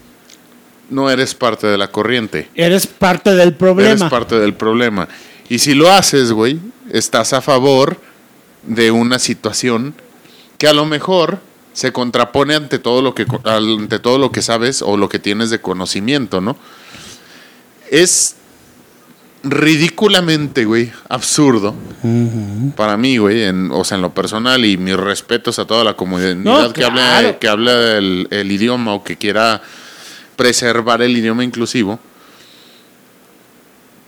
no 0.91 1.09
eres 1.09 1.33
parte 1.33 1.65
de 1.65 1.77
la 1.77 1.89
corriente. 1.89 2.49
Eres 2.53 2.85
parte 2.85 3.33
del 3.33 3.53
problema. 3.53 3.89
Eres 3.89 4.03
parte 4.03 4.39
del 4.39 4.53
problema. 4.53 5.07
Y 5.49 5.59
si 5.59 5.73
lo 5.73 5.91
haces, 5.91 6.31
güey, 6.31 6.59
estás 6.91 7.33
a 7.33 7.41
favor 7.41 7.99
de 8.63 8.91
una 8.91 9.17
situación 9.17 9.95
que 10.57 10.67
a 10.67 10.73
lo 10.73 10.85
mejor 10.85 11.39
se 11.73 11.91
contrapone 11.91 12.53
ante 12.53 12.77
todo 12.77 13.01
lo 13.01 13.15
que 13.15 13.25
ante 13.45 13.99
todo 13.99 14.17
lo 14.17 14.31
que 14.31 14.41
sabes 14.41 14.81
o 14.81 14.97
lo 14.97 15.09
que 15.09 15.19
tienes 15.19 15.49
de 15.49 15.59
conocimiento, 15.59 16.41
¿no? 16.41 16.57
Es 17.89 18.35
ridículamente, 19.43 20.65
güey, 20.65 20.91
absurdo 21.09 21.73
para 22.75 22.95
mí, 22.97 23.17
güey, 23.17 23.43
en, 23.43 23.71
o 23.71 23.83
sea, 23.83 23.95
en 23.95 24.03
lo 24.03 24.13
personal 24.13 24.63
y 24.65 24.77
mis 24.77 24.95
respetos 24.95 25.57
a 25.57 25.65
toda 25.65 25.83
la 25.83 25.95
comunidad 25.95 26.35
No, 26.35 26.73
que 26.73 26.83
habla 26.83 27.39
que 27.39 27.47
habla 27.47 27.97
el, 27.97 28.27
el 28.29 28.51
idioma 28.51 28.93
o 28.93 29.03
que 29.03 29.17
quiera 29.17 29.61
preservar 30.41 31.03
el 31.03 31.15
idioma 31.15 31.43
inclusivo. 31.43 31.99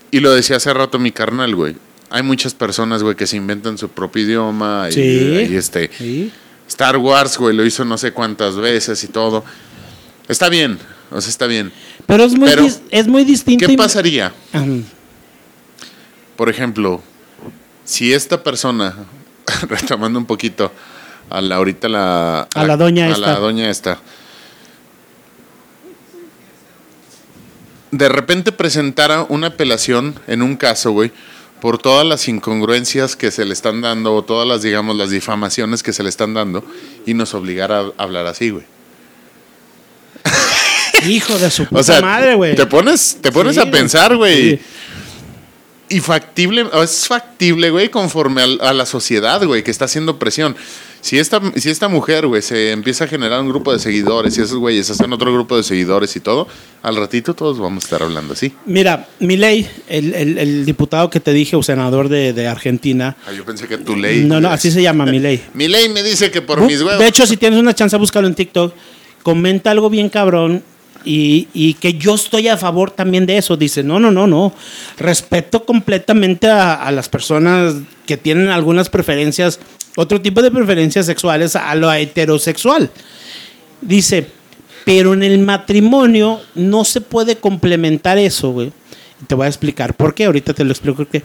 Y 0.09 0.19
lo 0.19 0.31
decía 0.31 0.57
hace 0.57 0.73
rato 0.73 0.97
mi 0.97 1.11
carnal, 1.11 1.55
güey. 1.55 1.75
Hay 2.09 2.23
muchas 2.23 2.53
personas, 2.55 3.03
güey, 3.03 3.15
que 3.15 3.27
se 3.27 3.37
inventan 3.37 3.77
su 3.77 3.89
propio 3.89 4.23
idioma 4.23 4.87
y, 4.89 4.93
Sí. 4.93 5.47
y 5.51 5.55
este 5.55 5.91
Sí. 5.95 6.31
Star 6.67 6.97
Wars, 6.97 7.37
güey, 7.37 7.55
lo 7.55 7.63
hizo 7.65 7.85
no 7.85 7.97
sé 7.97 8.11
cuántas 8.13 8.55
veces 8.55 9.03
y 9.03 9.07
todo. 9.07 9.43
Está 10.27 10.49
bien, 10.49 10.79
o 11.11 11.21
sea, 11.21 11.29
está 11.29 11.45
bien. 11.47 11.71
Pero 12.07 12.23
es 12.23 12.33
muy, 12.35 12.49
Pero, 12.49 12.67
es 12.89 13.07
muy 13.07 13.23
distinto. 13.25 13.67
¿Qué 13.67 13.75
pasaría? 13.77 14.33
Por 16.35 16.49
ejemplo, 16.49 17.01
si 17.83 18.11
esta 18.13 18.41
persona, 18.43 18.95
retomando 19.69 20.17
un 20.17 20.25
poquito 20.25 20.71
a 21.29 21.41
la 21.41 21.55
ahorita 21.57 21.89
la 21.89 22.41
A 22.55 22.63
la 22.65 22.77
doña 22.77 23.05
a 23.05 23.09
esta. 23.09 23.21
la 23.33 23.39
doña 23.39 23.69
esta, 23.69 23.99
de 27.93 28.09
repente 28.09 28.51
presentara 28.51 29.23
una 29.29 29.47
apelación 29.47 30.19
en 30.25 30.41
un 30.41 30.57
caso, 30.57 30.91
güey, 30.91 31.11
por 31.61 31.77
todas 31.77 32.05
las 32.05 32.27
incongruencias 32.27 33.15
que 33.15 33.29
se 33.29 33.45
le 33.45 33.53
están 33.53 33.81
dando 33.81 34.15
o 34.15 34.23
todas 34.23 34.47
las, 34.47 34.63
digamos, 34.63 34.95
las 34.97 35.11
difamaciones 35.11 35.83
que 35.83 35.93
se 35.93 36.01
le 36.01 36.09
están 36.09 36.33
dando 36.33 36.65
y 37.05 37.13
nos 37.13 37.35
obligara 37.35 37.81
a 37.81 38.03
hablar 38.03 38.25
así, 38.25 38.49
güey. 38.49 38.65
Hijo 41.07 41.37
de 41.37 41.51
su 41.51 41.65
puta 41.65 41.81
O 41.81 41.83
sea, 41.83 42.01
madre, 42.01 42.33
güey. 42.33 42.55
te 42.55 42.65
pones, 42.65 43.19
te 43.21 43.31
pones 43.31 43.55
Sí, 43.55 43.61
a 43.61 43.69
pensar, 43.69 44.15
güey. 44.15 44.57
Sí. 44.57 44.61
Y 45.89 45.99
factible, 45.99 46.65
es 46.81 47.07
factible, 47.07 47.69
güey, 47.69 47.89
conforme 47.89 48.41
a, 48.41 48.73
la 48.73 48.87
sociedad, 48.87 49.43
güey, 49.45 49.63
que 49.63 49.69
está 49.69 49.85
haciendo 49.85 50.17
presión. 50.17 50.55
Si 51.03 51.19
esta, 51.19 51.41
si 51.57 51.69
esta 51.69 51.89
mujer, 51.89 52.27
güey, 52.27 52.41
se 52.41 52.71
empieza 52.71 53.03
a 53.03 53.07
generar 53.07 53.41
un 53.41 53.49
grupo 53.49 53.73
de 53.73 53.79
seguidores 53.79 54.37
y 54.37 54.41
esos 54.41 54.55
güeyes 54.55 54.89
hacen 54.89 55.11
otro 55.11 55.33
grupo 55.33 55.57
de 55.57 55.63
seguidores 55.63 56.15
y 56.15 56.21
todo, 56.21 56.47
al 56.81 56.95
ratito 56.95 57.33
todos 57.33 57.59
vamos 57.59 57.83
a 57.83 57.87
estar 57.87 58.03
hablando 58.03 58.31
así. 58.31 58.53
Mira, 58.65 59.09
Milei, 59.19 59.67
el, 59.89 60.13
el, 60.15 60.37
el 60.37 60.65
diputado 60.65 61.09
que 61.09 61.19
te 61.19 61.33
dije, 61.33 61.57
o 61.57 61.61
senador 61.61 62.07
de, 62.07 62.31
de 62.31 62.47
Argentina. 62.47 63.17
Ah, 63.27 63.33
yo 63.33 63.43
pensé 63.43 63.67
que 63.67 63.77
tu 63.79 63.97
ley. 63.97 64.23
No, 64.23 64.39
no, 64.39 64.47
así 64.49 64.71
se 64.71 64.81
llama 64.81 65.05
Milei. 65.05 65.41
Mi 65.53 65.67
ley 65.67 65.89
me 65.89 66.03
dice 66.03 66.31
que 66.31 66.41
por 66.41 66.61
Bu- 66.61 66.67
mis 66.67 66.81
huevos. 66.81 66.99
De 66.99 67.07
hecho, 67.07 67.27
si 67.27 67.35
tienes 67.35 67.59
una 67.59 67.75
chance, 67.75 67.97
búscalo 67.97 68.25
en 68.29 68.35
TikTok. 68.35 68.73
Comenta 69.23 69.71
algo 69.71 69.89
bien 69.89 70.07
cabrón 70.07 70.63
y, 71.03 71.49
y 71.53 71.73
que 71.73 71.95
yo 71.95 72.15
estoy 72.15 72.47
a 72.47 72.55
favor 72.55 72.91
también 72.91 73.25
de 73.25 73.37
eso. 73.37 73.57
Dice, 73.57 73.83
no, 73.83 73.99
no, 73.99 74.09
no, 74.09 74.25
no. 74.25 74.53
Respeto 74.97 75.65
completamente 75.65 76.47
a, 76.47 76.75
a 76.75 76.91
las 76.91 77.09
personas 77.09 77.75
que 78.05 78.15
tienen 78.15 78.47
algunas 78.47 78.87
preferencias, 78.89 79.59
otro 79.95 80.21
tipo 80.21 80.41
de 80.41 80.51
preferencias 80.51 81.05
sexuales 81.05 81.55
a 81.55 81.73
lo 81.75 81.91
heterosexual. 81.91 82.89
Dice, 83.81 84.27
pero 84.85 85.13
en 85.13 85.23
el 85.23 85.39
matrimonio 85.39 86.41
no 86.55 86.83
se 86.83 87.01
puede 87.01 87.37
complementar 87.37 88.17
eso, 88.17 88.51
güey. 88.51 88.71
Te 89.27 89.35
voy 89.35 89.45
a 89.45 89.49
explicar 89.49 89.95
por 89.95 90.13
qué, 90.13 90.25
ahorita 90.25 90.53
te 90.53 90.63
lo 90.63 90.71
explico 90.71 91.05
qué. 91.05 91.21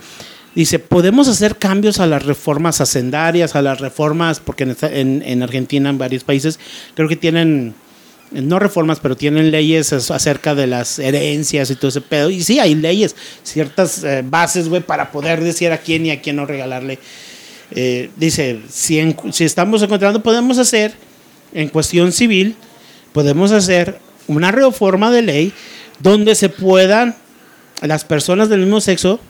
Dice, 0.55 0.79
podemos 0.79 1.29
hacer 1.29 1.57
cambios 1.57 2.01
a 2.01 2.07
las 2.07 2.25
reformas 2.25 2.81
hacendarias, 2.81 3.55
a 3.55 3.63
las 3.63 3.81
reformas, 3.81 4.41
porque 4.41 4.65
en, 4.83 5.43
Argentina, 5.43 5.91
en 5.91 5.99
varios 5.99 6.25
países, 6.25 6.59
creo 6.95 7.09
que 7.09 7.17
tienen, 7.17 7.75
no 8.33 8.59
reformas, 8.59 8.99
pero 9.01 9.17
tienen 9.17 9.51
leyes 9.51 9.93
acerca 9.93 10.55
de 10.55 10.67
las 10.67 10.99
herencias 10.99 11.71
y 11.71 11.77
todo 11.77 11.89
ese 11.89 12.01
pedo. 12.01 12.31
Y 12.31 12.43
sí, 12.43 12.61
hay 12.61 12.75
leyes, 12.75 13.15
ciertas 13.43 14.03
eh, 14.05 14.25
bases, 14.25 14.69
güey, 14.69 14.83
para 14.83 15.13
poder 15.13 15.43
decir 15.43 15.71
a 15.71 15.79
quién 15.79 16.07
y 16.07 16.11
a 16.11 16.21
quién 16.21 16.37
no 16.37 16.47
regalarle. 16.47 16.99
Eh, 17.71 18.11
dice, 18.17 18.61
si, 18.71 19.15
si 19.33 19.45
estamos 19.45 19.83
encontrando, 19.83 20.23
podemos 20.23 20.59
hacer, 20.59 20.93
en 21.53 21.69
cuestión 21.69 22.13
civil, 22.13 22.57
podemos 23.13 23.53
hacer 23.53 23.99
una 24.27 24.51
reforma 24.51 25.11
de 25.11 25.23
ley 25.23 25.53
donde 26.01 26.35
se 26.35 26.49
puedan 26.49 27.17
las 27.81 28.05
personas 28.05 28.49
del 28.49 28.61
mismo 28.61 28.81
sexo, 28.81 29.21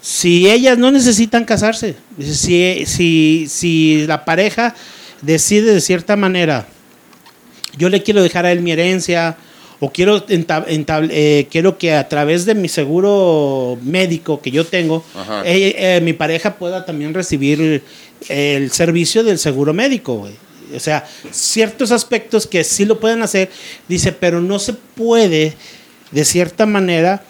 si 0.00 0.48
ellas 0.48 0.78
no 0.78 0.90
necesitan 0.90 1.44
casarse, 1.44 1.96
si, 2.20 2.84
si, 2.86 3.46
si 3.48 4.06
la 4.06 4.24
pareja 4.24 4.74
decide 5.22 5.72
de 5.72 5.80
cierta 5.80 6.16
manera, 6.16 6.68
yo 7.76 7.88
le 7.88 8.02
quiero 8.02 8.22
dejar 8.22 8.46
a 8.46 8.52
él 8.52 8.60
mi 8.60 8.72
herencia, 8.72 9.36
o 9.80 9.90
quiero, 9.92 10.26
entab- 10.28 10.66
entab- 10.68 11.08
eh, 11.10 11.46
quiero 11.50 11.76
que 11.78 11.92
a 11.94 12.08
través 12.08 12.44
de 12.46 12.54
mi 12.54 12.68
seguro 12.68 13.78
médico 13.82 14.40
que 14.40 14.50
yo 14.50 14.64
tengo, 14.64 15.04
eh, 15.44 15.74
eh, 15.76 16.00
mi 16.02 16.12
pareja 16.12 16.54
pueda 16.56 16.84
también 16.86 17.12
recibir 17.14 17.82
el 18.28 18.70
servicio 18.70 19.22
del 19.22 19.38
seguro 19.38 19.74
médico, 19.74 20.14
güey. 20.16 20.32
O 20.74 20.80
sea, 20.80 21.06
ciertos 21.30 21.92
aspectos 21.92 22.46
que 22.46 22.64
sí 22.64 22.84
lo 22.84 22.98
pueden 22.98 23.22
hacer, 23.22 23.50
dice, 23.88 24.12
pero 24.12 24.40
no 24.40 24.58
se 24.58 24.72
puede, 24.72 25.54
de 26.10 26.24
cierta 26.24 26.66
manera, 26.66 27.22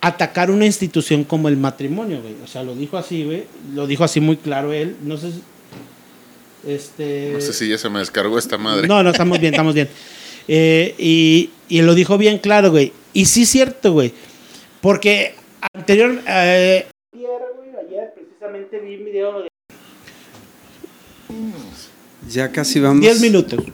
atacar 0.00 0.50
una 0.50 0.64
institución 0.64 1.24
como 1.24 1.48
el 1.48 1.56
matrimonio, 1.56 2.22
güey. 2.22 2.36
O 2.42 2.46
sea, 2.46 2.62
lo 2.62 2.74
dijo 2.74 2.96
así, 2.96 3.24
güey. 3.24 3.44
Lo 3.74 3.86
dijo 3.88 4.04
así 4.04 4.20
muy 4.20 4.36
claro 4.36 4.72
él. 4.72 4.94
No 5.02 5.16
sé 5.18 5.32
si... 5.32 5.42
Este... 6.66 7.30
No 7.34 7.40
sé 7.40 7.52
si 7.52 7.68
ya 7.68 7.78
se 7.78 7.88
me 7.88 7.98
descargó 7.98 8.38
esta 8.38 8.58
madre. 8.58 8.86
No, 8.88 9.02
no, 9.02 9.10
estamos 9.10 9.38
bien, 9.40 9.52
estamos 9.54 9.74
bien. 9.74 9.88
Eh, 10.48 10.94
y, 10.98 11.50
y 11.68 11.82
lo 11.82 11.94
dijo 11.94 12.18
bien 12.18 12.38
claro, 12.38 12.70
güey. 12.70 12.92
Y 13.12 13.26
sí 13.26 13.42
es 13.42 13.50
cierto, 13.50 13.92
güey. 13.92 14.12
Porque 14.80 15.34
anterior... 15.74 16.20
eh, 16.26 16.86
ayer, 17.14 17.28
güey, 17.56 17.70
ayer 17.86 18.14
precisamente 18.14 18.78
vi 18.80 18.96
un 18.96 19.04
video 19.04 19.42
de 19.42 19.48
Ya 22.28 22.50
casi 22.50 22.80
vamos. 22.80 23.00
10 23.00 23.20
minutos. 23.20 23.64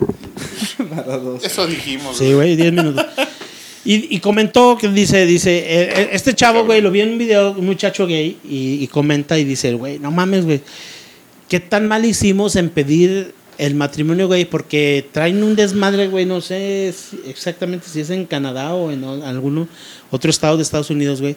Para 0.91 1.19
dos. 1.19 1.45
Eso 1.45 1.67
dijimos. 1.67 2.17
Sí, 2.19 2.33
güey, 2.33 2.57
10 2.57 2.73
minutos. 2.73 3.07
Y, 3.87 4.17
y 4.17 4.21
comentó 4.21 4.79
que 4.81 4.89
dice, 4.89 5.27
dice, 5.27 5.59
eh, 5.59 5.93
eh, 5.95 6.09
este 6.13 6.33
chavo, 6.33 6.65
güey, 6.65 6.81
lo 6.81 6.91
vi 6.91 7.03
en 7.03 7.11
un 7.11 7.19
video, 7.19 7.51
un 7.51 7.67
muchacho 7.67 8.07
gay, 8.07 8.39
y, 8.43 8.83
y 8.83 8.87
comenta 8.89 9.39
y 9.39 9.45
dice, 9.45 9.75
güey, 9.75 9.99
no 9.99 10.11
mames, 10.11 10.47
güey, 10.47 10.63
¿qué 11.51 11.61
tan 11.61 11.87
mal 11.87 12.07
hicimos 12.07 12.57
en 12.57 12.71
pedir 12.71 13.35
el 13.59 13.75
matrimonio, 13.75 14.27
güey? 14.27 14.45
Porque 14.45 15.07
traen 15.13 15.43
un 15.43 15.57
desmadre, 15.57 16.09
güey, 16.09 16.27
no 16.27 16.41
sé 16.41 16.95
si- 16.97 17.21
exactamente 17.29 17.87
si 17.89 18.01
es 18.01 18.11
en 18.11 18.25
Canadá 18.27 18.75
o 18.75 18.91
en 18.91 19.05
algún 19.05 19.69
otro 20.11 20.31
estado 20.31 20.57
de 20.57 20.63
Estados 20.63 20.91
Unidos, 20.91 21.21
güey, 21.21 21.37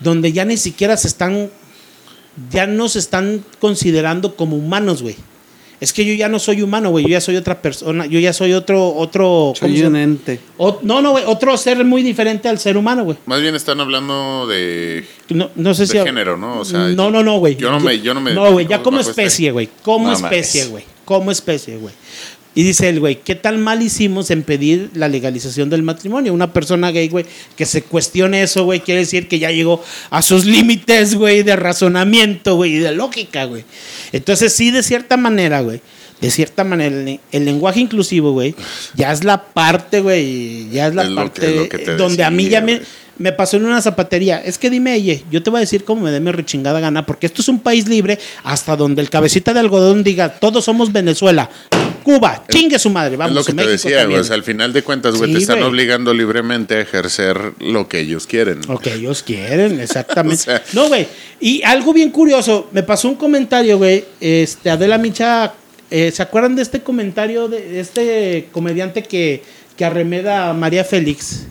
donde 0.00 0.32
ya 0.32 0.44
ni 0.44 0.56
siquiera 0.56 0.96
se 0.96 1.08
están, 1.08 1.50
ya 2.50 2.66
no 2.66 2.88
se 2.88 2.98
están 2.98 3.44
considerando 3.60 4.36
como 4.36 4.56
humanos, 4.56 5.02
güey. 5.02 5.16
Es 5.80 5.94
que 5.94 6.04
yo 6.04 6.12
ya 6.12 6.28
no 6.28 6.38
soy 6.38 6.60
humano, 6.60 6.90
güey, 6.90 7.04
yo 7.06 7.10
ya 7.12 7.22
soy 7.22 7.36
otra 7.36 7.62
persona, 7.62 8.04
yo 8.04 8.20
ya 8.20 8.34
soy 8.34 8.52
otro, 8.52 8.94
otro, 8.94 9.54
¿cómo 9.58 9.72
Soy 9.72 9.78
se 9.78 9.86
un 9.86 9.92
llama? 9.94 10.02
ente. 10.02 10.38
O- 10.58 10.78
no, 10.82 11.00
no, 11.00 11.12
güey, 11.12 11.24
otro 11.26 11.56
ser 11.56 11.82
muy 11.86 12.02
diferente 12.02 12.50
al 12.50 12.58
ser 12.58 12.76
humano, 12.76 13.02
güey. 13.04 13.16
Más 13.24 13.40
bien 13.40 13.54
están 13.54 13.80
hablando 13.80 14.46
de. 14.46 15.06
No, 15.30 15.48
no 15.54 15.72
sé 15.72 15.82
De 15.86 15.88
si. 15.88 15.98
género, 16.00 16.36
¿no? 16.36 16.60
O 16.60 16.64
sea, 16.66 16.80
no, 16.88 17.10
no, 17.10 17.22
no, 17.22 17.38
güey. 17.38 17.56
yo 17.56 17.70
no 17.70 17.80
me- 17.80 17.98
yo 17.98 18.12
no 18.12 18.20
me 18.20 18.34
No, 18.34 18.52
güey, 18.52 18.66
ya 18.66 18.82
como 18.82 18.98
este- 19.00 19.12
especie, 19.12 19.52
güey. 19.52 19.70
Como 19.82 20.08
No 20.08 20.12
especie, 20.12 20.66
güey. 20.66 20.84
Como 21.10 21.32
especie, 21.32 21.76
güey. 21.76 21.92
Y 22.54 22.62
dice 22.62 22.88
el 22.88 23.00
güey, 23.00 23.16
¿qué 23.24 23.34
tan 23.34 23.60
mal 23.60 23.82
hicimos 23.82 24.30
en 24.30 24.44
pedir 24.44 24.90
la 24.94 25.08
legalización 25.08 25.70
del 25.70 25.82
matrimonio? 25.82 26.32
Una 26.32 26.52
persona 26.52 26.92
gay, 26.92 27.08
güey, 27.08 27.24
que 27.56 27.66
se 27.66 27.82
cuestione 27.82 28.42
eso, 28.44 28.62
güey, 28.64 28.78
quiere 28.78 29.00
decir 29.00 29.26
que 29.26 29.40
ya 29.40 29.50
llegó 29.50 29.82
a 30.10 30.22
sus 30.22 30.44
límites, 30.44 31.16
güey, 31.16 31.42
de 31.42 31.56
razonamiento, 31.56 32.54
güey, 32.54 32.76
y 32.76 32.78
de 32.78 32.92
lógica, 32.92 33.44
güey. 33.46 33.64
Entonces, 34.12 34.52
sí, 34.52 34.70
de 34.70 34.84
cierta 34.84 35.16
manera, 35.16 35.62
güey, 35.62 35.80
de 36.20 36.30
cierta 36.30 36.62
manera, 36.62 36.94
el, 36.94 37.18
el 37.32 37.44
lenguaje 37.44 37.80
inclusivo, 37.80 38.30
güey, 38.32 38.54
ya 38.94 39.10
es 39.10 39.24
la 39.24 39.42
parte, 39.46 40.00
güey, 40.00 40.70
ya 40.70 40.86
es 40.86 40.94
la 40.94 41.02
Es 41.04 41.10
parte 41.10 41.40
que- 41.40 41.54
lo 41.56 41.68
que 41.68 41.78
te 41.78 41.96
donde 41.96 42.22
a 42.22 42.30
mí 42.30 42.48
ya 42.48 42.60
me. 42.60 42.80
Me 43.20 43.32
pasó 43.32 43.58
en 43.58 43.66
una 43.66 43.82
zapatería. 43.82 44.38
Es 44.42 44.56
que 44.56 44.70
dime, 44.70 44.94
oye, 44.94 45.22
yo 45.30 45.42
te 45.42 45.50
voy 45.50 45.58
a 45.58 45.60
decir 45.60 45.84
cómo 45.84 46.02
me 46.02 46.10
dé 46.10 46.20
mi 46.20 46.32
rechingada 46.32 46.80
gana, 46.80 47.04
porque 47.04 47.26
esto 47.26 47.42
es 47.42 47.48
un 47.48 47.60
país 47.60 47.86
libre 47.86 48.18
hasta 48.44 48.76
donde 48.76 49.02
el 49.02 49.10
cabecita 49.10 49.52
de 49.52 49.60
algodón 49.60 50.02
diga, 50.02 50.38
todos 50.40 50.64
somos 50.64 50.90
Venezuela, 50.90 51.50
Cuba, 52.02 52.42
chingue 52.48 52.78
su 52.78 52.88
madre, 52.88 53.16
vamos, 53.18 53.32
es 53.32 53.36
lo 53.36 53.44
que 53.44 53.50
te 53.52 53.56
México 53.56 53.88
decía, 53.90 54.06
güey. 54.06 54.24
sea, 54.24 54.34
al 54.36 54.42
final 54.42 54.72
de 54.72 54.82
cuentas, 54.82 55.16
güey, 55.16 55.28
Sí, 55.28 55.36
te 55.36 55.42
están 55.42 55.62
obligando 55.62 56.14
libremente 56.14 56.76
a 56.76 56.80
ejercer 56.80 57.52
lo 57.58 57.88
que 57.88 58.00
ellos 58.00 58.26
quieren. 58.26 58.62
Lo 58.66 58.78
que 58.78 58.94
ellos 58.94 59.22
quieren, 59.22 59.78
exactamente. 59.80 60.40
O 60.40 60.44
sea- 60.44 60.62
no, 60.72 60.88
güey. 60.88 61.06
Y 61.40 61.62
algo 61.62 61.92
bien 61.92 62.10
curioso, 62.10 62.70
me 62.72 62.82
pasó 62.82 63.06
un 63.06 63.16
comentario, 63.16 63.76
güey. 63.76 64.02
Este, 64.18 64.70
Adela 64.70 64.96
Micha, 64.96 65.52
eh, 65.90 66.10
¿se 66.10 66.22
acuerdan 66.22 66.56
de 66.56 66.62
este 66.62 66.80
comentario 66.80 67.48
de 67.48 67.80
este 67.80 68.48
comediante 68.50 69.02
que, 69.02 69.42
que 69.76 69.84
arremeda 69.84 70.48
a 70.48 70.54
María 70.54 70.84
Félix? 70.84 71.44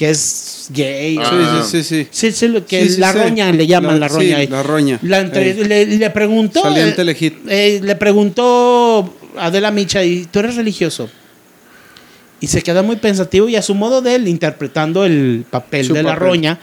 Que 0.00 0.08
es 0.08 0.68
gay. 0.70 1.18
Ah. 1.20 1.62
Sí, 1.62 1.82
sí, 1.82 1.84
sí, 1.84 2.04
sí. 2.04 2.08
Sí, 2.10 2.32
sí, 2.32 2.48
lo 2.48 2.64
que 2.64 2.84
Sí, 2.84 2.94
sí, 2.94 3.00
la 3.02 3.12
sí. 3.12 3.18
roña 3.18 3.52
le 3.52 3.66
llaman 3.66 4.00
la, 4.00 4.06
La- 4.06 4.08
roña. 4.08 4.26
sí, 4.28 4.32
ahí. 4.32 4.46
la 4.46 4.62
roña. 4.62 4.98
La 5.02 5.18
entre- 5.20 5.50
Ey. 5.50 5.64
le, 5.64 5.86
le 5.98 6.08
preguntó. 6.08 6.62
Eh, 6.74 6.94
eh, 7.48 7.80
le 7.82 7.96
preguntó 7.96 9.14
Adela 9.36 9.70
Micha, 9.70 10.02
¿y 10.02 10.24
tú 10.24 10.38
eres 10.38 10.56
religioso? 10.56 11.10
Y 12.40 12.46
se 12.46 12.62
queda 12.62 12.80
muy 12.82 12.96
pensativo 12.96 13.46
y 13.50 13.56
a 13.56 13.60
su 13.62 13.74
modo 13.74 14.00
de 14.00 14.14
él, 14.14 14.26
interpretando 14.26 15.04
el 15.04 15.44
papel 15.50 15.84
Su 15.88 15.92
de 15.92 16.02
la 16.02 16.14
roña, 16.14 16.58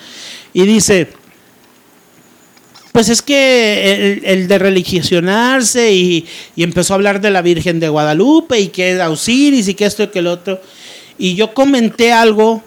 y 0.51 0.63
dice, 0.63 1.07
pues 2.91 3.09
es 3.09 3.21
que 3.21 4.15
el, 4.15 4.25
el 4.25 4.47
de 4.47 4.57
religionarse 4.57 5.93
y, 5.93 6.25
y 6.55 6.63
empezó 6.63 6.93
a 6.93 6.95
hablar 6.95 7.21
de 7.21 7.29
la 7.29 7.43
Virgen 7.43 7.79
de 7.79 7.89
Guadalupe 7.89 8.59
y 8.59 8.69
que 8.69 8.89
era 8.89 9.11
Osiris 9.11 9.67
y 9.67 9.75
que 9.75 9.85
esto 9.85 10.01
y 10.01 10.07
que 10.07 10.17
el 10.17 10.25
otro. 10.25 10.59
Y 11.19 11.35
yo 11.35 11.53
comenté 11.53 12.11
algo 12.11 12.63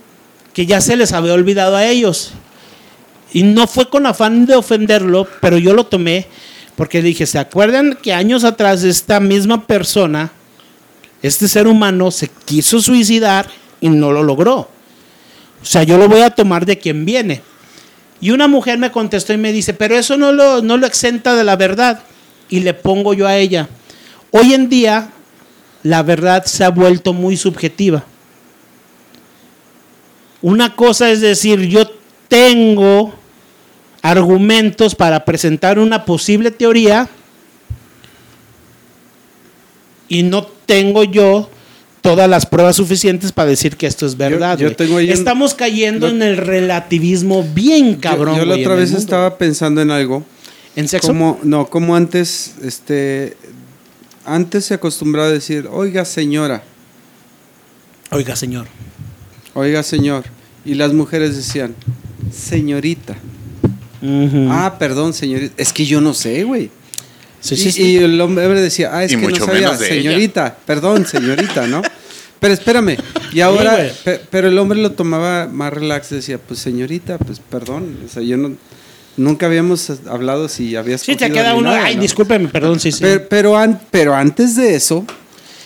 que 0.53 0.67
ya 0.67 0.81
se 0.81 0.97
les 0.97 1.13
había 1.13 1.35
olvidado 1.35 1.77
a 1.77 1.87
ellos. 1.87 2.33
Y 3.33 3.43
no 3.43 3.67
fue 3.67 3.89
con 3.89 4.07
afán 4.07 4.47
de 4.47 4.57
ofenderlo, 4.57 5.29
pero 5.41 5.59
yo 5.59 5.75
lo 5.75 5.87
tomé 5.87 6.27
porque 6.77 7.03
dije, 7.03 7.27
¿se 7.27 7.39
acuerdan 7.39 7.99
que 8.01 8.13
años 8.13 8.43
atrás 8.43 8.83
esta 8.85 9.21
misma 9.21 9.67
persona, 9.67 10.33
este 11.23 11.47
ser 11.47 11.67
humano, 11.67 12.11
se 12.11 12.29
quiso 12.47 12.81
suicidar 12.81 13.47
y 13.81 13.91
no 13.91 14.13
lo 14.13 14.23
logró? 14.23 14.69
O 15.63 15.65
sea, 15.65 15.83
yo 15.83 15.99
lo 15.99 16.09
voy 16.09 16.23
a 16.23 16.31
tomar 16.31 16.65
de 16.65 16.79
quien 16.79 17.05
viene. 17.05 17.43
Y 18.21 18.31
una 18.31 18.49
mujer 18.49 18.79
me 18.79 18.91
contestó 18.91 19.33
y 19.33 19.37
me 19.37 19.53
dice, 19.53 19.75
pero 19.75 19.95
eso 19.95 20.17
no 20.17 20.33
lo, 20.33 20.63
no 20.63 20.77
lo 20.77 20.87
exenta 20.87 21.35
de 21.35 21.45
la 21.45 21.57
verdad. 21.57 22.03
Y 22.49 22.61
le 22.61 22.75
pongo 22.75 23.15
yo 23.15 23.27
a 23.27 23.37
ella, 23.37 23.69
hoy 24.31 24.55
en 24.55 24.69
día 24.69 25.11
la 25.83 26.03
verdad 26.03 26.45
se 26.45 26.65
ha 26.65 26.71
vuelto 26.71 27.13
muy 27.13 27.37
subjetiva. 27.37 28.05
Una 30.43 30.75
cosa 30.75 31.11
es 31.11 31.21
decir, 31.21 31.61
yo 31.69 31.91
tengo 32.29 33.15
argumentos 34.03 34.95
para 34.95 35.25
presentar 35.25 35.79
una 35.79 36.05
posible 36.05 36.51
teoría 36.51 37.09
y 40.09 40.23
no 40.23 40.47
tengo 40.67 41.05
yo 41.05 41.49
todas 42.01 42.29
las 42.29 42.47
pruebas 42.47 42.77
suficientes 42.77 43.31
para 43.33 43.51
decir 43.51 43.77
que 43.77 43.87
esto 43.87 44.07
es 44.07 44.17
verdad. 44.17 44.57
yo 44.59 44.67
güey. 44.69 44.77
tengo 44.77 44.97
ahí 44.97 45.07
un- 45.07 45.13
Estamos 45.13 45.55
cayendo 45.55 46.09
en 46.09 46.23
el 46.23 46.37
relativismo 46.39 47.45
bien 47.55 47.97
cabrón. 47.97 48.37
Yo, 48.39 48.45
la 48.45 48.57
otra 48.57 48.75
vez 48.75 48.93
estaba 48.93 49.37
pensando 49.37 49.83
en 49.83 49.91
algo. 49.91 50.25
¿En 50.77 50.89
sexo? 50.89 51.09
Como, 51.09 51.39
no, 51.43 51.67
como 51.69 51.95
antes, 51.97 52.55
este, 52.63 53.37
antes 54.25 54.65
se 54.65 54.75
acostumbraba 54.75 55.29
a 55.29 55.33
decir, 55.33 55.69
oiga 55.71 56.05
señora, 56.05 56.63
Oiga, 58.13 58.35
señor. 58.35 58.67
Oiga 59.55 59.83
señor. 59.83 60.25
Y 60.65 60.75
las 60.75 60.93
mujeres 60.93 61.37
decían, 61.37 61.75
señorita. 62.33 63.17
Ah, 64.49 64.77
perdón, 64.79 65.13
señorita. 65.13 65.55
Es 65.57 65.73
que 65.73 65.85
yo 65.85 66.01
no 66.01 66.15
sé, 66.15 66.45
güey. 66.45 66.71
Sí, 67.41 67.55
y, 67.55 67.57
sí, 67.59 67.73
sí. 67.73 67.83
y 67.83 67.97
el 67.99 68.21
hombre 68.21 68.49
decía, 68.61 68.91
ah, 68.93 69.05
es 69.05 69.13
Y 69.13 69.17
que 69.17 69.23
mucho 69.23 69.41
no 69.41 69.47
sabía, 69.47 69.61
menos 69.69 69.79
de 69.79 69.87
ella. 69.95 70.11
señorita, 70.11 70.57
perdón, 70.67 71.07
señorita, 71.07 71.67
¿no? 71.67 71.81
Pero 72.39 72.55
espérame, 72.55 72.97
y 73.33 73.41
ahora, 73.41 73.77
pe- 74.05 74.21
pero 74.31 74.49
el 74.49 74.59
hombre 74.59 74.79
lo 74.81 74.93
tomaba 74.93 75.47
más 75.47 75.73
relax, 75.73 76.09
decía, 76.11 76.39
pues 76.39 76.61
señorita, 76.61 77.19
pues 77.19 77.39
perdón, 77.41 77.99
o 78.07 78.09
sea, 78.09 78.23
yo 78.23 78.37
no, 78.39 78.53
nunca 79.19 79.45
habíamos 79.47 79.91
hablado 80.09 80.49
si 80.49 80.75
habías 80.77 81.03
Sí, 81.03 81.17
te 81.17 81.31
queda 81.31 81.55
uno. 81.55 81.71
nada, 81.71 81.85
Ay, 81.85 81.97
¿no? 81.97 82.03
discúlpeme, 82.03 82.49
perdón, 82.49 82.81
sí, 82.81 82.93
sí. 82.93 82.99
Pero, 83.03 83.27
pero, 83.29 83.59
an- 83.59 83.81
pero 83.91 84.15
antes 84.15 84.57
de 84.57 84.75
eso, 84.75 85.05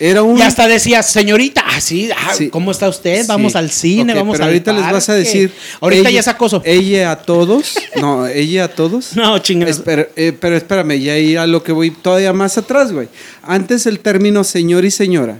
era 0.01 0.23
un... 0.23 0.39
y 0.39 0.43
hasta 0.43 0.67
decías, 0.69 1.11
señorita, 1.11 1.63
ah, 1.67 1.81
sí, 1.81 2.09
ah, 2.17 2.33
Sí. 2.37 2.49
¿cómo 2.51 2.71
está 2.73 2.89
usted? 2.89 3.23
Sí. 3.23 3.27
Vamos 3.29 3.55
al 3.57 3.71
cine, 3.71 4.13
Ok, 4.13 4.19
vamos 4.19 4.33
pero 4.35 4.45
al 4.45 4.51
ahorita 4.51 4.73
les 4.73 4.91
vas 4.93 5.09
a 5.09 5.15
decir... 5.15 5.53
Ahorita 5.81 6.01
ella- 6.09 6.11
ya 6.11 6.21
es 6.21 6.29
acoso. 6.29 6.63
Ella 6.65 7.11
a 7.13 7.17
todos, 7.23 7.75
no, 8.01 8.27
ella 8.27 8.65
a 8.65 8.69
todos. 8.69 9.15
No, 9.17 9.39
chingas. 9.39 9.71
Espera, 9.71 10.09
eh, 10.17 10.33
pero 10.39 10.57
espérame, 10.57 10.99
ya 11.01 11.13
ahí 11.13 11.37
a 11.37 11.47
lo 11.47 11.63
que 11.63 11.73
voy 11.73 11.91
todavía 11.91 12.33
más 12.33 12.59
atrás, 12.59 12.93
güey. 12.93 13.09
Antes 13.43 13.87
el 13.87 14.01
término 14.01 14.43
señor 14.45 14.85
y 14.85 14.91
señora 14.91 15.39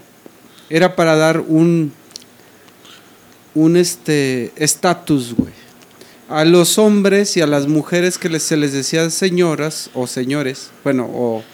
era 0.71 0.95
para 0.97 1.17
dar 1.17 1.41
un 1.41 1.93
un 3.55 3.77
este 3.77 4.53
estatus, 4.57 5.35
güey. 5.35 5.53
A 6.29 6.45
los 6.45 6.79
hombres 6.79 7.37
y 7.37 7.41
a 7.43 7.47
las 7.47 7.69
mujeres 7.69 8.19
que 8.19 8.29
les- 8.29 8.43
se 8.43 8.57
les 8.57 8.73
decía 8.73 9.09
señoras 9.11 9.91
o 9.95 10.07
señores, 10.07 10.71
bueno, 10.83 11.09
o 11.13 11.45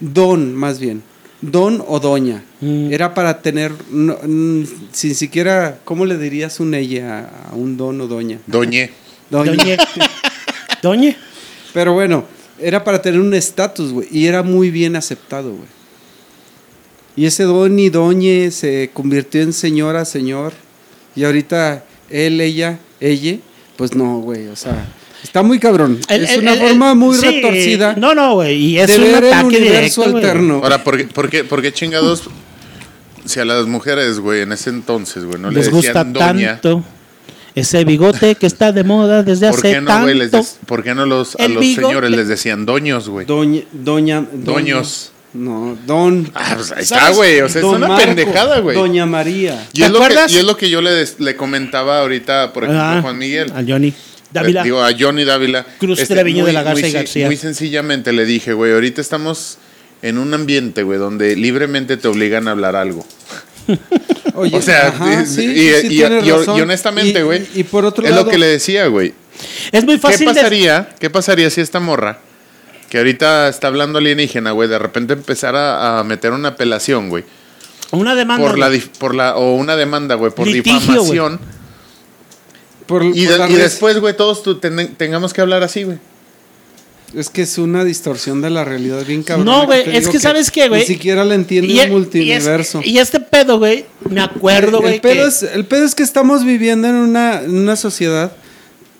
don 0.00 0.54
más 0.54 0.78
bien, 0.78 1.02
don 1.40 1.84
o 1.86 2.00
doña. 2.00 2.44
Mm. 2.60 2.92
Era 2.92 3.14
para 3.14 3.42
tener, 3.42 3.72
no, 3.90 4.18
mm, 4.22 4.64
sin 4.92 5.14
siquiera, 5.14 5.78
¿cómo 5.84 6.06
le 6.06 6.18
dirías 6.18 6.60
un 6.60 6.74
ella 6.74 7.30
a 7.50 7.54
un 7.54 7.76
don 7.76 8.00
o 8.00 8.06
doña? 8.06 8.38
Doñe. 8.46 8.90
Doña. 9.30 9.52
Doñe. 9.52 9.76
Doñe. 10.82 11.16
Pero 11.72 11.92
bueno, 11.92 12.24
era 12.58 12.82
para 12.82 13.02
tener 13.02 13.20
un 13.20 13.34
estatus, 13.34 13.92
güey. 13.92 14.08
Y 14.10 14.26
era 14.26 14.42
muy 14.42 14.70
bien 14.70 14.96
aceptado, 14.96 15.50
güey. 15.50 15.68
Y 17.16 17.26
ese 17.26 17.44
don 17.44 17.78
y 17.78 17.88
doñe 17.90 18.50
se 18.50 18.90
convirtió 18.92 19.42
en 19.42 19.52
señora, 19.52 20.04
señor. 20.04 20.52
Y 21.16 21.24
ahorita 21.24 21.84
él, 22.10 22.40
ella, 22.40 22.78
ella, 23.00 23.38
pues 23.76 23.94
no, 23.94 24.20
güey. 24.20 24.46
O 24.48 24.56
sea, 24.56 24.86
está 25.28 25.42
muy 25.42 25.58
cabrón. 25.58 26.00
El- 26.08 26.24
es 26.24 26.30
el- 26.32 26.40
una 26.40 26.54
el- 26.54 26.58
forma 26.60 26.94
muy 26.94 27.16
sí, 27.16 27.26
retorcida 27.26 27.94
No, 27.96 28.14
no, 28.14 28.34
güey. 28.34 28.56
Y 28.56 28.78
es 28.78 28.88
de 28.88 28.96
un 28.96 29.12
ver 29.12 29.24
el 29.24 29.32
ataque 29.32 29.46
universo 29.46 30.02
directo, 30.02 30.16
alterno. 30.16 30.60
Ahora, 30.62 30.82
¿por 30.82 30.96
qué, 30.96 31.04
por, 31.04 31.30
qué, 31.30 31.44
por 31.44 31.62
qué 31.62 31.72
chingados? 31.72 32.24
Si 33.24 33.38
a 33.40 33.44
las 33.44 33.66
mujeres, 33.66 34.20
güey, 34.20 34.40
en 34.42 34.52
ese 34.52 34.70
entonces, 34.70 35.24
güey, 35.24 35.38
no 35.40 35.50
Les 35.50 35.66
le 35.66 35.72
gusta 35.72 36.04
decían 36.04 36.12
doña. 36.14 36.60
tanto 36.60 36.82
ese 37.54 37.84
bigote 37.84 38.36
que 38.36 38.46
está 38.46 38.72
de 38.72 38.84
moda 38.84 39.22
desde 39.22 39.50
¿Por 39.50 39.58
hace 39.58 39.72
qué 39.72 39.80
no, 39.80 39.86
tanto. 39.88 40.14
les 40.14 40.58
¿Por 40.64 40.82
qué 40.82 40.94
no 40.94 41.04
los, 41.06 41.34
a 41.36 41.46
los 41.48 41.60
bigote. 41.60 41.86
señores 41.88 42.10
les 42.10 42.28
decían 42.28 42.64
doños, 42.64 43.08
güey? 43.08 43.26
Doña, 43.26 43.62
doña, 43.72 44.24
Doños. 44.32 45.12
No, 45.34 45.76
don. 45.86 46.30
Ah, 46.34 46.52
pues 46.56 46.72
ahí 46.72 46.82
está, 46.84 47.10
güey. 47.10 47.40
O 47.42 47.48
sea, 47.50 47.60
es 47.60 47.66
una 47.66 47.86
Marco, 47.86 48.06
pendejada, 48.06 48.60
güey. 48.60 48.74
Doña 48.74 49.04
María. 49.04 49.66
Y 49.74 49.80
¿Te 49.80 49.84
es, 49.86 49.90
lo 49.92 49.98
que, 49.98 50.04
acuerdas? 50.06 50.32
y 50.32 50.38
es 50.38 50.44
lo 50.44 50.56
que 50.56 50.70
yo 50.70 50.80
le, 50.80 50.90
des- 50.90 51.16
le 51.20 51.36
comentaba 51.36 52.00
ahorita, 52.00 52.54
por 52.54 52.64
ejemplo, 52.64 52.82
Ah, 52.82 52.98
a 52.98 53.02
Juan 53.02 53.18
Miguel. 53.18 53.52
A 53.54 53.62
Johnny. 53.66 53.92
Dávila. 54.32 54.60
Eh, 54.60 54.64
digo, 54.64 54.82
a 54.82 54.90
Johnny 54.98 55.24
Dávila. 55.24 55.60
Este, 55.60 55.78
Cruz 55.78 56.06
Treviño 56.06 56.44
de 56.44 56.52
la 56.52 56.62
Garza 56.62 56.80
muy 56.80 56.88
y 56.90 56.92
García. 56.92 57.26
Muy 57.26 57.36
sencillamente 57.36 58.12
le 58.12 58.24
dije, 58.26 58.52
güey, 58.52 58.72
ahorita 58.72 59.00
estamos 59.00 59.58
en 60.02 60.18
un 60.18 60.32
ambiente, 60.34 60.82
güey, 60.82 60.98
donde 60.98 61.34
libremente 61.36 61.96
te 61.96 62.08
obligan 62.08 62.46
a 62.48 62.52
hablar 62.52 62.76
algo. 62.76 63.06
Oye, 64.34 64.56
o 64.56 64.62
sea, 64.62 64.88
ajá, 64.88 65.22
y, 65.22 65.26
sí, 65.26 65.44
y- 65.44 65.80
sí, 65.80 65.86
y- 65.86 65.88
tienes 65.98 66.24
y- 66.24 66.30
razón. 66.30 66.58
y 66.58 66.60
honestamente, 66.60 67.22
güey, 67.22 67.46
Y, 67.54 67.64
por 67.64 67.84
otro 67.84 68.04
es 68.04 68.10
lado, 68.10 68.24
lo 68.24 68.30
que 68.30 68.38
le 68.38 68.46
decía, 68.46 68.86
güey. 68.86 69.12
es 69.72 69.84
muy 69.84 69.94
¿Qué 69.96 70.00
fácil 70.00 70.28
de- 70.28 70.34
pasaría, 70.34 70.88
¿Qué 71.00 71.10
pasaría 71.10 71.50
si 71.50 71.60
esta 71.60 71.80
morra, 71.80 72.20
que 72.88 72.98
ahorita 72.98 73.48
está 73.48 73.66
hablando 73.66 73.98
alienígena, 73.98 74.52
güey, 74.52 74.68
de 74.68 74.78
repente 74.78 75.12
empezara 75.14 75.98
a 75.98 76.04
meter 76.04 76.32
una 76.32 76.50
apelación, 76.50 77.08
güey? 77.08 77.24
Una 77.90 78.14
demanda. 78.14 78.46
Por 78.46 78.58
la, 78.58 78.70
por 78.98 79.16
o 79.36 79.54
una 79.56 79.74
demanda, 79.76 80.14
güey, 80.14 80.30
por 80.32 80.46
Litigio, 80.46 80.78
difamación. 80.78 81.40
Por- 82.88 83.04
Y, 83.04 83.24
por 83.26 83.32
de- 83.34 83.38
la 83.38 83.48
y 83.48 83.52
res- 83.54 83.62
después, 83.62 84.00
güey, 84.00 84.16
todos 84.16 84.42
tu- 84.42 84.56
ten- 84.58 84.94
tengamos 84.96 85.32
que 85.32 85.40
hablar 85.40 85.62
así, 85.62 85.84
güey. 85.84 85.98
Es 87.14 87.30
que 87.30 87.40
es 87.42 87.56
una 87.56 87.84
distorsión 87.84 88.42
de 88.42 88.50
la 88.50 88.64
realidad 88.66 89.02
bien 89.06 89.22
cabrón. 89.22 89.46
No, 89.46 89.64
güey, 89.64 89.96
es 89.96 90.08
que 90.08 90.18
¿sabes 90.20 90.50
qué, 90.50 90.68
güey? 90.68 90.80
Ni 90.82 90.86
siquiera 90.86 91.24
la 91.24 91.36
entiende 91.36 91.72
Y, 91.72 91.78
el 91.80 91.88
y 91.88 91.92
multiverso. 91.92 92.80
es- 92.80 92.86
y 92.86 92.98
este 92.98 93.20
pedo, 93.20 93.58
güey, 93.58 93.86
me 94.10 94.20
acuerdo, 94.20 94.80
güey. 94.80 94.96
el, 94.96 95.00
pedo 95.00 95.22
que- 95.22 95.28
es, 95.28 95.42
el 95.42 95.64
pedo 95.64 95.84
es 95.84 95.94
que 95.94 96.02
estamos 96.02 96.44
viviendo 96.44 96.86
en 96.88 96.96
una, 96.96 97.40
en 97.42 97.56
una 97.56 97.76
sociedad 97.76 98.32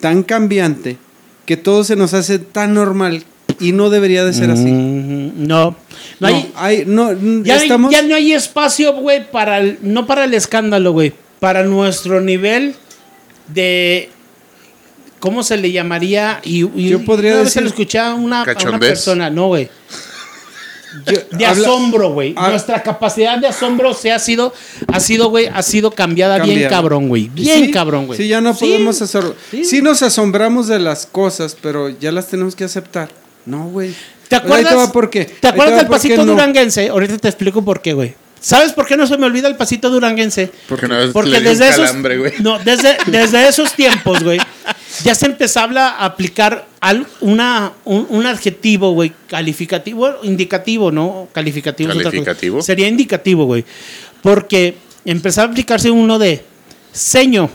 tan 0.01 0.23
cambiante 0.23 0.97
que 1.45 1.57
todo 1.59 1.85
se 1.85 1.97
nos 1.97 2.15
hace 2.15 2.39
tan 2.39 2.73
normal 2.73 3.25
y 3.61 3.73
no 3.73 3.91
debería 3.91 4.25
de 4.25 4.33
ser 4.33 4.51
así. 4.53 4.65
Mm, 4.65 5.47
no. 5.47 5.77
No, 6.21 6.27
hay, 6.29 6.51
hay, 6.57 6.85
no, 6.87 7.11
n- 7.11 7.43
ya, 7.45 7.57
estamos, 7.57 7.91
ya 7.93 8.01
no 8.03 8.15
hay 8.15 8.33
espacio, 8.33 8.95
güey, 8.95 9.31
para 9.31 9.59
el, 9.59 9.79
no 9.83 10.07
para 10.07 10.25
el 10.25 10.33
escándalo, 10.33 10.93
güey, 10.93 11.13
para 11.41 11.63
nuestro 11.65 12.21
nivel 12.23 12.75
de 13.49 14.11
¿cómo 15.21 15.43
se 15.43 15.57
le 15.57 15.73
llamaría? 15.73 16.41
Y, 16.45 16.65
y 16.81 16.89
Yo 16.91 17.05
podría 17.05 17.33
una 17.33 17.43
vez 17.43 17.53
se 17.53 17.61
decir- 17.61 17.63
lo 17.63 17.69
escuché 17.69 17.99
a 17.99 18.15
una, 18.15 18.43
a 18.43 18.69
una 18.69 18.79
persona, 18.79 19.31
no, 19.31 19.49
güey. 19.49 19.69
De 21.33 21.45
habla- 21.47 21.67
asombro, 21.69 22.11
güey. 22.13 22.35
Ah. 22.37 22.49
Nuestra 22.49 22.83
capacidad 22.83 23.39
de 23.39 23.47
asombro 23.47 23.93
se 23.95 24.11
ha 24.11 24.19
sido, 24.19 24.55
ha 24.91 25.01
sido, 25.01 25.29
güey, 25.29 25.47
ha 25.47 25.63
sido 25.63 25.91
cambiada 25.91 26.39
bien 26.43 26.69
cabrón, 26.69 27.09
güey. 27.09 27.29
Bien 27.29 27.67
Sí, 27.67 27.71
cabrón, 27.71 28.07
güey. 28.07 28.17
Sí, 28.19 28.27
ya 28.27 28.41
no 28.41 28.55
Sí. 28.55 28.61
podemos 28.65 29.01
hacer. 29.03 29.23
sí. 29.51 29.65
Sí. 29.65 29.83
nos 29.83 30.03
asombramos 30.03 30.67
de 30.67 30.79
las 30.79 31.05
cosas, 31.07 31.57
pero 31.61 31.89
ya 31.91 32.11
las 32.11 32.29
tenemos 32.29 32.57
que 32.57 32.65
aceptar. 32.65 33.11
No, 33.45 33.69
güey. 33.69 33.95
¿Te 34.29 34.37
Ahí 34.37 34.43
acuerdas? 34.43 34.71
te 34.71 34.77
va 34.77 34.93
por 34.93 35.11
qué. 35.11 35.25
¿Te 35.27 35.49
acuerdas 35.49 35.77
del 35.79 35.87
pasito 35.89 36.17
no. 36.25 36.33
duranguense? 36.33 36.89
Ahorita 36.89 37.17
te 37.19 37.29
explico 37.29 37.63
por 37.65 37.81
qué, 37.83 37.93
güey. 37.93 38.15
¿Sabes 38.41 38.73
por 38.73 38.87
qué 38.87 38.97
no 38.97 39.07
se 39.07 39.17
me 39.19 39.27
olvida 39.27 39.49
el 39.49 39.57
pasito 39.57 39.91
duranguense? 39.91 40.51
Porque 40.69 40.87
una 40.87 40.99
vez 40.99 41.11
Porque 41.13 41.41
desde 41.41 41.69
esos, 41.69 41.87
calambre, 41.87 42.19
güey. 42.19 42.33
no, 42.41 42.59
desde, 42.61 42.97
desde 43.07 43.49
esos 43.49 43.73
tiempos, 43.75 44.23
güey, 44.23 44.39
ya 45.03 45.15
se 45.15 45.27
empezaba 45.27 45.89
a 45.91 46.05
aplicar 46.05 46.67
al- 46.81 47.07
una, 47.21 47.73
un, 47.85 48.07
un 48.11 48.27
adjetivo, 48.27 48.93
güey, 48.93 49.13
calificativo, 49.29 50.19
indicativo, 50.23 50.93
¿no? 50.93 51.29
Calificativo. 51.33 51.91
es. 51.93 51.99
¿Calificativo? 52.03 52.63
Sería 52.63 52.87
indicativo, 52.89 53.45
güey. 53.47 53.65
Porque 54.23 54.77
empezaba 55.05 55.49
a 55.49 55.51
aplicarse 55.51 55.91
uno 55.91 56.19
de 56.19 56.45
seño. 56.93 57.51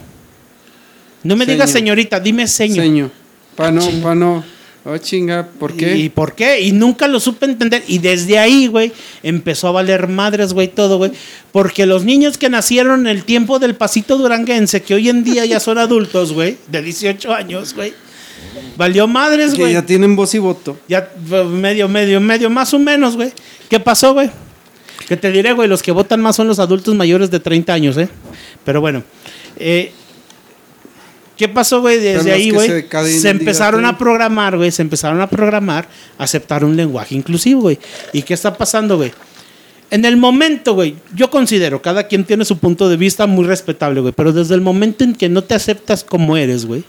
No 1.24 1.36
me 1.38 1.46
digas 1.46 1.70
Seño. 1.70 1.80
señorita, 1.86 2.20
dime 2.20 2.48
seño. 2.48 2.82
Seño. 2.82 3.12
Pa' 3.56 3.72
no, 3.72 3.90
pa' 4.02 4.16
no. 4.16 4.44
Oh, 4.86 4.98
chinga, 4.98 5.48
¿por 5.60 5.74
qué? 5.78 5.96
¿Y 5.96 6.10
por 6.10 6.36
qué? 6.36 6.60
Y 6.60 6.74
nunca 6.74 7.08
lo 7.08 7.22
supe 7.22 7.46
entender. 7.46 7.84
Y 7.88 8.00
desde 8.00 8.38
ahí, 8.38 8.68
güey, 8.68 8.92
empezó 9.24 9.70
a 9.70 9.72
valer 9.72 10.10
madres, 10.10 10.52
güey, 10.52 10.68
todo, 10.68 10.98
güey. 10.98 11.12
Porque 11.54 11.86
los 11.86 12.04
niños 12.04 12.38
que 12.38 12.50
nacieron 12.50 13.02
en 13.02 13.08
el 13.08 13.24
tiempo 13.24 13.60
del 13.60 13.76
pasito 13.76 14.18
duranguense, 14.18 14.82
que 14.82 14.94
hoy 14.96 15.08
en 15.08 15.24
día 15.24 15.46
ya 15.46 15.62
son 15.62 15.78
adultos, 15.78 16.34
güey, 16.34 16.58
de 16.68 16.82
18 16.82 17.34
años, 17.34 17.74
güey. 17.74 17.94
Valió 18.76 19.08
madres, 19.08 19.54
que 19.54 19.62
güey. 19.62 19.74
ya 19.74 19.86
tienen 19.86 20.18
voz 20.18 20.36
y 20.36 20.40
voto. 20.40 20.78
Ya 20.90 21.10
eh, 21.32 21.44
medio, 21.46 21.88
medio, 21.88 22.20
medio, 22.20 22.50
más 22.50 22.74
o 22.74 22.80
menos, 22.80 23.16
güey. 23.16 23.32
¿Qué 23.70 23.80
pasó, 23.80 24.14
güey? 24.14 24.30
Que 25.08 25.16
te 25.16 25.32
diré, 25.32 25.54
güey, 25.54 25.70
los 25.70 25.82
que 25.82 25.94
votan 25.94 26.20
más 26.22 26.36
son 26.36 26.48
los 26.50 26.60
adultos 26.60 26.94
mayores 26.94 27.32
de 27.32 27.40
30 27.40 27.74
años, 27.74 27.98
¿eh? 27.98 28.10
Pero 28.66 28.82
bueno. 28.82 29.02
eh, 29.58 29.94
¿Qué 31.38 31.48
pasó, 31.50 31.82
güey? 31.82 32.00
Desde 32.00 32.32
ahí, 32.32 32.52
güey. 32.52 32.86
se 33.08 33.30
empezaron 33.30 33.86
a 33.86 33.98
programar, 33.98 34.58
güey. 34.58 34.72
Se 34.72 34.82
empezaron 34.82 35.20
a 35.22 35.28
programar, 35.28 35.88
aceptar 36.18 36.64
un 36.64 36.76
lenguaje 36.76 37.16
inclusivo, 37.16 37.62
güey. 37.62 37.80
¿Y 38.12 38.22
qué 38.22 38.34
está 38.34 38.56
pasando, 38.56 38.98
güey? 38.98 39.12
En 39.90 40.06
el 40.06 40.18
momento, 40.18 40.74
güey, 40.74 40.96
yo 41.14 41.30
considero, 41.30 41.80
cada 41.82 42.08
quien 42.08 42.24
tiene 42.24 42.46
su 42.46 42.58
punto 42.58 42.90
de 42.90 42.98
vista 42.98 43.28
muy 43.28 43.46
respetable, 43.46 44.02
güey, 44.02 44.12
pero 44.12 44.34
desde 44.34 44.56
el 44.56 44.62
momento 44.62 45.04
en 45.04 45.14
que 45.14 45.30
no 45.30 45.44
te 45.44 45.54
aceptas 45.54 46.04
como 46.04 46.36
eres, 46.36 46.66
güey. 46.66 46.84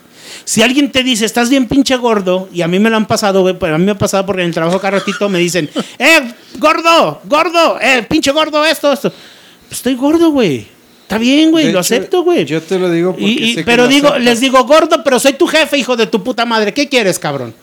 Si 0.47 0.63
alguien 0.63 0.91
te 0.91 1.03
dice, 1.03 1.27
estás 1.27 1.51
bien 1.51 1.69
pinche 1.69 1.97
gordo, 1.97 2.49
y 2.51 2.63
a 2.63 2.69
mí 2.69 2.79
me 2.79 2.89
lo 2.89 2.97
han 2.97 3.07
pasado, 3.07 3.43
güey, 3.43 3.59
pero 3.59 3.75
a 3.75 3.79
mí 3.79 3.85
me 3.85 3.91
ha 3.91 3.99
pasado 3.99 4.25
porque 4.25 4.41
en 4.41 4.49
el 4.49 4.55
trabajo 4.55 4.81
cada 4.81 4.99
ratito 4.99 5.29
me 5.29 5.39
dicen, 5.39 5.69
eh, 5.99 6.33
gordo, 6.59 7.21
gordo, 7.25 7.79
eh, 7.79 8.07
pinche 8.09 8.31
gordo, 8.31 8.65
esto, 8.65 8.91
esto. 8.93 9.13
Pues 9.69 9.81
estoy 9.81 9.97
gordo, 9.97 10.31
güey. 10.31 10.67
Está 11.05 11.19
bien, 11.19 11.51
güey, 11.51 11.65
lo 11.67 11.71
hecho, 11.71 11.79
acepto, 11.81 12.23
güey. 12.25 12.45
Yo 12.45 12.61
te 12.63 12.79
lo 12.79 12.91
digo 12.91 13.13
porque 13.13 13.25
Y- 13.27 13.45
y- 13.51 13.55
sé 13.55 13.63
pero 13.65 13.87
digo, 13.87 14.09
aceptas. 14.09 14.25
les 14.25 14.41
digo, 14.41 14.65
gordo, 14.65 15.03
pero 15.05 15.19
soy 15.21 15.35
tu 15.35 15.47
jefe, 15.47 15.79
hijo 15.79 15.97
de 15.97 16.07
tu 16.07 16.23
puta 16.25 16.45
madre. 16.45 16.73
¿Qué 16.75 16.89
quieres, 16.89 17.19
cabrón? 17.19 17.55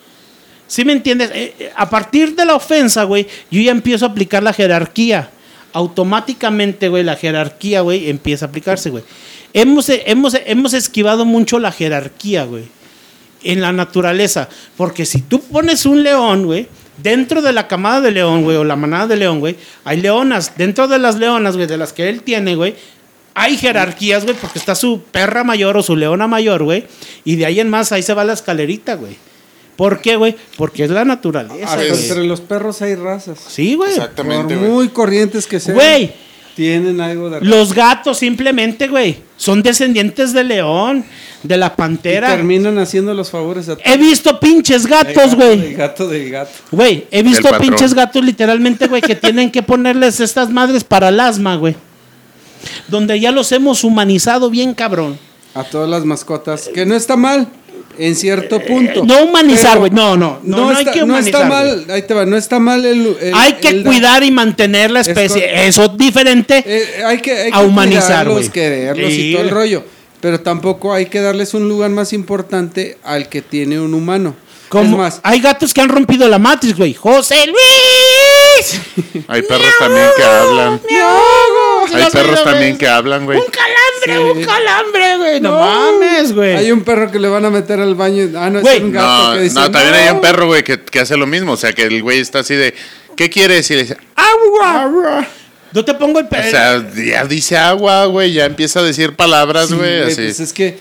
¿Sí 0.68 0.84
me 0.84 0.92
entiendes? 0.92 1.30
Eh, 1.34 1.54
eh, 1.58 1.72
a 1.76 1.90
partir 1.90 2.34
de 2.34 2.44
la 2.46 2.54
ofensa, 2.54 3.02
güey, 3.04 3.26
yo 3.50 3.60
ya 3.60 3.72
empiezo 3.72 4.06
a 4.06 4.08
aplicar 4.08 4.42
la 4.42 4.52
jerarquía. 4.52 5.30
automáticamente, 5.74 6.88
güey, 6.88 7.02
la 7.02 7.16
jerarquía, 7.16 7.80
güey, 7.80 8.10
empieza 8.10 8.44
a 8.44 8.48
aplicarse, 8.48 8.90
güey. 8.90 9.04
Hemos, 9.54 9.88
hemos, 9.88 10.36
hemos 10.46 10.74
esquivado 10.74 11.24
mucho 11.24 11.58
la 11.58 11.72
jerarquía, 11.72 12.44
güey, 12.44 12.64
en 13.42 13.60
la 13.60 13.72
naturaleza. 13.72 14.48
Porque 14.76 15.04
si 15.06 15.20
tú 15.22 15.40
pones 15.40 15.86
un 15.86 16.02
león, 16.02 16.44
güey, 16.44 16.66
dentro 17.02 17.42
de 17.42 17.52
la 17.52 17.68
camada 17.68 18.00
de 18.02 18.10
león, 18.10 18.42
güey, 18.44 18.56
o 18.56 18.64
la 18.64 18.76
manada 18.76 19.06
de 19.08 19.16
león, 19.16 19.40
güey, 19.40 19.56
hay 19.84 20.00
leonas. 20.00 20.52
Dentro 20.56 20.88
de 20.88 20.98
las 20.98 21.16
leonas, 21.16 21.56
güey, 21.56 21.66
de 21.66 21.78
las 21.78 21.92
que 21.92 22.08
él 22.08 22.22
tiene, 22.22 22.54
güey, 22.54 22.74
hay 23.34 23.56
jerarquías, 23.56 24.24
güey, 24.24 24.36
porque 24.40 24.58
está 24.58 24.74
su 24.74 25.00
perra 25.10 25.44
mayor 25.44 25.76
o 25.76 25.82
su 25.82 25.96
leona 25.96 26.26
mayor, 26.26 26.62
güey, 26.64 26.84
y 27.24 27.36
de 27.36 27.46
ahí 27.46 27.60
en 27.60 27.70
más, 27.70 27.92
ahí 27.92 28.02
se 28.02 28.14
va 28.14 28.24
la 28.24 28.32
escalerita, 28.34 28.94
güey. 28.94 29.16
¿Por 29.76 30.00
qué, 30.00 30.16
güey? 30.16 30.36
Porque 30.56 30.84
es 30.84 30.90
la 30.90 31.04
naturaleza, 31.04 31.76
güey. 31.76 31.88
entre 31.88 32.24
los 32.24 32.40
perros 32.42 32.82
hay 32.82 32.94
razas. 32.94 33.38
Sí, 33.48 33.74
güey. 33.74 33.90
Por 33.90 33.98
Exactamente, 34.02 34.56
güey. 34.56 34.70
muy 34.70 34.88
corrientes 34.90 35.46
que 35.46 35.58
sean, 35.58 35.76
Güey, 35.76 36.12
tienen 36.54 37.00
algo 37.00 37.30
de 37.30 37.40
los 37.40 37.72
gatos 37.72 38.18
simplemente, 38.18 38.86
güey, 38.88 39.16
son 39.38 39.62
descendientes 39.62 40.34
de 40.34 40.44
león, 40.44 41.04
de 41.42 41.56
la 41.56 41.68
y 41.68 41.70
pantera. 41.70 42.28
terminan 42.28 42.78
haciendo 42.78 43.14
los 43.14 43.30
favores 43.30 43.68
a 43.70 43.78
He 43.84 43.96
visto 43.96 44.38
pinches 44.38 44.86
gatos, 44.86 45.34
güey. 45.34 45.72
gato 45.72 46.06
de 46.06 46.28
gato. 46.28 46.50
Güey, 46.70 47.06
he 47.10 47.22
visto 47.22 47.48
pinches 47.58 47.94
gatos 47.94 48.22
literalmente, 48.22 48.86
güey, 48.86 49.00
que 49.00 49.16
tienen 49.16 49.50
que 49.50 49.62
ponerles 49.62 50.20
estas 50.20 50.50
madres 50.50 50.84
para 50.84 51.08
el 51.08 51.18
asma, 51.18 51.56
güey. 51.56 51.74
Donde 52.88 53.18
ya 53.20 53.30
los 53.32 53.50
hemos 53.52 53.84
humanizado 53.84 54.50
bien, 54.50 54.74
cabrón. 54.74 55.18
A 55.54 55.64
todas 55.64 55.88
las 55.88 56.04
mascotas. 56.04 56.70
Que 56.72 56.86
no 56.86 56.94
está 56.94 57.16
mal, 57.16 57.46
en 57.98 58.14
cierto 58.16 58.60
punto. 58.60 59.00
Eh, 59.00 59.04
no 59.04 59.22
humanizar, 59.24 59.78
güey. 59.78 59.90
No, 59.90 60.16
no, 60.16 60.38
no, 60.42 60.56
no 60.56 60.68
hay 60.70 60.76
está, 60.78 60.92
que 60.92 61.04
no 61.04 61.18
está 61.18 61.40
humanizar, 61.40 61.48
mal, 61.86 61.94
ahí 61.94 62.02
te 62.02 62.14
va, 62.14 62.24
no 62.26 62.36
está 62.36 62.58
mal 62.58 62.84
el... 62.86 63.16
el- 63.20 63.34
Hay 63.34 63.54
que 63.54 63.68
el- 63.68 63.82
cuidar 63.84 64.22
y 64.22 64.30
mantener 64.30 64.90
la 64.90 65.00
especie. 65.00 65.66
Eso 65.66 65.84
es 65.84 65.96
diferente. 65.98 66.62
Eh, 66.66 67.02
hay 67.04 67.18
que, 67.20 67.32
hay 67.32 67.50
a 67.52 67.58
que 67.60 67.64
humanizar, 67.66 68.28
güey. 68.28 68.48
quererlos 68.48 69.10
Sí, 69.12 69.30
y 69.30 69.32
todo 69.34 69.42
el 69.44 69.50
rollo. 69.50 69.84
Pero 70.20 70.40
tampoco 70.40 70.94
hay 70.94 71.06
que 71.06 71.20
darles 71.20 71.52
un 71.52 71.68
lugar 71.68 71.90
más 71.90 72.12
importante 72.12 72.96
al 73.02 73.28
que 73.28 73.42
tiene 73.42 73.80
un 73.80 73.92
humano. 73.92 74.36
Como 74.68 74.92
Es 74.92 74.96
más, 74.96 75.20
hay 75.22 75.40
gatos 75.40 75.74
que 75.74 75.80
han 75.82 75.88
rompido 75.90 76.26
la 76.28 76.38
matriz, 76.38 76.74
güey. 76.76 76.94
José 76.94 77.44
Luis. 77.46 78.80
Hay 79.28 79.42
perros 79.42 79.66
también 79.78 80.06
que 80.16 80.22
hablan. 80.22 80.80
Hay 81.94 82.10
perros 82.10 82.44
también 82.44 82.76
que 82.78 82.88
hablan, 82.88 83.24
güey. 83.24 83.38
Un 83.38 83.44
calambre, 83.46 84.32
Sí. 84.34 84.38
un 84.40 84.44
calambre, 84.44 85.16
güey. 85.16 85.40
No, 85.40 85.58
mames, 85.58 86.32
güey. 86.34 86.56
hay 86.56 86.72
un 86.72 86.82
perro 86.82 87.10
que 87.10 87.18
le 87.18 87.28
van 87.28 87.44
a 87.44 87.50
meter 87.50 87.80
al 87.80 87.94
baño. 87.94 88.28
Ah, 88.36 88.50
no, 88.50 88.60
Güey, 88.60 88.76
es 88.78 88.82
un 88.82 88.92
gato 88.92 89.28
No, 89.28 89.34
que 89.34 89.40
dice. 89.42 89.54
no, 89.54 89.70
también 89.70 89.92
"No". 89.92 89.98
hay 89.98 90.10
un 90.10 90.20
perro, 90.20 90.46
güey, 90.46 90.62
que, 90.64 90.80
que 90.80 91.00
hace 91.00 91.16
lo 91.16 91.26
mismo. 91.26 91.52
O 91.52 91.56
sea, 91.56 91.72
que 91.72 91.82
el 91.84 92.02
güey 92.02 92.20
está 92.20 92.40
así 92.40 92.54
de, 92.54 92.74
¿qué 93.16 93.30
quieres? 93.30 93.70
Y 93.70 93.74
le 93.74 93.82
dice, 93.82 93.96
agua. 94.16 95.26
Yo 95.74 95.84
te 95.84 95.94
pongo 95.94 96.18
el 96.18 96.26
O 96.26 96.28
pe- 96.28 96.50
sea, 96.50 96.84
ya 96.94 97.24
dice 97.24 97.56
agua, 97.56 98.04
güey, 98.06 98.32
ya 98.32 98.44
empieza 98.44 98.80
a 98.80 98.82
decir 98.82 99.14
palabras, 99.16 99.72
güey, 99.72 100.02
así. 100.02 100.16
pues 100.16 100.40
es 100.40 100.52
que 100.52 100.78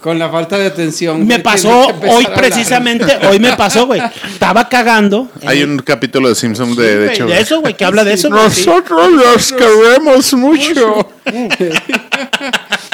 con 0.00 0.18
la 0.18 0.28
falta 0.28 0.58
de 0.58 0.66
atención. 0.66 1.26
Me 1.26 1.38
pasó 1.38 1.86
hoy 2.08 2.26
precisamente, 2.36 3.16
hoy 3.28 3.38
me 3.38 3.52
pasó, 3.56 3.86
güey. 3.86 4.02
Estaba 4.32 4.68
cagando. 4.68 5.28
Hay 5.46 5.62
un 5.62 5.78
capítulo 5.78 6.28
de 6.28 6.34
Simpson 6.34 6.74
de, 6.76 7.12
hecho. 7.12 7.26
de 7.26 7.40
eso, 7.40 7.60
güey, 7.60 7.74
que 7.74 7.84
habla 7.84 8.04
de 8.04 8.14
eso. 8.14 8.28
Nosotros 8.28 9.12
los 9.12 9.52
queremos 9.52 10.34
mucho. 10.34 11.08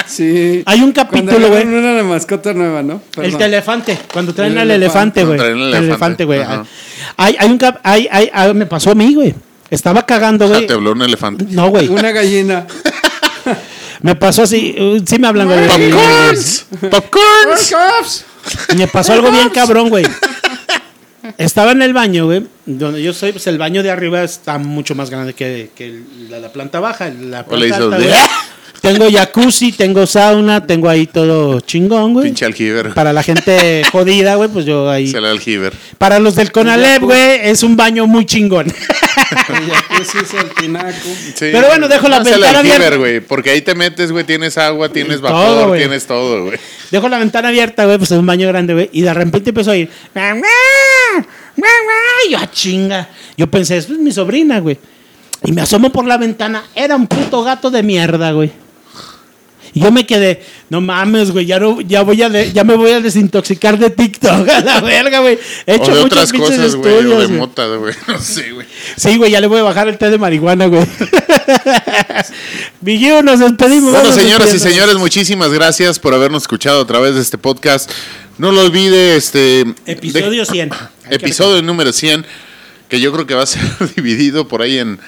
Sí. 0.07 0.63
Hay 0.65 0.81
un 0.81 0.91
capítulo, 0.91 1.47
güey. 1.49 1.63
una 1.65 2.03
mascota 2.03 2.53
nueva, 2.53 2.83
¿no? 2.83 3.01
El 3.15 3.23
Perdón. 3.31 3.41
elefante, 3.43 3.97
cuando 4.11 4.33
traen 4.33 4.51
El 4.53 4.57
al 4.59 4.71
elefante, 4.71 5.23
güey. 5.23 5.37
Cuando 5.37 5.55
traen 5.55 5.67
el 5.69 5.73
El 5.73 5.83
elefante, 5.89 6.25
güey. 6.25 6.41
Hay, 7.17 7.35
hay 7.39 7.49
un 7.49 7.57
cap, 7.57 7.77
hay, 7.83 8.07
hay, 8.11 8.29
hay- 8.33 8.53
me 8.53 8.65
pasó 8.65 8.91
a 8.91 8.95
mí, 8.95 9.13
güey. 9.13 9.33
Estaba 9.71 10.05
cagando, 10.05 10.45
Ah, 10.45 10.49
güey. 10.49 10.67
te 10.67 10.73
habló 10.73 10.91
un 10.91 11.01
elefante. 11.01 11.45
No, 11.49 11.69
güey. 11.69 11.87
Una 11.87 12.11
gallina. 12.11 12.67
Me 14.01 14.15
pasó 14.15 14.43
así. 14.43 14.75
uh, 14.79 14.99
Sí 15.05 15.17
me 15.19 15.27
hablan, 15.27 15.47
güey. 15.47 15.67
Popcorns. 15.67 16.65
Popcorns. 16.89 18.25
Me 18.75 18.87
pasó 18.87 19.13
algo 19.13 19.31
bien 19.31 19.49
cabrón, 19.49 19.89
güey. 19.89 20.05
Estaba 21.37 21.71
en 21.71 21.81
el 21.83 21.93
baño, 21.93 22.25
güey. 22.25 22.47
Donde 22.65 23.01
yo 23.03 23.13
soy, 23.13 23.31
pues 23.31 23.45
el 23.47 23.57
baño 23.59 23.83
de 23.83 23.91
arriba 23.91 24.23
está 24.23 24.57
mucho 24.57 24.95
más 24.95 25.09
grande 25.11 25.33
que, 25.33 25.69
que 25.75 26.01
la, 26.29 26.39
la 26.39 26.51
planta 26.51 26.79
baja. 26.79 27.09
La 27.09 27.45
O 27.47 27.55
le 27.55 27.67
planta 27.67 27.85
hizo 27.85 27.95
alta. 27.95 28.29
Tengo 28.81 29.09
jacuzzi, 29.11 29.71
tengo 29.73 30.07
sauna, 30.07 30.65
tengo 30.65 30.89
ahí 30.89 31.05
todo 31.05 31.59
chingón, 31.59 32.13
güey. 32.13 32.25
Pinche 32.25 32.45
aljiber. 32.45 32.93
Para 32.95 33.13
la 33.13 33.21
gente 33.21 33.83
jodida, 33.91 34.33
güey, 34.35 34.49
pues 34.49 34.65
yo 34.65 34.89
ahí. 34.89 35.07
Se 35.07 35.21
da 35.21 35.29
aljiber. 35.29 35.71
Para 35.99 36.17
los 36.19 36.35
del 36.35 36.51
Conalep, 36.51 37.03
güey, 37.03 37.39
es 37.43 37.61
un 37.61 37.77
baño 37.77 38.07
muy 38.07 38.25
chingón. 38.25 38.65
Ella 39.49 39.83
es 39.99 40.33
el 40.33 40.49
tinaco. 40.59 40.91
Sí. 41.35 41.49
Pero 41.51 41.67
bueno, 41.67 41.87
dejo 41.87 42.07
la 42.09 42.19
No, 42.19 42.23
le 42.25 42.31
ventana 42.31 42.59
abierta. 42.59 42.95
güey, 42.97 43.19
porque 43.19 43.51
ahí 43.51 43.61
te 43.61 43.75
metes, 43.75 44.11
güey, 44.11 44.23
tienes 44.25 44.57
agua, 44.57 44.89
tienes 44.89 45.21
todo, 45.21 45.57
vapor, 45.61 45.77
tienes 45.77 46.07
todo, 46.07 46.45
güey. 46.45 46.57
Dejo 46.89 47.07
la 47.07 47.19
ventana 47.19 47.49
abierta, 47.49 47.85
güey, 47.85 47.97
pues 47.99 48.09
es 48.11 48.17
un 48.17 48.25
baño 48.25 48.47
grande, 48.47 48.73
güey. 48.73 48.89
Y 48.93 49.01
de 49.01 49.13
repente 49.13 49.51
empezó 49.51 49.71
a 49.71 49.77
ir. 49.77 49.89
Y 52.27 52.31
yo, 52.31 52.37
"Ah, 52.39 52.49
chinga. 52.51 53.09
Yo 53.37 53.45
pensé, 53.49 53.77
es 53.77 53.89
mi 53.89 54.11
sobrina, 54.11 54.59
güey. 54.59 54.77
Y 55.43 55.51
me 55.51 55.61
asomo 55.61 55.91
por 55.91 56.05
la 56.05 56.17
ventana. 56.17 56.63
Era 56.75 56.95
un 56.95 57.07
puto 57.07 57.43
gato 57.43 57.69
de 57.71 57.83
mierda, 57.83 58.31
güey. 58.31 58.51
Y 59.73 59.79
yo 59.79 59.91
me 59.91 60.05
quedé, 60.05 60.43
no 60.69 60.81
mames, 60.81 61.31
güey, 61.31 61.45
ya, 61.45 61.57
no, 61.59 61.79
ya, 61.79 62.01
voy 62.01 62.21
a 62.21 62.29
de- 62.29 62.51
ya 62.51 62.65
me 62.65 62.75
voy 62.75 62.91
a 62.91 62.99
desintoxicar 62.99 63.79
de 63.79 63.89
TikTok, 63.89 64.47
a 64.49 64.59
la 64.61 64.81
verga, 64.81 65.19
güey. 65.19 65.39
He 65.65 65.73
O 65.73 65.75
hecho 65.75 65.95
de 65.95 66.01
muchos 66.01 66.05
otras 66.05 66.33
cosas, 66.33 66.75
güey, 66.75 67.05
o 67.05 67.21
de 67.21 67.27
mota, 67.29 67.65
güey. 67.67 67.93
No 68.07 68.19
sé, 68.19 68.51
güey. 68.51 68.67
Sí, 68.97 69.17
güey, 69.17 69.31
ya 69.31 69.39
le 69.39 69.47
voy 69.47 69.59
a 69.59 69.63
bajar 69.63 69.87
el 69.87 69.97
té 69.97 70.09
de 70.09 70.17
marihuana, 70.17 70.65
güey. 70.67 70.85
Vigío, 72.81 73.21
nos 73.23 73.39
despedimos. 73.39 73.91
Bueno, 73.91 74.11
señoras 74.11 74.53
y 74.53 74.59
señores, 74.59 74.95
muchísimas 74.95 75.51
gracias 75.51 75.99
por 75.99 76.13
habernos 76.13 76.43
escuchado 76.43 76.81
a 76.81 76.87
través 76.87 77.15
de 77.15 77.21
este 77.21 77.37
podcast. 77.37 77.89
No 78.37 78.51
lo 78.51 78.61
olvide, 78.61 79.15
este... 79.15 79.65
Episodio 79.85 80.45
100. 80.45 80.71
Hay 80.71 81.09
que 81.09 81.15
Episodio 81.15 81.61
número 81.61 81.93
100, 81.93 82.25
que 82.89 82.99
yo 82.99 83.11
creo 83.13 83.27
que 83.27 83.35
va 83.35 83.43
a 83.43 83.47
ser 83.47 83.61
dividido 83.95 84.47
por 84.47 84.61
ahí 84.61 84.79
en, 84.79 84.99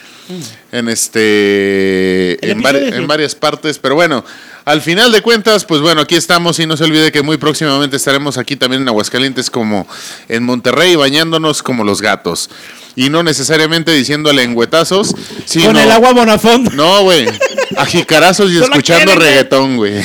en 0.72 0.90
este 0.90 2.34
en, 2.50 2.60
episodio 2.60 2.80
vari- 2.80 2.90
100. 2.90 2.94
en 3.02 3.08
varias 3.08 3.36
partes, 3.36 3.80
pero 3.80 3.96
bueno, 3.96 4.24
al 4.66 4.82
final 4.82 5.12
de 5.12 5.22
cuentas, 5.22 5.66
pues 5.66 5.82
bueno, 5.82 6.02
aquí 6.02 6.16
estamos 6.16 6.58
y 6.60 6.66
no 6.66 6.78
se 6.78 6.86
olvide 6.86 7.12
que 7.12 7.22
muy 7.22 7.38
próximamente 7.38 7.98
estaremos 7.98 8.38
aquí 8.38 8.56
también 8.56 8.82
en 8.84 8.88
Aguascalientes 8.88 9.50
como 9.50 9.88
en 10.30 10.44
Monterrey 10.44 10.96
bañándonos 10.96 11.62
como 11.64 11.84
los 11.84 12.02
gatos 12.02 12.50
y 12.96 13.10
no 13.10 13.24
necesariamente 13.24 13.92
diciendo 13.92 14.32
lengüetazos, 14.32 15.16
sino 15.46 15.66
Con 15.68 15.78
el 15.78 15.92
agua 15.92 16.14
Bonafont. 16.14 16.72
no, 16.74 17.04
güey, 17.04 17.26
a 17.78 17.86
jicarazos 17.86 18.52
y 18.52 18.58
escuchando 18.60 19.14
güey. 19.16 19.26
reggaetón, 19.28 19.78
güey. 19.78 19.96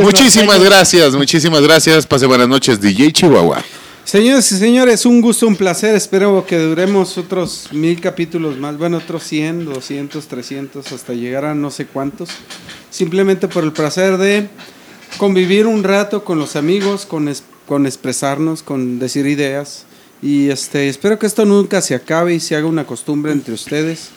Muchísimas 0.00 0.60
gracias, 0.62 1.12
muchísimas 1.14 1.60
gracias. 1.62 2.06
Pase 2.06 2.26
buenas 2.26 2.48
noches, 2.48 2.80
DJ 2.80 3.12
Chihuahua. 3.12 3.62
Señores 4.06 4.52
y 4.52 4.58
señores, 4.58 5.04
un 5.04 5.20
gusto, 5.20 5.48
un 5.48 5.56
placer. 5.56 5.96
Espero 5.96 6.46
que 6.46 6.58
duremos 6.58 7.18
otros 7.18 7.68
mil 7.72 8.00
capítulos 8.00 8.56
más. 8.56 8.78
Bueno, 8.78 8.98
otros 8.98 9.24
100, 9.24 9.64
200, 9.64 10.28
300, 10.28 10.92
hasta 10.92 11.12
llegar 11.12 11.44
a 11.44 11.54
no 11.56 11.72
sé 11.72 11.86
cuántos. 11.86 12.28
Simplemente 12.88 13.48
por 13.48 13.64
el 13.64 13.72
placer 13.72 14.16
de 14.16 14.48
convivir 15.18 15.66
un 15.66 15.82
rato 15.82 16.22
con 16.24 16.38
los 16.38 16.54
amigos, 16.54 17.04
con, 17.04 17.26
es- 17.28 17.42
con 17.66 17.84
expresarnos, 17.84 18.62
con 18.62 19.00
decir 19.00 19.26
ideas. 19.26 19.86
Y 20.22 20.50
este, 20.50 20.88
espero 20.88 21.18
que 21.18 21.26
esto 21.26 21.44
nunca 21.44 21.80
se 21.82 21.96
acabe 21.96 22.32
y 22.34 22.38
se 22.40 22.54
haga 22.54 22.68
una 22.68 22.86
costumbre 22.86 23.32
entre 23.32 23.54
ustedes. 23.54 24.10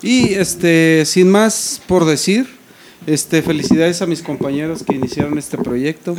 Y 0.00 0.34
este, 0.34 1.04
sin 1.04 1.30
más 1.30 1.82
por 1.86 2.06
decir, 2.06 2.48
este, 3.06 3.42
felicidades 3.42 4.00
a 4.02 4.06
mis 4.06 4.22
compañeros 4.22 4.82
que 4.82 4.94
iniciaron 4.94 5.36
este 5.38 5.58
proyecto 5.58 6.14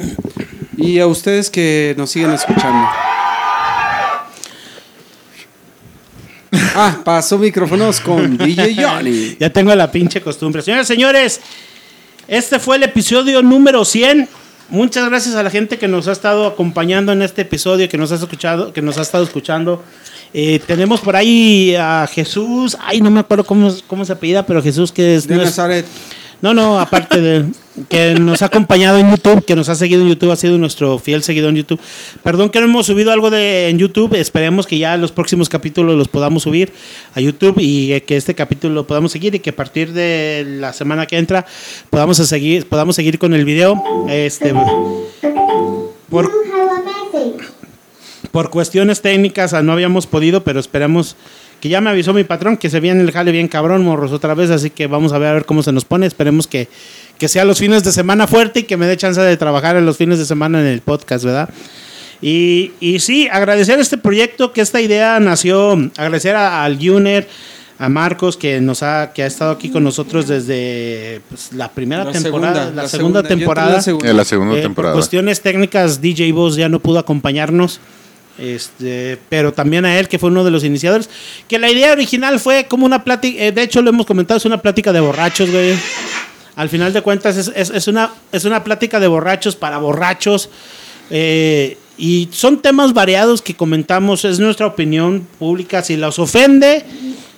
y 0.78 1.00
a 1.00 1.08
ustedes 1.08 1.50
que 1.50 1.94
nos 1.98 2.12
siguen 2.12 2.32
escuchando. 2.32 2.88
Ah, 6.78 7.00
paso 7.04 7.38
micrófonos 7.38 8.00
con 8.00 8.38
DJ 8.38 8.76
Johnny. 8.76 9.38
Ya 9.40 9.50
tengo 9.50 9.74
la 9.76 9.92
pinche 9.92 10.22
costumbre. 10.22 10.62
Señores, 10.62 10.88
señores, 10.88 11.42
este 12.28 12.60
fue 12.60 12.78
el 12.78 12.84
episodio 12.84 13.42
número 13.42 13.84
100. 13.86 14.28
Muchas 14.70 15.08
gracias 15.10 15.36
a 15.36 15.44
la 15.44 15.50
gente 15.50 15.78
que 15.78 15.88
nos 15.88 16.08
ha 16.08 16.12
estado 16.12 16.48
acompañando 16.48 17.12
en 17.12 17.22
este 17.22 17.44
episodio, 17.44 17.88
que 17.88 17.98
nos 17.98 18.12
ha 18.12 18.16
escuchado, 18.16 18.74
que 18.74 18.82
nos 18.82 18.98
ha 18.98 19.02
estado 19.04 19.24
escuchando. 19.24 19.84
Eh, 20.34 20.60
tenemos 20.66 21.00
por 21.02 21.16
ahí 21.16 21.76
a 21.76 22.10
Jesús, 22.12 22.76
ay, 22.82 23.00
no 23.00 23.10
me 23.10 23.22
acuerdo 23.22 23.46
cómo, 23.46 23.74
cómo 23.88 24.04
se 24.04 24.12
apellida, 24.14 24.46
pero 24.46 24.62
Jesús 24.62 24.92
que 24.92 25.16
es, 25.16 25.28
De 25.28 25.36
no 25.36 25.42
es- 25.42 25.50
Nazaret. 25.50 25.86
No, 26.42 26.54
no, 26.54 26.80
aparte 26.80 27.22
de 27.22 27.46
que 27.90 28.16
nos 28.16 28.42
ha 28.42 28.46
acompañado 28.46 28.98
en 28.98 29.10
YouTube, 29.10 29.44
que 29.44 29.56
nos 29.56 29.68
ha 29.70 29.76
seguido 29.76 30.02
en 30.02 30.10
YouTube, 30.10 30.32
ha 30.32 30.36
sido 30.36 30.58
nuestro 30.58 30.98
fiel 31.00 31.24
seguidor 31.24 31.50
en 31.50 31.58
YouTube. 31.58 31.80
Perdón 32.24 32.50
que 32.50 32.60
no 32.60 32.66
hemos 32.66 32.86
subido 32.86 33.12
algo 33.12 33.30
de 33.30 33.70
en 33.70 33.78
YouTube, 33.78 34.14
esperemos 34.16 34.66
que 34.66 34.78
ya 34.78 34.96
los 34.98 35.12
próximos 35.12 35.50
capítulos 35.50 35.96
los 35.96 36.08
podamos 36.08 36.44
subir 36.44 36.72
a 37.14 37.22
YouTube 37.22 37.56
y 37.60 38.00
que 38.02 38.16
este 38.16 38.36
capítulo 38.36 38.74
lo 38.74 38.88
podamos 38.88 39.12
seguir 39.12 39.36
y 39.36 39.40
que 39.40 39.50
a 39.50 39.56
partir 39.56 39.94
de 39.94 40.46
la 40.48 40.74
semana 40.74 41.06
que 41.06 41.18
entra 41.18 41.46
podamos 41.90 42.18
seguir, 42.18 42.68
podamos 42.68 42.96
seguir 42.96 43.20
con 43.20 43.34
el 43.34 43.46
video. 43.46 43.82
Este 44.10 44.54
por, 46.10 46.32
por 48.32 48.50
cuestiones 48.50 49.02
técnicas 49.02 49.54
ah, 49.54 49.64
no 49.64 49.74
habíamos 49.74 50.08
podido, 50.08 50.44
pero 50.44 50.60
esperamos 50.60 51.16
que 51.66 51.70
ya 51.70 51.82
me 51.82 51.90
avisó 51.90 52.14
mi 52.14 52.24
patrón 52.24 52.58
que 52.58 52.70
se 52.70 52.80
viene 52.80 53.02
el 53.02 53.12
jale 53.12 53.32
bien 53.32 53.48
cabrón, 53.48 53.84
morros, 53.84 54.12
otra 54.12 54.36
vez, 54.36 54.52
así 54.52 54.70
que 54.70 54.86
vamos 54.86 55.14
a 55.14 55.18
ver 55.18 55.30
a 55.30 55.34
ver 55.34 55.46
cómo 55.46 55.64
se 55.64 55.72
nos 55.72 55.84
pone. 55.84 56.06
Esperemos 56.06 56.46
que, 56.46 56.68
que 57.18 57.28
sea 57.28 57.44
los 57.44 57.58
fines 57.58 57.84
de 57.84 57.92
semana 57.92 58.28
fuerte 58.28 58.60
y 58.60 58.64
que 58.66 58.78
me 58.78 58.86
dé 58.86 58.96
chance 58.98 59.20
de 59.20 59.36
trabajar 59.36 59.76
en 59.76 59.84
los 59.84 59.98
fines 59.98 60.20
de 60.20 60.26
semana 60.26 60.60
en 60.62 60.68
el 60.68 60.82
podcast, 60.82 61.26
¿verdad? 61.26 61.50
Y, 62.22 62.74
y 62.80 63.00
sí, 63.00 63.28
agradecer 63.32 63.80
este 63.80 63.98
proyecto, 63.98 64.54
que 64.54 64.62
esta 64.62 64.80
idea 64.80 65.20
nació, 65.20 65.72
agradecer 65.98 66.36
a- 66.36 66.64
al 66.64 66.78
Juner, 66.80 67.28
a 67.80 67.90
Marcos, 67.90 68.38
que 68.38 68.62
nos 68.62 68.84
ha, 68.84 69.12
que 69.12 69.24
ha 69.24 69.26
estado 69.26 69.50
aquí 69.50 69.70
con 69.72 69.84
nosotros 69.84 70.28
desde 70.28 71.20
pues, 71.30 71.52
la 71.52 71.70
primera 71.72 72.04
La 72.04 72.12
temporada, 72.12 72.54
segunda, 72.54 72.76
la, 72.76 72.82
la 72.84 72.88
segunda, 72.88 73.24
temporada. 73.24 73.74
la 73.74 73.82
segunda. 73.82 74.14
La 74.14 74.24
segunda 74.24 74.56
Eh, 74.58 74.62
temporada. 74.62 74.94
Por 74.94 75.00
cuestiones 75.02 75.42
técnicas, 75.42 76.00
DJ 76.00 76.32
Boss 76.32 76.58
ya 76.58 76.70
no 76.70 76.80
pudo 76.80 77.00
acompañarnos. 77.00 77.80
Este, 78.38 79.18
pero 79.30 79.54
también 79.54 79.86
a 79.86 79.98
él, 79.98 80.08
que 80.08 80.20
fue 80.20 80.30
uno 80.30 80.44
de 80.44 80.52
los 80.52 80.64
iniciadores. 80.64 81.10
Que 81.48 81.58
la 81.60 81.70
idea 81.72 81.92
original 81.94 82.40
fue 82.40 82.66
como 82.68 82.86
una 82.86 83.04
plática. 83.04 83.42
eh, 83.44 83.52
de 83.52 83.62
hecho, 83.64 83.82
lo 83.82 83.90
hemos 83.90 84.06
comentado, 84.06 84.38
es 84.38 84.46
una 84.46 84.62
plática 84.62 84.92
de 84.92 85.00
borrachos, 85.00 85.50
güey. 85.52 85.74
Al 86.56 86.70
final 86.70 86.94
de 86.94 87.02
cuentas, 87.02 87.36
es, 87.38 87.70
es- 87.72 87.88
una, 87.88 88.12
es 88.32 88.46
una 88.46 88.64
plática 88.64 89.00
de 89.00 89.08
borrachos 89.08 89.56
para 89.56 89.78
borrachos. 89.78 90.50
eh, 91.10 91.78
y 91.98 92.28
son 92.34 92.62
temas 92.62 92.94
variados 92.94 93.42
que 93.42 93.54
comentamos. 93.56 94.26
Es 94.26 94.40
nuestra 94.40 94.66
opinión 94.68 95.26
pública. 95.40 95.82
Si 95.82 95.96
los 95.96 96.20
ofende, 96.20 96.84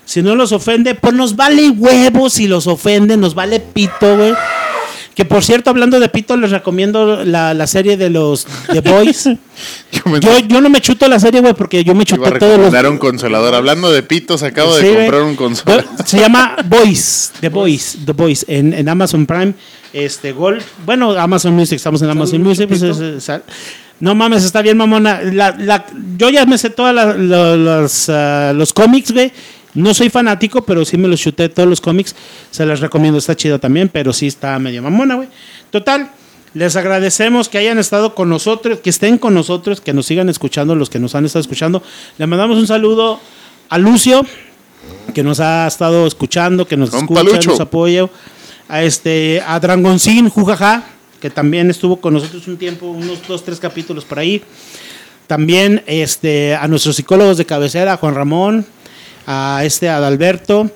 si 0.04 0.24
no 0.24 0.36
los 0.36 0.52
ofende, 0.52 0.96
pues 0.96 1.14
nos 1.14 1.36
vale 1.36 1.70
huevos. 1.70 2.34
Si 2.34 2.48
los 2.48 2.66
ofende, 2.66 3.18
nos 3.18 3.36
vale 3.36 3.60
pito, 3.60 4.18
güey. 4.18 4.34
Que 5.18 5.26
por 5.26 5.44
cierto, 5.44 5.72
hablando 5.72 6.00
de 6.00 6.10
pito, 6.10 6.38
les 6.38 6.52
recomiendo 6.52 7.26
la, 7.26 7.56
la 7.56 7.66
serie 7.66 7.98
de 7.98 8.12
los 8.12 8.46
The 8.72 8.82
Boys. 8.82 9.24
Yo 9.92 10.02
me 10.12 10.20
Yo, 10.20 10.38
yo 10.38 10.62
no 10.62 10.70
me 10.70 10.80
chuto 10.80 11.08
la 11.08 11.20
serie, 11.20 11.42
güey, 11.42 11.56
porque 11.56 11.84
yo 11.84 11.96
me 11.96 12.06
chuté 12.06 12.32
todos 12.38 12.60
los. 12.72 12.86
un 12.86 13.00
consolador. 13.00 13.56
Hablando 13.56 13.92
de 13.92 14.04
pitos, 14.04 14.44
acabo 14.44 14.78
Sí, 14.78 14.86
de 14.86 14.96
comprar 14.96 15.24
un 15.24 15.36
consolador. 15.36 15.86
Se 16.06 16.20
llama 16.20 16.56
Boys, 16.66 17.32
The 17.42 17.50
Boys, 17.50 17.98
The 18.06 18.12
Boys, 18.12 18.46
en, 18.48 18.74
en 18.76 18.88
Amazon 18.88 19.26
Prime. 19.26 19.56
Este, 19.92 20.34
Gol. 20.34 20.60
Bueno, 20.86 21.14
Amazon 21.14 21.54
Music, 21.56 21.78
estamos 21.78 22.00
en 22.04 22.12
Amazon 22.12 22.44
Music. 22.44 22.68
pues, 22.68 22.80
pito? 22.82 22.92
es- 23.18 23.28
es- 23.28 23.42
no 24.00 24.14
mames, 24.14 24.44
está 24.44 24.62
bien, 24.62 24.78
mamona. 24.78 25.22
La, 25.24 25.56
la- 25.58 25.86
yo 26.16 26.30
ya 26.30 26.46
me 26.46 26.60
sé 26.60 26.70
todos 26.70 26.94
los, 27.18 28.10
ah, 28.10 28.54
los 28.56 28.72
cómics, 28.74 29.12
güey. 29.12 29.32
No 29.78 29.94
soy 29.94 30.10
fanático, 30.10 30.64
pero 30.64 30.84
sí 30.86 30.98
me 30.98 31.08
los 31.08 31.20
chuté 31.20 31.50
todos 31.50 31.70
los 31.70 31.82
cómics. 31.82 32.16
Se 32.50 32.66
les 32.66 32.80
recomiendo, 32.80 33.20
está 33.20 33.36
chido 33.36 33.60
también, 33.60 33.90
pero 33.90 34.12
sí 34.12 34.26
está 34.26 34.58
medio 34.58 34.82
mamona, 34.82 35.16
güey. 35.16 35.30
Total, 35.70 36.10
les 36.56 36.76
agradecemos 36.76 37.48
que 37.48 37.60
hayan 37.60 37.78
estado 37.78 38.16
con 38.16 38.28
nosotros, 38.28 38.80
que 38.80 38.90
estén 38.90 39.20
con 39.20 39.36
nosotros, 39.36 39.80
que 39.80 39.94
nos 39.94 40.08
sigan 40.08 40.30
escuchando, 40.30 40.74
los 40.74 40.90
que 40.90 40.98
nos 40.98 41.14
han 41.14 41.26
estado 41.26 41.42
escuchando. 41.42 41.84
Le 42.18 42.26
mandamos 42.26 42.58
un 42.58 42.66
saludo 42.66 43.20
a 43.70 43.78
Lucio, 43.78 44.26
que 45.14 45.22
nos 45.22 45.40
ha 45.40 45.68
estado 45.68 46.08
escuchando, 46.08 46.68
que 46.68 46.76
nos 46.76 46.92
escucha, 46.92 47.40
nos 47.46 47.60
apoya. 47.60 48.10
A 48.70 48.82
este, 48.82 49.44
a 49.46 49.60
Dragoncín, 49.60 50.28
Jujaja, 50.30 50.86
que 51.22 51.30
también 51.30 51.70
estuvo 51.70 51.98
con 51.98 52.16
nosotros 52.16 52.48
un 52.48 52.58
tiempo, 52.58 52.88
unos 52.88 53.28
dos, 53.28 53.44
tres 53.46 53.60
capítulos 53.60 54.06
por 54.06 54.18
ahí. 54.18 54.42
También 55.28 55.84
este, 55.86 56.56
a 56.56 56.68
nuestros 56.68 56.96
psicólogos 56.96 57.38
de 57.38 57.46
cabecera, 57.46 57.94
a 57.94 57.98
Juan 57.98 58.16
Ramón, 58.16 58.66
a 59.28 59.62
este 59.64 59.90
Adalberto, 59.90 60.72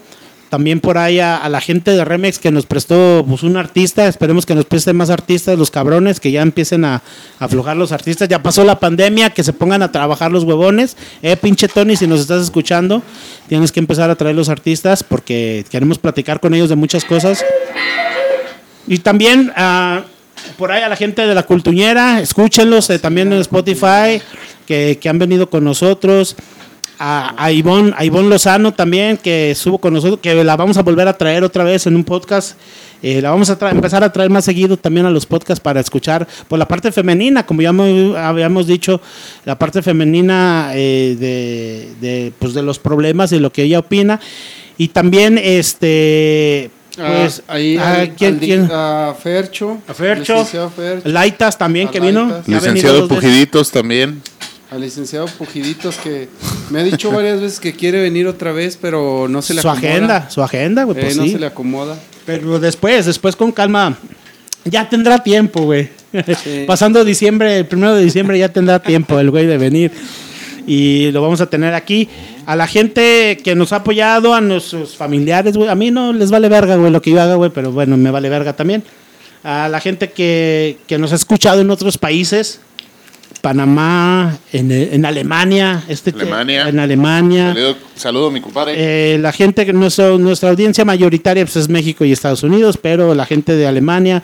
también 0.49 0.81
por 0.81 0.97
ahí 0.97 1.21
a, 1.21 1.47
la 1.47 1.61
gente 1.61 1.91
de 1.91 2.03
Remex 2.03 2.37
que 2.37 2.51
nos 2.51 2.65
prestó 2.65 3.23
pues, 3.25 3.41
un 3.43 3.55
artista, 3.55 4.05
esperemos 4.09 4.45
que 4.45 4.53
nos 4.53 4.65
presten 4.65 4.97
más 4.97 5.09
artistas, 5.09 5.57
los 5.57 5.71
cabrones, 5.71 6.19
que 6.19 6.29
ya 6.29 6.41
empiecen 6.41 6.83
a, 6.83 7.01
aflojar 7.39 7.77
los 7.77 7.93
artistas, 7.93 8.27
ya 8.27 8.43
pasó 8.43 8.65
la 8.65 8.77
pandemia, 8.77 9.29
que 9.29 9.45
se 9.45 9.53
pongan 9.53 9.81
a 9.81 9.93
trabajar 9.93 10.29
los 10.29 10.43
huevones, 10.43 10.97
eh, 11.21 11.37
pinche 11.37 11.69
Tony, 11.69 11.95
si 11.95 12.05
nos 12.05 12.19
estás 12.19 12.43
escuchando, 12.43 13.01
tienes 13.47 13.71
que 13.71 13.79
empezar 13.79 14.09
a 14.09 14.15
traer 14.15 14.35
los 14.35 14.49
artistas 14.49 15.03
porque 15.03 15.63
queremos 15.71 15.97
platicar 15.97 16.41
con 16.41 16.53
ellos 16.53 16.67
de 16.67 16.75
muchas 16.75 17.05
cosas. 17.05 17.45
Y 18.87 18.97
también 18.97 19.53
ah, 19.55 20.03
por 20.57 20.73
ahí 20.73 20.83
a 20.83 20.89
la 20.89 20.97
gente 20.97 21.25
de 21.25 21.33
la 21.33 21.43
Cultuñera, 21.43 22.19
escúchenlos 22.19 22.89
eh, 22.89 22.99
también 22.99 23.31
en 23.31 23.39
Spotify, 23.39 24.21
que, 24.67 24.97
que 24.99 25.07
han 25.07 25.17
venido 25.17 25.49
con 25.49 25.63
nosotros. 25.63 26.35
A, 27.03 27.33
a, 27.45 27.51
Ivonne, 27.51 27.93
a 27.97 28.05
Ivonne 28.05 28.29
Lozano 28.29 28.73
también, 28.75 29.17
que 29.17 29.49
estuvo 29.51 29.79
con 29.79 29.91
nosotros, 29.93 30.19
que 30.21 30.43
la 30.43 30.55
vamos 30.55 30.77
a 30.77 30.83
volver 30.83 31.07
a 31.07 31.17
traer 31.17 31.43
otra 31.43 31.63
vez 31.63 31.87
en 31.87 31.95
un 31.95 32.03
podcast. 32.03 32.55
Eh, 33.01 33.19
la 33.23 33.31
vamos 33.31 33.49
a 33.49 33.57
empezar 33.71 34.03
a 34.03 34.13
traer 34.13 34.29
más 34.29 34.45
seguido 34.45 34.77
también 34.77 35.07
a 35.07 35.09
los 35.09 35.25
podcasts 35.25 35.59
para 35.59 35.79
escuchar 35.79 36.27
por 36.47 36.59
la 36.59 36.67
parte 36.67 36.91
femenina, 36.91 37.43
como 37.43 37.63
ya 37.63 37.71
mo- 37.73 38.15
habíamos 38.15 38.67
dicho, 38.67 39.01
la 39.45 39.57
parte 39.57 39.81
femenina 39.81 40.69
eh, 40.75 41.17
de, 41.19 41.89
de, 42.07 42.33
pues 42.37 42.53
de 42.53 42.61
los 42.61 42.77
problemas 42.77 43.31
y 43.31 43.39
lo 43.39 43.51
que 43.51 43.63
ella 43.63 43.79
opina. 43.79 44.19
Y 44.77 44.89
también, 44.89 45.39
este, 45.39 46.69
pues, 46.95 47.41
Ah, 47.47 47.53
ahí 47.55 47.77
ah, 47.77 47.93
al- 48.01 48.15
¿quién- 48.15 48.33
al 48.35 48.39
quién? 48.39 48.69
a 48.71 49.15
Fercho. 49.19 49.79
A 49.87 49.93
Fercho. 49.95 50.45
Fercho, 50.45 51.09
Laitas 51.09 51.57
también, 51.57 51.87
A 51.87 51.91
que 51.91 51.99
vino. 51.99 52.27
Laitas. 52.27 52.47
Licenciado. 52.47 53.07
Pujiditos 53.07 53.71
también. 53.71 54.21
Al 54.71 54.79
licenciado 54.81 55.25
Pujiditos 55.27 55.97
que 55.97 56.29
me 56.69 56.79
ha 56.79 56.83
dicho 56.83 57.11
varias 57.11 57.41
veces 57.41 57.59
que 57.59 57.73
quiere 57.73 58.01
venir 58.01 58.25
otra 58.25 58.53
vez, 58.53 58.77
pero 58.81 59.27
no 59.29 59.41
se 59.41 59.53
le 59.53 59.61
Su 59.61 59.69
acomoda. 59.69 59.89
agenda, 59.91 60.29
su 60.29 60.41
agenda, 60.41 60.83
güey, 60.85 60.97
Eh, 60.97 61.01
pues 61.01 61.17
no 61.17 61.23
sí. 61.23 61.31
se 61.33 61.39
le 61.39 61.45
acomoda. 61.45 61.99
Pero 62.25 62.57
después, 62.59 63.05
después 63.05 63.35
con 63.35 63.51
calma, 63.51 63.97
ya 64.63 64.87
tendrá 64.87 65.21
tiempo, 65.21 65.63
güey. 65.63 65.89
Sí. 66.41 66.63
Pasando 66.67 67.03
diciembre, 67.03 67.57
el 67.57 67.65
primero 67.65 67.93
de 67.95 68.03
diciembre 68.03 68.39
ya 68.39 68.47
tendrá 68.49 68.79
tiempo 68.81 69.19
el 69.19 69.29
güey 69.29 69.45
de 69.45 69.57
venir. 69.57 69.91
Y 70.65 71.11
lo 71.11 71.21
vamos 71.21 71.41
a 71.41 71.47
tener 71.47 71.73
aquí. 71.73 72.07
A 72.45 72.55
la 72.55 72.67
gente 72.67 73.39
que 73.43 73.55
nos 73.55 73.73
ha 73.73 73.77
apoyado, 73.77 74.33
a 74.33 74.39
nuestros 74.39 74.95
familiares, 74.95 75.57
güey. 75.57 75.69
A 75.69 75.75
mí 75.75 75.91
no 75.91 76.13
les 76.13 76.31
vale 76.31 76.47
verga, 76.47 76.77
güey, 76.77 76.91
lo 76.91 77.01
que 77.01 77.11
yo 77.11 77.21
haga, 77.21 77.35
güey, 77.35 77.51
pero 77.53 77.71
bueno, 77.73 77.97
me 77.97 78.09
vale 78.11 78.29
verga 78.29 78.53
también. 78.55 78.83
A 79.43 79.67
la 79.67 79.81
gente 79.81 80.11
que, 80.11 80.77
que 80.87 80.97
nos 80.97 81.11
ha 81.11 81.15
escuchado 81.15 81.59
en 81.59 81.69
otros 81.71 81.97
países. 81.97 82.61
Panamá, 83.41 84.37
en, 84.53 84.71
en 84.71 85.05
Alemania, 85.05 85.83
este 85.87 86.11
Alemania. 86.11 86.67
en 86.69 86.79
Alemania. 86.79 87.47
Saludo, 87.53 87.75
saludo 87.95 88.27
a 88.27 88.31
mi 88.31 88.41
compadre. 88.41 88.73
Eh, 88.77 89.17
la 89.17 89.31
gente, 89.31 89.65
que 89.65 89.73
nuestro- 89.73 90.17
nuestra 90.17 90.49
audiencia 90.51 90.85
mayoritaria 90.85 91.43
pues, 91.43 91.55
es 91.55 91.67
México 91.69 92.05
y 92.05 92.11
Estados 92.11 92.43
Unidos, 92.43 92.77
pero 92.81 93.13
la 93.15 93.25
gente 93.25 93.55
de 93.55 93.65
Alemania, 93.67 94.21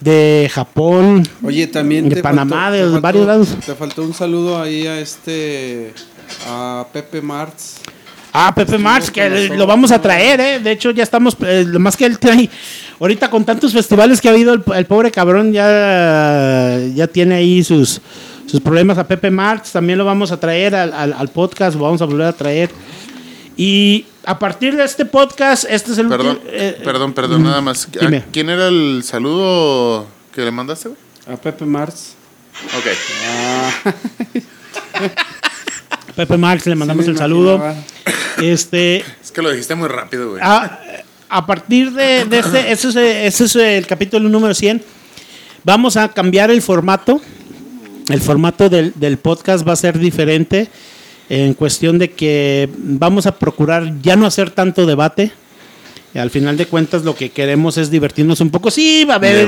de 0.00 0.50
Japón, 0.52 1.26
Oye, 1.42 1.66
también 1.68 2.08
De 2.08 2.16
te 2.16 2.22
Panamá, 2.22 2.70
de 2.70 2.82
te 2.90 2.98
varios 3.00 3.26
lados. 3.26 3.48
Te 3.64 3.74
faltó 3.74 4.02
un 4.02 4.14
saludo 4.14 4.60
ahí 4.60 4.86
a 4.86 4.98
este 5.00 5.92
a 6.46 6.86
Pepe 6.92 7.20
Martz. 7.22 7.76
Ah, 8.32 8.52
Pepe 8.54 8.76
Marx, 8.76 9.10
que 9.10 9.48
lo 9.56 9.66
vamos 9.66 9.90
a 9.90 10.00
traer, 10.00 10.38
¿eh? 10.40 10.60
De 10.60 10.70
hecho, 10.72 10.90
ya 10.90 11.02
estamos, 11.02 11.34
eh, 11.44 11.64
lo 11.66 11.80
más 11.80 11.96
que 11.96 12.04
él 12.04 12.18
trae, 12.18 12.48
ahorita 13.00 13.30
con 13.30 13.44
tantos 13.44 13.72
festivales 13.72 14.20
que 14.20 14.28
ha 14.28 14.32
habido, 14.32 14.52
el, 14.52 14.62
el 14.76 14.84
pobre 14.84 15.10
cabrón 15.10 15.52
ya, 15.52 16.78
ya 16.94 17.06
tiene 17.06 17.36
ahí 17.36 17.64
sus, 17.64 18.00
sus 18.48 18.60
problemas. 18.60 18.98
A 18.98 19.06
Pepe 19.06 19.30
Marx 19.30 19.72
también 19.72 19.98
lo 19.98 20.04
vamos 20.04 20.32
a 20.32 20.40
traer 20.40 20.74
al, 20.74 20.92
al- 20.92 21.12
al 21.12 21.28
podcast, 21.28 21.76
lo 21.76 21.84
vamos 21.84 22.02
a 22.02 22.06
volver 22.06 22.26
a 22.26 22.32
traer. 22.32 22.70
Y 23.56 24.06
a 24.24 24.38
partir 24.38 24.76
de 24.76 24.84
este 24.84 25.04
podcast, 25.04 25.64
este 25.68 25.92
es 25.92 25.98
el 25.98 26.08
Perdón, 26.08 26.28
último- 26.36 26.50
eh, 26.52 26.80
perdón, 26.84 27.12
perdón, 27.12 27.42
nada 27.44 27.60
más. 27.60 27.88
¿A 27.96 28.00
dime. 28.00 28.24
¿Quién 28.32 28.50
era 28.50 28.68
el 28.68 29.02
saludo 29.04 30.06
que 30.32 30.42
le 30.42 30.50
mandaste, 30.50 30.88
güey? 30.90 31.00
A 31.32 31.36
Pepe 31.40 31.64
Martz. 31.64 32.14
Ok. 32.76 32.86
Ah, 33.26 33.70
Pepe 36.16 36.36
Marx, 36.36 36.66
le 36.66 36.74
mandamos 36.74 37.04
sí 37.04 37.10
el 37.10 37.18
saludo. 37.18 37.62
Este, 38.42 39.04
Es 39.22 39.30
que 39.32 39.42
lo 39.42 39.50
dijiste 39.50 39.74
muy 39.74 39.88
rápido, 39.88 40.30
güey. 40.30 40.40
a, 40.42 40.80
a 41.28 41.46
partir 41.46 41.92
de, 41.92 42.24
de 42.24 42.38
este, 42.38 42.72
ese 42.72 42.88
es, 42.88 42.96
ese 42.96 43.44
es 43.44 43.56
el 43.56 43.86
capítulo 43.86 44.28
número 44.28 44.54
100, 44.54 44.82
vamos 45.64 45.96
a 45.96 46.08
cambiar 46.12 46.50
el 46.50 46.62
formato. 46.62 47.20
El 48.08 48.20
formato 48.20 48.68
del, 48.68 48.92
del 48.96 49.18
podcast 49.18 49.66
va 49.66 49.72
a 49.72 49.76
ser 49.76 49.98
diferente 49.98 50.68
en 51.28 51.54
cuestión 51.54 51.98
de 51.98 52.10
que 52.10 52.68
vamos 52.76 53.26
a 53.26 53.36
procurar 53.38 54.00
ya 54.00 54.16
no 54.16 54.26
hacer 54.26 54.50
tanto 54.50 54.86
debate. 54.86 55.30
Al 56.14 56.30
final 56.30 56.56
de 56.56 56.66
cuentas 56.66 57.04
lo 57.04 57.14
que 57.14 57.30
queremos 57.30 57.76
es 57.76 57.90
divertirnos 57.90 58.40
un 58.40 58.50
poco. 58.50 58.70
Sí, 58.70 59.04
va 59.04 59.14
a 59.14 59.16
haber... 59.16 59.46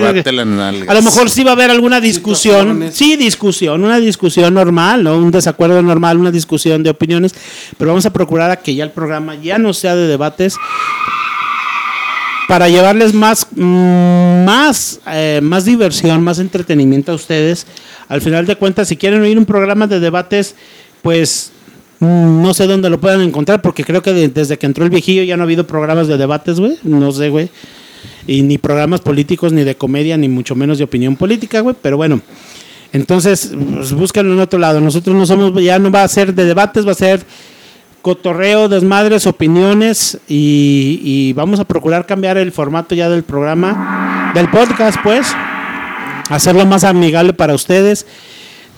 A 0.88 0.94
lo 0.94 1.02
mejor 1.02 1.30
sí 1.30 1.42
va 1.42 1.50
a 1.50 1.54
haber 1.54 1.70
alguna 1.70 2.00
discusión. 2.00 2.90
Sí, 2.92 3.16
discusión, 3.16 3.82
una 3.82 3.98
discusión 3.98 4.52
normal, 4.52 5.02
¿no? 5.02 5.16
Un 5.16 5.30
desacuerdo 5.30 5.80
normal, 5.82 6.18
una 6.18 6.30
discusión 6.30 6.82
de 6.82 6.90
opiniones. 6.90 7.34
Pero 7.78 7.90
vamos 7.90 8.04
a 8.04 8.12
procurar 8.12 8.50
a 8.50 8.56
que 8.56 8.74
ya 8.74 8.84
el 8.84 8.90
programa 8.90 9.34
ya 9.36 9.58
no 9.58 9.72
sea 9.72 9.96
de 9.96 10.06
debates 10.06 10.54
para 12.50 12.68
llevarles 12.68 13.14
más, 13.14 13.46
mm, 13.54 14.44
más, 14.44 15.00
eh, 15.12 15.38
más 15.40 15.64
diversión, 15.64 16.22
más 16.24 16.40
entretenimiento 16.40 17.12
a 17.12 17.14
ustedes. 17.14 17.64
Al 18.08 18.20
final 18.20 18.44
de 18.44 18.56
cuentas, 18.56 18.88
si 18.88 18.96
quieren 18.96 19.20
oír 19.22 19.38
un 19.38 19.44
programa 19.46 19.86
de 19.86 20.00
debates, 20.00 20.56
pues 21.00 21.52
mm, 22.00 22.42
no 22.42 22.52
sé 22.52 22.66
dónde 22.66 22.90
lo 22.90 22.98
puedan 23.00 23.20
encontrar, 23.20 23.62
porque 23.62 23.84
creo 23.84 24.02
que 24.02 24.12
de- 24.12 24.28
desde 24.28 24.58
que 24.58 24.66
entró 24.66 24.84
el 24.84 24.90
viejillo 24.90 25.22
ya 25.22 25.36
no 25.36 25.42
ha 25.42 25.44
habido 25.44 25.64
programas 25.66 26.08
de 26.08 26.18
debates, 26.18 26.58
güey. 26.58 26.76
No 26.82 27.12
sé, 27.12 27.28
güey. 27.28 27.50
Y 28.26 28.42
ni 28.42 28.58
programas 28.58 29.00
políticos, 29.00 29.52
ni 29.52 29.62
de 29.62 29.76
comedia, 29.76 30.16
ni 30.16 30.28
mucho 30.28 30.54
menos 30.56 30.78
de 30.78 30.84
opinión 30.84 31.14
política, 31.16 31.60
güey. 31.60 31.76
Pero 31.80 31.96
bueno, 31.98 32.20
entonces, 32.92 33.52
pues, 33.76 33.92
búscanlo 33.92 34.32
en 34.32 34.40
otro 34.40 34.58
lado. 34.58 34.80
Nosotros 34.80 35.14
no 35.14 35.24
somos, 35.26 35.62
ya 35.62 35.78
no 35.78 35.90
va 35.92 36.02
a 36.02 36.08
ser 36.08 36.34
de 36.34 36.44
debates, 36.46 36.84
va 36.86 36.92
a 36.92 36.94
ser 36.94 37.20
cotorreo, 38.02 38.68
desmadres, 38.68 39.26
opiniones 39.26 40.18
y, 40.28 41.32
vamos 41.34 41.60
a 41.60 41.64
procurar 41.64 42.06
cambiar 42.06 42.38
el 42.38 42.52
formato 42.52 42.94
ya 42.94 43.08
del 43.08 43.22
programa, 43.22 44.32
del 44.34 44.48
podcast, 44.50 44.98
pues, 45.02 45.26
hacerlo 46.28 46.66
más 46.66 46.84
amigable 46.84 47.32
para 47.32 47.54
ustedes. 47.54 48.06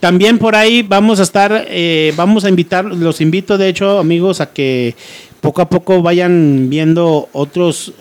También 0.00 0.38
por 0.38 0.56
ahí 0.56 0.82
vamos 0.82 1.20
a 1.20 1.22
estar, 1.22 1.66
eh, 1.68 2.12
vamos 2.16 2.44
a 2.44 2.48
invitar, 2.48 2.84
los 2.84 3.20
invito 3.20 3.56
de 3.56 3.68
hecho 3.68 3.98
amigos 3.98 4.40
a 4.40 4.52
que 4.52 4.96
poco 5.40 5.62
a 5.62 5.68
poco 5.68 6.02
vayan 6.02 6.68
viendo 6.68 7.28
otros 7.32 7.92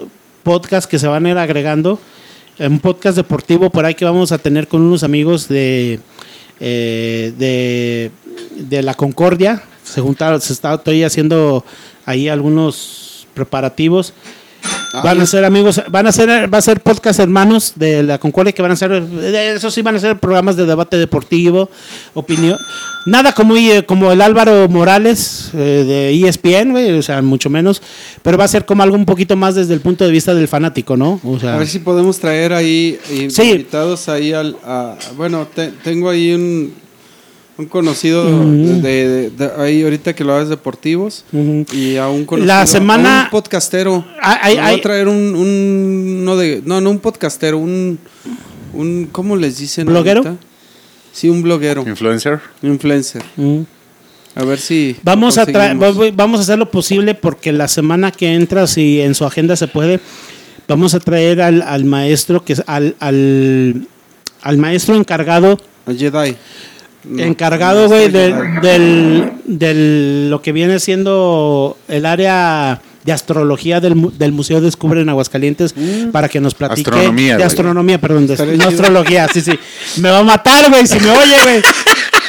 podcasts 0.42 0.88
que 0.88 0.98
se 0.98 1.08
van 1.08 1.26
a 1.26 1.30
ir 1.30 1.38
agregando. 1.38 2.00
Un 2.60 2.80
podcast 2.80 3.18
deportivo 3.18 3.70
por 3.70 3.86
ahí 3.86 3.96
que 3.96 4.06
vamos 4.06 4.32
a 4.32 4.38
tener 4.38 4.68
con 4.68 4.82
unos 4.82 5.04
amigos 5.04 5.48
de, 5.48 6.00
eh, 6.60 8.12
de 8.58 8.82
la 8.82 8.94
Concordia. 8.96 9.64
Se 9.84 10.02
juntaron, 10.02 10.40
se 10.42 10.54
está 10.54 10.74
estoy 10.76 11.04
haciendo 11.04 11.64
ahí 12.06 12.28
algunos 12.30 13.28
preparativos. 13.34 14.14
Ah, 14.94 15.02
van 15.04 15.20
a 15.22 15.26
ser 15.26 15.44
amigos, 15.44 15.82
van 15.90 16.06
a 16.06 16.12
ser, 16.12 16.54
va 16.54 16.60
a 16.60 16.62
ser 16.62 16.82
podcast 16.82 17.20
hermanos 17.20 17.74
de 17.78 18.04
la 18.04 18.20
Concordia 18.20 18.54
que 18.54 18.62
van 18.62 18.70
a 18.72 18.76
ser, 18.76 18.92
eso 19.24 19.72
sí 19.72 19.82
van 19.82 19.96
a 19.96 20.00
ser 20.00 20.20
programas 20.20 20.56
de 20.56 20.66
debate 20.68 20.98
deportivo, 20.98 21.68
opinión, 22.14 22.60
nada 23.08 23.32
como, 23.34 23.56
eh, 23.56 23.84
como 23.88 24.12
el 24.12 24.22
Álvaro 24.22 24.68
Morales 24.70 25.50
eh, 25.56 25.58
de 26.14 26.28
ESPN, 26.28 26.72
güey, 26.74 26.92
o 26.92 27.02
sea, 27.02 27.22
mucho 27.24 27.50
menos, 27.50 27.82
pero 28.22 28.38
va 28.38 28.44
a 28.44 28.48
ser 28.50 28.66
como 28.66 28.84
algo 28.84 28.96
un 28.96 29.06
poquito 29.06 29.36
más 29.36 29.56
desde 29.56 29.74
el 29.74 29.80
punto 29.82 30.06
de 30.06 30.12
vista 30.12 30.36
del 30.36 30.48
fanático, 30.48 30.96
¿no? 30.96 31.20
O 31.24 31.40
sea, 31.40 31.56
A 31.56 31.58
ver 31.58 31.68
si 31.68 31.80
podemos 31.80 32.20
traer 32.20 32.54
ahí 32.54 33.00
Sí. 33.30 33.42
invitados 33.54 34.10
ahí 34.10 34.32
al... 34.34 34.58
a- 34.64 34.96
bueno, 35.18 35.48
te- 35.56 35.72
tengo 35.84 36.08
ahí 36.10 36.34
un, 36.34 36.74
un 37.62 37.68
conocido 37.68 38.26
de, 38.26 38.82
de- 38.82 39.30
de- 39.30 39.52
ahí 39.58 39.84
ahorita 39.84 40.14
que 40.14 40.24
lo 40.24 40.34
hagas 40.34 40.50
deportivos 40.50 41.24
y 41.72 41.96
a 41.98 42.10
un 42.10 42.26
conocido, 42.26 42.48
La 42.48 42.66
semana- 42.68 43.22
a 43.22 43.24
un 43.26 43.30
podcastero. 43.30 43.92
Voy 44.02 44.14
hay- 44.42 44.58
a 44.80 44.82
traer 44.82 45.08
un, 45.08 45.36
un 45.36 46.26
no 46.26 46.36
de 46.38 46.62
no 46.66 46.82
no 46.82 46.90
un 46.90 47.00
podcastero, 47.00 47.58
un 47.58 48.00
un 48.74 49.08
¿cómo 49.12 49.36
les 49.36 49.58
dicen? 49.58 49.86
¿Bloguero? 49.86 50.22
ahorita? 50.26 50.44
Sí, 51.14 51.30
un 51.30 51.42
bloguero, 51.44 51.84
Influencer. 51.88 52.40
influencer. 52.64 53.22
A 54.34 54.46
ver 54.46 54.60
si 54.60 54.96
Vamos 55.04 55.38
a 55.38 55.46
traer, 55.46 55.76
vamos 56.14 56.40
a 56.40 56.44
hacer 56.44 56.58
lo 56.58 56.72
posible 56.72 57.16
porque 57.16 57.52
la 57.52 57.68
semana 57.68 58.12
que 58.12 58.34
entra, 58.34 58.66
si 58.66 59.02
en 59.02 59.14
su 59.14 59.26
agenda 59.26 59.58
se 59.58 59.68
puede, 59.68 60.00
vamos 60.70 60.94
a 60.94 61.02
traer 61.02 61.42
al, 61.42 61.62
al 61.64 61.84
maestro 61.84 62.44
que 62.46 62.54
es 62.54 62.64
al, 62.66 62.96
al, 63.00 63.88
al 64.42 64.58
maestro 64.58 64.96
encargado 64.96 65.60
a 65.86 65.92
Jedi. 65.94 66.36
No, 67.04 67.24
encargado, 67.24 67.88
güey, 67.88 68.06
está 68.06 68.18
del, 68.20 68.62
del, 68.62 69.32
del- 69.46 70.30
lo 70.30 70.42
que 70.42 70.52
viene 70.52 70.80
siendo 70.80 71.78
el 71.88 72.06
área 72.06 72.82
de 73.04 73.12
astrología 73.12 73.80
del, 73.80 73.96
mu- 73.96 74.12
del 74.12 74.32
Museo 74.32 74.62
Descubre 74.62 75.02
en 75.02 75.10
Aguascalientes 75.10 75.74
para 76.12 76.30
que 76.30 76.40
nos 76.40 76.54
platique. 76.54 76.90
Astronomía, 76.92 77.38
De 77.38 77.44
astronomía, 77.44 78.00
perdón, 78.00 78.28
de 78.28 78.58
no 78.58 78.68
astrología, 78.68 79.28
sí, 79.34 79.42
sí. 79.42 79.58
Me 79.98 80.12
va 80.12 80.20
a 80.20 80.24
matar, 80.24 80.70
güey, 80.70 80.86
si 80.86 81.00
me 81.00 81.10
oye, 81.10 81.36
güey. 81.44 81.62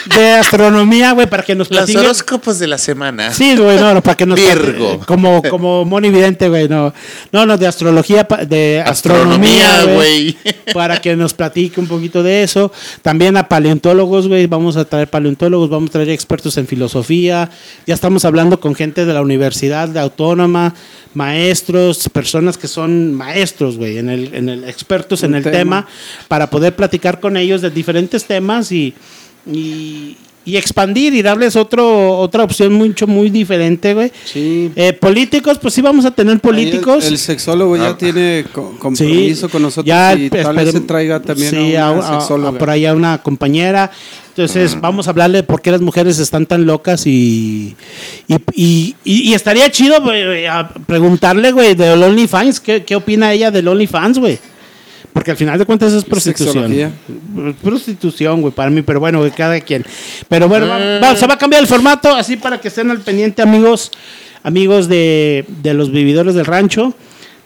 De 0.07 0.33
astronomía, 0.33 1.13
güey, 1.13 1.29
para 1.29 1.43
que 1.43 1.55
nos 1.55 1.71
Los 1.71 1.79
platique. 1.79 1.99
horóscopos 1.99 2.59
de 2.59 2.67
la 2.67 2.79
semana. 2.79 3.33
Sí, 3.33 3.57
güey, 3.57 3.79
no, 3.79 3.95
no, 3.95 4.03
para 4.03 4.17
que 4.17 4.27
nos 4.27 4.39
Virgo. 4.39 5.01
como 5.07 5.43
como 5.43 5.85
Moni 5.85 6.11
Vidente, 6.11 6.49
güey, 6.49 6.69
no. 6.69 6.93
No, 7.31 7.47
no, 7.47 7.57
de 7.57 7.67
astrología, 7.67 8.27
de 8.47 8.83
astronomía, 8.85 9.85
güey. 9.85 10.37
Para 10.73 11.01
que 11.01 11.15
nos 11.17 11.35
platique 11.35 11.81
un 11.81 11.87
poquito 11.87 12.23
de 12.23 12.43
eso. 12.43 12.73
También 13.03 13.37
a 13.37 13.49
paleontólogos, 13.49 14.29
güey, 14.29 14.47
vamos 14.47 14.77
a 14.77 14.85
traer 14.85 15.09
paleontólogos, 15.09 15.71
vamos 15.71 15.91
a 15.91 15.93
traer 15.93 16.11
expertos 16.11 16.57
en 16.57 16.67
filosofía. 16.67 17.51
Ya 17.87 17.95
estamos 17.95 18.25
hablando 18.25 18.61
con 18.61 18.75
gente 18.75 19.05
de 19.05 19.13
la 19.13 19.23
Universidad 19.23 19.89
de 19.89 20.01
Autónoma, 20.01 20.75
maestros, 21.15 22.09
personas 22.09 22.59
que 22.59 22.69
son 22.69 23.15
maestros, 23.15 23.77
güey, 23.77 23.99
en 23.99 24.09
el, 24.09 24.35
en 24.35 24.49
el 24.49 24.65
expertos 24.65 25.23
en 25.23 25.35
el 25.35 25.43
tema. 25.43 25.53
tema, 25.53 25.87
para 26.29 26.51
poder 26.51 26.75
platicar 26.75 27.21
con 27.21 27.37
ellos 27.37 27.61
de 27.61 27.71
diferentes 27.71 28.25
temas 28.25 28.73
y, 28.73 28.95
y, 29.51 30.17
y 30.45 30.57
expandir 30.57 31.15
y 31.15 31.23
darles 31.23 31.55
otro, 31.57 32.19
otra 32.19 32.43
opción 32.45 32.73
mucho, 32.73 33.07
muy 33.07 33.31
diferente, 33.31 33.95
güey. 33.95 34.11
Sí. 34.25 34.71
Eh, 34.75 34.93
políticos, 34.93 35.59
pues 35.61 35.73
sí 35.75 35.81
vamos 35.83 36.05
a 36.05 36.11
tener 36.11 36.41
políticos. 36.41 37.05
El, 37.07 37.13
el 37.13 37.19
sexólogo 37.19 37.77
ya 37.77 37.91
Ah. 37.91 37.97
tiene 37.99 38.45
co- 38.53 38.75
compromiso 38.79 39.49
con 39.49 39.63
nosotros 39.63 39.87
ya, 39.87 40.15
y 40.15 40.29
tal 40.31 40.41
espero- 40.41 40.55
vez 40.55 40.73
se 40.73 40.81
traiga 40.81 41.21
también 41.23 41.51
sí, 41.51 41.77
a 41.77 41.91
una 41.91 42.07
a- 42.07 42.19
a- 42.49 42.59
por 42.59 42.71
ahí 42.71 42.87
a 42.87 42.95
una 42.95 43.19
compañera. 43.23 43.91
Entonces, 44.35 44.81
vamos 44.81 45.07
a 45.07 45.11
hablarle 45.11 45.39
de 45.39 45.43
por 45.43 45.61
qué 45.61 45.71
las 45.71 45.83
mujeres 45.83 46.19
están 46.19 46.47
tan 46.47 46.65
locas 46.65 47.07
y, 47.07 47.77
y, 48.27 48.35
y, 48.55 48.97
y- 49.05 49.31
y 49.31 49.35
estaría 49.35 49.71
chido 49.71 50.01
güey, 50.01 50.47
a 50.47 50.71
preguntarle, 50.87 51.53
güey, 51.53 51.75
de 51.75 51.91
OnlyFans, 51.91 52.59
¿qué, 52.59 52.83
¿qué 52.83 52.97
opina 52.97 53.31
ella 53.35 53.51
del 53.51 53.69
OnlyFans, 53.69 54.19
güey? 54.19 54.39
Porque 55.13 55.31
al 55.31 55.37
final 55.37 55.59
de 55.59 55.67
cuentas 55.67 55.93
es 55.93 56.05
prostitución. 56.05 56.55
Sexología. 56.73 56.91
Prostitución, 57.63 58.41
güey, 58.41 58.53
para 58.53 58.71
mí, 58.71 58.83
pero 58.83 58.99
bueno, 59.01 59.19
güey, 59.19 59.31
cada 59.31 59.61
quien. 59.61 59.85
Pero 60.29 60.49
bueno, 60.49 60.67
va- 60.69 60.79
va- 61.01 61.17
se 61.17 61.27
va 61.27 61.35
a 61.35 61.39
cambiar 61.39 61.63
el 61.63 61.69
formato, 61.69 62.15
así 62.15 62.37
para 62.37 62.61
que 62.61 62.69
estén 62.69 62.91
al 62.91 63.01
pendiente, 63.01 63.43
amigos, 63.43 63.91
amigos 64.43 64.89
de, 64.89 65.45
de 65.63 65.75
los 65.75 65.93
vividores 65.93 66.35
del 66.35 66.47
rancho. 66.47 66.95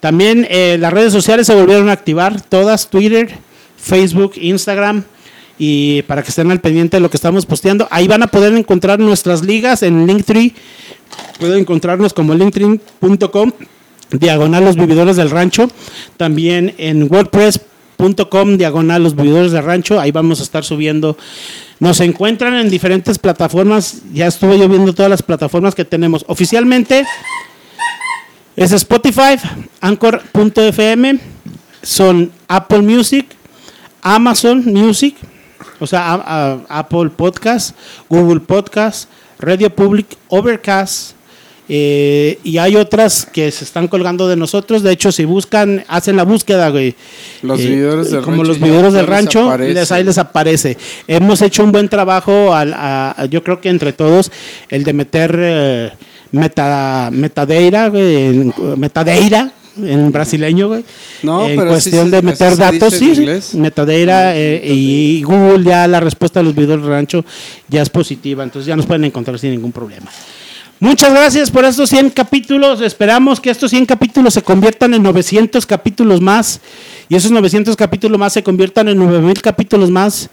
También 0.01 0.47
eh, 0.51 0.77
las 0.79 0.93
redes 0.93 1.13
sociales 1.13 1.47
se 1.47 1.55
volvieron 1.55 1.89
a 1.89 1.93
activar, 1.93 2.41
todas, 2.41 2.89
Twitter, 2.89 3.35
Facebook, 3.77 4.33
Instagram, 4.37 5.03
y 5.59 6.03
para 6.03 6.23
que 6.23 6.29
estén 6.29 6.51
al 6.51 6.61
pendiente 6.61 6.99
de 6.99 7.01
lo 7.01 7.11
que 7.11 7.17
estamos 7.17 7.47
posteando. 7.47 7.89
Ahí 7.91 8.07
van 8.07 8.23
a 8.23 8.27
poder 8.29 8.53
encontrar 8.55 9.01
nuestras 9.01 9.43
ligas 9.43 9.83
en 9.83 10.07
Linktree. 10.07 10.55
Pueden 11.41 11.61
encontrarnos 11.61 12.13
como 12.13 12.35
linktree.com, 12.35 13.53
diagonal 14.11 14.65
los 14.65 14.77
vividores 14.77 15.17
del 15.17 15.31
rancho. 15.31 15.71
También 16.17 16.75
en 16.79 17.11
wordpress.com, 17.11 18.57
diagonal 18.57 19.03
los 19.03 19.17
vividores 19.17 19.53
del 19.53 19.65
rancho. 19.65 20.01
Ahí 20.01 20.13
vamos 20.13 20.41
a 20.41 20.43
estar 20.43 20.65
subiendo. 20.65 21.17
Nos 21.79 22.01
encuentran 22.01 22.55
en 22.55 22.71
diferentes 22.71 23.19
plataformas. 23.19 24.03
Ya 24.13 24.27
estuve 24.27 24.59
yo 24.59 24.69
viendo 24.69 24.95
todas 24.95 25.11
las 25.11 25.23
plataformas 25.23 25.75
que 25.75 25.85
tenemos. 25.85 26.25
Oficialmente 26.29 27.05
es 28.57 28.73
Spotify, 28.73 29.37
Anchor.fm, 29.83 31.21
son 31.83 32.33
Apple 32.49 32.81
Music, 32.81 33.27
Amazon 34.01 34.65
Music, 34.65 35.15
o 35.79 35.87
sea, 35.87 36.65
Apple 36.71 37.11
Podcast, 37.11 37.77
Google 38.09 38.41
Podcast, 38.41 39.11
Radio 39.39 39.69
Public, 39.69 40.07
Overcast, 40.29 41.16
eh, 41.69 42.39
y 42.45 42.59
hay 42.59 42.77
otras 42.77 43.27
que 43.33 43.51
se 43.51 43.65
están 43.65 43.89
colgando 43.89 44.29
de 44.29 44.37
nosotros. 44.37 44.83
De 44.83 44.93
hecho, 44.93 45.11
si 45.13 45.25
buscan, 45.25 45.85
hacen 45.89 46.17
la 46.17 46.23
búsqueda, 46.25 46.69
güey. 46.71 46.95
Los 47.43 47.61
Eh, 47.61 47.65
del 48.11 48.23
como 48.23 48.37
rancho 48.43 48.49
los 48.49 48.59
ya 48.59 48.67
del 48.95 49.07
rancho, 49.07 49.47
aparece. 49.47 49.75
les, 49.75 49.93
ahí 49.93 50.05
les 50.05 50.19
aparece. 50.19 50.77
Hemos 51.09 51.43
hecho 51.43 51.65
un 51.65 51.73
buen 51.73 51.89
trabajo, 51.89 52.55
al, 52.55 52.73
a- 52.75 53.15
a- 53.19 53.25
yo 53.27 53.43
creo 53.43 53.61
que 53.61 53.69
entre 53.69 53.93
todos, 53.93 54.31
el 54.69 54.85
de 54.85 54.93
meter 54.93 55.37
eh, 55.39 55.91
meta, 56.33 57.09
metadeira, 57.13 57.89
güey, 57.89 58.15
en- 58.17 58.55
metadeira 58.77 59.53
en 59.79 60.11
brasileño, 60.11 60.69
güey. 60.69 60.85
No, 61.23 61.47
en 61.47 61.57
pero 61.57 61.69
cuestión 61.71 62.11
de 62.11 62.23
meter 62.23 62.57
datos, 62.57 62.95
sí, 62.95 63.15
sí, 63.15 63.21
inglés. 63.23 63.55
metadeira 63.55 64.35
eh, 64.35 64.63
y 64.73 65.23
Google 65.23 65.65
ya 65.65 65.87
la 65.87 66.01
respuesta 66.01 66.41
a 66.41 66.43
los 66.43 66.55
videos 66.55 66.81
del 66.81 66.89
rancho 66.89 67.25
ya 67.69 67.83
es 67.83 67.91
positiva, 67.91 68.43
entonces 68.43 68.67
ya 68.67 68.75
nos 68.75 68.87
pueden 68.87 69.05
encontrar 69.05 69.39
sin 69.39 69.51
ningún 69.51 69.73
problema. 69.73 70.07
Muchas 70.79 71.11
gracias 71.11 71.51
por 71.51 71.65
estos 71.65 71.89
100 71.89 72.11
capítulos. 72.11 72.83
Esperamos 72.83 73.41
que 73.41 73.51
estos 73.51 73.71
100 73.71 73.87
capítulos 73.87 74.35
se 74.35 74.43
conviertan 74.43 74.93
en 74.93 75.03
900 75.03 75.65
capítulos 75.65 76.21
más 76.21 76.61
y 77.09 77.17
esos 77.17 77.31
900 77.31 77.75
capítulos 77.77 78.19
más 78.19 78.35
se 78.35 78.43
conviertan 78.43 78.89
en 78.89 78.99
9000 78.99 79.41
capítulos 79.41 79.91
más. 79.91 80.29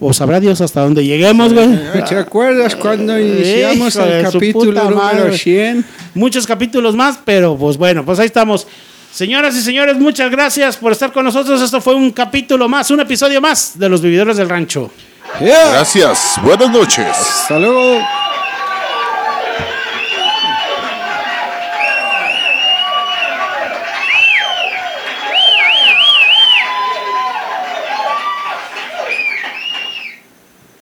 O 0.00 0.12
sabrá 0.12 0.40
Dios 0.40 0.60
hasta 0.60 0.80
dónde 0.80 1.04
lleguemos, 1.04 1.52
güey. 1.52 1.68
¿Te 2.08 2.16
acuerdas 2.16 2.76
cuando 2.76 3.18
iniciamos 3.18 3.96
Hijo 3.96 4.04
el 4.04 4.22
capítulo 4.22 4.84
número 4.84 4.96
madre. 4.96 5.36
100? 5.36 5.84
Muchos 6.14 6.46
capítulos 6.46 6.94
más, 6.94 7.18
pero 7.24 7.56
pues 7.56 7.76
bueno, 7.76 8.04
pues 8.04 8.18
ahí 8.20 8.26
estamos. 8.26 8.66
Señoras 9.12 9.56
y 9.56 9.60
señores, 9.60 9.98
muchas 9.98 10.30
gracias 10.30 10.76
por 10.76 10.92
estar 10.92 11.12
con 11.12 11.24
nosotros. 11.24 11.60
Esto 11.60 11.80
fue 11.80 11.94
un 11.94 12.12
capítulo 12.12 12.68
más, 12.68 12.90
un 12.90 13.00
episodio 13.00 13.40
más 13.40 13.78
de 13.78 13.88
Los 13.88 14.00
Vividores 14.00 14.36
del 14.36 14.48
Rancho. 14.48 14.90
Yeah. 15.40 15.72
Gracias. 15.72 16.36
Buenas 16.42 16.70
noches. 16.70 17.06
Hasta 17.08 17.58
luego. 17.58 18.00